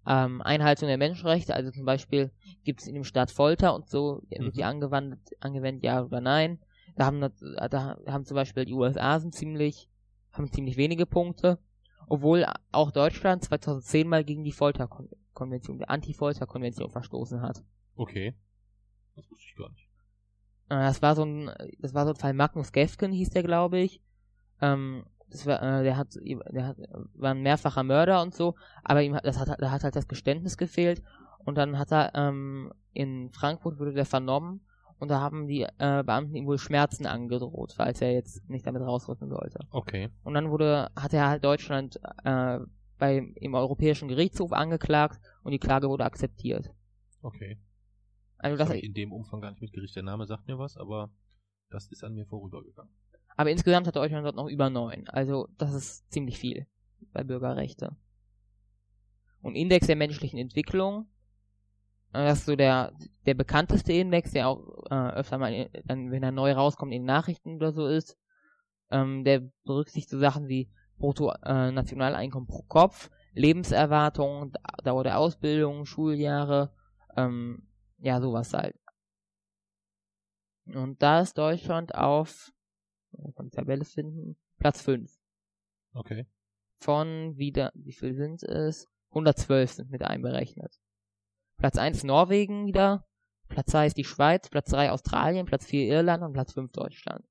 ähm, 0.07 0.43
Einhaltung 0.43 0.89
der 0.89 0.99
Menschenrechte, 0.99 1.55
also 1.55 1.70
zum 1.70 1.85
Beispiel 1.85 2.31
gibt 2.62 2.83
es 2.83 2.87
in 2.87 2.95
dem 2.95 3.05
Staat 3.05 3.31
Folter 3.31 3.75
und 3.75 3.89
so, 3.89 4.22
wird 4.29 4.43
mhm. 4.43 4.53
die 4.53 4.64
angewandt, 4.64 5.18
angewendet, 5.41 5.83
ja 5.83 6.03
oder 6.03 6.20
nein. 6.20 6.59
Da 6.97 7.07
haben, 7.07 7.20
da 7.20 7.99
haben 8.07 8.24
zum 8.24 8.34
Beispiel 8.34 8.64
die 8.64 8.72
USA 8.72 9.18
sind 9.18 9.34
ziemlich, 9.34 9.88
haben 10.32 10.51
ziemlich 10.53 10.76
wenige 10.76 11.07
Punkte, 11.07 11.59
obwohl 12.09 12.47
auch 12.70 12.90
Deutschland 12.90 13.45
2010 13.45 14.09
mal 14.09 14.24
gegen 14.24 14.45
die 14.45 14.53
Folterkonvention, 14.53 15.78
die 15.78 15.88
Anti-Folter-Konvention 15.88 16.90
verstoßen 16.90 17.42
hat. 17.42 17.64
Okay. 17.97 18.34
Das 19.16 19.30
wusste 19.30 19.45
ich 19.49 19.57
gar 19.57 19.70
nicht. 19.70 19.88
Äh, 20.68 20.86
das 20.86 21.03
war 21.03 21.14
so 21.14 21.24
ein, 21.24 21.51
das 21.78 21.95
war 21.95 22.05
so 22.05 22.12
ein 22.12 22.16
Fall 22.16 22.34
Magnus 22.34 22.72
Gefgen 22.72 23.12
hieß 23.12 23.30
der, 23.30 23.42
glaube 23.42 23.78
ich. 23.78 24.01
Ähm, 24.61 25.05
das 25.28 25.47
war, 25.47 25.62
äh, 25.62 25.82
der 25.82 25.97
hat, 25.97 26.14
der 26.14 26.66
hat, 26.66 26.76
war 27.14 27.32
ein 27.32 27.42
mehrfacher 27.42 27.82
Mörder 27.82 28.22
und 28.22 28.34
so, 28.34 28.55
aber 28.82 29.03
ihm 29.03 29.14
hat, 29.14 29.24
das 29.24 29.38
hat, 29.38 29.61
da 29.61 29.70
hat 29.70 29.84
halt 29.84 29.97
das 29.97 30.09
Geständnis 30.09 30.57
gefehlt 30.57 31.03
und 31.38 31.57
dann 31.57 31.78
hat 31.78 31.92
er, 31.92 32.14
ähm, 32.14 32.72
in 32.92 33.30
Frankfurt 33.32 33.78
wurde 33.78 33.92
der 33.92 34.07
vernommen 34.07 34.64
und 35.05 35.11
da 35.11 35.21
haben 35.21 35.47
die 35.47 35.61
äh, 35.63 36.03
Beamten 36.03 36.35
ihm 36.35 36.47
wohl 36.47 36.57
Schmerzen 36.57 37.05
angedroht, 37.05 37.75
falls 37.77 38.01
er 38.01 38.15
jetzt 38.15 38.49
nicht 38.49 38.67
damit 38.67 38.81
rausrücken 38.81 39.29
sollte. 39.29 39.59
Okay. 39.69 40.09
Und 40.23 40.33
dann 40.33 40.51
wurde, 40.51 40.91
hat 40.97 41.13
er 41.13 41.29
halt 41.29 41.45
Deutschland 41.45 42.01
äh, 42.25 42.59
bei, 42.97 43.19
im 43.35 43.55
Europäischen 43.55 44.09
Gerichtshof 44.09 44.53
angeklagt 44.53 45.21
und 45.43 45.53
die 45.53 45.59
Klage 45.59 45.91
wurde 45.91 46.07
akzeptiert. 46.07 46.71
Okay. 47.21 47.59
Also 48.39 48.57
das 48.57 48.69
habe 48.69 48.79
ich 48.79 48.85
in 48.85 48.95
dem 48.95 49.13
Umfang 49.13 49.43
gar 49.43 49.51
nicht 49.51 49.61
mitgerichtet. 49.61 49.97
Der 49.97 50.05
Name 50.05 50.25
sagt 50.25 50.47
mir 50.47 50.59
was, 50.59 50.79
aber 50.79 51.11
das 51.69 51.87
ist 51.89 52.03
an 52.03 52.15
mir 52.15 52.25
vorübergegangen. 52.25 52.91
Aber 53.37 53.51
insgesamt 53.51 53.87
hat 53.87 53.97
Deutschland 53.97 54.25
dort 54.25 54.37
noch 54.37 54.49
über 54.49 54.71
neun. 54.71 55.07
Also 55.09 55.49
das 55.59 55.75
ist 55.75 56.11
ziemlich 56.11 56.39
viel 56.39 56.67
bei 57.13 57.25
Bürgerrechte. 57.25 57.95
Und 59.43 59.55
Index 59.55 59.87
der 59.87 59.97
menschlichen 59.97 60.39
Entwicklung 60.39 61.09
das 62.23 62.41
ist 62.41 62.47
so 62.47 62.55
der, 62.55 62.93
der 63.27 63.35
bekannteste 63.35 63.93
Index, 63.93 64.31
der 64.31 64.49
auch 64.49 64.85
äh, 64.91 65.11
öfter 65.15 65.39
mal, 65.39 65.69
dann, 65.85 66.11
wenn 66.12 66.23
er 66.23 66.31
neu 66.31 66.53
rauskommt, 66.53 66.93
in 66.93 67.03
den 67.03 67.07
Nachrichten 67.07 67.57
oder 67.57 67.73
so 67.73 67.87
ist. 67.87 68.17
Ähm, 68.91 69.25
der 69.25 69.43
berücksichtigt 69.65 70.11
so 70.11 70.19
Sachen 70.19 70.47
wie 70.47 70.71
Bruttonationaleinkommen 70.99 72.47
pro 72.47 72.62
Kopf, 72.62 73.11
Lebenserwartung, 73.33 74.53
Dauer 74.85 75.03
der 75.03 75.19
Ausbildung, 75.19 75.87
Schuljahre, 75.87 76.73
ähm, 77.17 77.67
ja, 77.99 78.21
sowas 78.21 78.53
halt. 78.53 78.79
Und 80.67 81.03
da 81.03 81.21
ist 81.21 81.37
Deutschland 81.37 81.95
auf, 81.95 82.53
von 83.35 83.51
Tabelle 83.51 83.85
finden, 83.85 84.37
Platz 84.59 84.83
5. 84.83 85.12
Okay. 85.95 86.27
Von 86.79 87.37
wieder, 87.37 87.73
wie 87.75 87.93
viel 87.93 88.15
sind 88.15 88.43
es? 88.43 88.89
112 89.11 89.73
sind 89.73 89.91
mit 89.91 90.03
einberechnet. 90.03 90.79
Platz 91.57 91.77
1 91.77 92.05
Norwegen 92.05 92.67
wieder, 92.67 93.07
Platz 93.49 93.71
2 93.71 93.87
ist 93.87 93.97
die 93.97 94.05
Schweiz, 94.05 94.49
Platz 94.49 94.71
3 94.71 94.91
Australien, 94.91 95.47
Platz 95.47 95.67
4 95.67 95.87
Irland 95.87 96.23
und 96.23 96.33
Platz 96.33 96.53
5 96.53 96.73
Deutschland. 96.73 97.25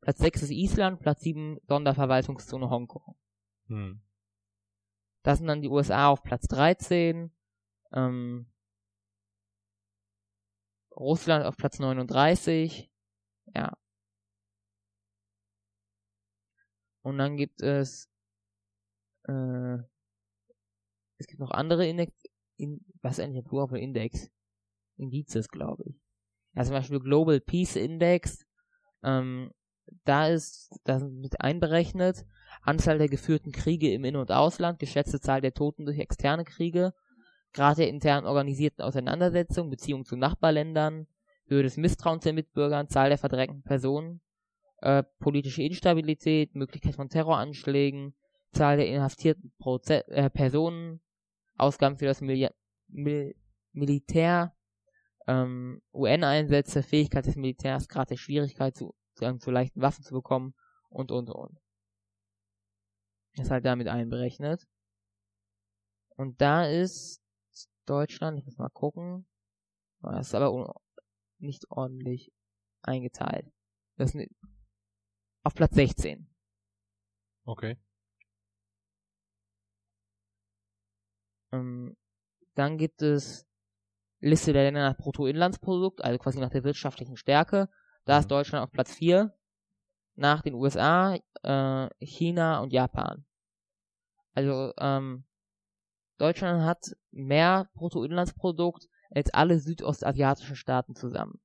Platz 0.00 0.18
6 0.18 0.42
ist 0.42 0.50
Island, 0.50 1.00
Platz 1.00 1.22
7 1.22 1.58
Sonderverwaltungszone 1.66 2.70
Hongkong. 2.70 3.16
Hm. 3.66 4.02
Das 5.22 5.38
sind 5.38 5.46
dann 5.46 5.60
die 5.60 5.68
USA 5.68 6.08
auf 6.08 6.22
Platz 6.22 6.46
13, 6.48 7.30
ähm, 7.92 8.50
Russland 10.96 11.44
auf 11.44 11.56
Platz 11.56 11.78
39, 11.78 12.90
ja. 13.54 13.76
Und 17.02 17.18
dann 17.18 17.36
gibt 17.36 17.62
es, 17.62 18.10
äh, 19.24 19.78
es 21.18 21.26
gibt 21.26 21.40
noch 21.40 21.50
andere 21.50 21.86
Index, 21.86 22.19
in, 22.60 22.84
was 23.02 23.18
ist 23.18 23.24
eigentlich 23.24 23.42
der 23.42 23.48
Plural 23.48 23.78
Index? 23.78 24.30
Indizes, 24.96 25.48
glaube 25.48 25.84
ich. 25.86 26.00
Ja, 26.54 26.64
zum 26.64 26.74
Beispiel 26.74 27.00
Global 27.00 27.40
Peace 27.40 27.76
Index, 27.76 28.46
ähm, 29.02 29.52
da 30.04 30.28
ist, 30.28 30.70
da 30.84 30.98
sind 30.98 31.20
mit 31.20 31.40
einberechnet, 31.40 32.24
Anzahl 32.62 32.98
der 32.98 33.08
geführten 33.08 33.52
Kriege 33.52 33.92
im 33.92 34.04
In- 34.04 34.16
und 34.16 34.30
Ausland, 34.30 34.78
geschätzte 34.78 35.20
Zahl 35.20 35.40
der 35.40 35.54
Toten 35.54 35.84
durch 35.86 35.98
externe 35.98 36.44
Kriege, 36.44 36.92
Grad 37.52 37.78
der 37.78 37.88
intern 37.88 38.26
organisierten 38.26 38.82
Auseinandersetzung, 38.82 39.70
Beziehung 39.70 40.04
zu 40.04 40.16
Nachbarländern, 40.16 41.06
Höhe 41.46 41.62
des 41.62 41.76
Misstrauens 41.76 42.22
der 42.22 42.32
Mitbürger, 42.32 42.86
Zahl 42.88 43.08
der 43.08 43.18
verdrängten 43.18 43.62
Personen, 43.62 44.20
äh, 44.82 45.02
politische 45.18 45.62
Instabilität, 45.62 46.54
Möglichkeit 46.54 46.94
von 46.94 47.08
Terroranschlägen, 47.08 48.14
Zahl 48.52 48.76
der 48.76 48.88
inhaftierten 48.88 49.52
Proze 49.58 50.06
äh, 50.08 50.30
Personen, 50.30 51.00
Ausgaben 51.60 51.96
für 51.96 52.06
das 52.06 52.20
Mil 52.20 52.50
Mil 52.88 53.34
Militär, 53.72 54.56
ähm, 55.28 55.80
UN-Einsätze, 55.92 56.82
Fähigkeit 56.82 57.26
des 57.26 57.36
Militärs, 57.36 57.88
Grad 57.88 58.10
der 58.10 58.16
Schwierigkeit 58.16 58.76
zu, 58.76 58.94
zu, 59.14 59.38
zu 59.38 59.50
leichten 59.50 59.80
Waffen 59.80 60.02
zu 60.02 60.12
bekommen 60.12 60.54
und 60.88 61.12
und 61.12 61.30
und. 61.30 61.60
Ist 63.34 63.50
halt 63.50 63.64
damit 63.64 63.86
einberechnet. 63.86 64.66
Und 66.16 66.40
da 66.40 66.66
ist 66.66 67.22
Deutschland, 67.86 68.38
ich 68.38 68.44
muss 68.44 68.58
mal 68.58 68.68
gucken, 68.70 69.26
das 70.02 70.28
ist 70.28 70.34
aber 70.34 70.74
nicht 71.38 71.70
ordentlich 71.70 72.32
eingeteilt. 72.82 73.46
Das 73.96 74.14
ist 74.14 74.30
auf 75.42 75.54
Platz 75.54 75.74
16. 75.74 76.28
Okay. 77.44 77.78
Ähm, 81.52 81.96
dann 82.54 82.78
gibt 82.78 83.02
es 83.02 83.46
Liste 84.20 84.52
der 84.52 84.64
Länder 84.64 84.82
nach 84.82 84.96
Bruttoinlandsprodukt, 84.96 86.02
also 86.04 86.18
quasi 86.18 86.40
nach 86.40 86.50
der 86.50 86.64
wirtschaftlichen 86.64 87.16
Stärke. 87.16 87.68
Da 88.04 88.18
ist 88.18 88.26
Mhm. 88.26 88.30
Deutschland 88.30 88.64
auf 88.64 88.72
Platz 88.72 88.94
4, 88.94 89.34
nach 90.14 90.42
den 90.42 90.54
USA, 90.54 91.16
äh, 91.42 91.88
China 92.04 92.60
und 92.60 92.72
Japan. 92.72 93.24
Also 94.34 94.72
ähm, 94.78 95.24
Deutschland 96.18 96.64
hat 96.64 96.94
mehr 97.10 97.70
Bruttoinlandsprodukt 97.74 98.88
als 99.10 99.32
alle 99.32 99.58
südostasiatischen 99.58 100.56
Staaten 100.56 100.94
zusammen. 100.94 101.40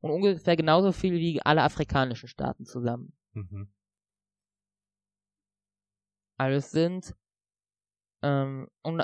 Und 0.00 0.10
ungefähr 0.10 0.56
genauso 0.56 0.92
viel 0.92 1.14
wie 1.14 1.40
alle 1.42 1.62
afrikanischen 1.62 2.28
Staaten 2.28 2.64
zusammen. 2.64 3.16
Mhm. 3.32 3.72
Also 6.36 6.58
es 6.58 6.70
sind 6.70 7.14
ähm, 8.22 8.68
und, 8.82 9.02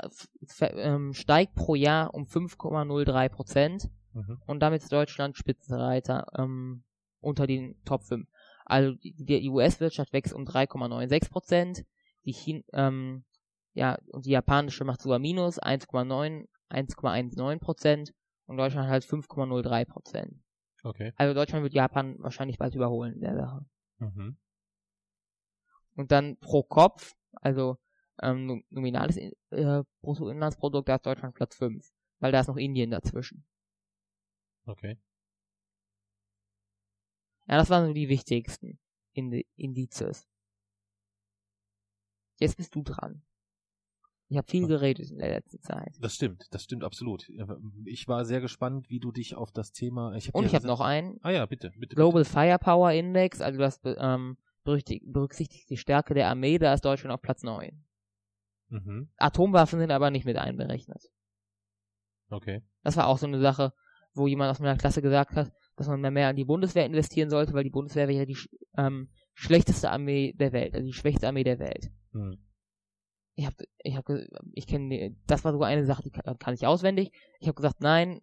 ähm, 0.61 1.13
steigt 1.13 1.55
pro 1.55 1.75
Jahr 1.75 2.13
um 2.13 2.25
5,03 2.25 3.29
Prozent 3.29 3.89
Mhm. 4.13 4.41
und 4.45 4.59
damit 4.59 4.83
ist 4.83 4.91
Deutschland 4.91 5.37
Spitzenreiter 5.37 6.27
ähm, 6.37 6.83
unter 7.19 7.47
den 7.47 7.83
Top 7.83 8.03
5. 8.03 8.27
Also 8.65 8.93
die, 8.93 9.13
die 9.13 9.49
US-Wirtschaft 9.49 10.13
wächst 10.13 10.33
um 10.33 10.43
3,96 10.45 11.31
Prozent, 11.31 11.85
die 12.25 12.33
Chin 12.33 12.63
ähm, 12.73 13.25
ja 13.73 13.97
und 14.11 14.25
die 14.25 14.31
japanische 14.31 14.83
macht 14.83 15.01
sogar 15.01 15.19
minus 15.19 15.59
1,9 15.61 16.47
1,19 16.69 17.59
Prozent 17.59 18.13
und 18.45 18.57
Deutschland 18.57 18.89
halt 18.89 19.03
5,03 19.03 19.85
Prozent. 19.85 20.43
Okay. 20.83 21.13
Also 21.15 21.33
Deutschland 21.33 21.63
wird 21.63 21.73
Japan 21.73 22.17
wahrscheinlich 22.19 22.57
bald 22.57 22.75
überholen 22.75 23.13
in 23.13 23.21
der 23.21 23.35
Sache. 23.35 23.65
Mhm. 23.99 24.37
Und 25.95 26.11
dann 26.11 26.37
pro 26.37 26.63
Kopf, 26.63 27.13
also 27.41 27.77
ähm, 28.21 28.45
nom- 28.45 28.63
nominales 28.69 29.17
In- 29.17 29.33
äh, 29.51 29.83
Bruttoinlandsprodukt, 30.01 30.87
da 30.89 30.95
ist 30.95 31.05
Deutschland 31.05 31.35
Platz 31.35 31.55
5, 31.55 31.91
weil 32.19 32.31
da 32.31 32.39
ist 32.39 32.47
noch 32.47 32.57
Indien 32.57 32.91
dazwischen. 32.91 33.45
Okay. 34.65 34.97
Ja, 37.47 37.57
das 37.57 37.69
waren 37.69 37.87
so 37.87 37.93
die 37.93 38.07
wichtigsten 38.09 38.79
Indi 39.13 39.45
Indizes. 39.55 40.27
Jetzt 42.39 42.57
bist 42.57 42.73
du 42.75 42.83
dran. 42.83 43.23
Ich 44.29 44.37
habe 44.37 44.49
viel 44.49 44.65
geredet 44.67 45.11
in 45.11 45.19
der 45.19 45.29
letzten 45.29 45.61
Zeit. 45.61 45.95
Das 45.99 46.15
stimmt, 46.15 46.47
das 46.51 46.63
stimmt 46.63 46.83
absolut. 46.83 47.29
Ich 47.85 48.07
war 48.07 48.25
sehr 48.25 48.41
gespannt, 48.41 48.89
wie 48.89 48.99
du 48.99 49.11
dich 49.11 49.35
auf 49.35 49.51
das 49.51 49.71
Thema. 49.73 50.15
Ich 50.15 50.27
hab 50.27 50.35
Und 50.35 50.45
ich 50.45 50.55
habe 50.55 50.65
noch 50.65 50.79
einen 50.81 51.19
Ah 51.21 51.29
ja, 51.29 51.45
bitte, 51.45 51.71
bitte. 51.77 51.95
Global 51.95 52.25
Firepower 52.25 52.91
Index, 52.93 53.41
also 53.41 53.59
das 53.59 53.79
ähm, 53.83 54.37
berücksichtigt 54.63 55.69
die 55.69 55.77
Stärke 55.77 56.13
der 56.15 56.29
Armee, 56.29 56.57
da 56.57 56.73
ist 56.73 56.83
Deutschland 56.85 57.13
auf 57.13 57.21
Platz 57.21 57.43
9. 57.43 57.83
Mhm. 58.73 59.09
Atomwaffen 59.17 59.79
sind 59.79 59.91
aber 59.91 60.09
nicht 60.09 60.25
mit 60.25 60.37
einberechnet. 60.37 61.09
Okay. 62.29 62.63
Das 62.81 62.97
war 62.97 63.07
auch 63.07 63.19
so 63.19 63.27
eine 63.27 63.39
Sache, 63.39 63.73
wo 64.13 64.27
jemand 64.27 64.49
aus 64.49 64.59
meiner 64.59 64.77
Klasse 64.77 65.01
gesagt 65.01 65.35
hat, 65.35 65.51
dass 65.75 65.87
man 65.87 66.01
mehr, 66.13 66.27
an 66.27 66.35
die 66.35 66.45
Bundeswehr 66.45 66.85
investieren 66.85 67.29
sollte, 67.29 67.53
weil 67.53 67.63
die 67.63 67.69
Bundeswehr 67.69 68.07
wäre 68.07 68.19
ja 68.19 68.25
die 68.25 68.37
ähm, 68.77 69.09
schlechteste 69.33 69.91
Armee 69.91 70.33
der 70.33 70.53
Welt, 70.53 70.73
also 70.73 70.85
die 70.85 70.93
schwächste 70.93 71.27
Armee 71.27 71.43
der 71.43 71.59
Welt. 71.59 71.91
Hm. 72.13 72.37
Ich 73.35 73.45
habe, 73.45 73.55
ich 73.79 73.95
habe, 73.95 74.27
ich 74.53 74.67
kenne, 74.67 75.15
das 75.27 75.43
war 75.43 75.51
sogar 75.51 75.67
eine 75.67 75.85
Sache, 75.85 76.03
die 76.03 76.11
kann, 76.11 76.37
kann 76.37 76.53
ich 76.53 76.65
auswendig. 76.65 77.11
Ich 77.39 77.47
habe 77.47 77.55
gesagt, 77.55 77.81
nein, 77.81 78.21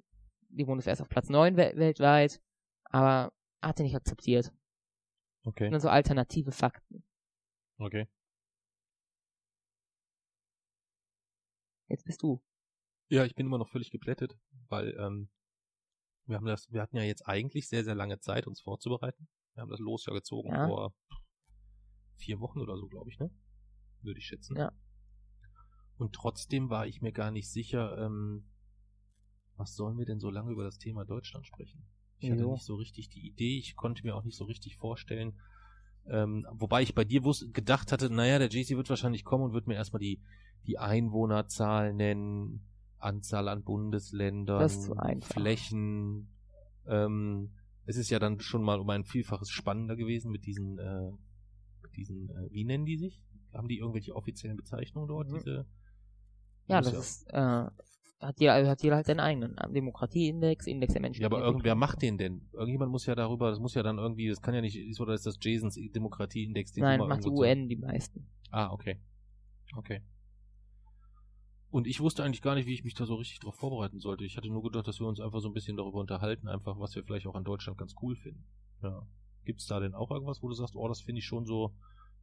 die 0.49 0.65
Bundeswehr 0.65 0.93
ist 0.93 1.01
auf 1.01 1.09
Platz 1.09 1.29
9 1.29 1.57
we 1.57 1.73
weltweit, 1.77 2.41
aber 2.85 3.33
hat 3.63 3.79
er 3.79 3.85
nicht 3.85 3.97
akzeptiert. 3.97 4.53
Okay. 5.45 5.71
Nur 5.71 5.81
so 5.81 5.89
alternative 5.89 6.53
Fakten. 6.53 7.05
Okay. 7.79 8.09
Jetzt 11.91 12.05
bist 12.05 12.23
du. 12.23 12.41
Ja, 13.09 13.25
ich 13.25 13.35
bin 13.35 13.47
immer 13.47 13.59
noch 13.59 13.69
völlig 13.69 13.91
geplättet, 13.91 14.39
weil 14.69 14.97
ähm, 14.99 15.29
wir 16.27 16.37
haben 16.37 16.47
das, 16.47 16.71
wir 16.73 16.81
hatten 16.81 16.97
ja 16.97 17.03
jetzt 17.03 17.27
eigentlich 17.27 17.69
sehr, 17.69 17.85
sehr 17.85 17.97
lange 17.97 18.21
Zeit, 18.21 18.47
uns 18.47 18.61
vorzubereiten. 18.61 19.29
Wir 19.55 19.63
haben 19.63 19.71
das 19.71 19.81
Los 19.81 20.07
ja 20.07 20.13
gezogen 20.15 20.51
Ja. 20.51 20.67
vor 20.69 20.95
vier 22.17 22.39
Wochen 22.39 22.61
oder 22.61 22.77
so, 22.77 22.87
glaube 22.87 23.11
ich, 23.11 23.19
ne? 23.19 23.31
Würde 24.03 24.19
ich 24.19 24.27
schätzen. 24.27 24.57
Ja. 24.57 24.73
Und 25.99 26.15
trotzdem 26.15 26.71
war 26.71 26.87
ich 26.87 27.03
mir 27.03 27.13
gar 27.13 27.31
nicht 27.31 27.51
sicher, 27.51 27.99
ähm, 27.99 28.49
was 29.57 29.75
sollen 29.75 29.99
wir 29.99 30.07
denn 30.07 30.21
so 30.21 30.31
lange 30.31 30.53
über 30.53 30.65
das 30.65 30.79
Thema 30.79 31.05
Deutschland 31.05 31.47
sprechen? 31.47 31.85
Ich 32.21 32.31
hatte 32.31 32.47
nicht 32.47 32.65
so 32.65 32.77
richtig 32.77 33.09
die 33.09 33.27
Idee, 33.27 33.59
ich 33.59 33.77
konnte 33.77 34.05
mir 34.05 34.15
auch 34.15 34.25
nicht 34.25 34.37
so 34.37 34.45
richtig 34.45 34.77
vorstellen, 34.77 35.41
ähm, 36.07 36.47
wobei 36.53 36.83
ich 36.83 36.95
bei 36.95 37.05
dir 37.05 37.25
wus 37.25 37.47
gedacht 37.53 37.93
hatte, 37.93 38.11
naja, 38.11 38.39
der 38.39 38.49
JC 38.49 38.77
wird 38.77 38.89
wahrscheinlich 38.89 39.25
kommen 39.25 39.45
und 39.45 39.53
wird 39.53 39.67
mir 39.67 39.75
erstmal 39.75 40.01
die, 40.01 40.23
die 40.67 40.79
Einwohnerzahl 40.79 41.93
nennen, 41.93 42.67
Anzahl 42.99 43.49
an 43.49 43.65
Bundesländern. 43.65 44.71
Flächen. 45.23 46.29
Ähm, 46.87 47.53
es 47.87 47.97
ist 47.97 48.11
ja 48.11 48.19
dann 48.19 48.41
schon 48.41 48.63
mal 48.63 48.79
um 48.79 48.89
ein 48.91 49.05
Vielfaches 49.05 49.51
spannender 49.51 49.97
gewesen 49.97 50.31
mit 50.31 50.47
diesen, 50.47 50.79
äh, 50.79 51.11
mit 51.83 51.97
diesen, 51.97 52.31
äh, 52.31 52.53
wie 52.53 52.65
nennen 52.65 52.87
die 52.87 52.97
sich? 52.97 53.23
Haben 53.53 53.69
die 53.69 53.79
irgendwelche 53.79 54.15
offiziellen 54.15 54.57
Bezeichnungen 54.57 55.09
dort? 55.09 55.29
Mhm. 55.29 55.35
Diese? 55.35 55.67
Ja, 56.69 56.81
das 56.81 56.93
ist, 56.93 57.27
äh, 57.33 57.67
hat 58.21 58.39
jeder, 58.39 58.69
hat 58.69 58.83
jeder 58.83 58.97
halt 58.97 59.07
seinen 59.07 59.21
eigenen. 59.21 59.57
äh, 59.57 59.73
Demokratieindex, 59.73 60.67
Index 60.67 60.93
der 60.93 61.03
Menschen. 61.03 61.23
Ja, 61.23 61.27
aber 61.27 61.41
irgendwer 61.41 61.75
macht 61.75 62.03
den 62.03 62.19
denn? 62.19 62.49
Irgendjemand 62.53 62.93
muss 62.93 63.07
ja 63.07 63.15
darüber, 63.15 63.51
das 63.51 63.59
muss 63.59 63.75
ja 63.75 63.83
dann 63.83 63.99
irgendwie, 63.99 64.29
das 64.29 64.41
kann 64.43 64.55
ja 64.55 64.61
nicht, 64.61 64.77
ist 64.77 65.01
oder 65.01 65.15
ist 65.15 65.27
das 65.27 65.39
Jasons 65.41 65.75
Demokratieindex? 65.75 66.73
den 66.73 66.83
Nein, 66.83 67.01
macht 67.01 67.25
die 67.25 67.31
UN 67.31 67.69
die 67.69 67.77
meisten. 67.77 68.29
Ah, 68.51 68.71
okay. 68.71 69.01
Okay. 69.75 70.03
Und 71.71 71.87
ich 71.87 72.01
wusste 72.01 72.25
eigentlich 72.25 72.43
gar 72.43 72.55
nicht, 72.55 72.67
wie 72.67 72.75
ich 72.75 72.85
mich 72.85 72.95
da 72.95 73.07
so 73.07 73.15
richtig 73.15 73.39
drauf 73.41 73.55
vorbereiten 73.55 74.01
sollte. 74.01 74.25
Ich 74.25 74.37
hatte 74.37 74.49
nur 74.49 74.63
gedacht, 74.63 74.89
dass 74.89 75.01
wir 75.01 75.07
uns 75.07 75.21
einfach 75.21 75.41
so 75.41 75.49
ein 75.49 75.55
bisschen 75.55 75.77
darüber 75.77 76.01
unterhalten, 76.01 76.49
einfach 76.49 76.79
was 76.81 76.95
wir 76.97 77.05
vielleicht 77.05 77.27
auch 77.27 77.37
an 77.37 77.45
Deutschland 77.45 77.79
ganz 77.79 77.95
cool 78.03 78.17
finden. 78.17 78.45
Ja. 78.83 79.07
Gibt's 79.45 79.67
da 79.67 79.79
denn 79.81 79.95
auch 79.95 80.11
irgendwas, 80.11 80.43
wo 80.43 80.49
du 80.49 80.55
sagst, 80.55 80.75
oh, 80.75 80.89
das 80.89 81.01
finde 81.01 81.21
ich 81.21 81.27
schon 81.27 81.47
so 81.47 81.73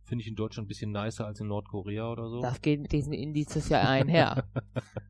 Finde 0.07 0.21
ich 0.21 0.29
in 0.29 0.35
Deutschland 0.35 0.65
ein 0.65 0.69
bisschen 0.69 0.93
nicer 0.93 1.25
als 1.25 1.41
in 1.41 1.47
Nordkorea 1.47 2.09
oder 2.09 2.29
so. 2.29 2.41
Das 2.41 2.61
geht 2.61 2.79
mit 2.79 2.93
diesen 2.93 3.11
Indizes 3.11 3.67
ja 3.67 3.81
einher. 3.81 4.47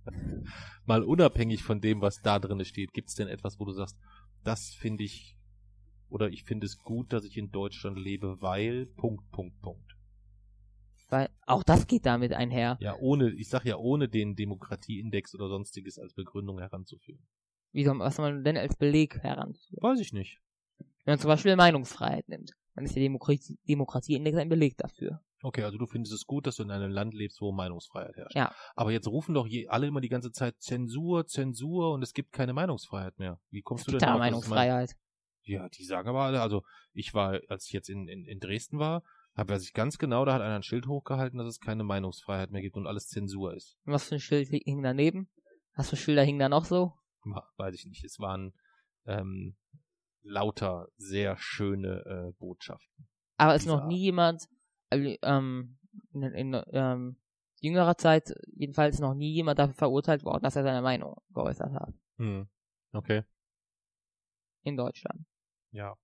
Mal 0.88 1.04
unabhängig 1.04 1.62
von 1.62 1.80
dem, 1.82 2.02
was 2.02 2.24
da 2.24 2.40
drin 2.40 2.66
steht, 2.66 2.94
gibt 2.94 3.10
es 3.10 3.14
denn 3.14 3.28
etwas, 3.28 3.60
wo 3.60 3.66
du 3.66 3.74
sagst, 3.74 3.96
das 4.44 4.74
finde 4.74 5.04
ich 5.04 5.38
oder 6.10 6.30
ich 6.30 6.46
finde 6.46 6.66
es 6.66 6.80
gut, 6.80 7.14
dass 7.14 7.26
ich 7.26 7.38
in 7.38 7.52
Deutschland 7.52 8.00
lebe, 8.00 8.42
weil 8.42 8.88
Punkt, 8.88 9.30
Punkt, 9.30 9.62
Punkt. 9.62 9.87
Weil 11.10 11.30
auch 11.46 11.64
das 11.64 11.88
geht 11.88 12.06
damit 12.06 12.34
einher. 12.34 12.78
Ja, 12.82 12.96
ohne, 13.00 13.32
ich 13.32 13.50
sag 13.50 13.64
ja, 13.66 13.78
ohne 13.78 14.10
den 14.10 14.36
Demokratieindex 14.36 15.34
oder 15.36 15.48
sonstiges 15.48 15.98
als 15.98 16.14
Begründung 16.14 16.60
heranzuführen. 16.60 17.26
Wie 17.72 17.86
soll, 17.86 18.00
was 18.00 18.16
soll 18.16 18.32
man 18.32 18.44
denn 18.44 18.58
als 18.58 18.76
Beleg 18.76 19.20
heranführen? 19.22 19.82
Weiß 19.82 20.00
ich 20.00 20.12
nicht. 20.12 20.40
Wenn 21.06 21.14
man 21.14 21.20
zum 21.20 21.30
Beispiel 21.30 21.56
Meinungsfreiheit 21.56 22.28
nimmt, 22.28 22.52
dann 22.76 22.84
ist 22.84 22.96
der 22.96 23.04
Demokratie, 23.04 23.58
Demokratieindex 23.68 24.38
ein 24.38 24.50
Beleg 24.50 24.78
dafür. 24.78 25.22
Okay, 25.44 25.64
also 25.64 25.78
du 25.78 25.86
findest 25.86 26.14
es 26.14 26.26
gut, 26.26 26.48
dass 26.48 26.56
du 26.56 26.64
in 26.64 26.72
einem 26.72 26.92
Land 26.92 27.14
lebst, 27.14 27.40
wo 27.42 27.52
Meinungsfreiheit 27.52 28.16
herrscht. 28.16 28.36
Ja. 28.36 28.54
Aber 28.76 28.92
jetzt 28.92 29.08
rufen 29.08 29.36
doch 29.36 29.46
je, 29.46 29.68
alle 29.68 29.88
immer 29.88 30.02
die 30.02 30.10
ganze 30.10 30.32
Zeit 30.32 30.56
Zensur, 30.60 31.28
Zensur 31.28 31.94
und 31.94 32.02
es 32.02 32.14
gibt 32.14 32.32
keine 32.32 32.54
Meinungsfreiheit 32.54 33.20
mehr. 33.20 33.40
Wie 33.52 33.62
kommst 33.62 33.88
Es 33.88 33.94
du 33.94 34.00
denn 34.00 34.10
da 34.10 34.18
Meinungsfreiheit. 34.18 34.96
Ja, 35.44 35.70
die 35.70 35.86
sagen 35.86 36.10
aber 36.10 36.24
alle, 36.24 36.42
also 36.42 36.64
ich 36.92 37.14
war, 37.14 37.40
als 37.48 37.68
ich 37.68 37.72
jetzt 37.72 37.90
in, 37.90 38.08
in, 38.08 38.26
in 38.26 38.40
Dresden 38.40 38.80
war, 38.80 39.04
hab 39.38 39.50
weiß 39.50 39.64
ich 39.64 39.74
ganz 39.74 39.98
genau, 39.98 40.26
da 40.26 40.34
hat 40.34 40.42
einer 40.42 40.56
ein 40.56 40.64
Schild 40.64 40.88
hochgehalten, 40.88 41.38
dass 41.38 41.48
es 41.48 41.60
keine 41.60 41.84
Meinungsfreiheit 41.84 42.52
mehr 42.52 42.62
gibt 42.62 42.76
und 42.76 42.88
alles 42.88 43.08
Zensur 43.08 43.54
ist. 43.54 43.78
Und 43.86 43.94
was 43.94 44.10
für 44.10 44.16
ein 44.16 44.20
Schild 44.20 44.50
hing 44.50 44.82
daneben? 44.82 45.30
Was 45.76 45.92
für 45.92 45.96
Schilder 45.96 46.24
hingen 46.24 46.40
da 46.40 46.50
noch 46.50 46.66
so? 46.66 46.94
Weiß 47.58 47.76
ich 47.76 47.86
nicht. 47.86 48.04
Es 48.04 48.20
waren 48.20 48.54
ähm, 49.06 49.56
lauter 50.24 50.88
sehr 50.98 51.38
schöne 51.38 52.04
äh, 52.06 52.32
Botschaften. 52.40 53.08
Aber 53.38 53.54
ist 53.54 53.68
noch 53.68 53.86
nie 53.86 54.00
jemand, 54.00 54.48
äh, 54.90 55.18
ähm, 55.22 55.78
in, 56.14 56.24
in 56.24 56.62
ähm, 56.72 57.18
jüngerer 57.60 57.98
Zeit 57.98 58.34
jedenfalls 58.54 59.00
noch 59.00 59.14
nie 59.14 59.32
jemand 59.34 59.60
dafür 59.60 59.76
verurteilt 59.76 60.24
worden, 60.24 60.44
dass 60.44 60.56
er 60.56 60.64
seine 60.64 60.82
Meinung 60.82 61.16
geäußert 61.34 61.74
hat. 61.74 61.94
Hm. 62.18 62.48
Okay. 62.94 63.24
In 64.64 64.78
Deutschland. 64.78 65.26
Ja. 65.72 65.96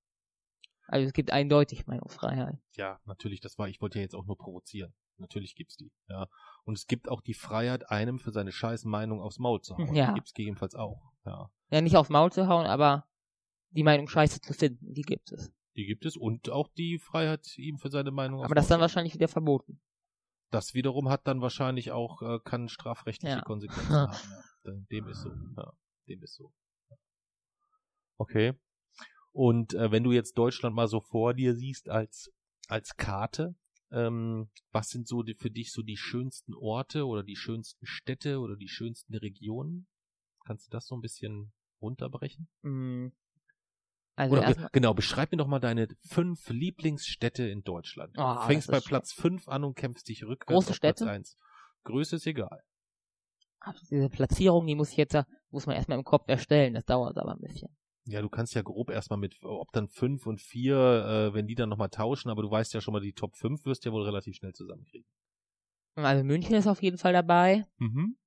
Also 0.87 1.07
es 1.07 1.13
gibt 1.13 1.31
eindeutig 1.31 1.87
Meinungsfreiheit. 1.87 2.57
Ja, 2.73 2.99
natürlich, 3.05 3.39
das 3.39 3.57
war, 3.57 3.67
ich 3.67 3.81
wollte 3.81 3.99
ja 3.99 4.03
jetzt 4.03 4.15
auch 4.15 4.25
nur 4.25 4.37
provozieren. 4.37 4.93
Natürlich 5.17 5.55
gibt's 5.55 5.77
die, 5.77 5.91
ja. 6.09 6.27
Und 6.65 6.77
es 6.77 6.87
gibt 6.87 7.07
auch 7.07 7.21
die 7.21 7.33
Freiheit, 7.35 7.89
einem 7.89 8.19
für 8.19 8.31
seine 8.31 8.51
scheiß 8.51 8.83
Meinung 8.85 9.21
aufs 9.21 9.39
Maul 9.39 9.61
zu 9.61 9.77
hauen. 9.77 9.93
Ja. 9.93 10.07
Die 10.07 10.15
gibt's 10.15 10.33
gegebenenfalls 10.33 10.75
auch, 10.75 11.13
ja. 11.25 11.49
Ja, 11.69 11.81
nicht 11.81 11.95
aufs 11.95 12.09
Maul 12.09 12.31
zu 12.31 12.47
hauen, 12.47 12.65
aber 12.65 13.07
die 13.69 13.83
Meinung 13.83 14.07
scheiße 14.07 14.41
zu 14.41 14.53
finden, 14.53 14.93
die 14.93 15.03
gibt 15.03 15.31
es. 15.31 15.51
Die 15.75 15.85
gibt 15.85 16.05
es 16.05 16.17
und 16.17 16.49
auch 16.49 16.67
die 16.67 16.99
Freiheit, 16.99 17.57
ihm 17.57 17.77
für 17.77 17.89
seine 17.89 18.11
Meinung 18.11 18.39
aufs 18.39 18.45
Aber 18.45 18.55
das 18.55 18.65
ist 18.65 18.69
Maul 18.69 18.75
dann 18.77 18.81
wahrscheinlich 18.81 19.13
wieder 19.13 19.27
verboten. 19.27 19.81
Das 20.49 20.73
wiederum 20.75 21.09
hat 21.09 21.27
dann 21.27 21.41
wahrscheinlich 21.41 21.91
auch, 21.91 22.21
äh, 22.21 22.39
kann 22.43 22.69
strafrechtliche 22.69 23.37
Ja. 23.37 23.41
Konsequenzen 23.41 23.91
haben. 23.95 24.13
Ja. 24.65 24.73
Dem 24.91 25.07
ist 25.07 25.21
so. 25.21 25.29
Ja. 25.57 25.73
Dem 26.07 26.21
ist 26.23 26.35
so. 26.35 26.51
Okay. 28.17 28.53
Und 29.33 29.73
äh, 29.73 29.91
wenn 29.91 30.03
du 30.03 30.11
jetzt 30.11 30.37
Deutschland 30.37 30.75
mal 30.75 30.87
so 30.87 31.01
vor 31.01 31.33
dir 31.33 31.55
siehst 31.55 31.89
als, 31.89 32.31
als 32.67 32.95
Karte, 32.95 33.55
ähm, 33.91 34.49
was 34.71 34.89
sind 34.89 35.07
so 35.07 35.23
die, 35.23 35.33
für 35.33 35.49
dich 35.49 35.71
so 35.71 35.81
die 35.81 35.97
schönsten 35.97 36.53
Orte 36.53 37.05
oder 37.05 37.23
die 37.23 37.35
schönsten 37.35 37.85
Städte 37.85 38.39
oder 38.39 38.55
die 38.55 38.69
schönsten 38.69 39.15
Regionen? 39.15 39.87
Kannst 40.45 40.67
du 40.67 40.71
das 40.71 40.87
so 40.87 40.95
ein 40.95 41.01
bisschen 41.01 41.51
runterbrechen? 41.81 42.47
Mm. 42.61 43.07
Also 44.15 44.37
Oder 44.37 44.69
genau, 44.71 44.93
beschreib 44.93 45.31
mir 45.31 45.39
doch 45.39 45.47
mal 45.47 45.59
deine 45.59 45.87
fünf 46.07 46.47
Lieblingsstädte 46.49 47.47
in 47.47 47.63
Deutschland. 47.63 48.15
Oh, 48.15 48.35
du 48.35 48.41
fängst 48.41 48.69
bei 48.69 48.79
Platz 48.79 49.11
fünf 49.11 49.47
an 49.47 49.63
und 49.63 49.73
kämpfst 49.73 50.07
dich 50.07 50.23
rückwärts 50.23 50.67
Große 50.67 50.71
auf 50.71 50.79
Platz 50.79 50.97
Städte? 50.99 51.09
eins. 51.09 51.37
Größe 51.83 52.17
ist 52.17 52.27
egal. 52.27 52.63
diese 53.89 54.09
Platzierung, 54.09 54.67
die 54.67 54.75
muss 54.75 54.91
ich 54.91 54.97
jetzt, 54.97 55.17
muss 55.49 55.65
man 55.65 55.75
erstmal 55.75 55.97
im 55.97 56.03
Kopf 56.03 56.27
erstellen, 56.27 56.75
das 56.75 56.85
dauert 56.85 57.17
aber 57.17 57.31
ein 57.31 57.41
bisschen. 57.41 57.75
Ja, 58.05 58.21
du 58.21 58.29
kannst 58.29 58.53
ja 58.53 58.61
grob 58.61 58.89
erstmal 58.89 59.17
mit, 59.19 59.37
ob 59.43 59.71
dann 59.71 59.87
fünf 59.87 60.27
und 60.27 60.41
vier, 60.41 60.75
äh, 60.75 61.33
wenn 61.33 61.47
die 61.47 61.55
dann 61.55 61.69
nochmal 61.69 61.89
tauschen, 61.89 62.29
aber 62.29 62.41
du 62.41 62.51
weißt 62.51 62.73
ja 62.73 62.81
schon 62.81 62.91
mal, 62.93 62.99
die 62.99 63.13
Top 63.13 63.35
5 63.35 63.65
wirst 63.65 63.85
du 63.85 63.89
ja 63.89 63.93
wohl 63.93 64.03
relativ 64.03 64.35
schnell 64.35 64.53
zusammenkriegen. 64.53 65.07
Also 65.95 66.23
München 66.23 66.55
ist 66.55 66.67
auf 66.67 66.81
jeden 66.81 66.97
Fall 66.97 67.13
dabei, 67.13 67.65
Mhm. 67.77 68.17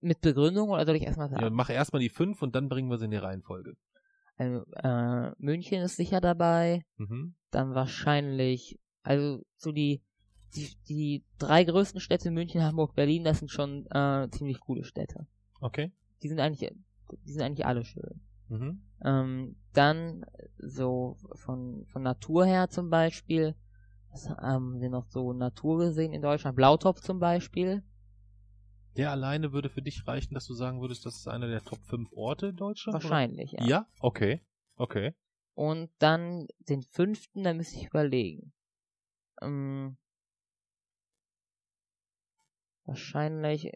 mit 0.00 0.20
Begründung, 0.20 0.70
oder 0.70 0.84
soll 0.86 0.96
ich 0.96 1.02
erstmal 1.02 1.30
Ja, 1.30 1.38
sagen? 1.40 1.54
mach 1.54 1.70
erstmal 1.70 2.00
die 2.00 2.08
fünf 2.08 2.42
und 2.42 2.54
dann 2.54 2.68
bringen 2.68 2.90
wir 2.90 2.98
sie 2.98 3.04
in 3.04 3.10
die 3.12 3.16
Reihenfolge. 3.16 3.74
Also, 4.36 4.64
äh, 4.72 5.30
München 5.38 5.80
ist 5.82 5.96
sicher 5.96 6.20
dabei, 6.20 6.82
Mhm. 6.96 7.36
dann 7.50 7.74
wahrscheinlich, 7.74 8.78
also 9.04 9.42
so 9.56 9.70
die, 9.70 10.02
die, 10.56 10.70
die 10.88 11.24
drei 11.38 11.62
größten 11.64 12.00
Städte, 12.00 12.30
München, 12.32 12.62
Hamburg, 12.62 12.94
Berlin, 12.94 13.22
das 13.24 13.38
sind 13.38 13.50
schon 13.50 13.86
äh, 13.90 14.28
ziemlich 14.32 14.58
coole 14.60 14.82
Städte. 14.84 15.26
Okay. 15.60 15.92
Die 16.22 16.28
sind 16.28 16.40
eigentlich, 16.40 16.72
die 17.24 17.32
sind 17.32 17.42
eigentlich 17.42 17.66
alle 17.66 17.84
schön. 17.84 18.20
Mhm. 18.48 18.82
Ähm, 19.04 19.56
dann 19.72 20.24
so 20.58 21.16
von, 21.34 21.84
von 21.86 22.02
Natur 22.02 22.46
her 22.46 22.68
zum 22.68 22.90
Beispiel, 22.90 23.54
was 24.10 24.28
haben 24.28 24.80
wir 24.80 24.90
noch 24.90 25.06
so 25.06 25.32
Natur 25.32 25.78
gesehen 25.78 26.12
in 26.12 26.22
Deutschland? 26.22 26.56
Blautopf 26.56 27.00
zum 27.00 27.18
Beispiel. 27.18 27.82
Der 28.96 29.10
alleine 29.10 29.52
würde 29.52 29.68
für 29.68 29.82
dich 29.82 30.06
reichen, 30.06 30.34
dass 30.34 30.46
du 30.46 30.54
sagen 30.54 30.80
würdest, 30.80 31.04
das 31.04 31.16
ist 31.16 31.26
einer 31.26 31.48
der 31.48 31.64
Top 31.64 31.80
5 31.84 32.12
Orte 32.12 32.48
in 32.48 32.56
Deutschland? 32.56 32.94
Wahrscheinlich, 32.94 33.54
Oder? 33.54 33.62
ja. 33.62 33.68
Ja? 33.68 33.86
Okay. 33.98 34.40
Okay. 34.76 35.14
Und 35.54 35.90
dann 35.98 36.46
den 36.68 36.82
fünften, 36.82 37.42
da 37.42 37.54
müsste 37.54 37.76
ich 37.78 37.86
überlegen. 37.86 38.52
Ähm, 39.42 39.96
wahrscheinlich, 42.84 43.72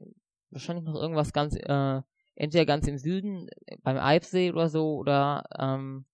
wahrscheinlich 0.50 0.84
noch 0.84 0.94
irgendwas 0.94 1.32
ganz, 1.32 1.56
äh, 1.56 2.02
entweder 2.38 2.66
ganz 2.66 2.86
im 2.86 2.98
Süden, 2.98 3.48
äh, 3.66 3.76
beim 3.82 3.98
Eibsee 3.98 4.52
oder 4.52 4.68
so, 4.68 4.96
oder, 4.96 5.44
ähm, 5.58 6.06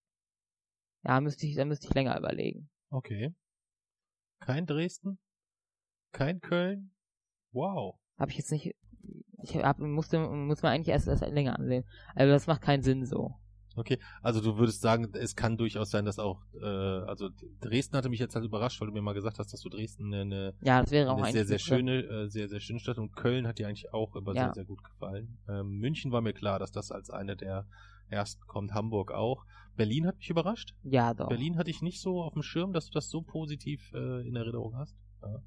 ja, 1.05 1.20
müsste 1.20 1.47
ich, 1.47 1.55
da 1.55 1.64
müsste 1.64 1.87
ich 1.87 1.95
länger 1.95 2.18
überlegen. 2.18 2.70
Okay. 2.91 3.35
Kein 4.41 4.66
Dresden? 4.66 5.18
Kein 6.12 6.41
Köln? 6.41 6.95
Wow. 7.53 7.99
Habe 8.18 8.31
ich 8.31 8.39
jetzt 8.39 8.53
nicht, 8.53 8.75
ich 9.43 9.57
hab, 9.57 9.79
musste, 9.79 10.18
muss 10.18 10.62
man 10.62 10.72
eigentlich 10.72 10.89
erst, 10.89 11.09
erst 11.09 11.27
länger 11.27 11.59
ansehen. 11.59 11.85
Also 12.14 12.33
das 12.33 12.47
macht 12.47 12.62
keinen 12.62 12.83
Sinn 12.83 13.05
so. 13.05 13.35
Okay, 13.77 13.99
also 14.22 14.41
du 14.41 14.57
würdest 14.57 14.81
sagen, 14.81 15.09
es 15.14 15.35
kann 15.35 15.57
durchaus 15.57 15.91
sein, 15.91 16.05
dass 16.05 16.18
auch, 16.18 16.43
äh, 16.61 16.64
also 16.64 17.29
Dresden 17.61 17.97
hatte 17.97 18.09
mich 18.09 18.20
jetzt 18.20 18.35
halt 18.35 18.45
überrascht, 18.45 18.81
weil 18.81 18.89
du 18.89 18.95
mir 18.95 19.03
mal 19.03 19.14
gesagt 19.14 19.39
hast, 19.39 19.53
dass 19.53 19.61
du 19.61 19.68
Dresden 19.68 20.14
eine, 20.14 20.55
Ja, 20.61 20.81
das 20.81 20.91
wäre 20.93 21.11
auch 21.11 21.16
eine 21.18 21.33
sehr, 21.33 21.45
sehr 21.45 21.59
schöne, 21.59 22.03
äh, 22.05 22.29
sehr, 22.29 22.49
sehr 22.49 22.61
schöne 22.61 22.79
Stadt 22.79 22.99
und 22.99 23.16
Köln 23.16 23.47
hat 23.47 23.59
dir 23.59 23.66
eigentlich 23.66 23.93
auch 23.93 24.14
immer 24.14 24.33
Ja. 24.35 24.45
sehr, 24.45 24.55
sehr 24.55 24.64
gut 24.64 24.85
gefallen. 24.85 25.39
Ähm, 25.49 25.79
München 25.79 26.12
war 26.12 26.20
mir 26.20 26.33
klar, 26.33 26.59
dass 26.59 26.70
das 26.70 26.93
als 26.93 27.11
eine 27.11 27.36
der 27.36 27.66
ersten 28.11 28.47
kommt, 28.47 28.73
Hamburg 28.74 29.11
auch. 29.11 29.44
Berlin 29.77 30.07
hat 30.07 30.19
mich 30.19 30.31
überrascht. 30.31 30.74
Ja, 30.85 31.15
doch. 31.15 31.28
Berlin 31.28 31.57
hatte 31.59 31.70
ich 31.70 31.82
nicht 31.82 32.01
so 32.01 32.23
auf 32.23 32.35
dem 32.35 32.43
Schirm, 32.43 32.73
dass 32.73 32.86
du 32.86 32.93
das 32.93 33.11
so 33.11 33.23
positiv 33.23 33.93
äh, 33.93 34.27
in 34.27 34.36
Erinnerung 34.36 34.77
hast. 34.77 34.97
Ja. 35.23 35.43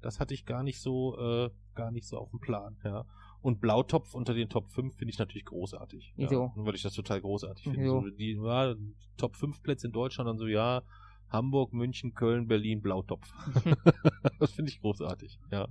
Das 0.00 0.20
hatte 0.20 0.32
ich 0.32 0.46
gar 0.46 0.62
nicht 0.62 0.80
so, 0.80 1.18
äh, 1.18 1.50
gar 1.74 1.90
nicht 1.90 2.06
so 2.06 2.18
auf 2.18 2.30
dem 2.30 2.38
Plan, 2.38 2.76
ja. 2.84 3.04
Und 3.40 3.60
Blautopf 3.60 4.14
unter 4.14 4.34
den 4.34 4.48
Top 4.48 4.68
5 4.70 4.96
finde 4.96 5.12
ich 5.12 5.18
natürlich 5.18 5.44
großartig. 5.44 6.12
Ja, 6.16 6.28
Wieso? 6.28 6.52
weil 6.56 6.74
ich 6.74 6.82
das 6.82 6.94
total 6.94 7.20
großartig 7.20 7.64
finde. 7.64 7.86
So, 7.86 8.08
die 8.10 8.32
ja, 8.32 8.74
Top 9.16 9.36
5 9.36 9.62
Plätze 9.62 9.86
in 9.86 9.92
Deutschland 9.92 10.28
und 10.28 10.38
so, 10.38 10.46
ja, 10.46 10.82
Hamburg, 11.28 11.72
München, 11.72 12.14
Köln, 12.14 12.48
Berlin, 12.48 12.80
Blautopf. 12.80 13.32
das 14.40 14.52
finde 14.52 14.70
ich 14.70 14.80
großartig, 14.80 15.38
ja. 15.50 15.68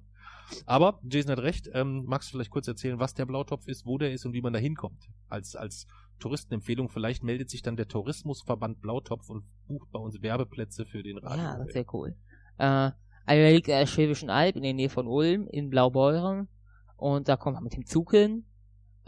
Aber 0.65 0.99
Jason 1.03 1.31
hat 1.31 1.39
recht. 1.39 1.69
Ähm, 1.73 2.06
magst 2.06 2.30
du 2.30 2.38
vielleicht 2.38 2.52
kurz 2.52 2.68
erzählen, 2.68 2.99
was 2.99 3.14
der 3.14 3.26
Blautopf 3.26 3.68
ist, 3.68 3.85
wo 3.85 3.98
der 3.98 4.14
ist 4.14 4.26
und 4.26 4.34
wie 4.34 4.41
man 4.41 4.53
da 4.53 4.60
hinkommt? 4.60 5.10
Als, 5.27 5.56
als 5.56 5.88
Touristenempfehlung. 6.19 6.89
Vielleicht 6.89 7.23
meldet 7.23 7.49
sich 7.49 7.61
dann 7.61 7.76
der 7.76 7.88
Tourismusverband 7.88 8.81
Blautopf 8.81 9.30
und 9.30 9.44
bucht 9.68 9.91
bei 9.91 9.99
uns 9.99 10.22
Werbeplätze 10.22 10.85
für 10.85 11.03
den 11.03 11.18
Radio. 11.18 11.44
Ja, 11.44 11.57
das 11.57 11.73
wäre 11.73 11.85
cool. 11.91 12.15
Äh, 12.57 12.64
also 12.64 13.41
er 13.41 13.52
liegt 13.52 13.68
in 13.68 13.73
der 13.73 13.88
Schwäbischen 13.88 14.30
Alb 14.30 14.56
in 14.56 14.64
der 14.64 14.73
Nähe 14.73 14.89
von 14.89 15.07
Ulm 15.07 15.48
in 15.48 15.69
Blaubeuren 15.69 16.48
und 16.98 17.30
da 17.30 17.38
kommt 17.38 17.56
man 17.56 17.64
mit 17.64 17.74
dem 17.74 17.86
Zug 17.86 18.11
hin. 18.11 18.45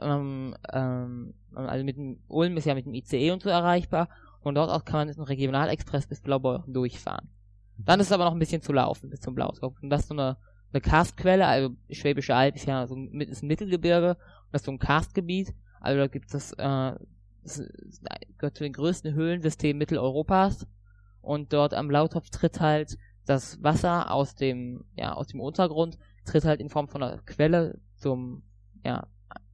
Ähm, 0.01 0.55
ähm, 0.71 1.33
also 1.53 1.83
mit 1.83 1.97
dem 1.97 2.19
Ulm 2.27 2.55
ist 2.57 2.65
ja 2.65 2.75
mit 2.75 2.85
dem 2.85 2.93
ICE 2.93 3.31
und 3.31 3.43
so 3.43 3.49
erreichbar. 3.49 4.09
Und 4.41 4.55
dort 4.55 4.69
aus 4.69 4.85
kann 4.85 4.99
man 4.99 5.07
mit 5.07 5.17
dem 5.17 5.23
Regionalexpress 5.23 6.07
bis 6.07 6.21
Blaubeuren 6.21 6.71
durchfahren. 6.71 7.29
Dann 7.77 7.99
ist 7.99 8.07
es 8.07 8.11
aber 8.13 8.25
noch 8.25 8.33
ein 8.33 8.39
bisschen 8.39 8.61
zu 8.61 8.71
laufen 8.71 9.09
bis 9.09 9.21
zum 9.21 9.35
Blautopf 9.35 9.81
und 9.81 9.89
das 9.89 10.01
ist 10.01 10.09
so 10.09 10.13
eine, 10.13 10.37
eine 10.71 10.81
Karstquelle, 10.81 11.45
also 11.45 11.75
Schwäbische 11.89 12.35
Alb 12.35 12.55
ist 12.55 12.65
ja 12.65 12.85
so 12.87 12.95
ein, 12.95 13.21
ist 13.21 13.41
ein 13.41 13.47
Mittelgebirge. 13.47 14.11
Und 14.11 14.53
das 14.53 14.61
ist 14.61 14.65
so 14.65 14.71
ein 14.71 14.79
Karstgebiet, 14.79 15.53
also 15.79 15.99
da 15.99 16.07
gibt 16.07 16.33
es 16.33 16.53
äh, 16.53 16.93
das 17.43 17.63
gehört 18.37 18.57
zu 18.57 18.63
den 18.63 18.73
größten 18.73 19.13
Höhlensystemen 19.13 19.77
Mitteleuropas. 19.77 20.67
Und 21.21 21.53
dort 21.53 21.73
am 21.73 21.87
Blautopf 21.87 22.29
tritt 22.29 22.59
halt 22.59 22.97
das 23.25 23.61
Wasser 23.61 24.11
aus 24.11 24.35
dem, 24.35 24.85
ja, 24.95 25.13
aus 25.13 25.27
dem 25.27 25.39
Untergrund, 25.39 25.97
tritt 26.29 26.45
halt 26.45 26.59
in 26.61 26.69
Form 26.69 26.87
von 26.87 27.03
einer 27.03 27.17
Quelle 27.23 27.79
zum, 27.95 28.43
ja, 28.83 29.07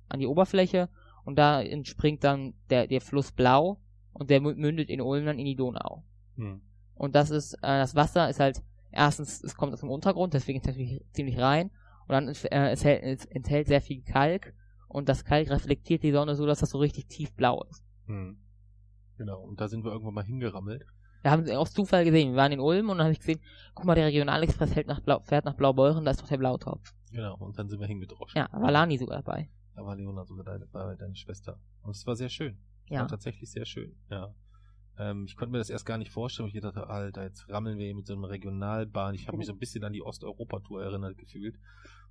an 0.09 0.19
die 0.19 0.27
Oberfläche 0.27 0.89
und 1.23 1.37
da 1.37 1.61
entspringt 1.61 2.23
dann 2.23 2.53
der, 2.69 2.87
der 2.87 3.01
Fluss 3.01 3.31
Blau 3.31 3.79
und 4.13 4.29
der 4.29 4.41
mü- 4.41 4.55
mündet 4.55 4.89
in 4.89 5.01
Ulm 5.01 5.25
dann 5.25 5.39
in 5.39 5.45
die 5.45 5.55
Donau. 5.55 6.03
Hm. 6.35 6.61
Und 6.93 7.15
das 7.15 7.29
ist, 7.31 7.55
äh, 7.55 7.79
das 7.79 7.95
Wasser 7.95 8.29
ist 8.29 8.39
halt 8.39 8.61
erstens, 8.91 9.43
es 9.43 9.55
kommt 9.55 9.73
aus 9.73 9.81
dem 9.81 9.89
Untergrund, 9.89 10.33
deswegen 10.33 10.59
ist 10.59 10.63
es 10.67 10.75
natürlich 10.75 11.03
ziemlich 11.11 11.37
rein. 11.39 11.71
Und 12.07 12.11
dann 12.11 12.27
äh, 12.27 12.69
es, 12.71 12.83
hält, 12.85 13.03
es 13.03 13.25
enthält 13.25 13.67
sehr 13.67 13.81
viel 13.81 14.03
Kalk 14.03 14.53
und 14.87 15.09
das 15.09 15.25
Kalk 15.25 15.49
reflektiert 15.49 16.03
die 16.03 16.11
Sonne 16.11 16.35
so, 16.35 16.45
dass 16.45 16.59
das 16.59 16.69
so 16.69 16.77
richtig 16.77 17.07
tiefblau 17.07 17.63
ist. 17.63 17.83
Hm. 18.05 18.37
Genau, 19.17 19.41
und 19.41 19.59
da 19.59 19.67
sind 19.67 19.83
wir 19.83 19.91
irgendwann 19.91 20.13
mal 20.13 20.23
hingerammelt. 20.25 20.85
Wir 21.25 21.31
haben 21.31 21.49
aus 21.57 21.73
Zufall 21.73 22.05
gesehen, 22.05 22.33
wir 22.33 22.37
waren 22.37 22.51
in 22.51 22.59
Ulm 22.59 22.91
und 22.91 22.99
dann 22.99 23.05
habe 23.05 23.13
ich 23.13 23.17
gesehen, 23.19 23.39
guck 23.73 23.83
mal, 23.85 23.95
der 23.95 24.05
Regionalexpress 24.05 24.75
hält 24.75 24.85
nach 24.85 24.99
Blau, 24.99 25.21
fährt 25.21 25.43
nach 25.43 25.55
Blaubeuren, 25.55 26.05
da 26.05 26.11
ist 26.11 26.21
doch 26.21 26.27
der 26.27 26.37
Blautopf. 26.37 26.93
Genau, 27.11 27.35
und 27.37 27.57
dann 27.57 27.67
sind 27.67 27.79
wir 27.79 27.87
hingedroschen. 27.87 28.37
Ja, 28.37 28.47
war 28.51 28.69
Lani 28.69 28.95
sogar 28.99 29.23
dabei. 29.23 29.49
Da 29.73 29.83
war 29.83 29.95
Leona 29.95 30.23
sogar 30.23 30.45
deine, 30.45 30.71
war 30.71 30.95
deine 30.95 31.15
Schwester. 31.15 31.59
Und 31.81 31.95
es 31.95 32.05
war 32.05 32.15
sehr 32.15 32.29
schön. 32.29 32.59
Es 32.83 32.91
Ja. 32.91 32.99
war 32.99 33.07
tatsächlich 33.07 33.49
sehr 33.49 33.65
schön, 33.65 33.95
ja. 34.11 34.35
Ähm, 34.97 35.25
ich 35.27 35.35
konnte 35.35 35.51
mir 35.51 35.57
das 35.57 35.69
erst 35.69 35.85
gar 35.85 35.97
nicht 35.97 36.11
vorstellen. 36.11 36.49
Ich 36.53 36.61
dachte, 36.61 36.87
Alter, 36.87 37.23
jetzt 37.23 37.49
rammeln 37.49 37.77
wir 37.77 37.85
hier 37.85 37.95
mit 37.95 38.07
so 38.07 38.13
einer 38.13 38.29
Regionalbahn. 38.29 39.13
Ich 39.13 39.27
habe 39.27 39.37
mich 39.37 39.47
so 39.47 39.53
ein 39.53 39.59
bisschen 39.59 39.83
an 39.83 39.93
die 39.93 40.01
Osteuropa-Tour 40.01 40.83
erinnert 40.83 41.17
gefühlt. 41.17 41.55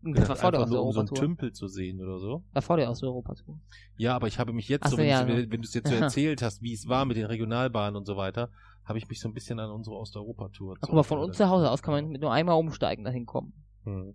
Und 0.03 0.19
das 0.19 0.29
war 0.29 0.37
vor 0.37 0.53
der 0.53 0.67
nur, 0.67 0.83
um 0.85 0.93
so 0.93 1.01
einen 1.01 1.09
Osteuropa-Tour. 1.09 1.19
Tümpel 1.19 1.53
zu 1.53 1.67
sehen 1.67 2.01
oder 2.03 2.19
so. 2.19 2.45
War 2.53 2.63
vor 2.63 2.77
der 2.77 2.91
Osteuropa-Tour. 2.91 3.59
Ja, 3.97 4.15
aber 4.15 4.27
ich 4.27 4.39
habe 4.39 4.53
mich 4.53 4.69
jetzt 4.69 4.85
so, 4.85 4.93
so, 4.93 4.99
wenn, 4.99 5.09
ja, 5.09 5.25
du, 5.25 5.33
so. 5.33 5.51
wenn 5.51 5.63
du 5.63 5.67
es 5.67 5.73
jetzt 5.73 5.89
so 5.89 5.95
erzählt 6.01 6.43
hast, 6.43 6.61
wie 6.61 6.75
es 6.75 6.87
war 6.87 7.07
mit 7.07 7.17
den 7.17 7.25
Regionalbahnen 7.27 7.97
und 7.97 8.05
so 8.05 8.17
weiter, 8.19 8.51
habe 8.85 8.99
ich 8.99 9.09
mich 9.09 9.19
so 9.19 9.29
ein 9.29 9.35
bisschen 9.35 9.59
an 9.61 9.71
unsere 9.71 9.97
Osteuropa-Tour 9.97 10.77
Ach, 10.77 10.81
guck 10.83 10.95
mal, 10.95 11.03
von 11.03 11.19
uns 11.21 11.39
zu 11.39 11.49
Hause 11.49 11.71
aus 11.71 11.83
kann 11.83 11.95
man 11.95 12.09
mit 12.09 12.21
nur 12.21 12.33
einmal 12.33 12.57
umsteigen 12.57 13.05
dahin 13.05 13.25
kommen. 13.25 13.55
Hm. 13.85 14.15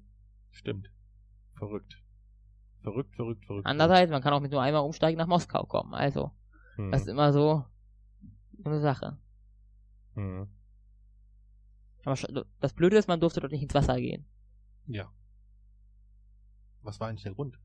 Stimmt. 0.51 0.91
Verrückt. 1.55 1.97
Verrückt, 2.83 3.15
verrückt, 3.15 3.45
verrückt. 3.45 3.65
Andererseits, 3.65 4.11
man 4.11 4.21
kann 4.21 4.33
auch 4.33 4.39
mit 4.39 4.51
nur 4.51 4.61
einmal 4.61 4.83
umsteigen 4.83 5.17
nach 5.17 5.27
Moskau 5.27 5.63
kommen. 5.65 5.95
Also, 5.95 6.31
Hm. 6.75 6.91
das 6.91 7.01
ist 7.01 7.07
immer 7.07 7.33
so 7.33 7.65
so 8.63 8.69
eine 8.69 8.81
Sache. 8.81 9.17
Hm. 10.15 10.47
Aber 12.05 12.15
das 12.59 12.73
Blöde 12.73 12.97
ist, 12.97 13.07
man 13.07 13.19
durfte 13.19 13.39
dort 13.41 13.51
nicht 13.51 13.63
ins 13.63 13.73
Wasser 13.73 13.97
gehen. 13.99 14.25
Ja. 14.87 15.11
Was 16.81 16.99
war 16.99 17.09
eigentlich 17.09 17.23
der 17.23 17.33
Grund? 17.33 17.59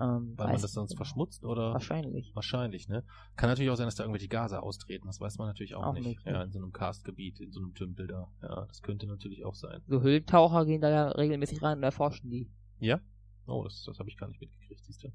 Ähm, 0.00 0.32
Weil 0.36 0.52
man 0.52 0.60
das 0.62 0.72
sonst 0.72 0.90
nicht. 0.90 0.96
verschmutzt 0.96 1.44
oder? 1.44 1.72
Wahrscheinlich. 1.74 2.34
Wahrscheinlich, 2.34 2.88
ne? 2.88 3.04
Kann 3.36 3.50
natürlich 3.50 3.70
auch 3.70 3.76
sein, 3.76 3.86
dass 3.86 3.94
da 3.94 4.04
irgendwelche 4.04 4.28
Gase 4.28 4.62
austreten. 4.62 5.06
Das 5.06 5.20
weiß 5.20 5.36
man 5.38 5.48
natürlich 5.48 5.74
auch, 5.74 5.84
Auch 5.84 5.92
nicht. 5.92 6.06
möglich. 6.06 6.24
Ja, 6.24 6.42
in 6.42 6.50
so 6.50 6.58
einem 6.58 6.72
Karstgebiet, 6.72 7.40
in 7.40 7.52
so 7.52 7.60
einem 7.60 7.74
Tümpel 7.74 8.06
da. 8.06 8.32
Ja, 8.42 8.64
das 8.66 8.82
könnte 8.82 9.06
natürlich 9.06 9.44
auch 9.44 9.54
sein. 9.54 9.82
So 9.86 10.00
Höhlentaucher 10.00 10.64
gehen 10.64 10.80
da 10.80 10.90
ja 10.90 11.08
regelmäßig 11.08 11.62
rein 11.62 11.78
und 11.78 11.84
erforschen 11.84 12.30
die. 12.30 12.50
Ja? 12.78 13.00
Oh, 13.46 13.64
das, 13.64 13.84
das 13.84 13.98
habe 13.98 14.08
ich 14.08 14.16
gar 14.16 14.28
nicht 14.28 14.40
mitgekriegt, 14.40 14.82
siehst 14.84 15.04
du. 15.04 15.12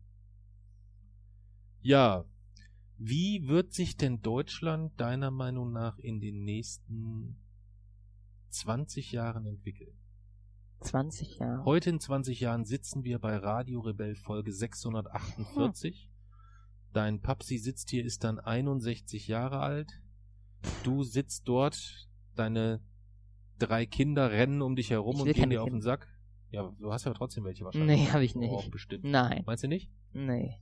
Ja. 1.82 2.26
Wie 3.00 3.48
wird 3.48 3.74
sich 3.74 3.96
denn 3.98 4.22
Deutschland 4.22 5.00
deiner 5.00 5.30
Meinung 5.30 5.72
nach 5.72 6.00
in 6.00 6.20
den 6.20 6.44
nächsten 6.44 7.38
20 8.50 9.12
Jahren 9.12 9.46
entwickeln? 9.46 9.96
20 10.82 11.40
Jahre. 11.40 11.66
Heute 11.66 11.90
in 11.92 12.00
20 12.00 12.40
Jahren 12.40 12.66
sitzen 12.66 13.04
wir 13.04 13.20
bei 13.20 13.36
Radio 13.38 13.82
Rebell 13.82 14.16
Folge 14.16 14.52
648. 14.52 16.10
Dein 16.94 17.22
Papsi 17.22 17.58
sitzt 17.58 17.90
hier, 17.90 18.04
ist 18.04 18.24
dann 18.24 18.40
61 18.40 19.28
Jahre 19.28 19.60
alt. 19.60 20.02
Du 20.84 21.04
sitzt 21.04 21.48
dort, 21.48 22.10
deine 22.36 22.82
drei 23.60 23.86
Kinder 23.86 24.32
rennen 24.32 24.62
um 24.62 24.76
dich 24.76 24.90
herum 24.90 25.16
Ich 25.16 25.22
und 25.22 25.34
gehen 25.34 25.50
dir 25.50 25.62
auf 25.62 25.70
den. 25.70 25.82
Sack. 25.82 26.08
Ja, 26.50 26.72
du 26.80 26.94
hast 26.94 27.06
ja 27.06 27.14
trotzdem 27.14 27.44
welche 27.44 27.66
wahrscheinlich. 27.66 28.00
Nee, 28.00 28.08
hab 28.12 28.22
ich 28.22 28.36
nicht. 28.36 28.52
Oh, 28.52 28.64
bestimmt. 28.70 29.04
Nein. 29.04 29.44
Meinst 29.46 29.64
du 29.64 29.68
nicht? 29.68 29.92
Nee, 30.14 30.56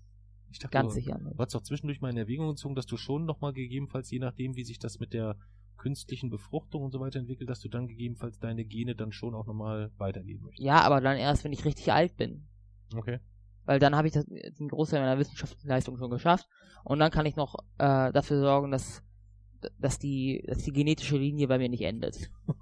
Ich 0.51 0.59
dachte, 0.59 0.71
ganz 0.73 0.93
du, 0.93 1.01
sicher 1.01 1.17
nicht. 1.17 1.37
du 1.37 1.43
hast 1.43 1.53
doch 1.53 1.61
zwischendurch 1.61 2.01
mal 2.01 2.09
in 2.09 2.17
Erwägung 2.17 2.47
gezogen, 2.49 2.75
dass 2.75 2.85
du 2.85 2.97
schon 2.97 3.25
nochmal 3.25 3.53
gegebenenfalls, 3.53 4.09
je 4.11 4.19
nachdem, 4.19 4.55
wie 4.55 4.63
sich 4.63 4.79
das 4.79 4.99
mit 4.99 5.13
der 5.13 5.37
künstlichen 5.77 6.29
Befruchtung 6.29 6.83
und 6.83 6.91
so 6.91 6.99
weiter 6.99 7.19
entwickelt, 7.19 7.49
dass 7.49 7.59
du 7.59 7.69
dann 7.69 7.87
gegebenenfalls 7.87 8.39
deine 8.39 8.63
Gene 8.63 8.95
dann 8.95 9.11
schon 9.11 9.35
auch 9.35 9.45
nochmal 9.45 9.91
weitergeben 9.97 10.43
möchtest. 10.43 10.65
Ja, 10.65 10.81
aber 10.81 11.01
dann 11.01 11.17
erst, 11.17 11.43
wenn 11.43 11.53
ich 11.53 11.65
richtig 11.65 11.91
alt 11.91 12.15
bin. 12.15 12.47
Okay. 12.95 13.19
Weil 13.65 13.79
dann 13.79 13.95
habe 13.95 14.07
ich 14.07 14.13
das, 14.13 14.25
den 14.25 14.69
Großteil 14.69 15.01
meiner 15.01 15.19
wissenschaftlichen 15.19 15.67
Leistung 15.67 15.97
schon 15.97 16.11
geschafft. 16.11 16.47
Und 16.83 16.99
dann 16.99 17.11
kann 17.11 17.25
ich 17.25 17.35
noch 17.35 17.55
äh, 17.77 18.11
dafür 18.11 18.39
sorgen, 18.39 18.71
dass, 18.71 19.03
dass, 19.79 19.99
die, 19.99 20.43
dass 20.47 20.59
die 20.59 20.71
genetische 20.71 21.17
Linie 21.17 21.47
bei 21.47 21.57
mir 21.57 21.69
nicht 21.69 21.83
endet. 21.83 22.31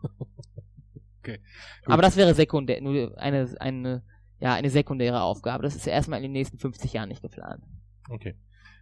Okay, 1.23 1.37
gut. 1.37 1.93
Aber 1.93 2.01
das 2.01 2.17
wäre 2.17 2.33
sekundär, 2.33 2.81
nur 2.81 3.17
eine, 3.17 3.49
eine, 3.61 4.03
ja, 4.43 4.53
eine 4.53 4.69
sekundäre 4.69 5.21
Aufgabe. 5.21 5.63
Das 5.63 5.75
ist 5.75 5.87
erstmal 5.87 6.17
in 6.19 6.23
den 6.23 6.31
nächsten 6.33 6.57
50 6.57 6.91
Jahren 6.93 7.07
nicht 7.09 7.21
geplant. 7.21 7.63
Okay, 8.09 8.35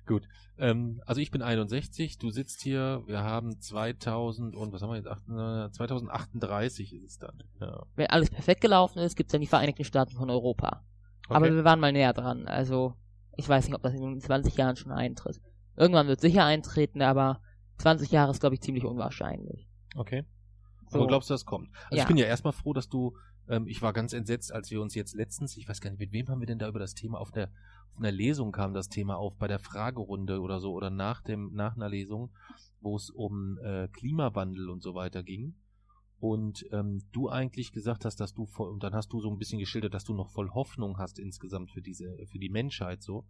gut. 0.07 0.27
Ähm, 0.57 1.01
also 1.05 1.21
ich 1.21 1.29
bin 1.29 1.41
61, 1.43 2.17
du 2.17 2.31
sitzt 2.31 2.61
hier, 2.61 3.03
wir 3.05 3.21
haben 3.23 3.59
2000 3.61 4.55
und 4.55 4.73
was 4.73 4.81
haben 4.81 4.89
wir 4.89 4.95
jetzt? 4.97 5.07
Acht- 5.07 5.27
äh, 5.29 5.71
2038 5.71 6.93
ist 6.93 7.03
es 7.03 7.17
dann. 7.19 7.43
Ja. 7.59 7.83
Wenn 7.95 8.07
alles 8.07 8.29
perfekt 8.29 8.61
gelaufen 8.61 8.99
ist, 8.99 9.15
gibt 9.15 9.29
es 9.29 9.31
dann 9.31 9.41
die 9.41 9.47
Vereinigten 9.47 9.83
Staaten 9.83 10.15
von 10.15 10.29
Europa. 10.29 10.83
Okay. 11.27 11.35
Aber 11.35 11.53
wir 11.53 11.63
waren 11.63 11.79
mal 11.79 11.91
näher 11.91 12.13
dran. 12.13 12.47
Also, 12.47 12.95
ich 13.37 13.47
weiß 13.47 13.65
nicht, 13.67 13.75
ob 13.75 13.83
das 13.83 13.93
in 13.93 14.19
20 14.19 14.57
Jahren 14.57 14.75
schon 14.75 14.91
eintritt. 14.91 15.39
Irgendwann 15.77 16.07
wird 16.07 16.19
sicher 16.21 16.43
eintreten, 16.43 17.01
aber 17.01 17.41
20 17.77 18.11
Jahre 18.11 18.31
ist, 18.31 18.39
glaube 18.41 18.55
ich, 18.55 18.61
ziemlich 18.61 18.83
unwahrscheinlich. 18.85 19.67
okay. 19.95 20.25
So. 20.89 20.97
Aber 20.97 21.07
glaubst 21.07 21.29
du, 21.29 21.33
das 21.33 21.45
kommt? 21.45 21.69
Also 21.85 21.95
Ja. 21.95 22.01
ich 22.03 22.07
bin 22.09 22.17
ja 22.17 22.25
erstmal 22.25 22.51
froh, 22.51 22.73
dass 22.73 22.89
du, 22.89 23.15
ähm, 23.47 23.67
ich 23.67 23.81
war 23.81 23.93
ganz 23.93 24.13
entsetzt, 24.13 24.51
als 24.53 24.71
wir 24.71 24.81
uns 24.81 24.95
jetzt 24.95 25.15
letztens, 25.15 25.57
ich 25.57 25.67
weiß 25.67 25.81
gar 25.81 25.89
nicht, 25.89 25.99
mit 25.99 26.11
wem 26.11 26.27
haben 26.29 26.39
wir 26.39 26.47
denn 26.47 26.59
da 26.59 26.67
über 26.67 26.79
das 26.79 26.93
Thema 26.93 27.19
auf 27.19 27.31
der, 27.31 27.51
auf 27.93 27.99
einer 27.99 28.11
Lesung 28.11 28.51
kam 28.51 28.73
das 28.73 28.89
Thema 28.89 29.17
auf, 29.17 29.37
bei 29.37 29.47
der 29.47 29.59
Fragerunde 29.59 30.41
oder 30.41 30.59
so, 30.59 30.73
oder 30.73 30.89
nach 30.89 31.21
dem, 31.21 31.53
nach 31.53 31.75
einer 31.75 31.89
Lesung, 31.89 32.31
wo 32.79 32.95
es 32.95 33.09
um 33.09 33.57
äh, 33.59 33.87
Klimawandel 33.89 34.69
und 34.69 34.81
so 34.81 34.95
weiter 34.95 35.23
ging. 35.23 35.55
Und 36.19 36.65
ähm, 36.71 37.01
du 37.11 37.29
eigentlich 37.29 37.71
gesagt 37.71 38.05
hast, 38.05 38.19
dass 38.19 38.33
du 38.33 38.45
voll, 38.45 38.69
und 38.69 38.83
dann 38.83 38.93
hast 38.93 39.11
du 39.11 39.19
so 39.21 39.29
ein 39.31 39.39
bisschen 39.39 39.59
geschildert, 39.59 39.93
dass 39.93 40.03
du 40.03 40.13
noch 40.13 40.29
voll 40.29 40.51
Hoffnung 40.51 40.99
hast 40.99 41.17
insgesamt 41.17 41.71
für 41.71 41.81
diese, 41.81 42.15
für 42.27 42.37
die 42.37 42.49
Menschheit 42.49 43.01
so. 43.01 43.25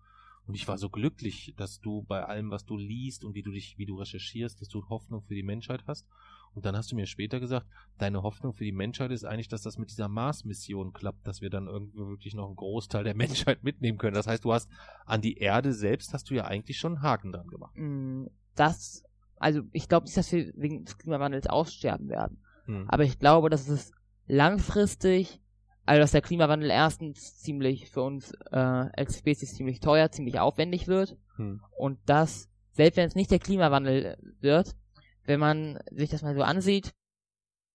Und 0.45 0.55
ich 0.55 0.67
war 0.67 0.77
so 0.77 0.89
glücklich, 0.89 1.53
dass 1.55 1.79
du 1.79 2.03
bei 2.03 2.25
allem, 2.25 2.51
was 2.51 2.65
du 2.65 2.75
liest 2.77 3.23
und 3.23 3.33
wie 3.33 3.43
du 3.43 3.51
dich, 3.51 3.77
wie 3.77 3.85
du 3.85 3.95
recherchierst, 3.95 4.59
dass 4.59 4.67
du 4.67 4.87
Hoffnung 4.89 5.21
für 5.21 5.35
die 5.35 5.43
Menschheit 5.43 5.83
hast. 5.87 6.05
Und 6.53 6.65
dann 6.65 6.75
hast 6.75 6.91
du 6.91 6.95
mir 6.95 7.05
später 7.05 7.39
gesagt, 7.39 7.65
deine 7.97 8.23
Hoffnung 8.23 8.53
für 8.53 8.65
die 8.65 8.71
Menschheit 8.71 9.11
ist 9.11 9.23
eigentlich, 9.23 9.47
dass 9.47 9.61
das 9.61 9.77
mit 9.77 9.89
dieser 9.89 10.09
Mars-Mission 10.09 10.91
klappt, 10.91 11.25
dass 11.25 11.41
wir 11.41 11.49
dann 11.49 11.67
irgendwie 11.67 11.99
wirklich 11.99 12.33
noch 12.33 12.47
einen 12.47 12.55
Großteil 12.55 13.03
der 13.03 13.15
Menschheit 13.15 13.63
mitnehmen 13.63 13.97
können. 13.97 14.15
Das 14.15 14.27
heißt, 14.27 14.43
du 14.43 14.53
hast 14.53 14.69
an 15.05 15.21
die 15.21 15.37
Erde 15.37 15.73
selbst 15.73 16.13
hast 16.13 16.29
du 16.29 16.33
ja 16.33 16.45
eigentlich 16.45 16.77
schon 16.77 16.95
einen 16.95 17.03
Haken 17.03 17.31
dran 17.31 17.47
gemacht. 17.47 17.73
Mm, 17.75 18.25
Das, 18.55 19.03
also, 19.37 19.61
ich 19.71 19.87
glaube 19.87 20.05
nicht, 20.05 20.17
dass 20.17 20.31
wir 20.31 20.51
wegen 20.55 20.83
des 20.83 20.97
Klimawandels 20.97 21.47
aussterben 21.47 22.09
werden. 22.09 22.41
Hm. 22.65 22.85
Aber 22.89 23.03
ich 23.03 23.17
glaube, 23.17 23.49
dass 23.49 23.67
es 23.69 23.91
langfristig, 24.27 25.41
also 25.85 26.01
dass 26.01 26.11
der 26.11 26.21
Klimawandel 26.21 26.69
erstens 26.69 27.37
ziemlich 27.37 27.89
für 27.89 28.01
uns 28.01 28.33
äh, 28.51 28.57
als 28.57 29.17
Spezies 29.17 29.55
ziemlich 29.55 29.79
teuer, 29.79 30.11
ziemlich 30.11 30.39
aufwendig 30.39 30.87
wird. 30.87 31.17
Hm. 31.37 31.61
Und 31.77 31.97
dass, 32.05 32.49
selbst 32.73 32.97
wenn 32.97 33.07
es 33.07 33.15
nicht 33.15 33.31
der 33.31 33.39
Klimawandel 33.39 34.17
wird, 34.41 34.75
wenn 35.25 35.39
man 35.39 35.79
sich 35.91 36.09
das 36.09 36.21
mal 36.21 36.35
so 36.35 36.41
ansieht, 36.41 36.93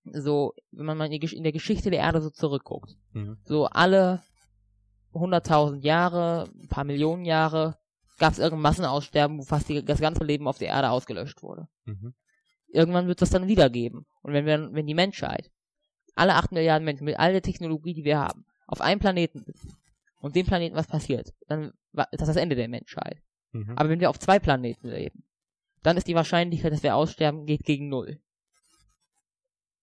so, 0.04 0.54
wenn 0.70 0.86
man 0.86 0.98
mal 0.98 1.12
in, 1.12 1.42
der 1.42 1.52
Geschichte 1.52 1.90
der 1.90 2.00
Erde 2.00 2.20
so 2.20 2.30
zurückguckt, 2.30 2.96
Mhm. 3.12 3.38
so 3.44 3.66
alle 3.66 4.22
100.000 5.12 5.82
Jahre, 5.82 6.48
ein 6.62 6.68
paar 6.68 6.84
Millionen 6.84 7.24
Jahre, 7.24 7.78
gab 8.18 8.32
es 8.32 8.38
irgendein 8.38 8.62
Massenaussterben, 8.62 9.38
wo 9.38 9.42
fast 9.42 9.68
die, 9.68 9.84
das 9.84 10.00
ganze 10.00 10.24
Leben 10.24 10.46
auf 10.48 10.58
der 10.58 10.68
Erde 10.68 10.90
ausgelöscht 10.90 11.42
wurde. 11.42 11.68
Mhm. 11.84 12.14
Irgendwann 12.68 13.06
wird 13.06 13.18
es 13.20 13.28
das 13.28 13.38
dann 13.38 13.48
wieder 13.48 13.70
geben. 13.70 14.06
Und 14.22 14.32
wenn 14.32 14.46
wir, 14.46 14.72
wenn 14.72 14.86
die 14.86 14.94
Menschheit, 14.94 15.50
alle 16.14 16.34
8 16.34 16.52
Milliarden 16.52 16.84
Menschen 16.84 17.04
mit 17.04 17.18
all 17.18 17.32
der 17.32 17.42
Technologie, 17.42 17.94
die 17.94 18.04
wir 18.04 18.18
haben, 18.18 18.44
auf 18.66 18.80
einem 18.80 19.00
Planeten 19.00 19.40
sind 19.44 19.58
und 20.20 20.34
dem 20.34 20.46
Planeten 20.46 20.76
was 20.76 20.86
passiert, 20.86 21.32
dann 21.46 21.72
ist 22.10 22.20
das 22.20 22.28
das 22.28 22.36
Ende 22.36 22.56
der 22.56 22.68
Menschheit. 22.68 23.18
Mhm. 23.52 23.72
Aber 23.76 23.88
wenn 23.88 24.00
wir 24.00 24.10
auf 24.10 24.18
zwei 24.18 24.38
Planeten 24.38 24.88
leben, 24.88 25.24
dann 25.86 25.96
ist 25.96 26.06
die 26.06 26.14
Wahrscheinlichkeit, 26.14 26.72
dass 26.72 26.82
wir 26.82 26.96
aussterben, 26.96 27.46
geht 27.46 27.64
gegen 27.64 27.88
null. 27.88 28.20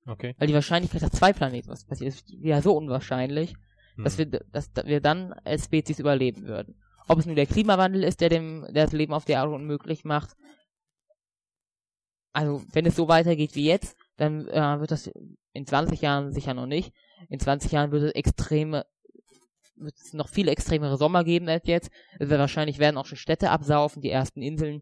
Okay. 0.05 0.35
Weil 0.37 0.47
die 0.47 0.53
Wahrscheinlichkeit, 0.53 1.01
dass 1.01 1.11
zwei 1.11 1.33
Planeten 1.33 1.69
was 1.69 1.85
passiert, 1.85 2.13
ist 2.13 2.29
ja 2.29 2.61
so 2.61 2.75
unwahrscheinlich, 2.75 3.55
Mhm. 3.95 4.03
dass 4.03 4.17
wir, 4.17 4.25
dass 4.25 4.69
wir 4.85 5.01
dann 5.01 5.33
als 5.43 5.65
Spezies 5.65 5.99
überleben 5.99 6.43
würden. 6.43 6.75
Ob 7.07 7.19
es 7.19 7.25
nun 7.25 7.35
der 7.35 7.45
Klimawandel 7.45 8.03
ist, 8.03 8.21
der 8.21 8.29
dem, 8.29 8.65
der 8.73 8.85
das 8.85 8.93
Leben 8.93 9.13
auf 9.13 9.25
der 9.25 9.37
Erde 9.37 9.51
unmöglich 9.51 10.03
macht. 10.05 10.35
Also, 12.31 12.63
wenn 12.71 12.85
es 12.85 12.95
so 12.95 13.07
weitergeht 13.07 13.55
wie 13.55 13.65
jetzt, 13.65 13.95
dann 14.17 14.47
äh, 14.47 14.79
wird 14.79 14.91
das 14.91 15.11
in 15.51 15.67
20 15.67 16.01
Jahren 16.01 16.31
sicher 16.31 16.53
noch 16.53 16.65
nicht. 16.65 16.93
In 17.29 17.39
20 17.39 17.71
Jahren 17.71 17.91
wird 17.91 18.03
es 18.03 18.11
extreme, 18.13 18.85
wird 19.75 19.95
es 19.95 20.13
noch 20.13 20.29
viel 20.29 20.47
extremere 20.47 20.97
Sommer 20.97 21.23
geben 21.23 21.47
als 21.49 21.67
jetzt. 21.67 21.91
Es 22.19 22.29
wird 22.29 22.39
wahrscheinlich 22.39 22.79
werden 22.79 22.97
auch 22.97 23.05
schon 23.05 23.17
Städte 23.17 23.51
absaufen, 23.51 24.01
die 24.01 24.09
ersten 24.09 24.41
Inseln. 24.41 24.81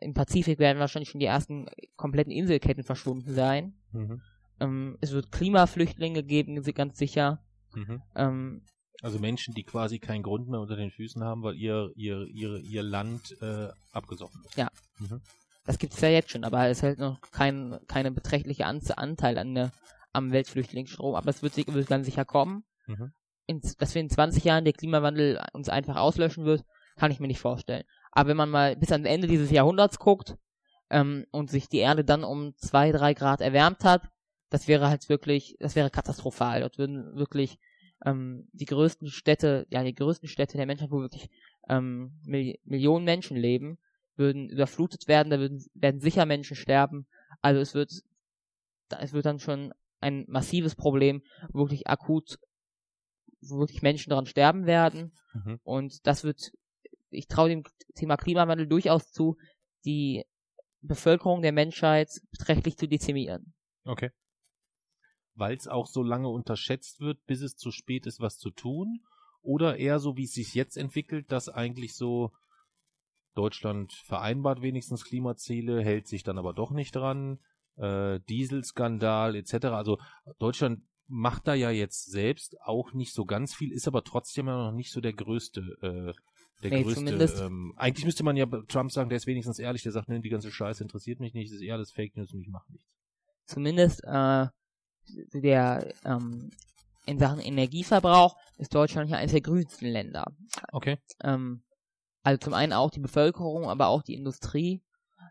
Im 0.00 0.14
Pazifik 0.14 0.58
werden 0.58 0.78
wahrscheinlich 0.78 1.10
schon 1.10 1.20
die 1.20 1.26
ersten 1.26 1.66
kompletten 1.96 2.32
Inselketten 2.32 2.84
verschwunden 2.84 3.34
sein. 3.34 3.74
Mhm. 3.92 4.20
Ähm, 4.60 4.98
es 5.00 5.12
wird 5.12 5.32
Klimaflüchtlinge 5.32 6.22
geben, 6.22 6.60
ganz 6.74 6.98
sicher. 6.98 7.42
Mhm. 7.74 8.02
Ähm, 8.14 8.62
Also 9.02 9.18
Menschen, 9.18 9.54
die 9.54 9.64
quasi 9.64 9.98
keinen 9.98 10.22
Grund 10.22 10.48
mehr 10.48 10.60
unter 10.60 10.76
den 10.76 10.90
Füßen 10.90 11.22
haben, 11.22 11.42
weil 11.42 11.54
ihr, 11.56 11.92
ihr, 11.96 12.26
ihr, 12.26 12.58
ihr 12.58 12.82
Land 12.82 13.36
äh, 13.40 13.68
abgesoffen 13.92 14.42
ist. 14.44 14.56
Ja. 14.56 14.68
Mhm. 14.98 15.20
Das 15.64 15.78
gibt 15.78 15.92
es 15.92 16.00
ja 16.00 16.08
jetzt 16.08 16.30
schon, 16.30 16.44
aber 16.44 16.68
es 16.68 16.82
hält 16.82 16.98
noch 16.98 17.20
kein 17.30 17.78
keine 17.88 18.10
beträchtliche 18.10 18.64
Anze 18.64 18.96
Anteil 18.96 19.36
an 19.36 19.54
der 19.54 19.70
am 20.14 20.32
Weltflüchtlingsstrom, 20.32 21.14
aber 21.14 21.28
es 21.28 21.42
wird, 21.42 21.56
wird 21.56 21.86
ganz 21.86 22.06
sicher 22.06 22.24
kommen. 22.24 22.64
Mhm. 22.86 23.12
In, 23.46 23.60
dass 23.78 23.94
wir 23.94 24.00
in 24.00 24.08
20 24.08 24.44
Jahren 24.44 24.64
der 24.64 24.72
Klimawandel 24.72 25.42
uns 25.52 25.68
einfach 25.68 25.96
auslöschen 25.96 26.44
wird, 26.44 26.64
kann 26.96 27.10
ich 27.10 27.20
mir 27.20 27.28
nicht 27.28 27.40
vorstellen. 27.40 27.84
Aber 28.18 28.30
wenn 28.30 28.36
man 28.36 28.50
mal 28.50 28.74
bis 28.74 28.90
ans 28.90 29.06
Ende 29.06 29.28
dieses 29.28 29.52
Jahrhunderts 29.52 30.00
guckt 30.00 30.36
ähm, 30.90 31.24
und 31.30 31.50
sich 31.50 31.68
die 31.68 31.78
Erde 31.78 32.04
dann 32.04 32.24
um 32.24 32.52
zwei, 32.56 32.90
drei 32.90 33.14
Grad 33.14 33.40
erwärmt 33.40 33.84
hat, 33.84 34.02
das 34.50 34.66
wäre 34.66 34.88
halt 34.88 35.08
wirklich, 35.08 35.54
das 35.60 35.76
wäre 35.76 35.88
katastrophal. 35.88 36.62
Dort 36.62 36.78
würden 36.78 37.14
wirklich 37.14 37.60
ähm, 38.04 38.48
die 38.52 38.64
größten 38.64 39.06
Städte, 39.06 39.68
ja 39.70 39.84
die 39.84 39.94
größten 39.94 40.28
Städte 40.28 40.56
der 40.56 40.66
Menschheit, 40.66 40.90
wo 40.90 41.00
wirklich 41.00 41.30
ähm, 41.68 42.18
Mil 42.24 42.58
Millionen 42.64 43.04
Menschen 43.04 43.36
leben, 43.36 43.78
würden 44.16 44.48
überflutet 44.48 45.06
werden, 45.06 45.30
da 45.30 45.38
würden, 45.38 45.64
werden 45.74 46.00
sicher 46.00 46.26
Menschen 46.26 46.56
sterben. 46.56 47.06
Also 47.40 47.60
es 47.60 47.74
wird, 47.74 47.92
es 48.98 49.12
wird 49.12 49.26
dann 49.26 49.38
schon 49.38 49.72
ein 50.00 50.24
massives 50.26 50.74
Problem, 50.74 51.22
wirklich 51.52 51.86
akut, 51.86 52.40
wo 53.42 53.60
wirklich 53.60 53.82
Menschen 53.82 54.10
daran 54.10 54.26
sterben 54.26 54.66
werden. 54.66 55.12
Mhm. 55.34 55.60
Und 55.62 56.04
das 56.04 56.24
wird, 56.24 56.50
ich 57.10 57.26
traue 57.26 57.48
dem 57.48 57.62
Thema 57.94 58.16
Klimawandel 58.16 58.66
durchaus 58.66 59.10
zu, 59.10 59.36
die 59.84 60.24
Bevölkerung 60.80 61.42
der 61.42 61.52
Menschheit 61.52 62.08
beträchtlich 62.30 62.76
zu 62.76 62.88
dezimieren. 62.88 63.54
Okay. 63.84 64.10
Weil 65.34 65.56
es 65.56 65.68
auch 65.68 65.86
so 65.86 66.02
lange 66.02 66.28
unterschätzt 66.28 67.00
wird, 67.00 67.24
bis 67.26 67.42
es 67.42 67.56
zu 67.56 67.70
spät 67.70 68.06
ist, 68.06 68.20
was 68.20 68.38
zu 68.38 68.50
tun? 68.50 69.00
Oder 69.40 69.76
eher 69.76 69.98
so, 69.98 70.16
wie 70.16 70.24
es 70.24 70.32
sich 70.32 70.54
jetzt 70.54 70.76
entwickelt, 70.76 71.30
dass 71.30 71.48
eigentlich 71.48 71.94
so 71.94 72.32
Deutschland 73.34 73.92
vereinbart 73.92 74.62
wenigstens 74.62 75.04
Klimaziele, 75.04 75.82
hält 75.82 76.08
sich 76.08 76.24
dann 76.24 76.38
aber 76.38 76.54
doch 76.54 76.72
nicht 76.72 76.94
dran, 76.94 77.38
äh, 77.76 78.18
Dieselskandal 78.28 79.36
etc. 79.36 79.66
Also 79.66 79.98
Deutschland 80.38 80.82
macht 81.06 81.46
da 81.46 81.54
ja 81.54 81.70
jetzt 81.70 82.10
selbst 82.10 82.60
auch 82.62 82.92
nicht 82.92 83.14
so 83.14 83.24
ganz 83.24 83.54
viel, 83.54 83.72
ist 83.72 83.88
aber 83.88 84.04
trotzdem 84.04 84.46
ja 84.48 84.56
noch 84.56 84.72
nicht 84.72 84.92
so 84.92 85.00
der 85.00 85.14
größte. 85.14 85.60
Äh, 85.82 86.12
der 86.62 86.70
Nee, 86.70 86.82
größte. 86.82 87.00
zumindest- 87.00 87.40
Ähm, 87.40 87.72
eigentlich 87.76 88.04
müsste 88.04 88.24
man 88.24 88.36
ja 88.36 88.46
Trump 88.46 88.90
sagen, 88.92 89.08
der 89.08 89.16
ist 89.16 89.26
wenigstens 89.26 89.58
ehrlich, 89.58 89.82
der 89.82 89.92
sagt, 89.92 90.08
ne, 90.08 90.20
die 90.20 90.28
ganze 90.28 90.50
Scheiße 90.50 90.82
interessiert 90.82 91.20
mich 91.20 91.34
nicht, 91.34 91.50
das 91.50 91.56
ist 91.56 91.62
eher 91.62 91.74
alles 91.74 91.92
Fake 91.92 92.16
News 92.16 92.32
und 92.32 92.40
ich 92.40 92.48
mache 92.48 92.70
nichts. 92.72 92.88
Zumindest 93.46 94.02
äh, 94.04 94.46
der 95.32 95.94
ähm, 96.04 96.50
in 97.06 97.18
Sachen 97.18 97.40
Energieverbrauch 97.40 98.36
ist 98.58 98.74
Deutschland 98.74 99.08
ja 99.10 99.16
eines 99.16 99.32
der 99.32 99.40
grünsten 99.40 99.88
Länder. 99.88 100.26
Okay. 100.72 100.98
Ähm, 101.22 101.62
also 102.22 102.38
zum 102.38 102.52
einen 102.54 102.72
auch 102.74 102.90
die 102.90 103.00
Bevölkerung, 103.00 103.64
aber 103.70 103.86
auch 103.86 104.02
die 104.02 104.14
Industrie 104.14 104.82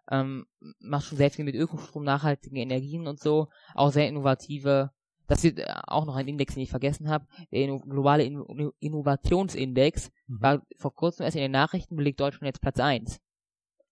ähm, 0.10 0.45
macht 0.80 1.06
schon 1.06 1.18
sehr 1.18 1.30
viel 1.30 1.45
mit 1.45 1.54
Ökostrom, 1.56 2.04
nachhaltigen 2.04 2.58
Energien 2.58 3.08
und 3.08 3.20
so, 3.20 3.49
auch 3.76 3.91
sehr 3.91 4.08
innovative. 4.08 4.91
Das 5.28 5.44
ist 5.44 5.60
äh, 5.60 5.66
auch 5.88 6.06
noch 6.06 6.16
ein 6.16 6.28
Index, 6.28 6.54
den 6.54 6.64
ich 6.64 6.70
vergessen 6.70 7.10
habe. 7.10 7.26
Der 7.52 7.68
globale 7.80 8.24
Inno 8.24 8.72
Innovationsindex 8.80 10.10
Mhm. 10.28 10.41
war 10.41 10.62
vor 10.78 10.94
kurzem 10.94 11.24
erst 11.24 11.36
in 11.36 11.41
den 11.41 11.52
Nachrichten 11.52 11.95
belegt 11.95 12.20
Deutschland 12.20 12.48
jetzt 12.48 12.62
Platz 12.62 12.80
1. 12.80 13.20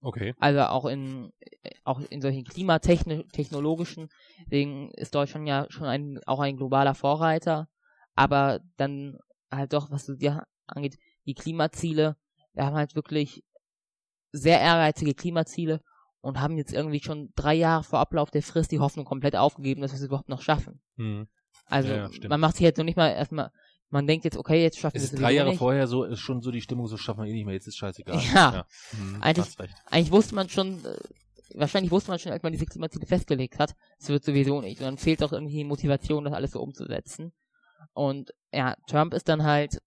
Okay. 0.01 0.33
Also 0.37 0.61
auch 0.61 0.85
in 0.85 1.31
äh, 1.39 1.71
auch 1.83 1.99
in 2.09 2.21
solchen 2.21 2.43
klimatechnologischen 2.43 4.09
Dingen 4.47 4.91
ist 4.91 5.15
Deutschland 5.15 5.47
ja 5.47 5.65
schon 5.69 5.87
ein 5.87 6.19
auch 6.25 6.39
ein 6.39 6.57
globaler 6.57 6.95
Vorreiter, 6.95 7.67
aber 8.15 8.59
dann 8.77 9.17
halt 9.51 9.73
doch, 9.73 9.91
was 9.91 10.05
so 10.05 10.15
dir 10.15 10.43
angeht, 10.67 10.97
die 11.25 11.33
Klimaziele, 11.33 12.17
wir 12.53 12.65
haben 12.65 12.75
halt 12.75 12.95
wirklich 12.95 13.43
sehr 14.31 14.59
ehrgeizige 14.59 15.13
Klimaziele 15.13 15.81
und 16.25 16.41
haben 16.41 16.57
jetzt 16.57 16.73
irgendwie 16.73 16.99
schon 17.01 17.31
drei 17.35 17.53
Jahre 17.53 17.83
vor 17.83 17.99
Ablauf 17.99 18.31
der 18.31 18.41
Frist 18.41 18.71
die 18.71 18.79
Hoffnung 18.79 19.05
komplett 19.05 19.35
aufgegeben, 19.35 19.81
dass 19.81 19.91
wir 19.91 19.97
es 19.99 20.03
überhaupt 20.05 20.29
noch 20.29 20.41
schaffen. 20.41 20.81
Mhm. 20.95 21.27
Also 21.67 21.89
Ja, 21.89 22.09
ja, 22.09 22.29
man 22.29 22.39
macht 22.39 22.55
sich 22.55 22.63
jetzt 22.63 22.77
noch 22.77 22.83
nicht 22.85 22.97
mal 22.97 23.09
erstmal, 23.09 23.51
man 23.89 24.07
denkt 24.07 24.25
jetzt, 24.25 24.35
okay, 24.37 24.61
jetzt 24.61 24.79
schaffen 24.79 24.95
wir 24.95 25.03
Es 25.03 25.11
ist 25.13 25.21
drei 25.21 25.31
Jahre 25.33 25.49
nicht. 25.51 25.59
vorher 25.59 25.87
so, 25.87 26.03
ist 26.03 26.19
schon 26.19 26.41
so 26.41 26.51
die 26.51 26.61
Stimmung, 26.61 26.87
so 26.87 26.97
schaffen 26.97 27.23
wir 27.23 27.29
eh 27.29 27.33
nicht 27.33 27.45
mehr, 27.45 27.53
jetzt 27.53 27.67
ist 27.67 27.77
scheißegal. 27.77 28.19
Ja. 28.33 28.65
Mhm, 28.93 29.21
Eigentlich- 29.21 29.55
eigentlich 29.85 30.11
wusste 30.11 30.33
man 30.35 30.49
schon, 30.49 30.83
äh, 30.83 30.97
wahrscheinlich 31.53 31.91
wusste 31.91 32.09
man 32.11 32.19
schon, 32.19 32.31
als 32.31 32.41
man 32.43 32.51
diese 32.51 32.65
Klimaziele 32.65 33.05
festgelegt 33.05 33.59
hat, 33.59 33.75
es 33.99 34.09
wird 34.09 34.23
sowieso 34.23 34.61
nicht. 34.61 34.79
Und 34.79 34.85
dann 34.85 34.97
fehlt 34.97 35.21
doch 35.21 35.31
irgendwie 35.31 35.57
die 35.57 35.63
Motivation, 35.63 36.23
das 36.25 36.33
alles 36.33 36.51
so 36.51 36.59
umzusetzen. 36.61 37.33
Und 37.93 38.33
ja, 38.51 38.75
Trump 38.87 39.13
ist 39.13 39.29
dann 39.29 39.43
halt 39.43 39.79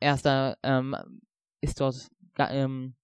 erster, 0.00 0.56
ähm, 0.62 0.94
ist 1.60 1.80
dort 1.80 2.08
ähm, 2.38 2.94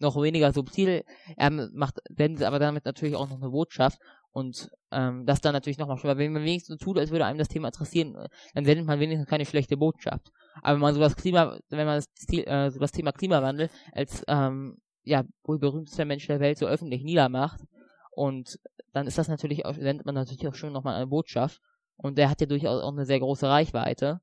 noch 0.00 0.20
weniger 0.20 0.52
subtil. 0.52 1.04
Er 1.36 1.50
macht, 1.50 1.98
sendet 2.08 2.42
aber 2.44 2.58
damit 2.58 2.84
natürlich 2.84 3.16
auch 3.16 3.28
noch 3.28 3.40
eine 3.40 3.50
Botschaft. 3.50 3.98
Und 4.32 4.70
ähm, 4.92 5.26
das 5.26 5.40
dann 5.40 5.52
natürlich 5.52 5.78
nochmal 5.78 5.98
schlimmer. 5.98 6.16
Wenn 6.16 6.32
man 6.32 6.44
wenigstens 6.44 6.78
so 6.78 6.84
tut, 6.84 6.98
als 6.98 7.10
würde 7.10 7.24
einem 7.26 7.38
das 7.38 7.48
Thema 7.48 7.68
interessieren, 7.68 8.16
dann 8.54 8.64
sendet 8.64 8.86
man 8.86 9.00
wenigstens 9.00 9.28
keine 9.28 9.44
schlechte 9.44 9.76
Botschaft. 9.76 10.30
Aber 10.62 10.74
wenn 10.74 10.80
man 10.80 10.94
sowas 10.94 11.16
Klima, 11.16 11.58
wenn 11.68 11.86
man 11.86 11.96
das, 11.96 12.06
äh, 12.32 12.70
so 12.70 12.78
das 12.78 12.92
Thema 12.92 13.12
Klimawandel 13.12 13.70
als 13.92 14.22
ähm, 14.28 14.78
ja, 15.02 15.24
wohl 15.44 15.58
berühmtester 15.58 16.04
Mensch 16.04 16.26
der 16.26 16.40
Welt 16.40 16.58
so 16.58 16.66
öffentlich 16.66 17.02
niedermacht. 17.02 17.60
Und 18.12 18.58
dann 18.92 19.06
ist 19.06 19.18
das 19.18 19.28
natürlich 19.28 19.64
auch, 19.66 19.74
sendet 19.74 20.06
man 20.06 20.14
natürlich 20.14 20.46
auch 20.46 20.54
schon 20.54 20.72
nochmal 20.72 20.96
eine 20.96 21.06
Botschaft. 21.06 21.60
Und 21.96 22.16
der 22.16 22.30
hat 22.30 22.40
ja 22.40 22.46
durchaus 22.46 22.82
auch 22.82 22.92
eine 22.92 23.06
sehr 23.06 23.20
große 23.20 23.48
Reichweite. 23.48 24.20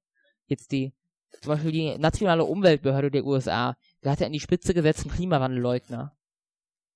Jetzt 0.47 0.71
die, 0.71 0.93
zum 1.41 1.53
Beispiel 1.53 1.71
die 1.71 1.97
nationale 1.97 2.43
Umweltbehörde 2.43 3.11
der 3.11 3.25
USA, 3.25 3.75
der 4.03 4.11
hat 4.11 4.19
ja 4.19 4.27
an 4.27 4.33
die 4.33 4.39
Spitze 4.39 4.73
gesetzt 4.73 5.05
einen 5.05 5.15
Klimawandelleugner. 5.15 6.15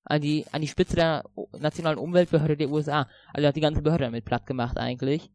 An 0.03 0.21
die, 0.21 0.45
an 0.51 0.61
die 0.61 0.67
Spitze 0.67 0.95
der 0.95 1.23
nationalen 1.59 1.99
Umweltbehörde 1.99 2.57
der 2.57 2.69
USA. 2.69 3.07
Also 3.33 3.43
er 3.43 3.49
hat 3.49 3.55
die 3.55 3.61
ganze 3.61 3.81
Behörde 3.81 4.05
damit 4.05 4.25
platt 4.25 4.47
gemacht 4.47 4.77
eigentlich. 4.77 5.29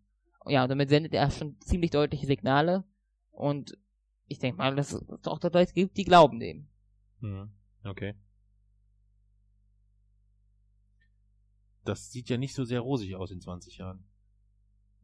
Ja, 0.47 0.64
und 0.64 0.68
damit 0.68 0.88
sendet 0.88 1.12
er 1.14 1.30
schon 1.30 1.60
ziemlich 1.60 1.90
deutliche 1.90 2.26
Signale. 2.26 2.84
Und 3.30 3.78
ich 4.26 4.38
denke 4.38 4.59
mal, 4.59 4.74
dass 4.74 4.93
es 4.93 5.26
auch 5.26 5.38
da 5.38 5.48
Leute 5.48 5.72
gibt, 5.72 5.97
die 5.97 6.05
glauben 6.05 6.40
dem. 6.40 6.68
Mhm. 7.20 7.51
Okay. 7.84 8.14
Das 11.84 12.10
sieht 12.10 12.28
ja 12.28 12.36
nicht 12.36 12.55
so 12.55 12.64
sehr 12.64 12.80
rosig 12.80 13.14
aus 13.14 13.30
in 13.30 13.40
20 13.40 13.78
Jahren. 13.78 14.05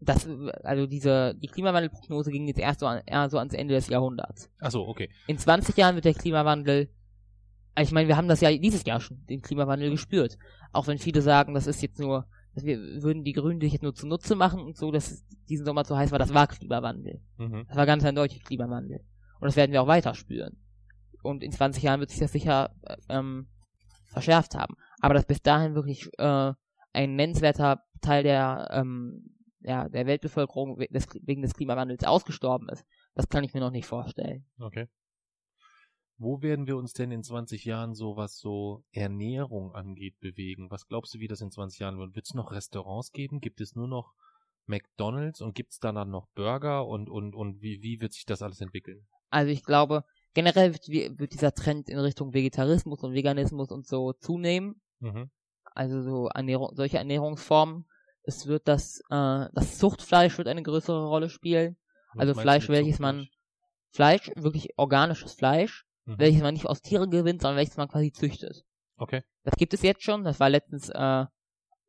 Das, 0.04 0.28
also 0.64 0.86
diese, 0.86 1.34
die 1.36 1.48
Klimawandelprognose 1.48 2.30
ging 2.30 2.46
jetzt 2.48 2.58
erst 2.58 2.80
so, 2.80 2.86
an, 2.86 3.02
eher 3.06 3.28
so 3.30 3.38
ans 3.38 3.54
Ende 3.54 3.74
des 3.74 3.88
Jahrhunderts. 3.88 4.50
Achso, 4.60 4.82
okay. 4.82 5.08
In 5.26 5.38
20 5.38 5.76
Jahren 5.76 5.94
wird 5.94 6.04
der 6.04 6.14
Klimawandel, 6.14 6.90
also 7.74 7.88
ich 7.88 7.92
meine, 7.92 8.08
wir 8.08 8.16
haben 8.16 8.28
das 8.28 8.40
ja 8.40 8.56
dieses 8.56 8.84
Jahr 8.84 9.00
schon, 9.00 9.24
den 9.26 9.40
Klimawandel 9.40 9.90
gespürt. 9.90 10.38
Auch 10.72 10.86
wenn 10.86 10.98
viele 10.98 11.22
sagen, 11.22 11.54
das 11.54 11.66
ist 11.66 11.82
jetzt 11.82 11.98
nur, 11.98 12.26
dass 12.54 12.64
wir 12.64 12.78
würden 13.02 13.24
die 13.24 13.32
Grünen 13.32 13.60
sich 13.60 13.72
jetzt 13.72 13.82
nur 13.82 13.94
zunutze 13.94 14.34
machen 14.34 14.60
und 14.60 14.76
so, 14.76 14.90
dass 14.90 15.10
es 15.10 15.26
diesen 15.48 15.64
Sommer 15.64 15.84
so 15.84 15.96
heiß 15.96 16.10
war, 16.10 16.18
das 16.18 16.34
war 16.34 16.46
Klimawandel. 16.48 17.20
Mhm. 17.38 17.64
Das 17.68 17.76
war 17.76 17.86
ganz 17.86 18.04
eindeutig 18.04 18.44
Klimawandel. 18.44 19.00
Und 19.40 19.46
das 19.46 19.56
werden 19.56 19.72
wir 19.72 19.82
auch 19.82 19.86
weiter 19.86 20.14
spüren. 20.14 20.56
Und 21.22 21.42
in 21.42 21.52
20 21.52 21.82
Jahren 21.82 22.00
wird 22.00 22.10
sich 22.10 22.18
das 22.18 22.32
sicher 22.32 22.74
äh, 22.82 22.96
ähm, 23.08 23.46
verschärft 24.06 24.54
haben. 24.54 24.74
Aber 25.00 25.14
dass 25.14 25.24
bis 25.24 25.42
dahin 25.42 25.74
wirklich 25.74 26.08
äh, 26.18 26.52
ein 26.92 27.16
nennenswerter 27.16 27.82
Teil 28.00 28.22
der, 28.22 28.68
ähm, 28.72 29.31
ja, 29.64 29.88
der 29.88 30.06
Weltbevölkerung 30.06 30.78
wegen 30.78 31.42
des 31.42 31.54
Klimawandels 31.54 32.04
ausgestorben 32.04 32.68
ist, 32.68 32.84
das 33.14 33.28
kann 33.28 33.44
ich 33.44 33.54
mir 33.54 33.60
noch 33.60 33.70
nicht 33.70 33.86
vorstellen. 33.86 34.46
Okay. 34.58 34.88
Wo 36.18 36.40
werden 36.40 36.66
wir 36.66 36.76
uns 36.76 36.92
denn 36.92 37.10
in 37.10 37.24
20 37.24 37.64
Jahren 37.64 37.94
so, 37.94 38.16
was 38.16 38.38
so 38.38 38.84
Ernährung 38.92 39.74
angeht, 39.74 40.20
bewegen? 40.20 40.70
Was 40.70 40.86
glaubst 40.86 41.14
du, 41.14 41.18
wie 41.18 41.26
das 41.26 41.40
in 41.40 41.50
20 41.50 41.80
Jahren 41.80 41.98
wird? 41.98 42.14
Wird 42.14 42.26
es 42.26 42.34
noch 42.34 42.52
Restaurants 42.52 43.10
geben? 43.12 43.40
Gibt 43.40 43.60
es 43.60 43.74
nur 43.74 43.88
noch 43.88 44.14
McDonalds 44.66 45.40
und 45.40 45.54
gibt 45.54 45.72
es 45.72 45.78
dann 45.78 46.10
noch 46.10 46.28
Burger 46.34 46.86
und, 46.86 47.10
und, 47.10 47.34
und 47.34 47.60
wie, 47.60 47.82
wie 47.82 48.00
wird 48.00 48.12
sich 48.12 48.24
das 48.24 48.42
alles 48.42 48.60
entwickeln? 48.60 49.06
Also 49.30 49.50
ich 49.50 49.64
glaube, 49.64 50.04
generell 50.34 50.74
wird, 50.74 51.18
wird 51.18 51.32
dieser 51.32 51.54
Trend 51.54 51.88
in 51.88 51.98
Richtung 51.98 52.34
Vegetarismus 52.34 53.02
und 53.02 53.14
Veganismus 53.14 53.70
und 53.70 53.86
so 53.86 54.12
zunehmen. 54.12 54.80
Mhm. 55.00 55.30
also 55.64 56.02
so 56.02 56.28
Ernährung, 56.28 56.70
solche 56.74 56.98
Ernährungsformen. 56.98 57.84
Es 58.24 58.46
wird 58.46 58.68
das, 58.68 59.00
äh, 59.10 59.46
das 59.52 59.78
Zuchtfleisch 59.78 60.38
wird 60.38 60.48
eine 60.48 60.62
größere 60.62 61.06
Rolle 61.06 61.28
spielen. 61.28 61.76
Was 62.14 62.20
Also 62.28 62.34
Fleisch, 62.40 62.68
welches 62.68 62.98
man-? 62.98 63.28
Fleisch, 63.90 64.30
wirklich 64.36 64.70
organisches 64.76 65.34
Fleisch, 65.34 65.84
Mhm. 66.04 66.18
welches 66.18 66.42
man 66.42 66.54
nicht 66.54 66.66
aus 66.66 66.82
Tieren 66.82 67.10
gewinnt, 67.10 67.42
sondern 67.42 67.58
welches 67.58 67.76
man 67.76 67.88
quasi 67.88 68.10
züchtet. 68.12 68.64
Okay. 68.96 69.22
Das 69.44 69.54
gibt 69.56 69.74
es 69.74 69.82
jetzt 69.82 70.02
schon, 70.02 70.24
das 70.24 70.40
war 70.40 70.48
letztens, 70.50 70.88
äh, 70.88 71.26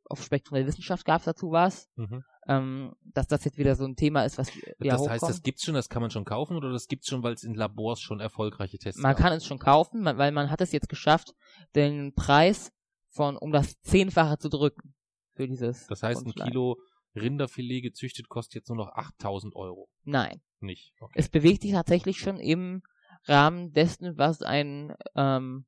auf 0.05 0.21
Spektrum 0.23 0.57
der 0.57 0.67
Wissenschaft 0.67 1.05
gab 1.05 1.19
es 1.19 1.25
dazu 1.25 1.51
was, 1.51 1.87
Mhm. 1.95 2.23
ähm, 2.47 2.93
dass 3.01 3.27
das 3.27 3.45
jetzt 3.45 3.57
wieder 3.57 3.75
so 3.75 3.85
ein 3.85 3.95
Thema 3.95 4.23
ist, 4.25 4.37
was 4.37 4.53
wieder 4.55 4.73
Das 4.81 4.99
hochkommt. 5.01 5.11
heißt, 5.11 5.29
das 5.29 5.41
gibt's 5.43 5.63
schon, 5.63 5.75
das 5.75 5.87
kann 5.89 6.01
man 6.01 6.11
schon 6.11 6.25
kaufen 6.25 6.57
oder 6.57 6.71
das 6.71 6.87
gibt's 6.87 7.07
schon, 7.07 7.23
weil 7.23 7.33
es 7.33 7.43
in 7.43 7.55
Labors 7.55 8.01
schon 8.01 8.19
erfolgreiche 8.19 8.77
Tests 8.77 9.01
man 9.01 9.13
gab? 9.15 9.21
kann 9.21 9.33
es 9.33 9.45
schon 9.45 9.59
kaufen, 9.59 10.03
weil 10.03 10.31
man 10.31 10.49
hat 10.51 10.59
es 10.61 10.71
jetzt 10.73 10.89
geschafft, 10.89 11.33
den 11.75 12.13
Preis 12.15 12.71
von 13.09 13.37
um 13.37 13.51
das 13.51 13.79
Zehnfache 13.81 14.37
zu 14.39 14.49
drücken 14.49 14.93
für 15.35 15.47
dieses 15.47 15.87
Das 15.87 16.03
heißt, 16.03 16.25
ein. 16.25 16.33
Kilo 16.33 16.77
Rinderfilet 17.15 17.81
gezüchtet 17.81 18.27
kostet 18.29 18.55
jetzt 18.55 18.69
nur 18.69 18.77
noch 18.77 18.89
8000 18.93 19.55
Euro. 19.55 19.89
Nein. 20.03 20.41
Nicht. 20.59 20.93
Okay. 20.99 21.13
es 21.19 21.29
bewegt 21.29 21.61
sich 21.61 21.71
tatsächlich 21.71 22.19
schon 22.19 22.39
im 22.39 22.81
Rahmen 23.25 23.71
dessen, 23.73 24.17
was 24.17 24.41
ein, 24.41 24.95
ähm, 25.15 25.65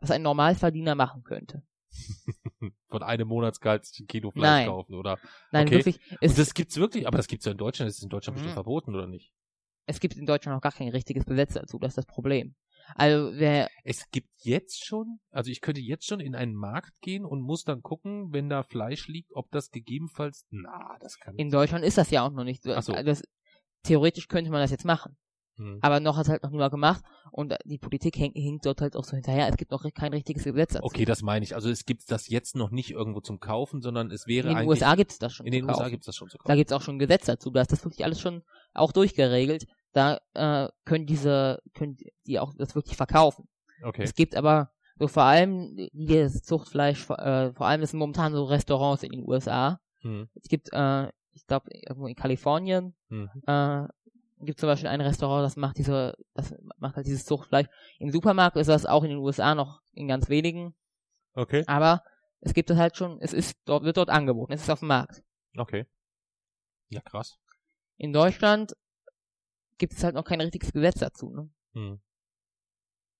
was 0.00 0.10
ein 0.10 0.22
Normalverdiener 0.22 0.94
machen 0.94 1.22
könnte. 1.22 1.62
Von 2.88 3.02
einem 3.02 3.28
Monatsgehalt 3.28 3.86
ein 3.98 4.06
Kilo 4.06 4.30
Fleisch 4.30 4.42
Nein. 4.44 4.66
kaufen, 4.68 4.94
oder? 4.94 5.18
Nein, 5.52 5.66
Okay. 5.66 5.76
wirklich. 5.76 6.00
Es, 6.20 6.32
Und 6.32 6.38
das 6.38 6.54
gibt's 6.54 6.76
wirklich, 6.76 7.06
aber 7.06 7.16
das 7.16 7.26
gibt's 7.26 7.44
ja 7.46 7.52
in 7.52 7.58
Deutschland, 7.58 7.88
das 7.88 7.96
ist 7.98 8.02
in 8.02 8.08
Deutschland 8.08 8.34
Mhm. 8.34 8.38
bestimmt 8.38 8.54
verboten, 8.54 8.94
oder 8.94 9.06
nicht? 9.06 9.32
es 9.88 10.00
gibt 10.00 10.16
in 10.16 10.26
Deutschland 10.26 10.56
noch 10.56 10.60
gar 10.62 10.72
kein 10.72 10.88
richtiges 10.88 11.24
Gesetz 11.24 11.54
dazu, 11.54 11.78
das 11.78 11.90
ist 11.90 11.98
das 11.98 12.06
Problem. 12.06 12.56
Also 12.94 13.32
wer 13.34 13.68
Es 13.84 14.10
gibt 14.10 14.30
jetzt 14.38 14.84
schon, 14.84 15.18
also 15.30 15.50
ich 15.50 15.60
könnte 15.60 15.80
jetzt 15.80 16.06
schon 16.06 16.20
in 16.20 16.34
einen 16.34 16.54
Markt 16.54 16.92
gehen 17.00 17.24
und 17.24 17.40
muss 17.40 17.64
dann 17.64 17.82
gucken, 17.82 18.32
wenn 18.32 18.48
da 18.48 18.62
Fleisch 18.62 19.08
liegt, 19.08 19.34
ob 19.34 19.50
das 19.50 19.70
gegebenenfalls, 19.70 20.46
na, 20.50 20.96
das 21.00 21.18
kann 21.18 21.34
in 21.36 21.46
nicht 21.46 21.54
Deutschland 21.54 21.84
ist 21.84 21.98
das 21.98 22.10
ja 22.10 22.26
auch 22.26 22.32
noch 22.32 22.44
nicht 22.44 22.62
so. 22.62 22.72
Ach 22.72 22.82
so. 22.82 22.92
Das, 22.92 23.22
theoretisch 23.82 24.28
könnte 24.28 24.50
man 24.50 24.60
das 24.60 24.70
jetzt 24.70 24.84
machen. 24.84 25.16
Hm. 25.56 25.78
Aber 25.80 26.00
noch 26.00 26.16
hat 26.16 26.28
halt 26.28 26.42
noch 26.42 26.50
niemand 26.50 26.70
gemacht 26.70 27.02
und 27.30 27.54
die 27.64 27.78
Politik 27.78 28.18
hängt, 28.18 28.36
hinkt 28.36 28.66
dort 28.66 28.82
halt 28.82 28.94
auch 28.94 29.04
so 29.04 29.12
hinterher. 29.12 29.48
Es 29.48 29.56
gibt 29.56 29.70
noch 29.70 29.82
kein 29.94 30.12
richtiges 30.12 30.44
Gesetz 30.44 30.74
dazu. 30.74 30.84
Okay, 30.84 31.06
das 31.06 31.22
meine 31.22 31.44
ich. 31.44 31.54
Also 31.54 31.70
es 31.70 31.86
gibt 31.86 32.10
das 32.10 32.28
jetzt 32.28 32.56
noch 32.56 32.70
nicht 32.70 32.90
irgendwo 32.90 33.20
zum 33.20 33.40
Kaufen, 33.40 33.80
sondern 33.80 34.10
es 34.10 34.26
wäre 34.26 34.50
in 34.50 34.56
den. 34.56 34.68
USA 34.68 34.94
gibt 34.96 35.12
es 35.12 35.18
das 35.18 35.32
schon. 35.32 35.46
in 35.46 35.52
den 35.52 35.64
USA 35.64 35.78
kaufen. 35.78 35.90
gibt's 35.92 36.06
das 36.06 36.16
schon 36.16 36.28
zu 36.28 36.36
Da 36.36 36.42
kaufen. 36.44 36.56
gibt 36.58 36.70
es 36.70 36.76
auch 36.76 36.82
schon 36.82 36.96
ein 36.96 36.98
Gesetz 36.98 37.24
dazu. 37.24 37.50
Da 37.50 37.62
ist 37.62 37.72
das 37.72 37.84
wirklich 37.84 38.04
alles 38.04 38.20
schon 38.20 38.42
auch 38.74 38.92
durchgeregelt. 38.92 39.66
Da 39.96 40.20
äh, 40.34 40.68
können 40.84 41.06
diese, 41.06 41.62
können 41.74 41.96
die 42.26 42.38
auch 42.38 42.52
das 42.56 42.74
wirklich 42.74 42.96
verkaufen. 42.96 43.48
Okay. 43.82 44.02
Es 44.02 44.14
gibt 44.14 44.36
aber 44.36 44.70
so 44.98 45.08
vor 45.08 45.22
allem 45.22 45.88
dieses 45.92 46.42
Zuchtfleisch, 46.42 47.02
vor- 47.04 47.18
äh, 47.18 47.52
vor 47.54 47.66
allem 47.66 47.80
das 47.80 47.90
sind 47.92 47.98
momentan 48.00 48.32
so 48.32 48.44
Restaurants 48.44 49.02
in 49.02 49.10
den 49.12 49.26
USA. 49.26 49.80
Hm. 50.00 50.28
Es 50.34 50.48
gibt, 50.48 50.68
äh, 50.72 51.06
ich 51.32 51.46
glaube, 51.46 51.70
irgendwo 51.72 52.06
in 52.06 52.14
Kalifornien 52.14 52.94
Hm. 53.08 53.30
äh, 53.46 53.86
gibt 54.44 54.60
zum 54.60 54.66
Beispiel 54.68 54.88
ein 54.88 55.00
Restaurant, 55.00 55.44
das 55.44 55.56
macht 55.56 55.78
diese, 55.78 56.14
das 56.34 56.54
macht 56.78 56.96
halt 56.96 57.06
dieses 57.06 57.24
Zuchtfleisch. 57.24 57.66
Im 57.98 58.10
Supermarkt 58.10 58.56
ist 58.58 58.66
das 58.68 58.84
auch 58.84 59.02
in 59.02 59.08
den 59.10 59.18
USA 59.18 59.54
noch 59.54 59.80
in 59.92 60.08
ganz 60.08 60.28
wenigen, 60.28 60.74
Okay. 61.34 61.64
aber 61.66 62.02
es 62.40 62.52
gibt 62.52 62.68
es 62.70 62.76
halt 62.76 62.96
schon, 62.98 63.18
es 63.22 63.32
ist 63.32 63.56
dort, 63.64 63.82
wird 63.84 63.96
dort 63.96 64.10
angeboten, 64.10 64.52
es 64.52 64.60
ist 64.62 64.70
auf 64.70 64.80
dem 64.80 64.88
Markt. 64.88 65.22
Okay. 65.56 65.86
Ja, 66.90 67.00
krass. 67.00 67.38
In 67.96 68.12
Deutschland 68.12 68.74
gibt 69.78 69.92
es 69.94 70.04
halt 70.04 70.14
noch 70.14 70.24
kein 70.24 70.40
richtiges 70.40 70.72
Gesetz 70.72 71.00
dazu, 71.00 71.30
ne? 71.30 71.50
Hm. 71.74 72.00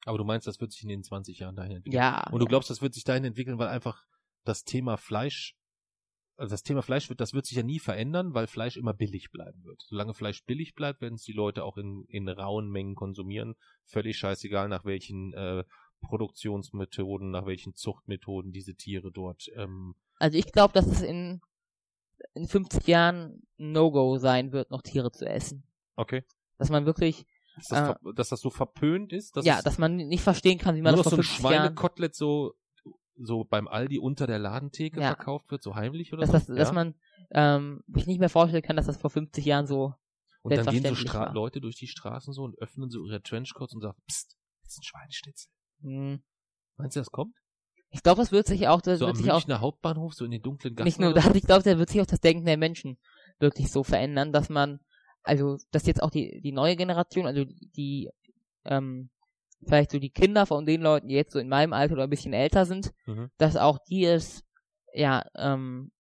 Aber 0.05 0.19
du 0.19 0.25
meinst, 0.25 0.47
das 0.47 0.61
wird 0.61 0.73
sich 0.73 0.83
in 0.83 0.89
den 0.89 1.03
20 1.03 1.41
Jahren 1.41 1.57
dahin 1.57 1.73
entwickeln? 1.73 2.01
Ja. 2.01 2.29
Und 2.31 2.39
du 2.39 2.47
glaubst, 2.47 2.71
das 2.71 2.81
wird 2.81 2.95
sich 2.95 3.05
dahin 3.05 3.25
entwickeln, 3.25 3.59
weil 3.59 3.69
einfach 3.69 4.07
das 4.45 4.63
Thema 4.63 4.97
Fleisch, 4.97 5.57
also 6.37 6.53
das 6.53 6.63
Thema 6.63 6.83
Fleisch 6.83 7.09
wird, 7.09 7.21
das 7.21 7.35
wird 7.35 7.47
sich 7.47 7.57
ja 7.57 7.65
nie 7.65 7.81
verändern, 7.81 8.33
weil 8.33 8.47
Fleisch 8.47 8.77
immer 8.77 8.95
billig 8.95 9.33
bleiben 9.33 9.65
wird. 9.65 9.83
Solange 9.83 10.15
Fleisch 10.15 10.45
billig 10.45 10.75
bleibt, 10.75 11.01
werden 11.01 11.15
es 11.15 11.25
die 11.25 11.33
Leute 11.33 11.65
auch 11.65 11.77
in, 11.77 12.05
in 12.09 12.29
rauen 12.29 12.71
Mengen 12.71 12.95
konsumieren. 12.95 13.57
Völlig 13.85 14.17
scheißegal, 14.17 14.69
nach 14.69 14.85
welchen 14.85 15.33
äh, 15.33 15.65
Produktionsmethoden, 16.03 17.31
nach 17.31 17.47
welchen 17.47 17.75
Zuchtmethoden 17.75 18.53
diese 18.53 18.77
Tiere 18.77 19.11
dort. 19.11 19.51
Ähm, 19.57 19.97
Also 20.19 20.39
ich 20.39 20.53
glaube, 20.53 20.73
dass 20.73 20.87
es 20.87 21.03
in, 21.03 21.41
in 22.35 22.47
50 22.47 22.87
Jahren 22.87 23.43
ein 23.59 23.73
No-Go 23.73 24.19
sein 24.19 24.53
wird, 24.53 24.71
noch 24.71 24.83
Tiere 24.83 25.11
zu 25.11 25.27
essen. 25.27 25.65
okay. 25.97 26.23
Dass 26.59 26.71
man 26.71 26.87
wirklich, 26.87 27.27
Dass 27.57 27.69
das, 27.69 27.91
Äh, 27.91 28.15
dass 28.15 28.29
das 28.31 28.41
so 28.41 28.51
verpönt 28.51 29.13
ist, 29.13 29.37
dass 29.37 29.45
ja, 29.45 29.63
dass 29.63 29.79
man 29.79 29.97
nicht 29.97 30.23
verstehen 30.23 30.59
kann, 30.59 30.77
wie 30.77 30.83
man 30.83 30.95
nur 30.95 31.03
das 31.03 31.11
so 31.11 31.17
vor 31.17 31.19
ein 31.19 31.25
50 31.25 31.43
Jahren, 31.45 31.55
Schweinekotelett 31.55 32.15
so 32.15 32.55
so 33.19 33.45
beim 33.45 33.67
Aldi 33.67 33.99
unter 33.99 34.27
der 34.27 34.39
Ladentheke 34.39 35.01
Ja. 35.01 35.07
verkauft 35.09 35.51
wird, 35.51 35.63
so 35.63 35.75
heimlich 35.75 36.13
oder 36.13 36.21
dass, 36.27 36.31
so. 36.31 36.37
das, 36.37 36.47
dass 36.47 36.69
ja? 36.69 36.75
man 36.75 36.95
ähm, 37.31 37.83
sich 37.89 38.07
nicht 38.07 38.21
mehr 38.21 38.29
vorstellen 38.29 38.63
kann, 38.63 38.77
dass 38.77 38.87
das 38.87 38.99
vor 38.99 39.09
50 39.11 39.45
Jahren 39.45 39.67
so 39.67 39.95
Und 40.43 40.55
dann 40.55 40.67
gehen 40.67 40.85
so 40.85 40.95
Stra 40.95 41.21
war. 41.21 41.33
Leute 41.35 41.61
durch 41.63 41.77
die 41.77 41.87
Straßen 41.87 42.35
so 42.35 42.43
und 42.43 42.59
öffnen 42.59 42.91
so 42.91 43.05
ihre 43.07 43.23
Trenchcoats 43.23 43.75
und 43.75 43.81
sagen, 43.81 43.97
psst, 44.07 44.37
das 44.63 44.73
ist 44.73 44.79
ein 44.81 44.83
Schweineschnitzel. 44.83 45.51
Hm. 45.81 46.23
Meinst 46.77 46.97
du, 46.97 47.01
das 47.01 47.11
kommt? 47.11 47.35
Ich 47.91 48.03
glaube, 48.03 48.21
das 48.21 48.33
wird 48.33 48.47
sich 48.47 48.69
auch, 48.69 48.83
das 48.83 48.99
so 48.99 49.07
am 49.07 49.11
wird 49.13 49.17
sich 49.19 49.31
auch 49.31 49.37
Münchner 49.37 49.61
Hauptbahnhof, 49.61 50.13
so 50.13 50.25
in 50.27 50.31
den 50.33 50.43
dunklen 50.43 50.75
Gassen. 50.75 50.85
nicht 50.85 51.01
nur 51.01 51.15
das, 51.15 51.35
ich 51.35 51.45
glaube, 51.45 51.63
da 51.63 51.79
wird 51.79 51.89
sich 51.89 52.01
auch 52.03 52.07
das 52.07 52.21
Denken 52.21 52.45
der 52.45 52.59
Menschen 52.59 52.99
wirklich 53.39 53.71
so 53.71 53.83
verändern, 53.83 54.33
dass 54.33 54.51
man, 54.51 54.81
also, 55.27 55.59
dass 55.73 55.87
jetzt 55.87 56.03
auch 56.03 56.11
die, 56.11 56.41
die 56.41 56.53
neue 56.53 56.77
Generation, 56.77 57.27
also 57.27 57.45
die, 57.45 58.11
ähm, 58.65 59.11
vielleicht 59.67 59.91
so 59.91 59.99
die 59.99 60.11
Kinder 60.11 60.47
von 60.47 60.67
den 60.67 60.83
Leuten, 60.83 61.09
die 61.09 61.15
jetzt 61.15 61.33
so 61.33 61.39
in 61.39 61.49
meinem 61.49 61.73
Alter 61.73 61.95
oder 61.95 62.05
ein 62.05 62.11
bisschen 62.11 62.33
älter 62.33 62.65
sind. 62.67 62.93
Mhm. 63.07 63.31
dass 63.39 63.57
auch 63.57 63.79
die 63.79 64.05
es, 64.05 64.45
ja, 64.93 65.25
ähm, 65.35 65.91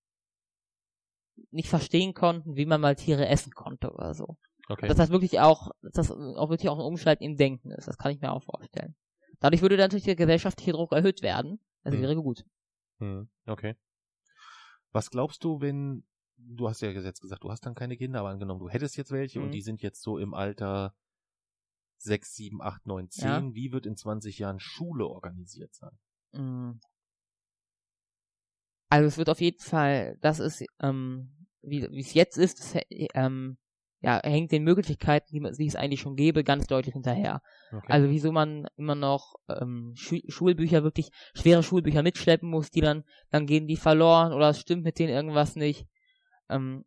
nicht 1.50 1.68
verstehen 1.68 2.14
konnten, 2.14 2.56
wie 2.56 2.66
man 2.66 2.80
mal 2.80 2.96
Tiere 2.96 3.28
essen 3.28 3.52
konnte 3.52 3.92
oder 3.92 4.14
so. 4.14 4.36
Okay. 4.68 4.88
Dass 4.88 4.96
das 4.96 5.10
wirklich 5.10 5.38
auch, 5.40 5.70
dass 5.82 6.08
das 6.08 6.10
auch 6.10 6.50
wirklich 6.50 6.68
auch 6.68 6.78
ein 6.78 6.84
Umschalt 6.84 7.20
im 7.20 7.36
Denken 7.36 7.70
ist. 7.70 7.86
Das 7.86 7.98
kann 7.98 8.12
ich 8.12 8.20
mir 8.20 8.32
auch 8.32 8.42
vorstellen. 8.42 8.96
Dadurch 9.38 9.62
würde 9.62 9.76
natürlich 9.76 10.04
der 10.04 10.16
gesellschaftliche 10.16 10.72
Druck 10.72 10.92
erhöht 10.92 11.22
werden. 11.22 11.60
Das 11.84 11.94
Hm. 11.94 12.02
wäre 12.02 12.16
gut. 12.16 12.44
Mhm. 12.98 13.28
Okay. 13.46 13.76
Was 14.92 15.10
glaubst 15.10 15.44
du, 15.44 15.60
wenn, 15.60 16.04
du 16.36 16.68
hast 16.68 16.80
ja 16.80 16.90
jetzt 16.90 17.20
gesagt, 17.20 17.44
du 17.44 17.50
hast 17.50 17.64
dann 17.66 17.74
keine 17.74 17.96
Kinder, 17.96 18.20
aber 18.20 18.28
angenommen, 18.30 18.60
du 18.60 18.68
hättest 18.68 18.96
jetzt 18.96 19.10
welche 19.10 19.40
und 19.40 19.48
Mhm. 19.48 19.52
die 19.52 19.62
sind 19.62 19.82
jetzt 19.82 20.02
so 20.02 20.18
im 20.18 20.34
Alter 20.34 20.94
6, 21.98 22.34
7, 22.34 22.60
8, 22.60 22.86
9, 22.86 23.08
10, 23.10 23.26
Ja. 23.26 23.54
wie 23.54 23.72
wird 23.72 23.86
in 23.86 23.96
20 23.96 24.38
Jahren 24.38 24.60
Schule 24.60 25.06
organisiert 25.06 25.74
sein? 25.74 25.98
Mm. 26.32 26.78
Also 28.88 29.08
es 29.08 29.18
wird 29.18 29.30
auf 29.30 29.40
jeden 29.40 29.60
Fall, 29.62 30.16
das 30.20 30.38
ist, 30.38 30.64
ähm, 30.80 31.48
wie 31.62 31.84
es 31.98 32.14
jetzt 32.14 32.36
ist, 32.36 32.60
das, 32.60 32.82
ähm, 32.90 33.58
ja, 34.00 34.20
hängt 34.22 34.52
den 34.52 34.62
Möglichkeiten, 34.62 35.26
die, 35.32 35.40
die 35.58 35.66
es 35.66 35.74
eigentlich 35.74 36.00
schon 36.00 36.14
gäbe, 36.16 36.44
ganz 36.44 36.66
deutlich 36.66 36.92
hinterher. 36.92 37.42
Okay. 37.72 37.90
Also 37.90 38.10
wieso 38.10 38.30
man 38.30 38.68
immer 38.76 38.94
noch 38.94 39.34
ähm, 39.48 39.94
Schu 39.96 40.18
Schulbücher 40.28 40.84
wirklich, 40.84 41.10
schwere 41.34 41.62
Schulbücher 41.62 42.02
mitschleppen 42.02 42.48
muss, 42.48 42.70
die 42.70 42.82
dann, 42.82 43.04
dann 43.30 43.46
gehen 43.46 43.66
die 43.66 43.76
verloren 43.76 44.32
oder 44.32 44.50
es 44.50 44.60
stimmt 44.60 44.84
mit 44.84 44.98
denen 44.98 45.12
irgendwas 45.12 45.56
nicht. 45.56 45.88
Ähm, 46.48 46.84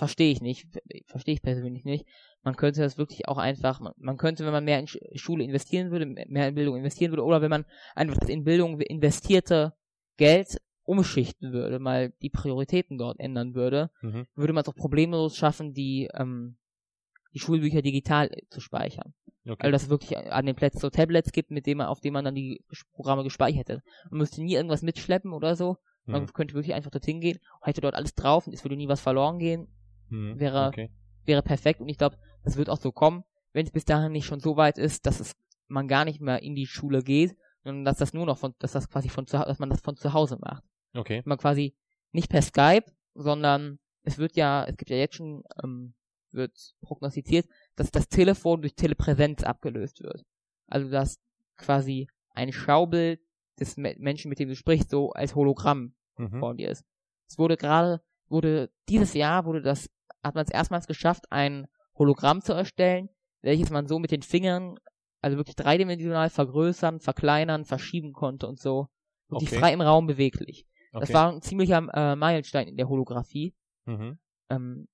Verstehe 0.00 0.32
ich 0.32 0.40
nicht, 0.40 0.66
verstehe 1.08 1.34
ich 1.34 1.42
persönlich 1.42 1.84
nicht. 1.84 2.06
Man 2.42 2.56
könnte 2.56 2.80
das 2.80 2.96
wirklich 2.96 3.28
auch 3.28 3.36
einfach, 3.36 3.80
man, 3.98 4.16
könnte, 4.16 4.46
wenn 4.46 4.52
man 4.52 4.64
mehr 4.64 4.78
in 4.78 4.86
Sch 4.86 4.98
Schule 5.14 5.44
investieren 5.44 5.90
würde, 5.90 6.06
mehr 6.06 6.48
in 6.48 6.54
Bildung 6.54 6.76
investieren 6.76 7.12
würde, 7.12 7.24
oder 7.24 7.42
wenn 7.42 7.50
man 7.50 7.66
einfach 7.94 8.16
das 8.16 8.30
in 8.30 8.44
Bildung 8.44 8.80
investierte 8.80 9.74
Geld 10.16 10.58
umschichten 10.84 11.52
würde, 11.52 11.78
mal 11.80 12.14
die 12.22 12.30
Prioritäten 12.30 12.96
dort 12.96 13.20
ändern 13.20 13.54
würde, 13.54 13.90
mhm. 14.00 14.26
würde 14.34 14.52
man 14.52 14.62
es 14.62 14.68
auch 14.68 14.74
problemlos 14.74 15.36
schaffen, 15.36 15.74
die, 15.74 16.08
ähm, 16.14 16.56
die 17.34 17.40
Schulbücher 17.40 17.82
digital 17.82 18.30
zu 18.48 18.60
speichern. 18.60 19.12
okay. 19.44 19.58
Also 19.60 19.72
dass 19.72 19.82
es 19.82 19.90
wirklich 19.90 20.16
an 20.16 20.46
den 20.46 20.56
Plätzen 20.56 20.78
so 20.78 20.88
Tablets 20.88 21.32
gibt, 21.32 21.50
mit 21.50 21.66
denen 21.66 21.78
man, 21.78 21.88
auf 21.88 22.00
denen 22.00 22.14
man 22.14 22.24
dann 22.24 22.34
die 22.34 22.64
Programme 22.92 23.24
gespeichert 23.24 23.68
hätte. 23.68 23.82
Man 24.08 24.18
müsste 24.18 24.42
nie 24.42 24.54
irgendwas 24.54 24.82
mitschleppen 24.82 25.32
oder 25.32 25.56
so. 25.56 25.76
Man 26.10 26.22
Mhm. 26.22 26.32
könnte 26.32 26.54
wirklich 26.54 26.74
einfach 26.74 26.90
dorthin 26.90 27.20
gehen, 27.20 27.38
hätte 27.62 27.80
dort 27.80 27.94
alles 27.94 28.14
drauf 28.14 28.46
und 28.46 28.52
es 28.52 28.64
würde 28.64 28.76
nie 28.76 28.88
was 28.88 29.00
verloren 29.00 29.38
gehen. 29.38 29.68
Mhm. 30.08 30.38
wäre- 30.40 30.68
okay. 30.68 30.90
Wäre 31.24 31.42
perfekt 31.42 31.80
und 31.80 31.88
ich 31.88 31.98
glaube, 31.98 32.16
das 32.42 32.56
wird 32.56 32.68
auch 32.70 32.78
so 32.80 32.90
kommen, 32.92 33.22
wenn 33.52 33.66
es 33.66 33.72
bis 33.72 33.84
dahin 33.84 34.12
nicht 34.12 34.26
schon 34.26 34.40
so 34.40 34.56
weit 34.56 34.78
ist, 34.78 35.06
dass 35.06 35.20
es 35.20 35.34
man 35.68 35.86
gar 35.86 36.04
nicht 36.04 36.20
mehr 36.20 36.42
in 36.42 36.54
die 36.56 36.66
Schule 36.66 37.02
geht, 37.02 37.36
sondern 37.62 37.84
dass 37.84 37.98
das 37.98 38.12
nur 38.12 38.26
noch 38.26 38.38
von, 38.38 38.54
dass 38.58 38.72
das 38.72 38.88
quasi 38.88 39.08
von 39.08 39.26
zu, 39.26 39.36
dass 39.36 39.58
man 39.60 39.70
das 39.70 39.80
von 39.82 39.96
zu 39.96 40.12
Hause 40.12 40.36
macht. 40.40 40.64
Okay. 40.94 41.22
man 41.24 41.38
quasi 41.38 41.74
nicht 42.10 42.28
per 42.28 42.42
Skype, 42.42 42.86
sondern 43.14 43.78
es 44.02 44.18
wird 44.18 44.34
ja, 44.36 44.64
es 44.64 44.76
gibt 44.76 44.90
ja 44.90 44.96
jetzt 44.96 45.14
schon, 45.16 45.44
ähm, 45.62 45.94
wird 46.32 46.56
prognostiziert, 46.80 47.46
dass 47.76 47.90
das 47.92 48.08
Telefon 48.08 48.62
durch 48.62 48.74
Telepräsenz 48.74 49.42
abgelöst 49.44 50.00
wird. 50.02 50.24
Also 50.66 50.90
dass 50.90 51.20
quasi 51.56 52.08
ein 52.34 52.52
Schaubild 52.52 53.20
des 53.60 53.76
Me 53.76 53.94
Menschen, 53.98 54.28
mit 54.30 54.38
dem 54.40 54.48
du 54.48 54.56
sprichst, 54.56 54.90
so 54.90 55.10
als 55.12 55.34
Hologramm 55.36 55.94
Mhm. 56.20 56.38
vor 56.40 56.54
dir 56.54 56.70
ist. 56.70 56.84
Es 57.28 57.38
wurde 57.38 57.56
gerade, 57.56 58.02
wurde 58.28 58.70
dieses 58.88 59.14
Jahr 59.14 59.44
wurde 59.44 59.62
das, 59.62 59.88
hat 60.22 60.34
man 60.34 60.44
es 60.44 60.50
erstmals 60.50 60.86
geschafft, 60.86 61.30
ein 61.30 61.66
Hologramm 61.96 62.42
zu 62.42 62.52
erstellen, 62.52 63.08
welches 63.42 63.70
man 63.70 63.86
so 63.86 63.98
mit 63.98 64.10
den 64.10 64.22
Fingern, 64.22 64.78
also 65.20 65.36
wirklich 65.36 65.56
dreidimensional 65.56 66.30
vergrößern, 66.30 67.00
verkleinern, 67.00 67.64
verschieben 67.64 68.12
konnte 68.12 68.46
und 68.46 68.60
so. 68.60 68.88
Und 69.28 69.42
die 69.42 69.46
Okay. 69.46 69.58
frei 69.58 69.72
im 69.72 69.80
Raum 69.80 70.06
beweglich. 70.06 70.66
okay. 70.92 71.00
Das 71.00 71.14
war 71.14 71.32
ein 71.32 71.42
ziemlicher 71.42 71.86
äh, 71.92 72.16
Meilenstein 72.16 72.68
in 72.68 72.76
der 72.76 72.88
Holographie. 72.88 73.54
mhm. 73.84 74.18
Ähm, 74.48 74.88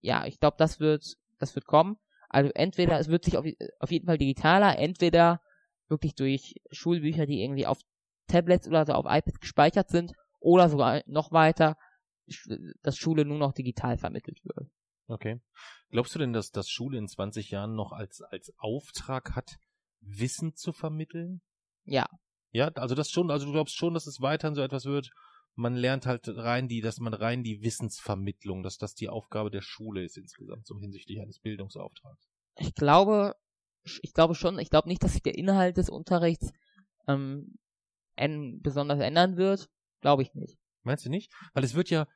ja, 0.00 0.26
ich 0.26 0.38
glaube, 0.38 0.56
das 0.58 0.80
wird, 0.80 1.16
das 1.38 1.54
wird 1.54 1.66
kommen. 1.66 1.96
Also 2.28 2.50
entweder, 2.54 2.98
es 2.98 3.08
wird 3.08 3.24
sich 3.24 3.36
auf, 3.36 3.46
auf 3.78 3.90
jeden 3.90 4.06
Fall 4.06 4.18
digitaler, 4.18 4.78
entweder 4.78 5.40
wirklich 5.88 6.14
durch 6.14 6.56
Schulbücher, 6.70 7.26
die 7.26 7.42
irgendwie 7.42 7.66
auf 7.66 7.78
Tablets 8.26 8.66
oder 8.66 8.86
so 8.86 8.92
auf 8.92 9.06
iPads 9.06 9.40
gespeichert 9.40 9.90
sind, 9.90 10.12
oder 10.42 10.68
sogar 10.68 11.02
noch 11.06 11.32
weiter, 11.32 11.76
dass 12.82 12.96
Schule 12.96 13.24
nur 13.24 13.38
noch 13.38 13.52
digital 13.52 13.98
vermittelt 13.98 14.40
wird. 14.44 14.70
Okay. 15.08 15.40
Glaubst 15.90 16.14
du 16.14 16.18
denn, 16.18 16.32
dass 16.32 16.50
das 16.50 16.68
Schule 16.68 16.98
in 16.98 17.08
20 17.08 17.50
Jahren 17.50 17.74
noch 17.74 17.92
als, 17.92 18.22
als 18.22 18.52
Auftrag 18.58 19.34
hat, 19.34 19.58
Wissen 20.00 20.54
zu 20.54 20.72
vermitteln? 20.72 21.42
Ja. 21.84 22.06
Ja, 22.52 22.68
also 22.68 22.94
das 22.94 23.10
schon, 23.10 23.30
also 23.30 23.46
du 23.46 23.52
glaubst 23.52 23.76
schon, 23.76 23.94
dass 23.94 24.06
es 24.06 24.20
weiterhin 24.20 24.54
so 24.54 24.62
etwas 24.62 24.84
wird, 24.84 25.10
man 25.54 25.74
lernt 25.74 26.06
halt 26.06 26.28
rein 26.28 26.68
die, 26.68 26.80
dass 26.80 26.98
man 26.98 27.14
rein 27.14 27.42
die 27.42 27.62
Wissensvermittlung, 27.62 28.62
dass 28.62 28.78
das 28.78 28.94
die 28.94 29.08
Aufgabe 29.08 29.50
der 29.50 29.60
Schule 29.62 30.02
ist 30.02 30.16
insgesamt, 30.16 30.66
so 30.66 30.78
hinsichtlich 30.78 31.20
eines 31.20 31.40
Bildungsauftrags. 31.40 32.28
Ich 32.56 32.74
glaube, 32.74 33.34
ich 33.84 34.12
glaube 34.14 34.34
schon, 34.34 34.58
ich 34.58 34.70
glaube 34.70 34.88
nicht, 34.88 35.02
dass 35.02 35.12
sich 35.12 35.22
der 35.22 35.36
Inhalt 35.36 35.76
des 35.76 35.90
Unterrichts 35.90 36.52
ähm, 37.06 37.58
besonders 38.16 39.00
ändern 39.00 39.36
wird, 39.36 39.68
glaube 40.02 40.22
ich 40.22 40.34
nicht. 40.34 40.58
Meinst 40.82 41.06
du 41.06 41.10
nicht? 41.10 41.32
Weil 41.54 41.64
es 41.64 41.74
wird 41.74 41.88
ja 41.88 42.06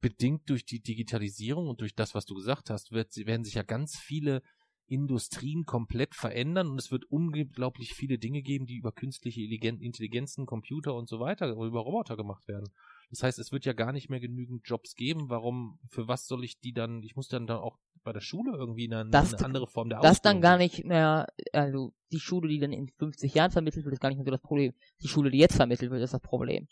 bedingt 0.00 0.48
durch 0.48 0.64
die 0.64 0.80
Digitalisierung 0.80 1.68
und 1.68 1.80
durch 1.80 1.94
das, 1.94 2.14
was 2.14 2.24
du 2.24 2.34
gesagt 2.34 2.70
hast, 2.70 2.92
wird, 2.92 3.14
werden 3.16 3.44
sich 3.44 3.54
ja 3.54 3.62
ganz 3.62 3.96
viele 3.96 4.42
Industrien 4.86 5.64
komplett 5.64 6.14
verändern 6.14 6.68
und 6.68 6.78
es 6.78 6.90
wird 6.90 7.04
unglaublich 7.04 7.94
viele 7.94 8.18
Dinge 8.18 8.42
geben, 8.42 8.66
die 8.66 8.76
über 8.76 8.92
künstliche 8.92 9.42
Intelligenzen, 9.42 10.46
Computer 10.46 10.94
und 10.94 11.08
so 11.08 11.20
weiter, 11.20 11.56
oder 11.56 11.68
über 11.68 11.80
Roboter 11.80 12.16
gemacht 12.16 12.48
werden. 12.48 12.72
Das 13.10 13.22
heißt, 13.22 13.38
es 13.38 13.52
wird 13.52 13.64
ja 13.64 13.72
gar 13.72 13.92
nicht 13.92 14.10
mehr 14.10 14.20
genügend 14.20 14.66
Jobs 14.66 14.94
geben. 14.94 15.30
Warum, 15.30 15.78
für 15.88 16.08
was 16.08 16.26
soll 16.26 16.44
ich 16.44 16.60
die 16.60 16.72
dann, 16.72 17.02
ich 17.02 17.16
muss 17.16 17.28
dann 17.28 17.46
da 17.46 17.58
auch 17.58 17.78
bei 18.04 18.12
der 18.12 18.20
Schule 18.20 18.56
irgendwie 18.56 18.92
eine, 18.92 19.10
das, 19.10 19.34
eine 19.34 19.44
andere 19.44 19.66
Form 19.66 19.88
der 19.88 19.98
Ausbildung. 19.98 20.14
Das 20.14 20.22
dann 20.22 20.40
gar 20.40 20.58
nicht 20.58 20.84
mehr, 20.84 21.26
also 21.52 21.92
die 22.12 22.20
Schule, 22.20 22.48
die 22.48 22.58
dann 22.58 22.72
in 22.72 22.88
50 22.88 23.34
Jahren 23.34 23.50
vermittelt 23.50 23.84
wird, 23.84 23.94
ist 23.94 24.00
gar 24.00 24.08
nicht 24.08 24.18
mehr 24.18 24.24
so 24.24 24.30
das 24.30 24.40
Problem. 24.40 24.72
Die 25.02 25.08
Schule, 25.08 25.30
die 25.30 25.38
jetzt 25.38 25.56
vermittelt 25.56 25.90
wird, 25.90 26.02
ist 26.02 26.14
das 26.14 26.20
Problem. 26.20 26.68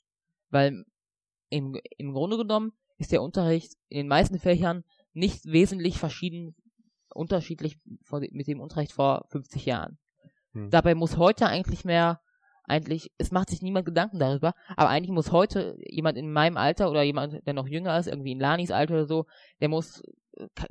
Weil 0.51 0.85
im, 1.49 1.79
im 1.97 2.13
Grunde 2.13 2.37
genommen 2.37 2.73
ist 2.99 3.13
der 3.13 3.23
Unterricht 3.23 3.75
in 3.89 3.99
den 3.99 4.09
meisten 4.09 4.39
Fächern 4.39 4.85
nicht 5.13 5.47
wesentlich 5.47 5.99
verschieden 5.99 6.55
unterschiedlich 7.17 7.79
mit 8.31 8.47
dem 8.47 8.61
Unterricht 8.61 8.93
vor 8.93 9.27
50 9.31 9.65
Jahren. 9.65 9.99
Hm. 10.53 10.71
Dabei 10.71 10.95
muss 10.95 11.17
heute 11.17 11.47
eigentlich 11.47 11.85
mehr, 11.85 12.21
eigentlich, 12.67 13.13
es 13.19 13.31
macht 13.31 13.51
sich 13.51 13.63
niemand 13.63 13.87
Gedanken 13.87 14.19
darüber, 14.19 14.55
aber 14.77 14.89
eigentlich 14.89 15.13
muss 15.13 15.33
heute 15.33 15.77
jemand 15.87 16.19
in 16.19 16.33
meinem 16.33 16.57
Alter 16.57 16.91
oder 16.91 17.03
jemand, 17.03 17.47
der 17.47 17.55
noch 17.55 17.67
jünger 17.67 17.99
ist, 17.99 18.07
irgendwie 18.07 18.33
in 18.33 18.41
Lanis 18.41 18.71
Alter 18.71 18.95
oder 18.95 19.07
so, 19.07 19.27
der 19.61 19.69
muss, 19.69 20.03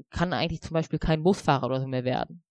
kann 0.09 0.33
eigentlich 0.33 0.61
zum 0.61 0.73
Beispiel 0.73 0.99
kein 0.99 1.23
Busfahrer 1.23 1.65
oder 1.65 1.81
so 1.81 1.87
mehr 1.87 2.03
werden. 2.03 2.43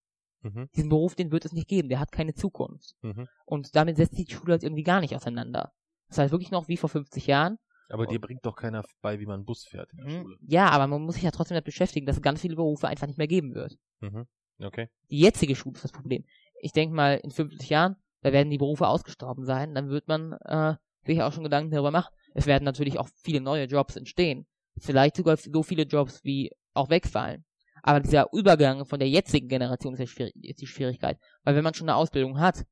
Mhm. 0.43 0.69
Diesen 0.77 0.91
Beruf, 0.91 1.15
den 1.15 1.33
wird 1.33 1.45
es 1.45 1.53
nicht 1.53 1.69
geben, 1.69 1.89
der 1.89 2.01
hat 2.01 2.13
keine 2.13 2.35
Zukunft. 2.35 2.95
Mhm. 3.03 3.29
Und 3.47 3.75
damit 3.75 3.97
setzt 3.97 4.17
sich 4.17 4.27
die 4.27 4.35
Schule 4.35 4.53
halt 4.53 4.63
irgendwie 4.63 4.83
gar 4.83 5.01
nicht 5.01 5.17
auseinander. 5.17 5.73
Das 6.09 6.19
heißt 6.19 6.33
wirklich 6.33 6.51
noch 6.51 6.69
wie 6.69 6.77
vor 6.77 6.91
50 6.91 7.27
Jahren. 7.27 7.59
Aber 7.89 8.07
dir 8.07 8.21
bringt 8.21 8.45
doch 8.47 8.57
keiner 8.57 8.83
bei, 9.03 9.21
wie 9.21 9.27
man 9.27 9.45
Bus 9.45 9.65
fährt 9.65 9.91
in 9.93 9.99
der 9.99 10.07
mhm. 10.07 10.23
Schule. 10.23 10.37
Ja, 10.41 10.69
aber 10.71 10.87
man 10.87 11.03
muss 11.03 11.15
sich 11.15 11.25
ja 11.25 11.31
trotzdem 11.31 11.55
damit 11.55 11.65
beschäftigen, 11.65 12.07
dass 12.07 12.17
es 12.17 12.23
ganz 12.23 12.41
viele 12.41 12.57
Berufe 12.57 12.89
einfach 12.89 13.07
nicht 13.07 13.19
mehr 13.19 13.27
geben 13.27 13.55
wird. 13.55 13.79
Mhm. 14.01 14.27
Okay. 14.59 14.89
Die 15.11 15.19
jetzige 15.19 15.57
Schule 15.57 15.75
ist 15.77 15.85
das 15.85 15.93
Problem. 15.93 16.25
Ich 16.61 16.73
denke 16.73 16.95
mal, 16.95 17.17
in 17.23 17.31
50 17.31 17.69
Jahren, 17.69 17.97
da 18.25 18.33
werden 18.33 18.51
die 18.51 18.59
Berufe 18.59 18.89
ausgestorben 18.89 19.45
sein, 19.45 19.75
dann 19.75 19.91
wird 19.91 20.09
man 20.09 20.33
äh, 20.45 20.75
sich 21.05 21.23
auch 21.23 21.33
schon 21.33 21.45
Gedanken 21.45 21.71
darüber 21.71 21.91
machen. 21.91 22.13
Es 22.35 22.47
werden 22.47 22.65
natürlich 22.65 22.99
auch 22.99 23.09
viele 23.17 23.41
neue 23.41 23.67
Jobs 23.67 23.97
entstehen. 23.97 24.47
Vielleicht 24.79 25.17
sogar 25.17 25.37
so 25.37 25.63
viele 25.63 25.85
Jobs, 25.85 26.25
wie 26.25 26.51
auch 26.73 26.91
wegfallen. 26.91 27.45
Aber 27.83 28.01
dieser 28.01 28.33
Übergang 28.33 28.87
von 28.87 28.99
der 28.99 29.09
jetzigen 29.09 29.47
Generation 29.47 29.95
ist, 29.95 30.19
die 30.19 30.67
Schwierigkeit. 30.67 31.19
Weil 31.45 31.55
wenn 31.55 31.63
man 31.63 31.75
schon 31.75 31.89
eine 31.89 31.97
Ausbildung 31.97 32.41
hat 32.41 32.65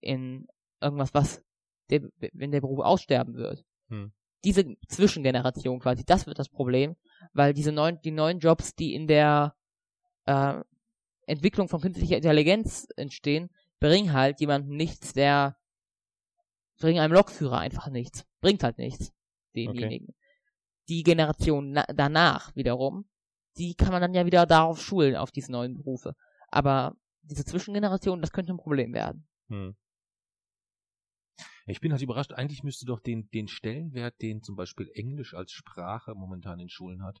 in 0.00 0.46
irgendwas, 0.80 1.14
was 1.14 1.42
der, 1.88 2.02
wenn 2.32 2.52
der 2.52 2.60
Beruf 2.60 2.80
aussterben 2.80 3.34
wird, 3.34 3.64
hm 3.88 4.12
diese 4.44 4.64
Zwischengeneration 4.88 5.80
quasi, 5.80 6.04
das 6.04 6.26
wird 6.26 6.38
das 6.38 6.48
Problem, 6.48 6.96
weil 7.32 7.52
diese 7.52 7.72
neuen, 7.72 8.00
die 8.02 8.10
neuen 8.10 8.38
Jobs, 8.38 8.74
die 8.74 8.94
in 8.94 9.06
der 9.06 9.54
äh, 10.26 10.54
Entwicklung 11.26 11.68
von 11.68 11.80
künstlicher 11.80 12.16
Intelligenz 12.16 12.88
entstehen, 12.96 13.50
bringen 13.80 14.12
halt 14.12 14.40
jemandem 14.40 14.76
nichts, 14.76 15.12
der 15.12 15.56
bringen 16.78 17.00
einem 17.00 17.14
Lokführer 17.14 17.58
einfach 17.58 17.88
nichts. 17.88 18.26
Bringt 18.40 18.62
halt 18.62 18.78
nichts, 18.78 19.12
demjenigen. 19.54 20.08
Okay. 20.08 20.16
Die 20.88 21.02
Generation 21.02 21.78
danach 21.94 22.54
wiederum, 22.56 23.08
die 23.56 23.74
kann 23.74 23.90
man 23.90 24.00
dann 24.00 24.14
ja 24.14 24.26
wieder 24.26 24.46
darauf 24.46 24.80
schulen, 24.80 25.16
auf 25.16 25.30
diese 25.30 25.52
neuen 25.52 25.74
Berufe. 25.74 26.14
Aber 26.48 26.96
diese 27.22 27.44
Zwischengeneration, 27.44 28.20
das 28.20 28.32
könnte 28.32 28.52
ein 28.52 28.58
Problem 28.58 28.92
werden. 28.92 29.28
Hm. 29.48 29.76
Ich 31.66 31.80
bin 31.80 31.92
halt 31.92 32.02
überrascht, 32.02 32.32
eigentlich 32.32 32.64
müsste 32.64 32.86
doch 32.86 33.00
den, 33.00 33.28
den 33.30 33.46
Stellenwert, 33.46 34.20
den 34.20 34.42
zum 34.42 34.56
Beispiel 34.56 34.90
Englisch 34.94 35.34
als 35.34 35.52
Sprache 35.52 36.14
momentan 36.14 36.58
in 36.58 36.68
Schulen 36.68 37.04
hat, 37.04 37.20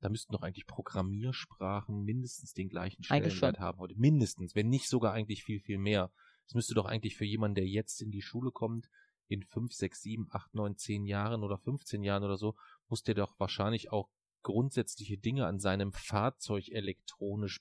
da 0.00 0.08
müssten 0.08 0.32
doch 0.32 0.42
eigentlich 0.42 0.66
Programmiersprachen 0.66 2.04
mindestens 2.04 2.52
den 2.52 2.68
gleichen 2.68 3.02
Stellenwert 3.02 3.58
haben 3.58 3.78
heute. 3.78 3.94
Mindestens, 3.96 4.54
wenn 4.54 4.68
nicht 4.68 4.88
sogar 4.88 5.12
eigentlich 5.12 5.42
viel, 5.44 5.60
viel 5.60 5.78
mehr. 5.78 6.12
Es 6.46 6.54
müsste 6.54 6.74
doch 6.74 6.84
eigentlich 6.84 7.16
für 7.16 7.24
jemanden, 7.24 7.56
der 7.56 7.66
jetzt 7.66 8.00
in 8.02 8.10
die 8.10 8.22
Schule 8.22 8.50
kommt, 8.50 8.88
in 9.28 9.42
fünf, 9.42 9.72
sechs, 9.72 10.02
sieben, 10.02 10.28
acht, 10.30 10.54
neun, 10.54 10.76
zehn 10.76 11.04
Jahren 11.04 11.42
oder 11.42 11.58
15 11.58 12.02
Jahren 12.02 12.22
oder 12.22 12.36
so, 12.36 12.54
muss 12.88 13.02
der 13.02 13.14
doch 13.14 13.38
wahrscheinlich 13.40 13.90
auch 13.90 14.08
grundsätzliche 14.42 15.18
Dinge 15.18 15.46
an 15.46 15.58
seinem 15.58 15.92
Fahrzeug 15.92 16.68
elektronisch 16.68 17.60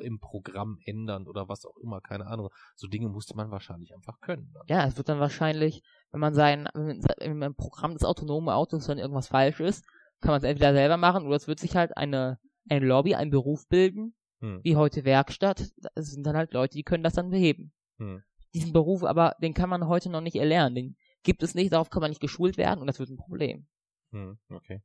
im 0.00 0.18
Programm 0.20 0.78
ändern 0.84 1.26
oder 1.26 1.50
was 1.50 1.66
auch 1.66 1.76
immer, 1.76 2.00
keine 2.00 2.26
Ahnung. 2.26 2.48
So 2.76 2.86
Dinge 2.88 3.08
musste 3.08 3.36
man 3.36 3.50
wahrscheinlich 3.50 3.94
einfach 3.94 4.20
können. 4.20 4.50
Dann. 4.54 4.62
Ja, 4.68 4.86
es 4.86 4.96
wird 4.96 5.10
dann 5.10 5.20
wahrscheinlich, 5.20 5.82
wenn 6.12 6.20
man 6.20 6.34
sein, 6.34 6.66
wenn 6.74 7.42
im 7.42 7.54
Programm 7.54 7.92
des 7.92 8.04
autonomen 8.04 8.48
Autos 8.48 8.86
dann 8.86 8.98
irgendwas 8.98 9.28
falsch 9.28 9.60
ist, 9.60 9.84
kann 10.20 10.32
man 10.32 10.38
es 10.38 10.44
entweder 10.44 10.72
selber 10.72 10.96
machen 10.96 11.26
oder 11.26 11.36
es 11.36 11.48
wird 11.48 11.60
sich 11.60 11.76
halt 11.76 11.96
eine, 11.96 12.38
eine 12.68 12.86
Lobby, 12.86 13.14
ein 13.14 13.30
Beruf 13.30 13.68
bilden, 13.68 14.14
hm. 14.40 14.60
wie 14.62 14.76
heute 14.76 15.04
Werkstatt. 15.04 15.72
Das 15.94 16.10
sind 16.10 16.24
dann 16.26 16.36
halt 16.36 16.52
Leute, 16.52 16.76
die 16.76 16.82
können 16.82 17.04
das 17.04 17.14
dann 17.14 17.30
beheben. 17.30 17.72
Hm. 17.98 18.22
Diesen 18.54 18.72
Beruf 18.72 19.04
aber, 19.04 19.36
den 19.42 19.54
kann 19.54 19.68
man 19.68 19.86
heute 19.86 20.10
noch 20.10 20.20
nicht 20.20 20.36
erlernen. 20.36 20.74
Den 20.74 20.96
gibt 21.22 21.42
es 21.42 21.54
nicht, 21.54 21.72
darauf 21.72 21.90
kann 21.90 22.00
man 22.00 22.10
nicht 22.10 22.20
geschult 22.20 22.56
werden 22.56 22.80
und 22.80 22.86
das 22.86 22.98
wird 22.98 23.10
ein 23.10 23.16
Problem. 23.16 23.66
Hm. 24.12 24.38
Okay. 24.48 24.82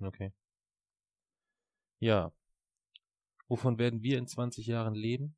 Okay. 0.00 0.32
Ja, 1.98 2.32
Wovon 3.48 3.78
werden 3.78 4.02
wir 4.02 4.18
in 4.18 4.26
20 4.26 4.66
Jahren 4.66 4.94
leben? 4.94 5.34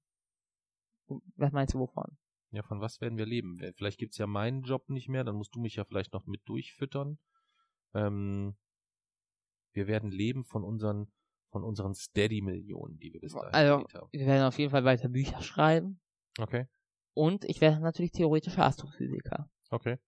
Was 1.36 1.52
meinst 1.52 1.74
du 1.74 1.78
wovon? 1.78 2.18
Ja, 2.50 2.62
von 2.62 2.80
was 2.80 3.00
werden 3.00 3.16
wir 3.16 3.26
leben? 3.26 3.60
Vielleicht 3.76 3.98
gibt's 3.98 4.18
ja 4.18 4.26
meinen 4.26 4.62
Job 4.62 4.88
nicht 4.88 5.08
mehr, 5.08 5.22
dann 5.22 5.36
musst 5.36 5.54
du 5.54 5.60
mich 5.60 5.76
ja 5.76 5.84
vielleicht 5.84 6.12
noch 6.12 6.26
mit 6.26 6.48
durchfüttern. 6.48 7.18
Ähm, 7.94 8.56
wir 9.72 9.86
werden 9.86 10.10
leben 10.10 10.44
von 10.44 10.64
unseren 10.64 11.12
von 11.50 11.64
unseren 11.64 11.94
Steady-Millionen, 11.94 12.98
die 12.98 13.12
wir 13.12 13.20
bis 13.20 13.32
dahin 13.32 13.52
also, 13.52 13.84
haben. 13.92 14.08
Wir 14.12 14.26
werden 14.26 14.46
auf 14.46 14.58
jeden 14.58 14.70
Fall 14.70 14.84
weiter 14.84 15.08
Bücher 15.08 15.42
schreiben. 15.42 16.00
Okay. 16.38 16.66
Und 17.12 17.44
ich 17.44 17.60
werde 17.60 17.80
natürlich 17.80 18.12
theoretischer 18.12 18.64
Astrophysiker. 18.64 19.50
Okay. 19.70 19.98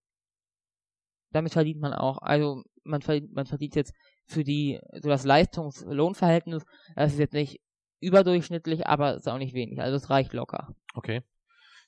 Damit 1.31 1.53
verdient 1.53 1.81
man 1.81 1.93
auch, 1.93 2.19
also 2.19 2.63
man 2.83 3.01
verdient, 3.01 3.33
man 3.33 3.45
verdient 3.45 3.75
jetzt 3.75 3.93
für 4.25 4.43
die, 4.43 4.79
so 5.01 5.09
das 5.09 5.25
Leistungs-Lohnverhältnis, 5.25 6.63
das 6.95 7.13
ist 7.13 7.19
jetzt 7.19 7.33
nicht 7.33 7.59
überdurchschnittlich, 7.99 8.87
aber 8.87 9.15
ist 9.15 9.27
auch 9.27 9.37
nicht 9.37 9.53
wenig. 9.53 9.81
Also 9.81 9.97
es 9.97 10.09
reicht 10.09 10.33
locker. 10.33 10.75
Okay. 10.93 11.23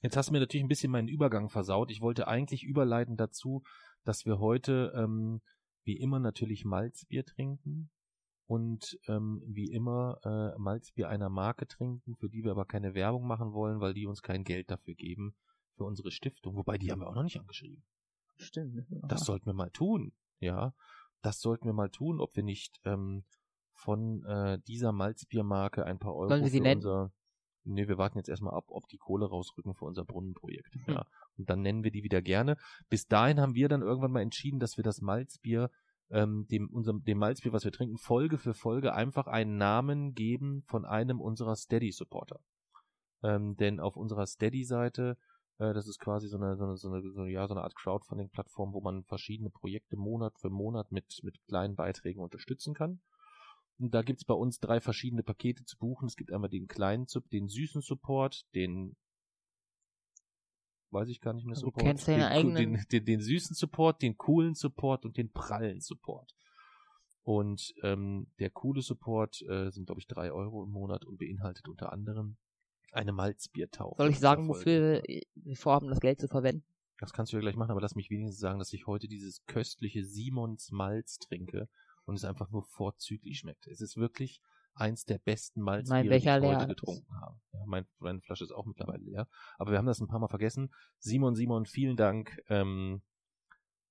Jetzt 0.01 0.17
hast 0.17 0.29
du 0.29 0.33
mir 0.33 0.39
natürlich 0.39 0.63
ein 0.63 0.69
bisschen 0.69 0.91
meinen 0.91 1.07
Übergang 1.07 1.49
versaut. 1.49 1.91
Ich 1.91 2.01
wollte 2.01 2.27
eigentlich 2.27 2.63
überleiten 2.63 3.15
dazu, 3.15 3.63
dass 4.03 4.25
wir 4.25 4.39
heute 4.39 4.93
ähm, 4.95 5.41
wie 5.85 5.97
immer 5.97 6.19
natürlich 6.19 6.65
Malzbier 6.65 7.25
trinken 7.25 7.89
und 8.47 8.99
ähm, 9.07 9.41
wie 9.45 9.71
immer 9.71 10.19
äh, 10.23 10.59
Malzbier 10.59 11.09
einer 11.09 11.29
Marke 11.29 11.67
trinken, 11.67 12.15
für 12.15 12.29
die 12.29 12.43
wir 12.43 12.51
aber 12.51 12.65
keine 12.65 12.93
Werbung 12.93 13.25
machen 13.25 13.53
wollen, 13.53 13.79
weil 13.79 13.93
die 13.93 14.05
uns 14.05 14.21
kein 14.21 14.43
Geld 14.43 14.69
dafür 14.69 14.95
geben 14.95 15.35
für 15.77 15.83
unsere 15.83 16.11
Stiftung. 16.11 16.55
Wobei 16.55 16.77
die 16.77 16.91
haben 16.91 16.99
wir 17.01 17.07
auch 17.07 17.15
noch 17.15 17.23
nicht 17.23 17.39
angeschrieben. 17.39 17.83
Stimmt. 18.37 18.85
Das 19.07 19.25
sollten 19.25 19.45
wir 19.45 19.53
mal 19.53 19.71
tun. 19.71 20.13
Ja, 20.39 20.73
das 21.21 21.39
sollten 21.39 21.65
wir 21.65 21.73
mal 21.73 21.89
tun, 21.89 22.19
ob 22.19 22.35
wir 22.35 22.43
nicht 22.43 22.79
ähm, 22.83 23.23
von 23.73 24.23
äh, 24.25 24.59
dieser 24.67 24.91
Malzbiermarke 24.91 25.85
ein 25.85 25.99
paar 25.99 26.15
Euro 26.15 26.29
Wollen 26.29 26.43
wir 26.43 26.49
sie 26.49 26.57
für 26.57 26.63
nennen? 26.63 26.79
unser. 26.79 27.11
Nee, 27.63 27.87
wir 27.87 27.97
warten 27.97 28.19
jetzt 28.19 28.29
erstmal 28.29 28.53
ab, 28.53 28.65
ob 28.67 28.87
die 28.89 28.97
Kohle 28.97 29.25
rausrücken 29.25 29.73
für 29.73 29.85
unser 29.85 30.05
Brunnenprojekt. 30.05 30.75
Mhm. 30.75 30.93
Ja. 30.93 31.05
Und 31.37 31.49
dann 31.49 31.61
nennen 31.61 31.83
wir 31.83 31.91
die 31.91 32.03
wieder 32.03 32.21
gerne. 32.21 32.57
Bis 32.89 33.07
dahin 33.07 33.39
haben 33.39 33.55
wir 33.55 33.69
dann 33.69 33.81
irgendwann 33.81 34.11
mal 34.11 34.21
entschieden, 34.21 34.59
dass 34.59 34.77
wir 34.77 34.83
das 34.83 35.01
Malzbier, 35.01 35.69
ähm, 36.11 36.45
dem, 36.47 36.69
unserem, 36.69 37.03
dem 37.03 37.17
Malzbier, 37.17 37.53
was 37.53 37.65
wir 37.65 37.71
trinken, 37.71 37.97
Folge 37.97 38.37
für 38.37 38.53
Folge 38.53 38.93
einfach 38.93 39.27
einen 39.27 39.57
Namen 39.57 40.13
geben 40.13 40.63
von 40.67 40.85
einem 40.85 41.19
unserer 41.19 41.55
Steady-Supporter. 41.55 42.39
Ähm, 43.23 43.55
denn 43.55 43.79
auf 43.79 43.97
unserer 43.97 44.27
Steady-Seite, 44.27 45.17
äh, 45.57 45.73
das 45.73 45.87
ist 45.87 45.99
quasi 45.99 46.27
so 46.27 46.37
eine, 46.37 46.55
so 46.57 46.65
eine, 46.65 46.77
so 46.77 46.89
eine, 46.89 47.01
so 47.01 47.21
eine, 47.21 47.31
ja, 47.31 47.47
so 47.47 47.53
eine 47.53 47.63
Art 47.63 47.75
Crowdfunding-Plattform, 47.75 48.73
wo 48.73 48.81
man 48.81 49.03
verschiedene 49.03 49.49
Projekte 49.49 49.97
Monat 49.97 50.37
für 50.39 50.49
Monat 50.49 50.91
mit, 50.91 51.19
mit 51.23 51.43
kleinen 51.47 51.75
Beiträgen 51.75 52.21
unterstützen 52.21 52.73
kann. 52.73 53.01
Und 53.77 53.93
da 53.93 54.03
gibt's 54.03 54.25
bei 54.25 54.33
uns 54.33 54.59
drei 54.59 54.79
verschiedene 54.79 55.23
Pakete 55.23 55.65
zu 55.65 55.77
buchen. 55.77 56.07
Es 56.07 56.15
gibt 56.15 56.31
einmal 56.31 56.49
den 56.49 56.67
kleinen, 56.67 57.07
den 57.31 57.47
süßen 57.47 57.81
Support, 57.81 58.43
den 58.53 58.95
weiß 60.91 61.09
ich 61.09 61.21
gar 61.21 61.33
nicht 61.33 61.45
mehr 61.45 61.55
Support. 61.55 61.81
Du 61.81 61.85
kennst 61.85 62.07
deine 62.07 62.29
den, 62.29 62.55
den, 62.55 62.85
den, 62.91 63.05
den, 63.05 63.21
süßen 63.21 63.55
Support, 63.55 64.01
den 64.01 64.17
coolen 64.17 64.53
Support 64.53 65.05
und 65.05 65.17
den 65.17 65.31
prallen 65.31 65.81
Support. 65.81 66.33
Und 67.23 67.73
ähm, 67.81 68.27
der 68.39 68.51
coole 68.51 68.81
Support 68.81 69.41
äh, 69.49 69.71
sind, 69.71 69.85
glaube 69.85 69.99
ich, 69.99 70.07
drei 70.07 70.31
Euro 70.31 70.63
im 70.63 70.69
Monat 70.69 71.05
und 71.05 71.17
beinhaltet 71.17 71.67
unter 71.67 71.91
anderem 71.91 72.37
eine 72.91 73.11
Malzbiertaufe. 73.11 73.95
Soll 73.97 74.11
ich 74.11 74.19
sagen, 74.19 74.47
wofür 74.47 75.01
wir 75.33 75.57
vorhaben, 75.57 75.89
das 75.89 75.99
Geld 75.99 76.19
zu 76.21 76.27
verwenden? 76.27 76.63
Das 76.99 77.11
kannst 77.11 77.33
du 77.33 77.37
ja 77.37 77.41
gleich 77.41 77.57
machen, 77.57 77.71
aber 77.71 77.81
lass 77.81 77.95
mich 77.95 78.09
wenigstens 78.09 78.39
sagen, 78.39 78.59
dass 78.59 78.71
ich 78.71 78.87
heute 78.87 79.07
dieses 79.07 79.43
köstliche 79.47 80.05
Simons 80.05 80.71
Malz 80.71 81.17
trinke 81.17 81.67
und 82.05 82.15
es 82.15 82.23
einfach 82.23 82.51
nur 82.51 82.63
vorzüglich 82.63 83.39
schmeckt. 83.39 83.67
Es 83.67 83.81
ist 83.81 83.97
wirklich 83.97 84.39
eins 84.75 85.05
der 85.05 85.17
besten 85.17 85.61
Malzbiere, 85.61 86.03
die 86.09 86.15
ich 86.15 86.27
heute 86.27 86.63
ist. 86.63 86.67
getrunken 86.67 87.21
habe. 87.21 87.37
Ja, 87.53 87.59
mein, 87.65 87.85
meine 87.99 88.21
Flasche 88.21 88.43
ist 88.43 88.51
auch 88.51 88.65
mittlerweile 88.65 89.03
leer. 89.03 89.27
Aber 89.57 89.71
wir 89.71 89.77
haben 89.77 89.85
das 89.85 89.99
ein 89.99 90.07
paar 90.07 90.19
Mal 90.19 90.27
vergessen. 90.27 90.71
Simon, 90.99 91.35
Simon, 91.35 91.65
vielen 91.65 91.95
Dank 91.95 92.41
ähm, 92.49 93.01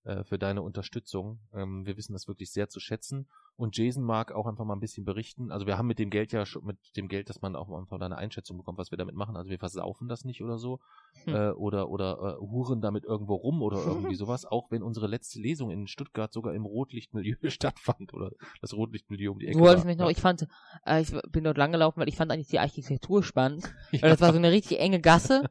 äh, 0.05 0.23
für 0.25 0.39
deine 0.39 0.61
Unterstützung. 0.63 1.41
Ähm, 1.55 1.87
wir 1.87 1.97
wissen 1.97 2.13
das 2.13 2.29
wirklich 2.29 2.53
sehr 2.53 2.69
zu 2.69 2.79
schätzen. 2.79 3.27
Und 3.57 3.77
Jason 3.77 4.03
mag 4.03 4.33
auch 4.33 4.47
einfach 4.47 4.65
mal 4.65 4.75
ein 4.75 4.81
bisschen 4.81 5.05
berichten. 5.05 5.51
Also 5.51 5.67
wir 5.67 5.79
haben 5.79 5.87
mit 5.87 5.99
dem 5.99 6.11
Geld 6.11 6.33
ja 6.33 6.45
schon, 6.45 6.65
mit 6.65 6.77
dem 6.97 7.09
Geld, 7.09 7.31
dass 7.31 7.41
man 7.41 7.57
auch 7.57 7.71
einfach 7.71 8.01
eine 8.01 8.19
Einschätzung 8.19 8.59
bekommt, 8.59 8.79
was 8.79 8.91
wir 8.91 8.99
damit 8.99 9.15
machen. 9.15 9.37
Also 9.37 9.49
wir 9.49 9.59
versaufen 9.59 10.09
das 10.09 10.25
nicht 10.25 10.43
oder 10.43 10.59
so. 10.59 10.81
Hm. 11.25 11.35
Äh, 11.35 11.51
oder 11.53 11.89
oder 11.89 12.37
äh, 12.39 12.41
huren 12.41 12.81
damit 12.81 13.05
irgendwo 13.05 13.35
rum 13.35 13.63
oder 13.63 13.77
irgendwie 13.87 14.15
sowas. 14.17 14.45
Auch 14.45 14.71
wenn 14.71 14.83
unsere 14.83 15.07
letzte 15.07 15.41
Lesung 15.41 15.71
in 15.71 15.87
Stuttgart 15.87 16.33
sogar 16.33 16.53
im 16.53 16.67
Rotlichtmilieu 16.67 17.37
stattfand. 17.49 18.13
Oder 18.13 18.33
das 18.61 18.75
Rotlichtmilieu 18.75 19.33
um 19.33 19.39
die 19.39 19.47
Ecke. 19.47 19.59
Du 19.59 19.65
wolltest 19.65 19.85
war. 19.85 19.91
mich 19.91 19.99
noch, 19.99 20.07
Ja. 20.07 20.11
ich 20.11 20.21
fand, 20.21 20.47
äh, 20.85 21.01
ich 21.01 21.13
bin 21.31 21.45
dort 21.45 21.57
langgelaufen, 21.57 22.01
weil 22.01 22.09
ich 22.09 22.17
fand 22.17 22.31
eigentlich 22.31 22.49
die 22.49 22.59
Architektur 22.59 23.23
spannend. 23.23 23.73
Ja. 23.93 24.03
Weil 24.03 24.11
das 24.11 24.21
war 24.21 24.33
so 24.33 24.39
eine 24.39 24.51
richtig 24.51 24.81
enge 24.81 25.01
Gasse 25.01 25.49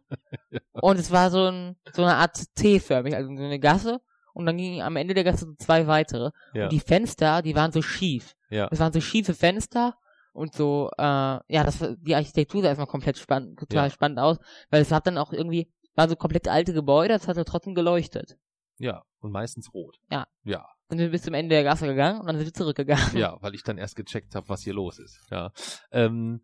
und 0.73 0.99
es 0.99 1.09
war 1.09 1.31
so, 1.31 1.45
ein, 1.45 1.75
so 1.93 2.03
eine 2.03 2.15
Art 2.17 2.37
T-förmig, 2.55 3.15
also 3.15 3.35
so 3.35 3.41
eine 3.41 3.59
Gasse 3.59 4.01
und 4.33 4.45
dann 4.45 4.57
gingen 4.57 4.81
am 4.81 4.95
Ende 4.95 5.13
der 5.13 5.23
Gasse 5.23 5.45
so 5.45 5.53
zwei 5.55 5.87
weitere. 5.87 6.31
Ja. 6.53 6.63
Und 6.65 6.71
die 6.73 6.79
Fenster, 6.79 7.41
die 7.41 7.55
waren 7.55 7.71
so 7.71 7.81
schief. 7.81 8.35
Ja. 8.49 8.67
Das 8.67 8.79
waren 8.79 8.93
so 8.93 8.99
schiefe 9.01 9.33
Fenster 9.33 9.95
und 10.33 10.53
so, 10.53 10.89
äh, 10.97 11.01
ja, 11.03 11.41
das 11.63 11.79
war- 11.81 11.95
die 11.95 12.15
Architektur 12.15 12.61
sah 12.61 12.69
erstmal 12.69 12.87
komplett 12.87 13.17
spannend, 13.17 13.59
total 13.59 13.85
Ja. 13.87 13.89
spannend 13.91 14.19
aus, 14.19 14.37
weil 14.69 14.81
es 14.81 14.91
hat 14.91 15.05
dann 15.07 15.17
auch 15.17 15.31
irgendwie, 15.33 15.71
waren 15.95 16.09
so 16.09 16.15
komplett 16.15 16.47
alte 16.47 16.73
Gebäude, 16.73 17.13
das 17.13 17.27
hat 17.27 17.37
ja 17.37 17.43
trotzdem 17.43 17.75
geleuchtet. 17.75 18.37
ja, 18.79 19.03
und 19.19 19.31
meistens 19.31 19.73
rot. 19.73 19.97
Ja. 20.11 20.25
Ja, 20.43 20.65
Dann 20.89 20.97
sind 20.97 21.07
wir 21.07 21.11
bis 21.11 21.21
zum 21.23 21.33
Ende 21.33 21.49
der 21.55 21.63
Gasse 21.63 21.87
gegangen 21.87 22.19
und 22.19 22.27
dann 22.27 22.35
sind 22.37 22.47
wir 22.47 22.53
zurückgegangen. 22.53 23.15
ja, 23.17 23.37
weil 23.41 23.53
ich 23.55 23.63
dann 23.63 23.77
erst 23.77 23.95
gecheckt 23.95 24.35
habe, 24.35 24.49
was 24.49 24.61
hier 24.63 24.73
los 24.73 24.99
ist. 24.99 25.19
Ja. 25.31 25.51
Ähm, 25.91 26.41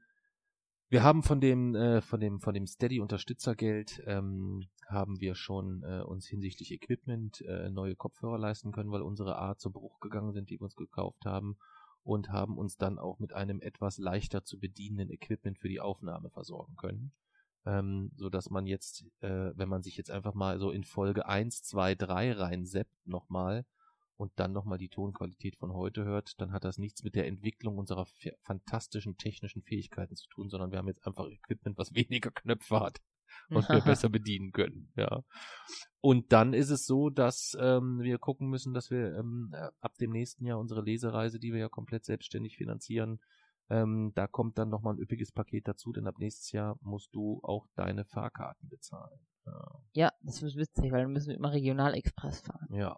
wir 0.90 1.04
haben 1.04 1.22
von 1.22 1.40
dem, 1.40 1.76
äh, 1.76 2.02
von 2.02 2.20
dem, 2.20 2.40
von 2.40 2.54
dem 2.54 2.66
Steady-Unterstützergeld 2.66 4.02
ähm, 4.08 4.68
haben 4.88 5.20
wir 5.20 5.36
schon 5.36 5.84
äh, 5.84 6.02
uns 6.02 6.26
hinsichtlich 6.28 6.72
Equipment 6.72 7.42
äh, 7.42 7.70
neue 7.70 7.96
Kopfhörer 7.96 8.40
leisten 8.40 8.72
können, 8.72 8.92
weil 8.92 9.04
unsere 9.04 9.40
A 9.40 9.56
zu 9.56 9.72
Bruch 9.72 10.00
gegangen 10.00 10.34
sind, 10.34 10.50
die 10.50 10.60
wir 10.60 10.64
uns 10.64 10.76
gekauft 10.76 11.26
haben 11.26 11.58
und 12.04 12.30
haben 12.30 12.58
uns 12.58 12.76
dann 12.78 12.98
auch 12.98 13.20
mit 13.20 13.34
einem 13.34 13.62
etwas 13.62 14.00
leichter 14.00 14.44
zu 14.44 14.60
bedienenden 14.60 15.12
Equipment 15.12 15.60
für 15.60 15.70
die 15.70 15.80
Aufnahme 15.80 16.32
versorgen 16.32 16.76
können. 16.76 17.12
Ähm, 17.66 18.12
so 18.16 18.30
dass 18.30 18.50
man 18.50 18.66
jetzt, 18.66 19.06
äh, 19.20 19.52
wenn 19.56 19.70
man 19.70 19.84
sich 19.84 19.96
jetzt 19.96 20.10
einfach 20.10 20.34
mal 20.34 20.60
so 20.60 20.72
in 20.72 20.84
Folge 20.84 21.28
1, 21.28 21.62
2, 21.64 21.94
3 21.96 22.32
reinseppt 22.32 23.06
nochmal, 23.06 23.66
und 24.20 24.34
dann 24.36 24.52
nochmal 24.52 24.78
die 24.78 24.90
Tonqualität 24.90 25.56
von 25.56 25.74
heute 25.74 26.04
hört, 26.04 26.34
dann 26.42 26.52
hat 26.52 26.66
das 26.66 26.78
nichts 26.78 27.04
mit 27.04 27.16
der 27.16 27.26
Entwicklung 27.26 27.78
unserer 27.78 28.06
fa- 28.06 28.32
fantastischen 28.42 29.16
technischen 29.16 29.64
Fähigkeiten 29.64 30.16
zu 30.18 30.28
tun, 30.28 30.50
sondern 30.50 30.72
wir 30.72 30.78
haben 30.78 30.88
jetzt 30.90 31.08
einfach 31.08 31.28
Equipment, 31.30 31.78
was 31.78 31.94
weniger 31.96 32.30
Knöpfe 32.30 32.82
hat 32.82 32.98
und 33.50 33.68
wir 33.70 33.80
besser 33.86 34.10
bedienen 34.10 34.52
können. 34.52 34.92
Ja. 34.98 35.24
Und 36.02 36.34
dann 36.34 36.54
ist 36.54 36.70
es 36.70 36.86
so, 36.86 37.10
dass 37.10 37.58
ähm, 37.62 38.00
wir 38.02 38.18
gucken 38.18 38.50
müssen, 38.50 38.74
dass 38.74 38.90
wir 38.92 39.16
ähm, 39.16 39.52
äh, 39.54 39.70
ab 39.80 39.96
dem 40.00 40.12
nächsten 40.12 40.46
Jahr 40.46 40.60
unsere 40.60 40.82
Lesereise, 40.82 41.40
die 41.40 41.54
wir 41.54 41.60
ja 41.62 41.70
komplett 41.70 42.04
selbstständig 42.04 42.58
finanzieren, 42.58 43.20
ähm, 43.70 44.12
da 44.16 44.28
kommt 44.28 44.58
dann 44.58 44.68
nochmal 44.70 44.96
ein 44.96 45.00
üppiges 45.00 45.32
Paket 45.32 45.68
dazu, 45.68 45.94
denn 45.94 46.08
ab 46.08 46.16
nächstes 46.18 46.52
Jahr 46.52 46.78
musst 46.82 47.14
du 47.16 47.40
auch 47.44 47.68
deine 47.76 48.04
Fahrkarten 48.04 48.68
bezahlen. 48.68 49.20
Ja. 49.46 49.82
Ja, 49.94 50.12
das 50.24 50.42
ist 50.42 50.58
witzig, 50.58 50.92
weil 50.92 51.04
dann 51.04 51.14
müssen 51.14 51.30
wir 51.30 51.36
immer 51.38 51.54
Regionalexpress 51.54 52.42
fahren. 52.42 52.68
Ja. 52.74 52.98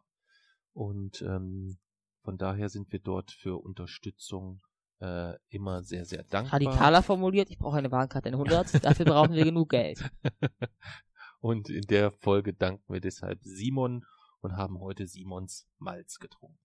Und 0.73 1.21
ähm, 1.21 1.77
von 2.23 2.37
daher 2.37 2.69
sind 2.69 2.91
wir 2.91 2.99
dort 2.99 3.31
für 3.31 3.57
Unterstützung 3.61 4.61
äh, 4.99 5.33
immer 5.49 5.83
sehr, 5.83 6.05
sehr 6.05 6.23
dankbar. 6.23 6.53
Radikaler 6.61 7.01
formuliert, 7.03 7.49
ich 7.49 7.57
brauche 7.57 7.77
eine 7.77 7.89
Bahnkarte 7.89 8.29
in 8.29 8.35
100, 8.35 8.83
dafür 8.85 9.05
brauchen 9.05 9.33
wir 9.33 9.43
genug 9.43 9.69
Geld. 9.69 10.09
Und 11.39 11.69
in 11.69 11.81
der 11.87 12.11
Folge 12.11 12.53
danken 12.53 12.93
wir 12.93 13.01
deshalb 13.01 13.39
Simon 13.43 14.05
und 14.41 14.55
haben 14.57 14.79
heute 14.79 15.07
Simons 15.07 15.67
Malz 15.79 16.19
getrunken. 16.19 16.59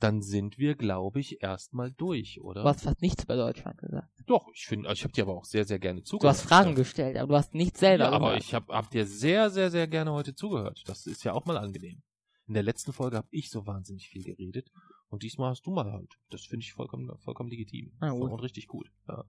Dann 0.00 0.22
sind 0.22 0.56
wir, 0.58 0.74
glaube 0.74 1.20
ich, 1.20 1.42
erstmal 1.42 1.92
durch, 1.92 2.40
oder? 2.42 2.62
Du 2.62 2.68
hast 2.68 2.82
fast 2.82 3.02
nichts 3.02 3.26
bei 3.26 3.36
Deutschland 3.36 3.78
gesagt. 3.78 4.08
Doch, 4.26 4.48
ich 4.54 4.66
finde, 4.66 4.90
ich 4.92 5.02
habe 5.04 5.12
dir 5.12 5.24
aber 5.24 5.34
auch 5.36 5.44
sehr, 5.44 5.64
sehr 5.66 5.78
gerne 5.78 6.00
Du 6.00 6.04
zugehört. 6.06 6.36
hast 6.38 6.42
Fragen 6.48 6.74
gestellt, 6.74 7.16
aber 7.18 7.28
du 7.28 7.34
hast 7.36 7.54
nichts 7.54 7.80
selber 7.80 8.04
Ja, 8.04 8.10
aber 8.12 8.28
gesagt. 8.30 8.44
ich 8.44 8.54
habe 8.54 8.74
hab 8.74 8.90
dir 8.90 9.06
sehr, 9.06 9.50
sehr, 9.50 9.70
sehr 9.70 9.86
gerne 9.88 10.12
heute 10.12 10.34
zugehört. 10.34 10.82
Das 10.86 11.06
ist 11.06 11.22
ja 11.24 11.32
auch 11.34 11.44
mal 11.44 11.56
angenehm. 11.58 12.02
In 12.46 12.54
der 12.54 12.62
letzten 12.62 12.92
Folge 12.92 13.16
habe 13.16 13.28
ich 13.30 13.50
so 13.50 13.66
wahnsinnig 13.66 14.08
viel 14.08 14.22
geredet 14.22 14.70
und 15.08 15.22
diesmal 15.22 15.50
hast 15.50 15.62
du 15.66 15.70
mal 15.70 15.90
halt. 15.92 16.18
Das 16.30 16.42
finde 16.42 16.64
ich 16.64 16.72
vollkommen, 16.72 17.10
vollkommen 17.18 17.48
legitim 17.50 17.92
Ah, 18.00 18.10
gut. 18.10 18.30
und 18.30 18.40
richtig 18.40 18.66
gut. 18.68 18.90
Ja. 19.08 19.24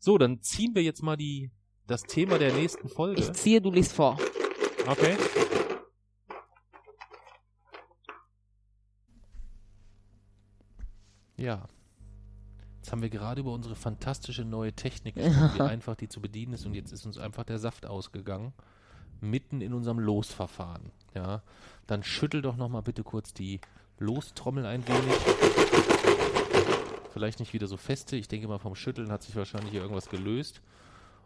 So, 0.00 0.18
dann 0.18 0.42
ziehen 0.42 0.74
wir 0.74 0.82
jetzt 0.82 1.02
mal 1.02 1.16
die 1.16 1.50
das 1.86 2.02
Thema 2.02 2.38
der 2.38 2.52
nächsten 2.52 2.88
Folge. 2.88 3.20
Ich 3.20 3.32
ziehe, 3.32 3.60
du 3.62 3.70
liest 3.70 3.92
vor. 3.92 4.18
Okay. 4.86 5.16
Ja. 11.36 11.68
Jetzt 12.76 12.92
haben 12.92 13.02
wir 13.02 13.10
gerade 13.10 13.40
über 13.40 13.52
unsere 13.52 13.76
fantastische 13.76 14.44
neue 14.44 14.72
Technik 14.72 15.14
gesprochen, 15.16 15.52
wie 15.54 15.60
einfach 15.62 15.94
die 15.94 16.08
zu 16.08 16.20
bedienen 16.20 16.54
ist 16.54 16.66
und 16.66 16.74
jetzt 16.74 16.92
ist 16.92 17.06
uns 17.06 17.18
einfach 17.18 17.44
der 17.44 17.58
Saft 17.58 17.86
ausgegangen. 17.86 18.52
Mitten 19.20 19.60
in 19.60 19.72
unserem 19.74 19.98
Losverfahren. 19.98 20.90
Ja. 21.14 21.42
Dann 21.86 22.02
schüttel 22.02 22.42
doch 22.42 22.56
nochmal 22.56 22.82
bitte 22.82 23.02
kurz 23.02 23.32
die 23.32 23.60
Lostrommel 23.98 24.64
ein 24.66 24.86
wenig. 24.86 25.14
Vielleicht 27.12 27.40
nicht 27.40 27.52
wieder 27.52 27.66
so 27.66 27.76
feste. 27.76 28.16
Ich 28.16 28.28
denke 28.28 28.46
mal, 28.48 28.58
vom 28.58 28.74
Schütteln 28.74 29.10
hat 29.10 29.22
sich 29.22 29.34
wahrscheinlich 29.34 29.70
hier 29.72 29.80
irgendwas 29.80 30.08
gelöst. 30.08 30.60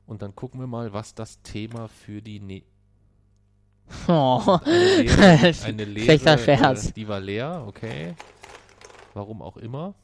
Und 0.07 0.23
dann 0.23 0.35
gucken 0.35 0.59
wir 0.61 0.67
mal, 0.67 0.93
was 0.93 1.15
das 1.15 1.43
Thema 1.43 1.89
für 1.89 2.23
die 2.23 2.41
ne 2.41 2.63
Oh. 4.09 4.59
eine 4.65 4.65
leere, 5.05 5.65
eine 5.67 5.87
Schlechter 5.87 6.39
Scherz. 6.39 6.89
Äh, 6.89 6.93
die 6.93 7.09
war 7.09 7.21
leer, 7.21 7.65
okay. 7.67 8.15
Warum 9.13 9.43
auch 9.43 9.57
immer. 9.59 9.95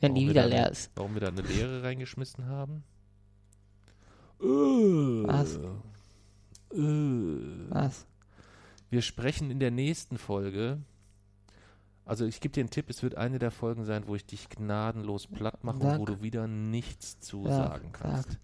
Wenn 0.00 0.14
die 0.14 0.22
Warum 0.22 0.30
wieder 0.30 0.46
leer 0.46 0.62
eine- 0.64 0.70
ist. 0.72 0.90
Warum 0.96 1.14
wir 1.14 1.20
da 1.20 1.28
eine 1.28 1.42
leere 1.42 1.82
reingeschmissen 1.82 2.46
haben. 2.46 2.82
Was? 4.40 5.58
Äh. 6.72 7.70
Was? 7.70 8.06
Wir 8.90 9.02
sprechen 9.02 9.50
in 9.50 9.60
der 9.60 9.70
nächsten 9.70 10.18
Folge. 10.18 10.78
Also 12.04 12.24
ich 12.24 12.40
gebe 12.40 12.54
dir 12.54 12.60
einen 12.60 12.70
Tipp, 12.70 12.88
es 12.88 13.02
wird 13.02 13.16
eine 13.16 13.38
der 13.38 13.50
Folgen 13.50 13.84
sein, 13.84 14.04
wo 14.06 14.14
ich 14.14 14.24
dich 14.24 14.48
gnadenlos 14.48 15.26
platt 15.26 15.62
mache 15.62 15.76
und 15.76 15.82
Sag. 15.82 15.98
wo 16.00 16.04
du 16.06 16.22
wieder 16.22 16.46
nichts 16.46 17.20
zu 17.20 17.44
Sag, 17.44 17.52
sagen 17.52 17.92
kannst. 17.92 18.30
sag. 18.30 18.38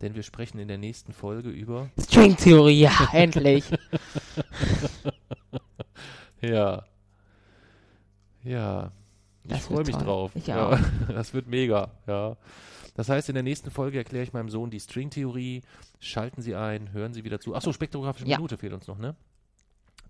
Denn 0.00 0.14
wir 0.14 0.22
sprechen 0.22 0.60
in 0.60 0.68
der 0.68 0.78
nächsten 0.78 1.12
Folge 1.12 1.50
über. 1.50 1.88
Stringtheorie, 1.98 2.82
ja, 2.82 3.08
endlich. 3.12 3.64
Ja. 6.40 6.84
Ja. 8.44 8.92
Ich 9.44 9.62
freue 9.62 9.84
mich 9.84 9.96
toll. 9.96 10.04
drauf. 10.04 10.30
Ich 10.34 10.46
ja. 10.46 10.78
Das 11.08 11.34
wird 11.34 11.48
mega, 11.48 11.90
ja. 12.06 12.36
Das 12.98 13.08
heißt, 13.08 13.28
in 13.28 13.34
der 13.34 13.44
nächsten 13.44 13.70
Folge 13.70 13.96
erkläre 13.98 14.24
ich 14.24 14.32
meinem 14.32 14.48
Sohn 14.48 14.70
die 14.70 14.80
Stringtheorie. 14.80 15.62
Schalten 16.00 16.42
Sie 16.42 16.56
ein, 16.56 16.92
hören 16.92 17.14
Sie 17.14 17.22
wieder 17.22 17.38
zu. 17.38 17.54
Achso, 17.54 17.72
spektrographische 17.72 18.26
Ja. 18.26 18.38
Minute 18.38 18.58
fehlt 18.58 18.72
uns 18.72 18.88
noch, 18.88 18.98
ne? 18.98 19.14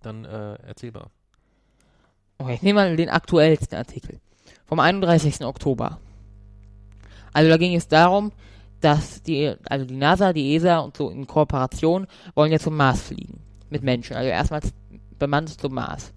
Dann 0.01 0.25
äh, 0.25 0.55
erzähl 0.67 0.91
mal. 0.93 1.09
Okay, 2.39 2.55
ich 2.55 2.63
nehme 2.63 2.81
mal 2.81 2.97
den 2.97 3.11
aktuellsten 3.11 3.77
Artikel. 3.77 4.21
Vom 4.65 4.81
31. 4.81 5.45
Oktober. 5.45 6.01
Also 7.35 7.51
da 7.51 7.59
ging 7.59 7.77
es 7.77 7.89
darum, 7.89 8.33
dass 8.81 9.23
die, 9.23 9.55
also 9.69 9.85
die 9.85 9.97
NASA, 9.97 10.33
die 10.33 10.55
ESA 10.55 10.79
und 10.79 10.97
so 10.97 11.11
in 11.11 11.27
Kooperation 11.27 12.07
wollen 12.35 12.53
ja 12.53 12.59
zum 12.59 12.75
Mars 12.75 13.03
fliegen. 13.03 13.43
Mit 13.69 13.83
Menschen. 13.83 14.17
Also 14.17 14.31
erstmals 14.31 14.73
bemannt 15.19 15.61
zum 15.61 15.75
Mars. 15.75 16.15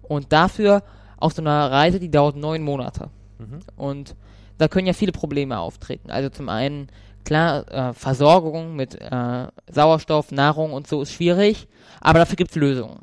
Und 0.00 0.32
dafür 0.32 0.84
auf 1.18 1.34
so 1.34 1.42
einer 1.42 1.70
Reise, 1.70 2.00
die 2.00 2.10
dauert 2.10 2.36
neun 2.36 2.62
Monate. 2.62 3.10
Mhm. 3.38 3.58
Und 3.76 4.16
da 4.58 4.68
können 4.68 4.86
ja 4.86 4.92
viele 4.92 5.12
Probleme 5.12 5.58
auftreten. 5.58 6.10
Also 6.10 6.28
zum 6.28 6.48
einen, 6.48 6.88
klar, 7.24 7.68
äh, 7.70 7.92
Versorgung 7.94 8.76
mit 8.76 9.00
äh, 9.00 9.46
Sauerstoff, 9.70 10.30
Nahrung 10.32 10.72
und 10.72 10.86
so 10.86 11.02
ist 11.02 11.12
schwierig, 11.12 11.68
aber 12.00 12.20
dafür 12.20 12.36
gibt 12.36 12.50
es 12.50 12.56
Lösungen. 12.56 13.00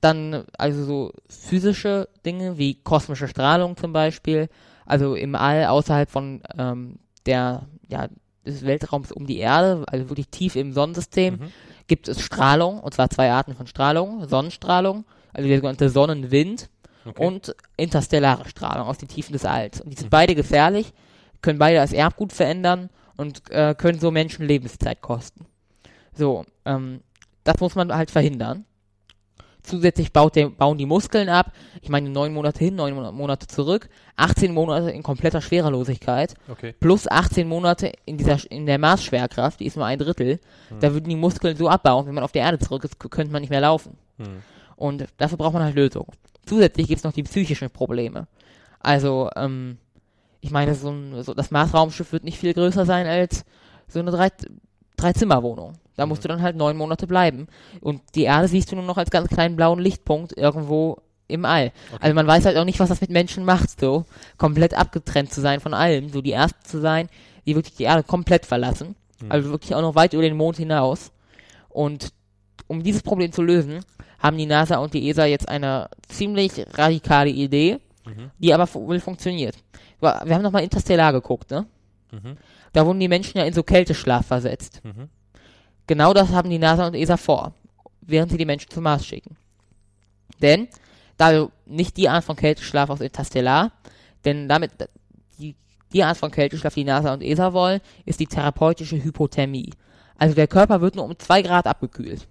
Dann 0.00 0.44
also 0.56 0.84
so 0.84 1.12
physische 1.28 2.08
Dinge 2.24 2.56
wie 2.58 2.74
kosmische 2.74 3.28
Strahlung 3.28 3.76
zum 3.76 3.92
Beispiel, 3.92 4.48
also 4.86 5.14
im 5.14 5.34
All 5.34 5.66
außerhalb 5.66 6.08
von 6.10 6.42
ähm, 6.56 6.98
der 7.26 7.66
ja, 7.88 8.08
des 8.46 8.64
Weltraums 8.64 9.12
um 9.12 9.26
die 9.26 9.38
Erde, 9.38 9.84
also 9.86 10.08
wirklich 10.08 10.28
tief 10.28 10.56
im 10.56 10.72
Sonnensystem, 10.72 11.34
Mhm. 11.34 11.52
gibt 11.86 12.08
es 12.08 12.20
Strahlung, 12.20 12.80
und 12.80 12.94
zwar 12.94 13.10
zwei 13.10 13.30
Arten 13.32 13.54
von 13.54 13.66
Strahlung, 13.66 14.26
Sonnenstrahlung, 14.28 15.04
also 15.32 15.48
der 15.48 15.58
sogenannte 15.58 15.90
Sonnenwind 15.90 16.70
Okay. 17.08 17.26
und 17.26 17.54
interstellare 17.76 18.48
Strahlung 18.48 18.86
aus 18.86 18.98
den 18.98 19.08
Tiefen 19.08 19.32
des 19.32 19.44
Alls. 19.44 19.80
Und 19.80 19.90
die 19.90 19.96
sind 19.96 20.10
beide 20.10 20.34
gefährlich, 20.34 20.92
können 21.42 21.58
beide 21.58 21.78
das 21.78 21.92
Erbgut 21.92 22.32
verändern 22.32 22.90
und 23.16 23.50
äh, 23.50 23.74
können 23.76 23.98
so 23.98 24.10
Menschen 24.10 24.46
Lebenszeit 24.46 25.00
kosten. 25.00 25.46
So, 26.14 26.44
ähm, 26.64 27.00
das 27.44 27.60
muss 27.60 27.74
man 27.74 27.94
halt 27.94 28.10
verhindern. 28.10 28.64
Zusätzlich 29.62 30.10
der, 30.12 30.48
bauen 30.48 30.78
die 30.78 30.86
Muskeln 30.86 31.28
ab. 31.28 31.52
Ich 31.82 31.90
meine, 31.90 32.08
neun 32.08 32.32
Monate 32.32 32.58
hin, 32.58 32.74
neun 32.74 32.94
Monate 33.14 33.46
zurück. 33.46 33.88
18 34.16 34.54
Monate 34.54 34.90
in 34.90 35.02
kompletter 35.02 35.42
Schwerelosigkeit. 35.42 36.34
Okay. 36.48 36.74
Plus 36.80 37.06
18 37.06 37.46
Monate 37.46 37.92
in 38.06 38.16
dieser, 38.16 38.38
in 38.50 38.66
der 38.66 38.78
Marsschwerkraft, 38.78 39.60
die 39.60 39.66
ist 39.66 39.76
nur 39.76 39.84
ein 39.84 39.98
Drittel. 39.98 40.40
Hm. 40.68 40.80
Da 40.80 40.92
würden 40.94 41.08
die 41.08 41.16
Muskeln 41.16 41.56
so 41.56 41.68
abbauen, 41.68 42.06
wenn 42.06 42.14
man 42.14 42.24
auf 42.24 42.32
die 42.32 42.38
Erde 42.38 42.58
zurück 42.58 42.84
ist, 42.84 42.98
könnte 42.98 43.32
man 43.32 43.42
nicht 43.42 43.50
mehr 43.50 43.60
laufen. 43.60 43.98
Hm. 44.16 44.42
Und 44.76 45.06
dafür 45.18 45.36
braucht 45.36 45.54
man 45.54 45.64
halt 45.64 45.74
Lösungen. 45.74 46.12
Zusätzlich 46.48 46.88
gibt's 46.88 47.04
noch 47.04 47.12
die 47.12 47.22
psychischen 47.22 47.70
Probleme. 47.70 48.26
Also, 48.80 49.30
ähm, 49.36 49.78
ich 50.40 50.50
meine, 50.50 50.74
so, 50.74 50.90
ein, 50.90 51.22
so 51.22 51.34
das 51.34 51.50
Mars-Raumschiff 51.50 52.12
wird 52.12 52.24
nicht 52.24 52.38
viel 52.38 52.54
größer 52.54 52.86
sein 52.86 53.06
als 53.06 53.44
so 53.88 53.98
eine 54.00 54.10
drei, 54.10 54.30
Drei-Zimmer-Wohnung. 54.96 55.74
Da 55.96 56.06
musst 56.06 56.22
Mhm. 56.22 56.22
du 56.22 56.28
dann 56.28 56.42
halt 56.42 56.56
neun 56.56 56.76
Monate 56.76 57.06
bleiben. 57.06 57.48
Und 57.80 58.00
die 58.14 58.22
Erde 58.24 58.48
siehst 58.48 58.70
du 58.70 58.76
nur 58.76 58.84
noch 58.84 58.96
als 58.98 59.10
ganz 59.10 59.28
kleinen 59.28 59.56
blauen 59.56 59.78
Lichtpunkt 59.78 60.36
irgendwo 60.36 60.98
im 61.26 61.44
All. 61.44 61.72
Okay. 61.92 61.98
Also 62.00 62.14
man 62.14 62.26
weiß 62.26 62.46
halt 62.46 62.56
auch 62.56 62.64
nicht, 62.64 62.80
was 62.80 62.88
das 62.88 63.00
mit 63.00 63.10
Menschen 63.10 63.44
macht, 63.44 63.78
so 63.80 64.04
komplett 64.38 64.74
abgetrennt 64.74 65.32
zu 65.32 65.40
sein 65.40 65.60
von 65.60 65.74
allem, 65.74 66.08
so 66.08 66.22
die 66.22 66.32
Ersten 66.32 66.64
zu 66.64 66.80
sein, 66.80 67.08
die 67.46 67.54
wirklich 67.54 67.74
die 67.76 67.82
Erde 67.84 68.02
komplett 68.02 68.46
verlassen. 68.46 68.94
Hm. 69.20 69.30
Also 69.30 69.50
wirklich 69.50 69.74
auch 69.74 69.82
noch 69.82 69.94
weit 69.94 70.14
über 70.14 70.22
den 70.22 70.36
Mond 70.36 70.56
hinaus. 70.56 71.12
Und 71.68 72.12
um 72.66 72.82
dieses 72.82 73.02
Problem 73.02 73.32
zu 73.32 73.42
lösen, 73.42 73.84
haben 74.28 74.38
die 74.38 74.46
NASA 74.46 74.76
und 74.78 74.94
die 74.94 75.08
ESA 75.08 75.24
jetzt 75.26 75.48
eine 75.48 75.88
ziemlich 76.08 76.52
radikale 76.74 77.30
Idee, 77.30 77.78
Mhm. 78.06 78.30
die 78.38 78.54
aber 78.54 78.72
wohl 78.74 79.00
funktioniert. 79.00 79.56
Wir 80.00 80.22
wir 80.24 80.34
haben 80.34 80.42
nochmal 80.42 80.62
Interstellar 80.62 81.12
geguckt, 81.12 81.50
ne? 81.50 81.66
Mhm. 82.10 82.36
Da 82.72 82.86
wurden 82.86 83.00
die 83.00 83.08
Menschen 83.08 83.38
ja 83.38 83.44
in 83.44 83.52
so 83.52 83.62
Kälteschlaf 83.62 84.26
versetzt. 84.26 84.80
Mhm. 84.84 85.08
Genau 85.86 86.14
das 86.14 86.30
haben 86.30 86.50
die 86.50 86.58
NASA 86.58 86.86
und 86.86 86.94
ESA 86.94 87.16
vor, 87.16 87.54
während 88.00 88.30
sie 88.30 88.38
die 88.38 88.44
Menschen 88.44 88.70
zum 88.70 88.84
Mars 88.84 89.04
schicken. 89.04 89.36
Denn, 90.40 90.68
da 91.16 91.32
wir 91.32 91.50
nicht 91.66 91.96
die 91.96 92.08
Art 92.08 92.24
von 92.24 92.36
Kälteschlaf 92.36 92.90
aus 92.90 93.00
Interstellar, 93.00 93.72
denn 94.24 94.48
damit, 94.48 94.70
die, 95.38 95.54
die 95.92 96.02
Art 96.04 96.16
von 96.16 96.30
Kälteschlaf, 96.30 96.74
die 96.74 96.84
NASA 96.84 97.12
und 97.12 97.22
ESA 97.22 97.52
wollen, 97.52 97.80
ist 98.04 98.20
die 98.20 98.26
therapeutische 98.26 99.02
Hypothermie. 99.02 99.70
Also 100.16 100.34
der 100.34 100.46
Körper 100.48 100.80
wird 100.80 100.96
nur 100.96 101.04
um 101.04 101.18
zwei 101.18 101.42
Grad 101.42 101.66
abgekühlt. 101.66 102.26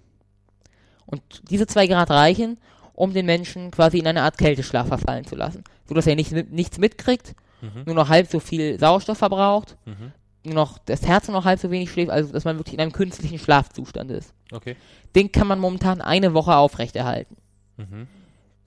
Und 1.10 1.22
diese 1.50 1.66
zwei 1.66 1.86
Grad 1.86 2.10
reichen, 2.10 2.58
um 2.94 3.12
den 3.12 3.26
Menschen 3.26 3.70
quasi 3.70 3.98
in 3.98 4.06
eine 4.06 4.22
Art 4.22 4.38
Kälteschlaf 4.38 4.88
verfallen 4.88 5.24
zu 5.24 5.34
lassen. 5.36 5.64
So 5.86 5.94
dass 5.94 6.06
er 6.06 6.14
nicht, 6.16 6.32
nichts 6.50 6.78
mitkriegt, 6.78 7.34
Mhm. 7.60 7.82
nur 7.86 7.94
noch 7.96 8.08
halb 8.08 8.28
so 8.28 8.38
viel 8.38 8.78
Sauerstoff 8.78 9.18
verbraucht, 9.18 9.76
Mhm. 9.84 10.12
nur 10.44 10.54
noch 10.54 10.78
das 10.78 11.02
Herz 11.06 11.26
nur 11.26 11.36
noch 11.38 11.44
halb 11.44 11.58
so 11.58 11.70
wenig 11.72 11.90
schläft, 11.90 12.10
also 12.10 12.32
dass 12.32 12.44
man 12.44 12.56
wirklich 12.58 12.74
in 12.74 12.80
einem 12.80 12.92
künstlichen 12.92 13.38
Schlafzustand 13.38 14.10
ist. 14.12 14.32
Okay. 14.52 14.76
Den 15.16 15.32
kann 15.32 15.46
man 15.48 15.58
momentan 15.58 16.00
eine 16.00 16.34
Woche 16.34 16.54
aufrechterhalten. 16.54 17.36
Mhm. 17.78 18.06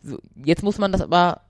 So, 0.04 0.18
jetzt 0.44 0.64
muss 0.64 0.78
man 0.78 0.92
das 0.92 1.02
aber, 1.02 1.42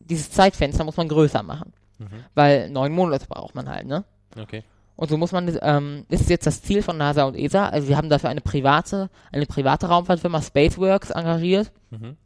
dieses 0.00 0.30
Zeitfenster 0.30 0.82
muss 0.84 0.96
man 0.96 1.08
größer 1.08 1.42
machen. 1.42 1.72
Mhm. 1.98 2.24
Weil 2.34 2.70
neun 2.70 2.92
Monate 2.92 3.26
braucht 3.28 3.54
man 3.54 3.68
halt, 3.68 3.86
ne? 3.86 4.04
Okay. 4.38 4.64
Und 4.96 5.10
so 5.10 5.16
muss 5.18 5.32
man, 5.32 5.46
das, 5.46 5.58
ähm, 5.60 6.06
ist 6.08 6.30
jetzt 6.30 6.46
das 6.46 6.62
Ziel 6.62 6.82
von 6.82 6.96
NASA 6.96 7.24
und 7.24 7.36
ESA. 7.36 7.68
Also 7.68 7.88
wir 7.88 7.96
haben 7.98 8.08
dafür 8.08 8.30
eine 8.30 8.40
private, 8.40 9.10
eine 9.30 9.44
private 9.46 9.86
Raumfahrtfirma 9.88 10.40
Spaceworks 10.40 11.10
engagiert, 11.10 11.70
Mhm. 11.90 12.16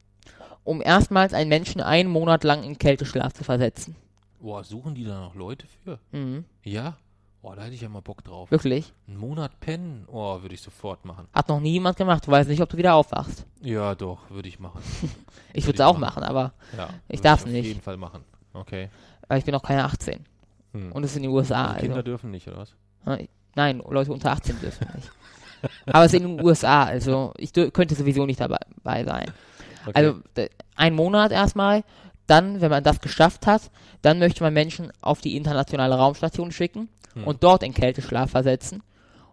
um 0.65 0.81
erstmals 0.81 1.35
einen 1.35 1.49
Menschen 1.49 1.81
einen 1.81 2.09
Monat 2.11 2.45
lang 2.45 2.63
in 2.63 2.79
Kälteschlaf 2.79 3.33
zu 3.33 3.43
versetzen. 3.45 3.97
Boah, 4.41 4.63
suchen 4.65 4.95
die 4.95 5.05
da 5.05 5.21
noch 5.21 5.35
Leute 5.35 5.67
für? 5.85 5.99
Mhm. 6.13 6.45
Ja? 6.63 6.97
Boah, 7.43 7.57
da 7.57 7.63
hätte 7.63 7.75
ich 7.75 7.81
ja 7.81 7.89
mal 7.89 8.03
Bock 8.03 8.23
drauf. 8.23 8.51
Wirklich. 8.51 8.93
Einen 9.09 9.17
Monat 9.17 9.59
pennen? 9.61 10.05
Oh, 10.09 10.41
würde 10.43 10.55
ich 10.55 10.61
sofort 10.61 11.05
machen. 11.07 11.27
Hat 11.33 11.49
noch 11.49 11.59
nie 11.59 11.73
jemand 11.73 11.97
gemacht. 11.97 12.27
Du 12.27 12.31
weißt 12.31 12.49
nicht, 12.51 12.61
ob 12.63 12.69
du 12.69 12.77
wieder 12.77 12.95
aufwachst. 12.95 13.47
Ja, 13.63 13.95
doch, 13.95 14.31
würde 14.31 14.49
ich 14.49 14.59
machen. 14.61 14.81
Ich 15.53 15.67
Würde 15.67 15.75
es 15.75 15.81
auch 15.81 15.99
machen. 15.99 16.21
machen, 16.21 16.23
aber 16.23 16.53
Ja. 16.77 16.91
Ich 17.09 17.15
würde 17.19 17.23
darf's 17.25 17.45
auf 17.45 17.51
nicht. 17.51 17.67
jeden 17.67 17.81
Fall 17.81 17.97
machen. 17.97 18.23
Okay. 18.53 18.89
weil 19.27 19.39
ich 19.39 19.45
bin 19.45 19.53
noch 19.53 19.63
keine 19.63 19.85
18. 19.85 20.25
Hm. 20.73 20.93
Und 20.93 21.05
es 21.05 21.11
ist 21.13 21.17
in 21.17 21.23
den 21.25 21.33
USA. 21.33 21.73
Und 21.73 21.79
Kinder 21.79 21.97
Also. 21.97 22.05
dürfen 22.05 22.31
nicht, 22.31 22.47
oder 22.49 22.59
was? 22.59 22.75
Nein, 23.57 23.83
Leute 23.89 24.13
unter 24.13 24.31
18 24.33 24.61
dürfen 24.61 24.87
nicht. 24.95 25.11
Aber 25.87 26.05
es 26.05 26.13
ist 26.15 26.21
in 26.23 26.37
den 26.37 26.45
USA, 26.45 26.85
also 26.85 27.33
ich 27.37 27.51
dür- 27.51 27.71
könnte 27.71 27.95
sowieso 27.95 28.25
nicht 28.27 28.41
dabei, 28.41 28.59
sein. 28.85 29.31
Okay. 29.87 29.93
Also 29.95 30.21
ein 30.77 30.95
Monat 30.95 31.33
erstmal, 31.33 31.85
dann, 32.27 32.61
wenn 32.61 32.71
man 32.71 32.85
das 32.85 33.01
geschafft 33.01 33.47
hat, 33.47 33.71
dann 34.03 34.19
möchte 34.19 34.43
man 34.43 34.55
Menschen 34.55 34.93
auf 35.01 35.21
die 35.21 35.37
internationale 35.37 35.97
Raumstation 35.97 36.53
schicken 36.53 36.89
Hm. 37.15 37.25
und 37.25 37.43
dort 37.43 37.63
in 37.65 37.75
Kälteschlaf 37.75 38.31
versetzen. 38.31 38.83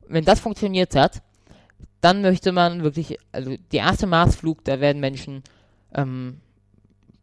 Und 0.02 0.14
wenn 0.14 0.26
das 0.26 0.40
funktioniert 0.40 0.96
hat, 0.96 1.22
dann 2.02 2.22
möchte 2.22 2.52
man 2.52 2.82
wirklich, 2.84 3.20
also 3.32 3.52
der 3.72 3.80
erste 3.82 4.08
Marsflug, 4.08 4.64
da 4.64 4.80
werden 4.80 5.00
Menschen 5.00 5.44
ähm, 5.94 6.42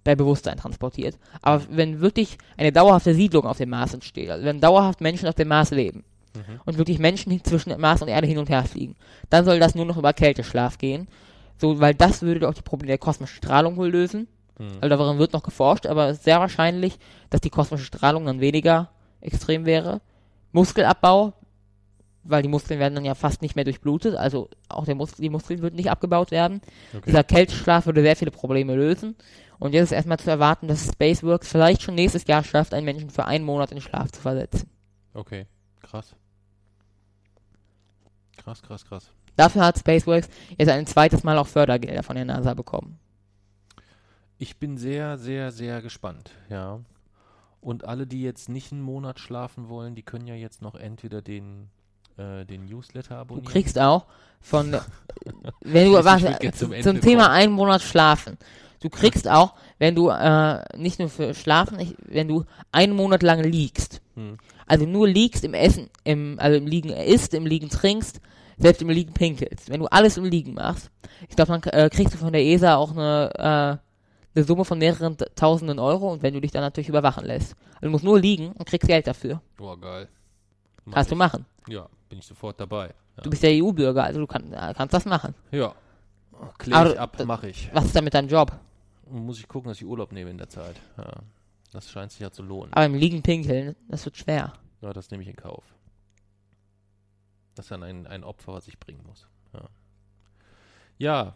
bei 0.04 0.14
Bewusstsein 0.14 0.58
transportiert. 0.58 1.18
Aber 1.42 1.62
wenn 1.70 2.00
wirklich 2.00 2.38
eine 2.56 2.72
dauerhafte 2.72 3.14
Siedlung 3.14 3.46
auf 3.46 3.56
dem 3.56 3.70
Mars 3.70 3.94
entsteht, 3.94 4.30
also 4.30 4.44
wenn 4.44 4.60
dauerhaft 4.60 5.00
Menschen 5.00 5.28
auf 5.28 5.34
dem 5.34 5.48
Mars 5.48 5.70
leben 5.70 6.04
Mhm. 6.34 6.60
und 6.64 6.78
wirklich 6.78 6.98
Menschen 6.98 7.42
zwischen 7.44 7.78
Mars 7.80 8.02
und 8.02 8.08
Erde 8.08 8.26
hin 8.26 8.38
und 8.38 8.48
her 8.48 8.64
fliegen, 8.64 8.96
dann 9.30 9.44
soll 9.44 9.60
das 9.60 9.74
nur 9.74 9.84
noch 9.84 9.96
über 9.96 10.12
Kälteschlaf 10.12 10.78
gehen. 10.78 11.06
So, 11.58 11.78
weil 11.80 11.94
das 11.94 12.22
würde 12.22 12.48
auch 12.48 12.54
die 12.54 12.62
Probleme 12.62 12.88
der 12.88 12.98
kosmischen 12.98 13.36
Strahlung 13.36 13.76
wohl 13.76 13.90
lösen. 13.90 14.26
Hm. 14.58 14.66
Also 14.80 14.96
daran 14.96 15.18
wird 15.18 15.32
noch 15.32 15.42
geforscht, 15.42 15.86
aber 15.86 16.08
es 16.08 16.18
ist 16.18 16.24
sehr 16.24 16.40
wahrscheinlich, 16.40 16.98
dass 17.30 17.40
die 17.40 17.50
kosmische 17.50 17.84
Strahlung 17.84 18.26
dann 18.26 18.40
weniger 18.40 18.90
extrem 19.20 19.64
wäre. 19.64 20.00
Muskelabbau, 20.52 21.34
weil 22.24 22.42
die 22.42 22.48
Muskeln 22.48 22.80
werden 22.80 22.94
dann 22.94 23.04
ja 23.04 23.14
fast 23.14 23.42
nicht 23.42 23.54
mehr 23.54 23.64
durchblutet, 23.64 24.16
also 24.16 24.48
auch 24.68 24.86
der 24.86 24.94
Mus 24.94 25.12
die 25.12 25.30
Muskeln 25.30 25.60
würden 25.62 25.76
nicht 25.76 25.90
abgebaut 25.90 26.30
werden. 26.30 26.60
Okay. 26.92 27.02
Dieser 27.06 27.22
Kälteschlaf 27.22 27.86
würde 27.86 28.02
sehr 28.02 28.16
viele 28.16 28.30
Probleme 28.30 28.74
lösen. 28.74 29.14
Und 29.64 29.72
jetzt 29.72 29.84
ist 29.84 29.92
erstmal 29.92 30.18
zu 30.18 30.28
erwarten, 30.28 30.68
dass 30.68 30.92
Spaceworks 30.92 31.48
vielleicht 31.48 31.80
schon 31.80 31.94
nächstes 31.94 32.26
Jahr 32.26 32.44
schafft, 32.44 32.74
einen 32.74 32.84
Menschen 32.84 33.08
für 33.08 33.24
einen 33.24 33.46
Monat 33.46 33.72
in 33.72 33.80
Schlaf 33.80 34.12
zu 34.12 34.20
versetzen. 34.20 34.68
Okay. 35.14 35.46
Krass. 35.80 36.14
Krass, 38.36 38.60
krass, 38.60 38.84
krass. 38.84 39.10
Dafür 39.36 39.64
hat 39.64 39.78
Spaceworks 39.78 40.28
jetzt 40.58 40.68
ein 40.68 40.86
zweites 40.86 41.24
Mal 41.24 41.38
auch 41.38 41.46
Fördergelder 41.46 42.02
von 42.02 42.14
der 42.14 42.26
NASA 42.26 42.52
bekommen. 42.52 42.98
Ich 44.36 44.58
bin 44.58 44.76
sehr, 44.76 45.16
sehr, 45.16 45.50
sehr 45.50 45.80
gespannt, 45.80 46.32
ja. 46.50 46.80
Und 47.62 47.86
alle, 47.86 48.06
die 48.06 48.20
jetzt 48.20 48.50
nicht 48.50 48.70
einen 48.70 48.82
Monat 48.82 49.18
schlafen 49.18 49.70
wollen, 49.70 49.94
die 49.94 50.02
können 50.02 50.26
ja 50.26 50.34
jetzt 50.34 50.60
noch 50.60 50.74
entweder 50.74 51.22
den, 51.22 51.70
äh, 52.16 52.44
den 52.44 52.66
Newsletter 52.66 53.14
Du 53.16 53.20
abonnieren. 53.20 53.46
kriegst 53.46 53.78
auch 53.78 54.06
von, 54.40 54.72
wenn 55.60 55.86
du, 55.92 56.04
warte, 56.04 56.52
zum, 56.52 56.72
zum 56.82 57.00
Thema 57.00 57.24
kommen. 57.24 57.34
einen 57.34 57.52
Monat 57.52 57.82
schlafen. 57.82 58.38
Du 58.80 58.90
kriegst 58.90 59.26
auch, 59.28 59.54
wenn 59.78 59.94
du, 59.94 60.10
äh, 60.10 60.62
nicht 60.76 60.98
nur 60.98 61.08
für 61.08 61.32
Schlafen, 61.32 61.80
ich, 61.80 61.96
wenn 62.06 62.28
du 62.28 62.44
einen 62.70 62.94
Monat 62.94 63.22
lang 63.22 63.42
liegst. 63.42 64.02
Hm. 64.14 64.36
Also 64.66 64.84
nur 64.84 65.08
liegst 65.08 65.44
im 65.44 65.54
Essen, 65.54 65.88
im, 66.04 66.38
also 66.38 66.58
im 66.58 66.66
Liegen 66.66 66.90
isst, 66.90 67.32
im 67.32 67.46
Liegen 67.46 67.70
trinkst, 67.70 68.20
selbst 68.58 68.82
im 68.82 68.90
Liegen 68.90 69.14
pinkelst. 69.14 69.70
Wenn 69.70 69.80
du 69.80 69.86
alles 69.86 70.16
im 70.18 70.24
Liegen 70.24 70.54
machst, 70.54 70.90
ich 71.28 71.36
glaube, 71.36 71.58
dann 71.58 71.62
äh, 71.72 71.88
kriegst 71.88 72.14
du 72.14 72.18
von 72.18 72.32
der 72.32 72.42
ESA 72.44 72.76
auch 72.76 72.92
eine, 72.92 73.30
äh, 73.36 74.36
eine 74.36 74.44
Summe 74.44 74.64
von 74.66 74.78
mehreren 74.78 75.16
tausenden 75.34 75.78
Euro 75.78 76.12
und 76.12 76.22
wenn 76.22 76.34
du 76.34 76.40
dich 76.40 76.50
dann 76.50 76.62
natürlich 76.62 76.88
überwachen 76.88 77.24
lässt. 77.24 77.56
Also 77.76 77.86
du 77.86 77.90
musst 77.90 78.04
nur 78.04 78.18
liegen 78.18 78.52
und 78.52 78.66
kriegst 78.66 78.86
Geld 78.88 79.06
dafür. 79.06 79.40
Boah, 79.56 79.80
geil. 79.80 80.08
Mach 80.84 80.94
Kannst 80.94 81.10
du 81.10 81.14
ich. 81.14 81.18
machen. 81.18 81.46
Ja, 81.68 81.88
bin 82.08 82.18
ich 82.18 82.26
sofort 82.26 82.60
dabei. 82.60 82.94
Ja, 83.16 83.22
Du 83.22 83.30
bist 83.30 83.42
ja 83.42 83.48
EU-Bürger, 83.50 84.04
also 84.04 84.20
du 84.20 84.26
kann, 84.26 84.52
äh, 84.52 84.74
kannst 84.76 84.92
das 84.94 85.04
machen. 85.04 85.34
ja. 85.50 85.74
klär 86.58 86.76
Aber 86.76 86.92
ich 86.92 87.00
ab, 87.00 87.24
mache 87.24 87.48
ich. 87.48 87.70
Was 87.72 87.86
ist 87.86 87.96
dann 87.96 88.04
mit 88.04 88.12
deinem 88.14 88.28
Job? 88.28 88.52
Muss 89.08 89.38
ich 89.38 89.48
gucken, 89.48 89.68
dass 89.68 89.78
ich 89.78 89.86
Urlaub 89.86 90.12
nehme 90.12 90.30
in 90.30 90.38
der 90.38 90.48
Zeit. 90.48 90.76
Ja. 90.98 91.10
Das 91.72 91.90
scheint 91.90 92.10
sich 92.12 92.20
ja 92.20 92.30
zu 92.30 92.42
lohnen. 92.42 92.72
Aber 92.72 92.84
im 92.86 92.94
Liegen 92.94 93.22
pinkeln, 93.22 93.76
das 93.88 94.04
wird 94.04 94.16
schwer. 94.16 94.52
Ja, 94.80 94.92
das 94.92 95.10
nehme 95.10 95.22
ich 95.22 95.28
in 95.28 95.36
Kauf. 95.36 95.64
Das 97.54 97.66
ist 97.66 97.70
dann 97.70 97.82
ein, 97.82 98.06
ein 98.06 98.24
Opfer, 98.24 98.52
was 98.52 98.66
ich 98.68 98.78
bringen 98.78 99.02
muss. 99.06 99.26
Ja. 99.52 99.60
ja. 100.98 101.34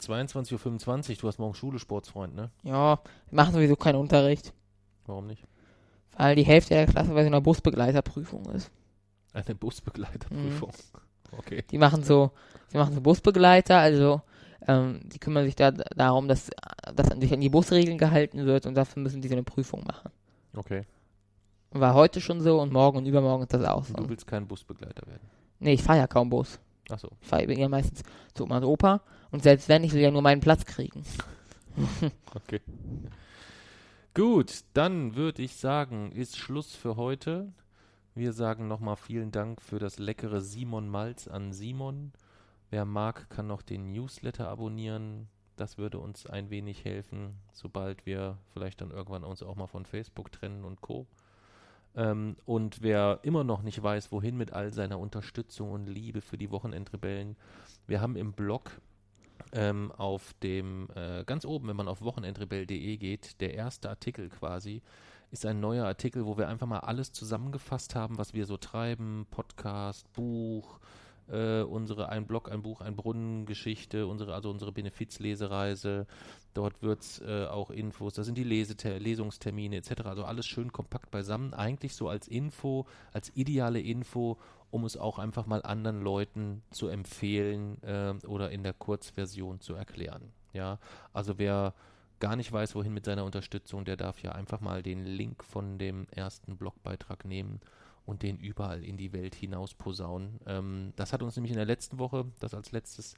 22.25 0.00 1.10
Uhr, 1.10 1.16
du 1.20 1.28
hast 1.28 1.38
morgen 1.38 1.54
Schule, 1.54 1.78
Sportsfreund, 1.78 2.34
ne? 2.34 2.50
Ja, 2.62 2.98
wir 3.28 3.36
machen 3.36 3.52
sowieso 3.52 3.76
keinen 3.76 3.96
Unterricht, 3.96 4.52
Warum 5.06 5.26
nicht? 5.26 5.44
Weil 6.20 6.36
die 6.36 6.44
Hälfte 6.44 6.74
der 6.74 6.86
Klasse 6.86 7.12
bei 7.12 7.22
so 7.22 7.28
einer 7.28 7.40
Busbegleiterprüfung 7.40 8.44
ist. 8.50 8.70
Eine 9.32 9.54
Busbegleiterprüfung. 9.54 10.68
Mhm. 10.68 11.38
Okay. 11.38 11.64
Die 11.70 11.78
machen 11.78 12.02
so, 12.02 12.32
sie 12.68 12.76
machen 12.76 12.94
so 12.94 13.00
Busbegleiter, 13.00 13.78
also 13.78 14.20
ähm, 14.66 15.00
die 15.04 15.18
kümmern 15.18 15.46
sich 15.46 15.56
da 15.56 15.70
darum, 15.70 16.28
dass, 16.28 16.50
dass 16.94 17.06
sich 17.18 17.32
an 17.32 17.40
die 17.40 17.48
Busregeln 17.48 17.96
gehalten 17.96 18.44
wird 18.44 18.66
und 18.66 18.74
dafür 18.74 19.02
müssen 19.02 19.22
die 19.22 19.28
so 19.28 19.34
eine 19.34 19.44
Prüfung 19.44 19.84
machen. 19.86 20.10
Okay. 20.54 20.82
War 21.70 21.94
heute 21.94 22.20
schon 22.20 22.40
so 22.40 22.60
und 22.60 22.72
morgen 22.72 22.98
und 22.98 23.06
übermorgen 23.06 23.44
ist 23.44 23.54
das 23.54 23.64
auch 23.64 23.84
so. 23.84 23.94
Du 23.94 24.08
willst 24.08 24.26
kein 24.26 24.46
Busbegleiter 24.46 25.06
werden. 25.06 25.26
Nee, 25.60 25.74
ich 25.74 25.82
fahre 25.82 26.00
ja 26.00 26.06
kaum 26.06 26.28
Bus. 26.28 26.58
Achso. 26.90 27.08
Ich 27.20 27.28
fahre 27.28 27.50
ja 27.50 27.68
meistens 27.68 28.02
zu 28.34 28.44
Oma 28.44 28.58
und 28.58 28.64
Opa 28.64 29.00
und 29.30 29.42
selbst 29.42 29.68
wenn, 29.68 29.84
ich 29.84 29.92
will 29.94 30.02
ja 30.02 30.10
nur 30.10 30.22
meinen 30.22 30.40
Platz 30.40 30.66
kriegen. 30.66 31.02
Okay. 32.34 32.60
Gut, 34.14 34.64
dann 34.74 35.14
würde 35.14 35.42
ich 35.42 35.56
sagen, 35.56 36.12
ist 36.12 36.36
Schluss 36.36 36.74
für 36.74 36.96
heute. 36.96 37.52
Wir 38.14 38.32
sagen 38.32 38.66
nochmal 38.68 38.96
vielen 38.96 39.30
Dank 39.30 39.62
für 39.62 39.78
das 39.78 39.98
leckere 39.98 40.40
Simon 40.40 40.88
Malz 40.88 41.28
an 41.28 41.52
Simon 41.52 42.12
Wer 42.70 42.84
mag, 42.84 43.28
kann 43.30 43.48
noch 43.48 43.62
den 43.62 43.90
Newsletter 43.90 44.48
abonnieren. 44.48 45.28
Das 45.56 45.76
würde 45.76 45.98
uns 45.98 46.26
ein 46.26 46.50
wenig 46.50 46.84
helfen, 46.84 47.34
sobald 47.52 48.06
wir 48.06 48.38
vielleicht 48.52 48.80
dann 48.80 48.92
irgendwann 48.92 49.24
uns 49.24 49.42
auch 49.42 49.56
mal 49.56 49.66
von 49.66 49.84
Facebook 49.84 50.30
trennen 50.30 50.64
und 50.64 50.80
Co. 50.80 51.06
Ähm, 51.96 52.36
und 52.46 52.80
wer 52.80 53.18
immer 53.22 53.42
noch 53.42 53.62
nicht 53.62 53.82
weiß, 53.82 54.12
wohin 54.12 54.36
mit 54.36 54.52
all 54.52 54.72
seiner 54.72 55.00
Unterstützung 55.00 55.72
und 55.72 55.86
Liebe 55.86 56.20
für 56.20 56.38
die 56.38 56.52
Wochenendrebellen, 56.52 57.36
wir 57.88 58.00
haben 58.00 58.14
im 58.14 58.32
Blog 58.32 58.80
ähm, 59.52 59.92
auf 59.92 60.34
dem 60.42 60.88
äh, 60.94 61.24
ganz 61.24 61.44
oben, 61.44 61.68
wenn 61.68 61.76
man 61.76 61.88
auf 61.88 62.02
wochenendrebell.de 62.02 62.96
geht, 62.96 63.40
der 63.40 63.54
erste 63.54 63.88
Artikel 63.88 64.28
quasi 64.28 64.82
ist 65.30 65.46
ein 65.46 65.60
neuer 65.60 65.86
Artikel, 65.86 66.26
wo 66.26 66.36
wir 66.36 66.48
einfach 66.48 66.66
mal 66.66 66.80
alles 66.80 67.12
zusammengefasst 67.12 67.94
haben, 67.94 68.18
was 68.18 68.34
wir 68.34 68.46
so 68.46 68.56
treiben, 68.56 69.26
Podcast, 69.30 70.12
Buch, 70.12 70.80
äh, 71.28 71.62
unsere 71.62 72.08
ein 72.08 72.26
Blog, 72.26 72.50
ein 72.50 72.62
Buch, 72.62 72.80
ein 72.80 72.96
Brunnen 72.96 73.46
Geschichte, 73.46 74.06
unsere, 74.06 74.34
also 74.34 74.50
unsere 74.50 74.72
Benefizlesereise. 74.72 76.06
Dort 76.52 76.82
wird 76.82 77.02
es 77.02 77.20
äh, 77.20 77.46
auch 77.46 77.70
Infos, 77.70 78.14
da 78.14 78.24
sind 78.24 78.36
die 78.36 78.44
Lesete 78.44 78.98
Lesungstermine 78.98 79.76
etc. 79.76 80.02
Also 80.04 80.24
alles 80.24 80.46
schön 80.46 80.72
kompakt 80.72 81.12
beisammen. 81.12 81.54
Eigentlich 81.54 81.94
so 81.94 82.08
als 82.08 82.26
Info, 82.26 82.86
als 83.12 83.30
ideale 83.36 83.80
Info, 83.80 84.36
um 84.70 84.84
es 84.84 84.96
auch 84.96 85.18
einfach 85.18 85.46
mal 85.46 85.62
anderen 85.62 86.00
Leuten 86.00 86.62
zu 86.70 86.88
empfehlen 86.88 87.82
äh, 87.82 88.14
oder 88.26 88.50
in 88.50 88.62
der 88.62 88.72
Kurzversion 88.72 89.60
zu 89.60 89.74
erklären. 89.74 90.32
Ja, 90.52 90.78
also 91.12 91.38
wer 91.38 91.74
gar 92.18 92.36
nicht 92.36 92.52
weiß, 92.52 92.74
wohin 92.74 92.92
mit 92.92 93.04
seiner 93.04 93.24
Unterstützung, 93.24 93.84
der 93.84 93.96
darf 93.96 94.22
ja 94.22 94.32
einfach 94.32 94.60
mal 94.60 94.82
den 94.82 95.04
Link 95.04 95.42
von 95.42 95.78
dem 95.78 96.06
ersten 96.10 96.56
Blogbeitrag 96.56 97.24
nehmen 97.24 97.60
und 98.04 98.22
den 98.22 98.38
überall 98.38 98.84
in 98.84 98.96
die 98.96 99.12
Welt 99.12 99.34
hinaus 99.34 99.74
posaunen. 99.74 100.38
Ähm, 100.46 100.92
das 100.96 101.12
hat 101.12 101.22
uns 101.22 101.36
nämlich 101.36 101.52
in 101.52 101.56
der 101.56 101.66
letzten 101.66 101.98
Woche, 101.98 102.26
das 102.40 102.54
als 102.54 102.72
letztes, 102.72 103.14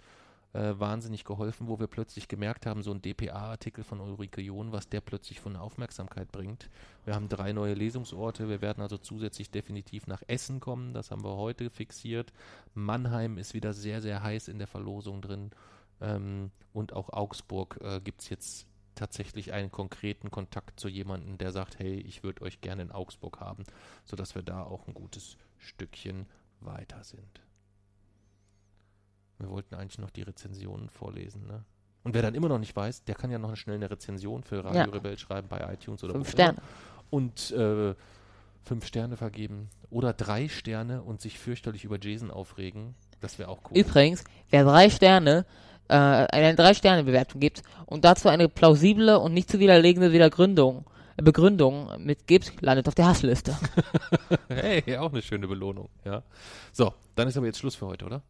äh, 0.53 0.79
wahnsinnig 0.79 1.24
geholfen, 1.24 1.69
wo 1.69 1.79
wir 1.79 1.87
plötzlich 1.87 2.29
gemerkt 2.29 2.66
haben, 2.66 2.83
so 2.83 2.93
ein 2.93 3.01
DPA-Artikel 3.01 3.85
von 3.85 4.01
Ulrike 4.01 4.41
John, 4.41 4.73
was 4.73 4.89
der 4.89 5.01
plötzlich 5.01 5.41
von 5.41 5.57
Aufmerksamkeit 5.57 6.31
bringt. 6.31 6.69
Wir 7.05 7.15
haben 7.15 7.29
drei 7.29 7.53
neue 7.53 7.74
Lesungsorte, 7.74 8.49
wir 8.49 8.61
werden 8.61 8.83
also 8.83 8.99
zusätzlich 8.99 9.51
definitiv 9.51 10.07
nach 10.07 10.23
Essen 10.27 10.61
kommen, 10.61 10.93
das 10.93 11.11
haben 11.11 11.24
wir 11.24 11.37
heute 11.37 11.70
fixiert. 11.70 12.33
Mannheim 12.74 13.39
ist 13.39 13.55
wieder 13.55 13.73
sehr, 13.73 14.03
sehr 14.03 14.23
heiß 14.23 14.49
in 14.49 14.59
der 14.59 14.69
Verlosung 14.69 15.23
drin. 15.23 15.51
Ähm, 16.01 16.51
und 16.73 16.93
auch 16.93 17.11
Augsburg 17.11 17.79
äh, 17.83 18.01
gibt 18.01 18.23
es 18.23 18.29
jetzt 18.29 18.66
tatsächlich 18.95 19.53
einen 19.53 19.70
konkreten 19.70 20.31
Kontakt 20.31 20.79
zu 20.79 20.89
jemandem, 20.89 21.39
der 21.39 21.53
sagt, 21.53 21.79
hey, 21.79 21.99
ich 22.01 22.23
würde 22.23 22.43
euch 22.43 22.61
gerne 22.61 22.83
in 22.83 22.93
Augsburg 22.93 23.41
haben, 23.41 23.65
sodass 24.05 24.35
wir 24.35 24.43
da 24.43 24.62
auch 24.62 24.87
ein 24.87 24.95
gutes 24.95 25.37
Stückchen 25.59 26.27
weiter 26.61 27.03
sind. 27.05 27.41
Wir 29.43 29.51
wollten 29.51 29.74
eigentlich 29.74 29.98
noch 29.98 30.10
die 30.10 30.23
Rezensionen 30.23 30.89
vorlesen, 30.89 31.47
ne? 31.47 31.64
Und 32.05 32.14
wer 32.14 32.23
dann 32.23 32.35
immer 32.35 32.48
noch 32.48 32.59
nicht 32.59 32.74
weiß, 32.74 33.05
der 33.05 33.14
kann 33.14 33.31
ja 33.31 33.39
noch 33.39 33.55
schnell 33.55 33.77
eine 33.77 33.89
Rezension 33.89 34.43
für 34.43 34.64
Radio 34.64 34.81
ja. 34.81 34.85
Rebell 34.86 35.16
schreiben 35.19 35.47
bei 35.48 35.73
iTunes 35.73 36.02
oder 36.02 36.14
Fünf 36.14 36.31
Sterne. 36.31 36.59
Und 37.10 37.52
äh, 37.52 37.94
fünf 38.64 38.86
Sterne 38.86 39.16
vergeben. 39.16 39.70
Oder 39.89 40.12
drei 40.12 40.48
Sterne 40.48 41.02
und 41.02 41.20
sich 41.20 41.39
fürchterlich 41.39 41.85
über 41.85 41.98
Jason 42.01 42.32
aufregen. 42.32 42.97
Das 43.20 43.39
wäre 43.39 43.51
auch 43.51 43.60
cool. 43.70 43.78
Übrigens, 43.78 44.24
wer 44.51 44.64
drei 44.64 44.90
Sterne 44.90 45.47
äh, 45.89 45.94
eine 45.94 46.55
Drei-Sterne-Bewertung 46.55 47.40
gibt 47.40 47.62
und 47.86 48.05
dazu 48.05 48.28
eine 48.28 48.48
plausible 48.48 49.19
und 49.19 49.35
nicht 49.35 49.51
zu 49.51 49.59
widerlegende 49.59 50.12
Wiedergründung, 50.12 50.85
äh, 51.16 51.23
Begründung 51.23 51.89
mitgibt, 52.02 52.62
landet 52.62 52.89
auf 52.89 52.94
der 52.94 53.06
Hassliste. 53.06 53.56
hey, 54.48 54.97
auch 54.97 55.12
eine 55.12 55.23
schöne 55.23 55.47
Belohnung, 55.47 55.89
ja. 56.05 56.23
So, 56.73 56.94
dann 57.14 57.28
ist 57.28 57.36
aber 57.36 57.47
jetzt 57.47 57.59
Schluss 57.59 57.74
für 57.74 57.86
heute, 57.86 58.06
oder? 58.06 58.23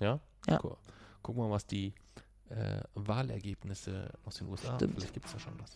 Ja? 0.00 0.20
ja. 0.48 0.60
Cool. 0.62 0.76
Gucken 1.22 1.42
wir 1.42 1.48
mal, 1.48 1.54
was 1.54 1.66
die 1.66 1.94
äh, 2.50 2.80
Wahlergebnisse 2.94 4.10
aus 4.24 4.36
den 4.36 4.48
USA. 4.48 4.74
Stimmt. 4.76 4.94
Vielleicht 4.94 5.14
gibt 5.14 5.26
es 5.26 5.32
da 5.32 5.38
schon 5.38 5.58
was. 5.58 5.74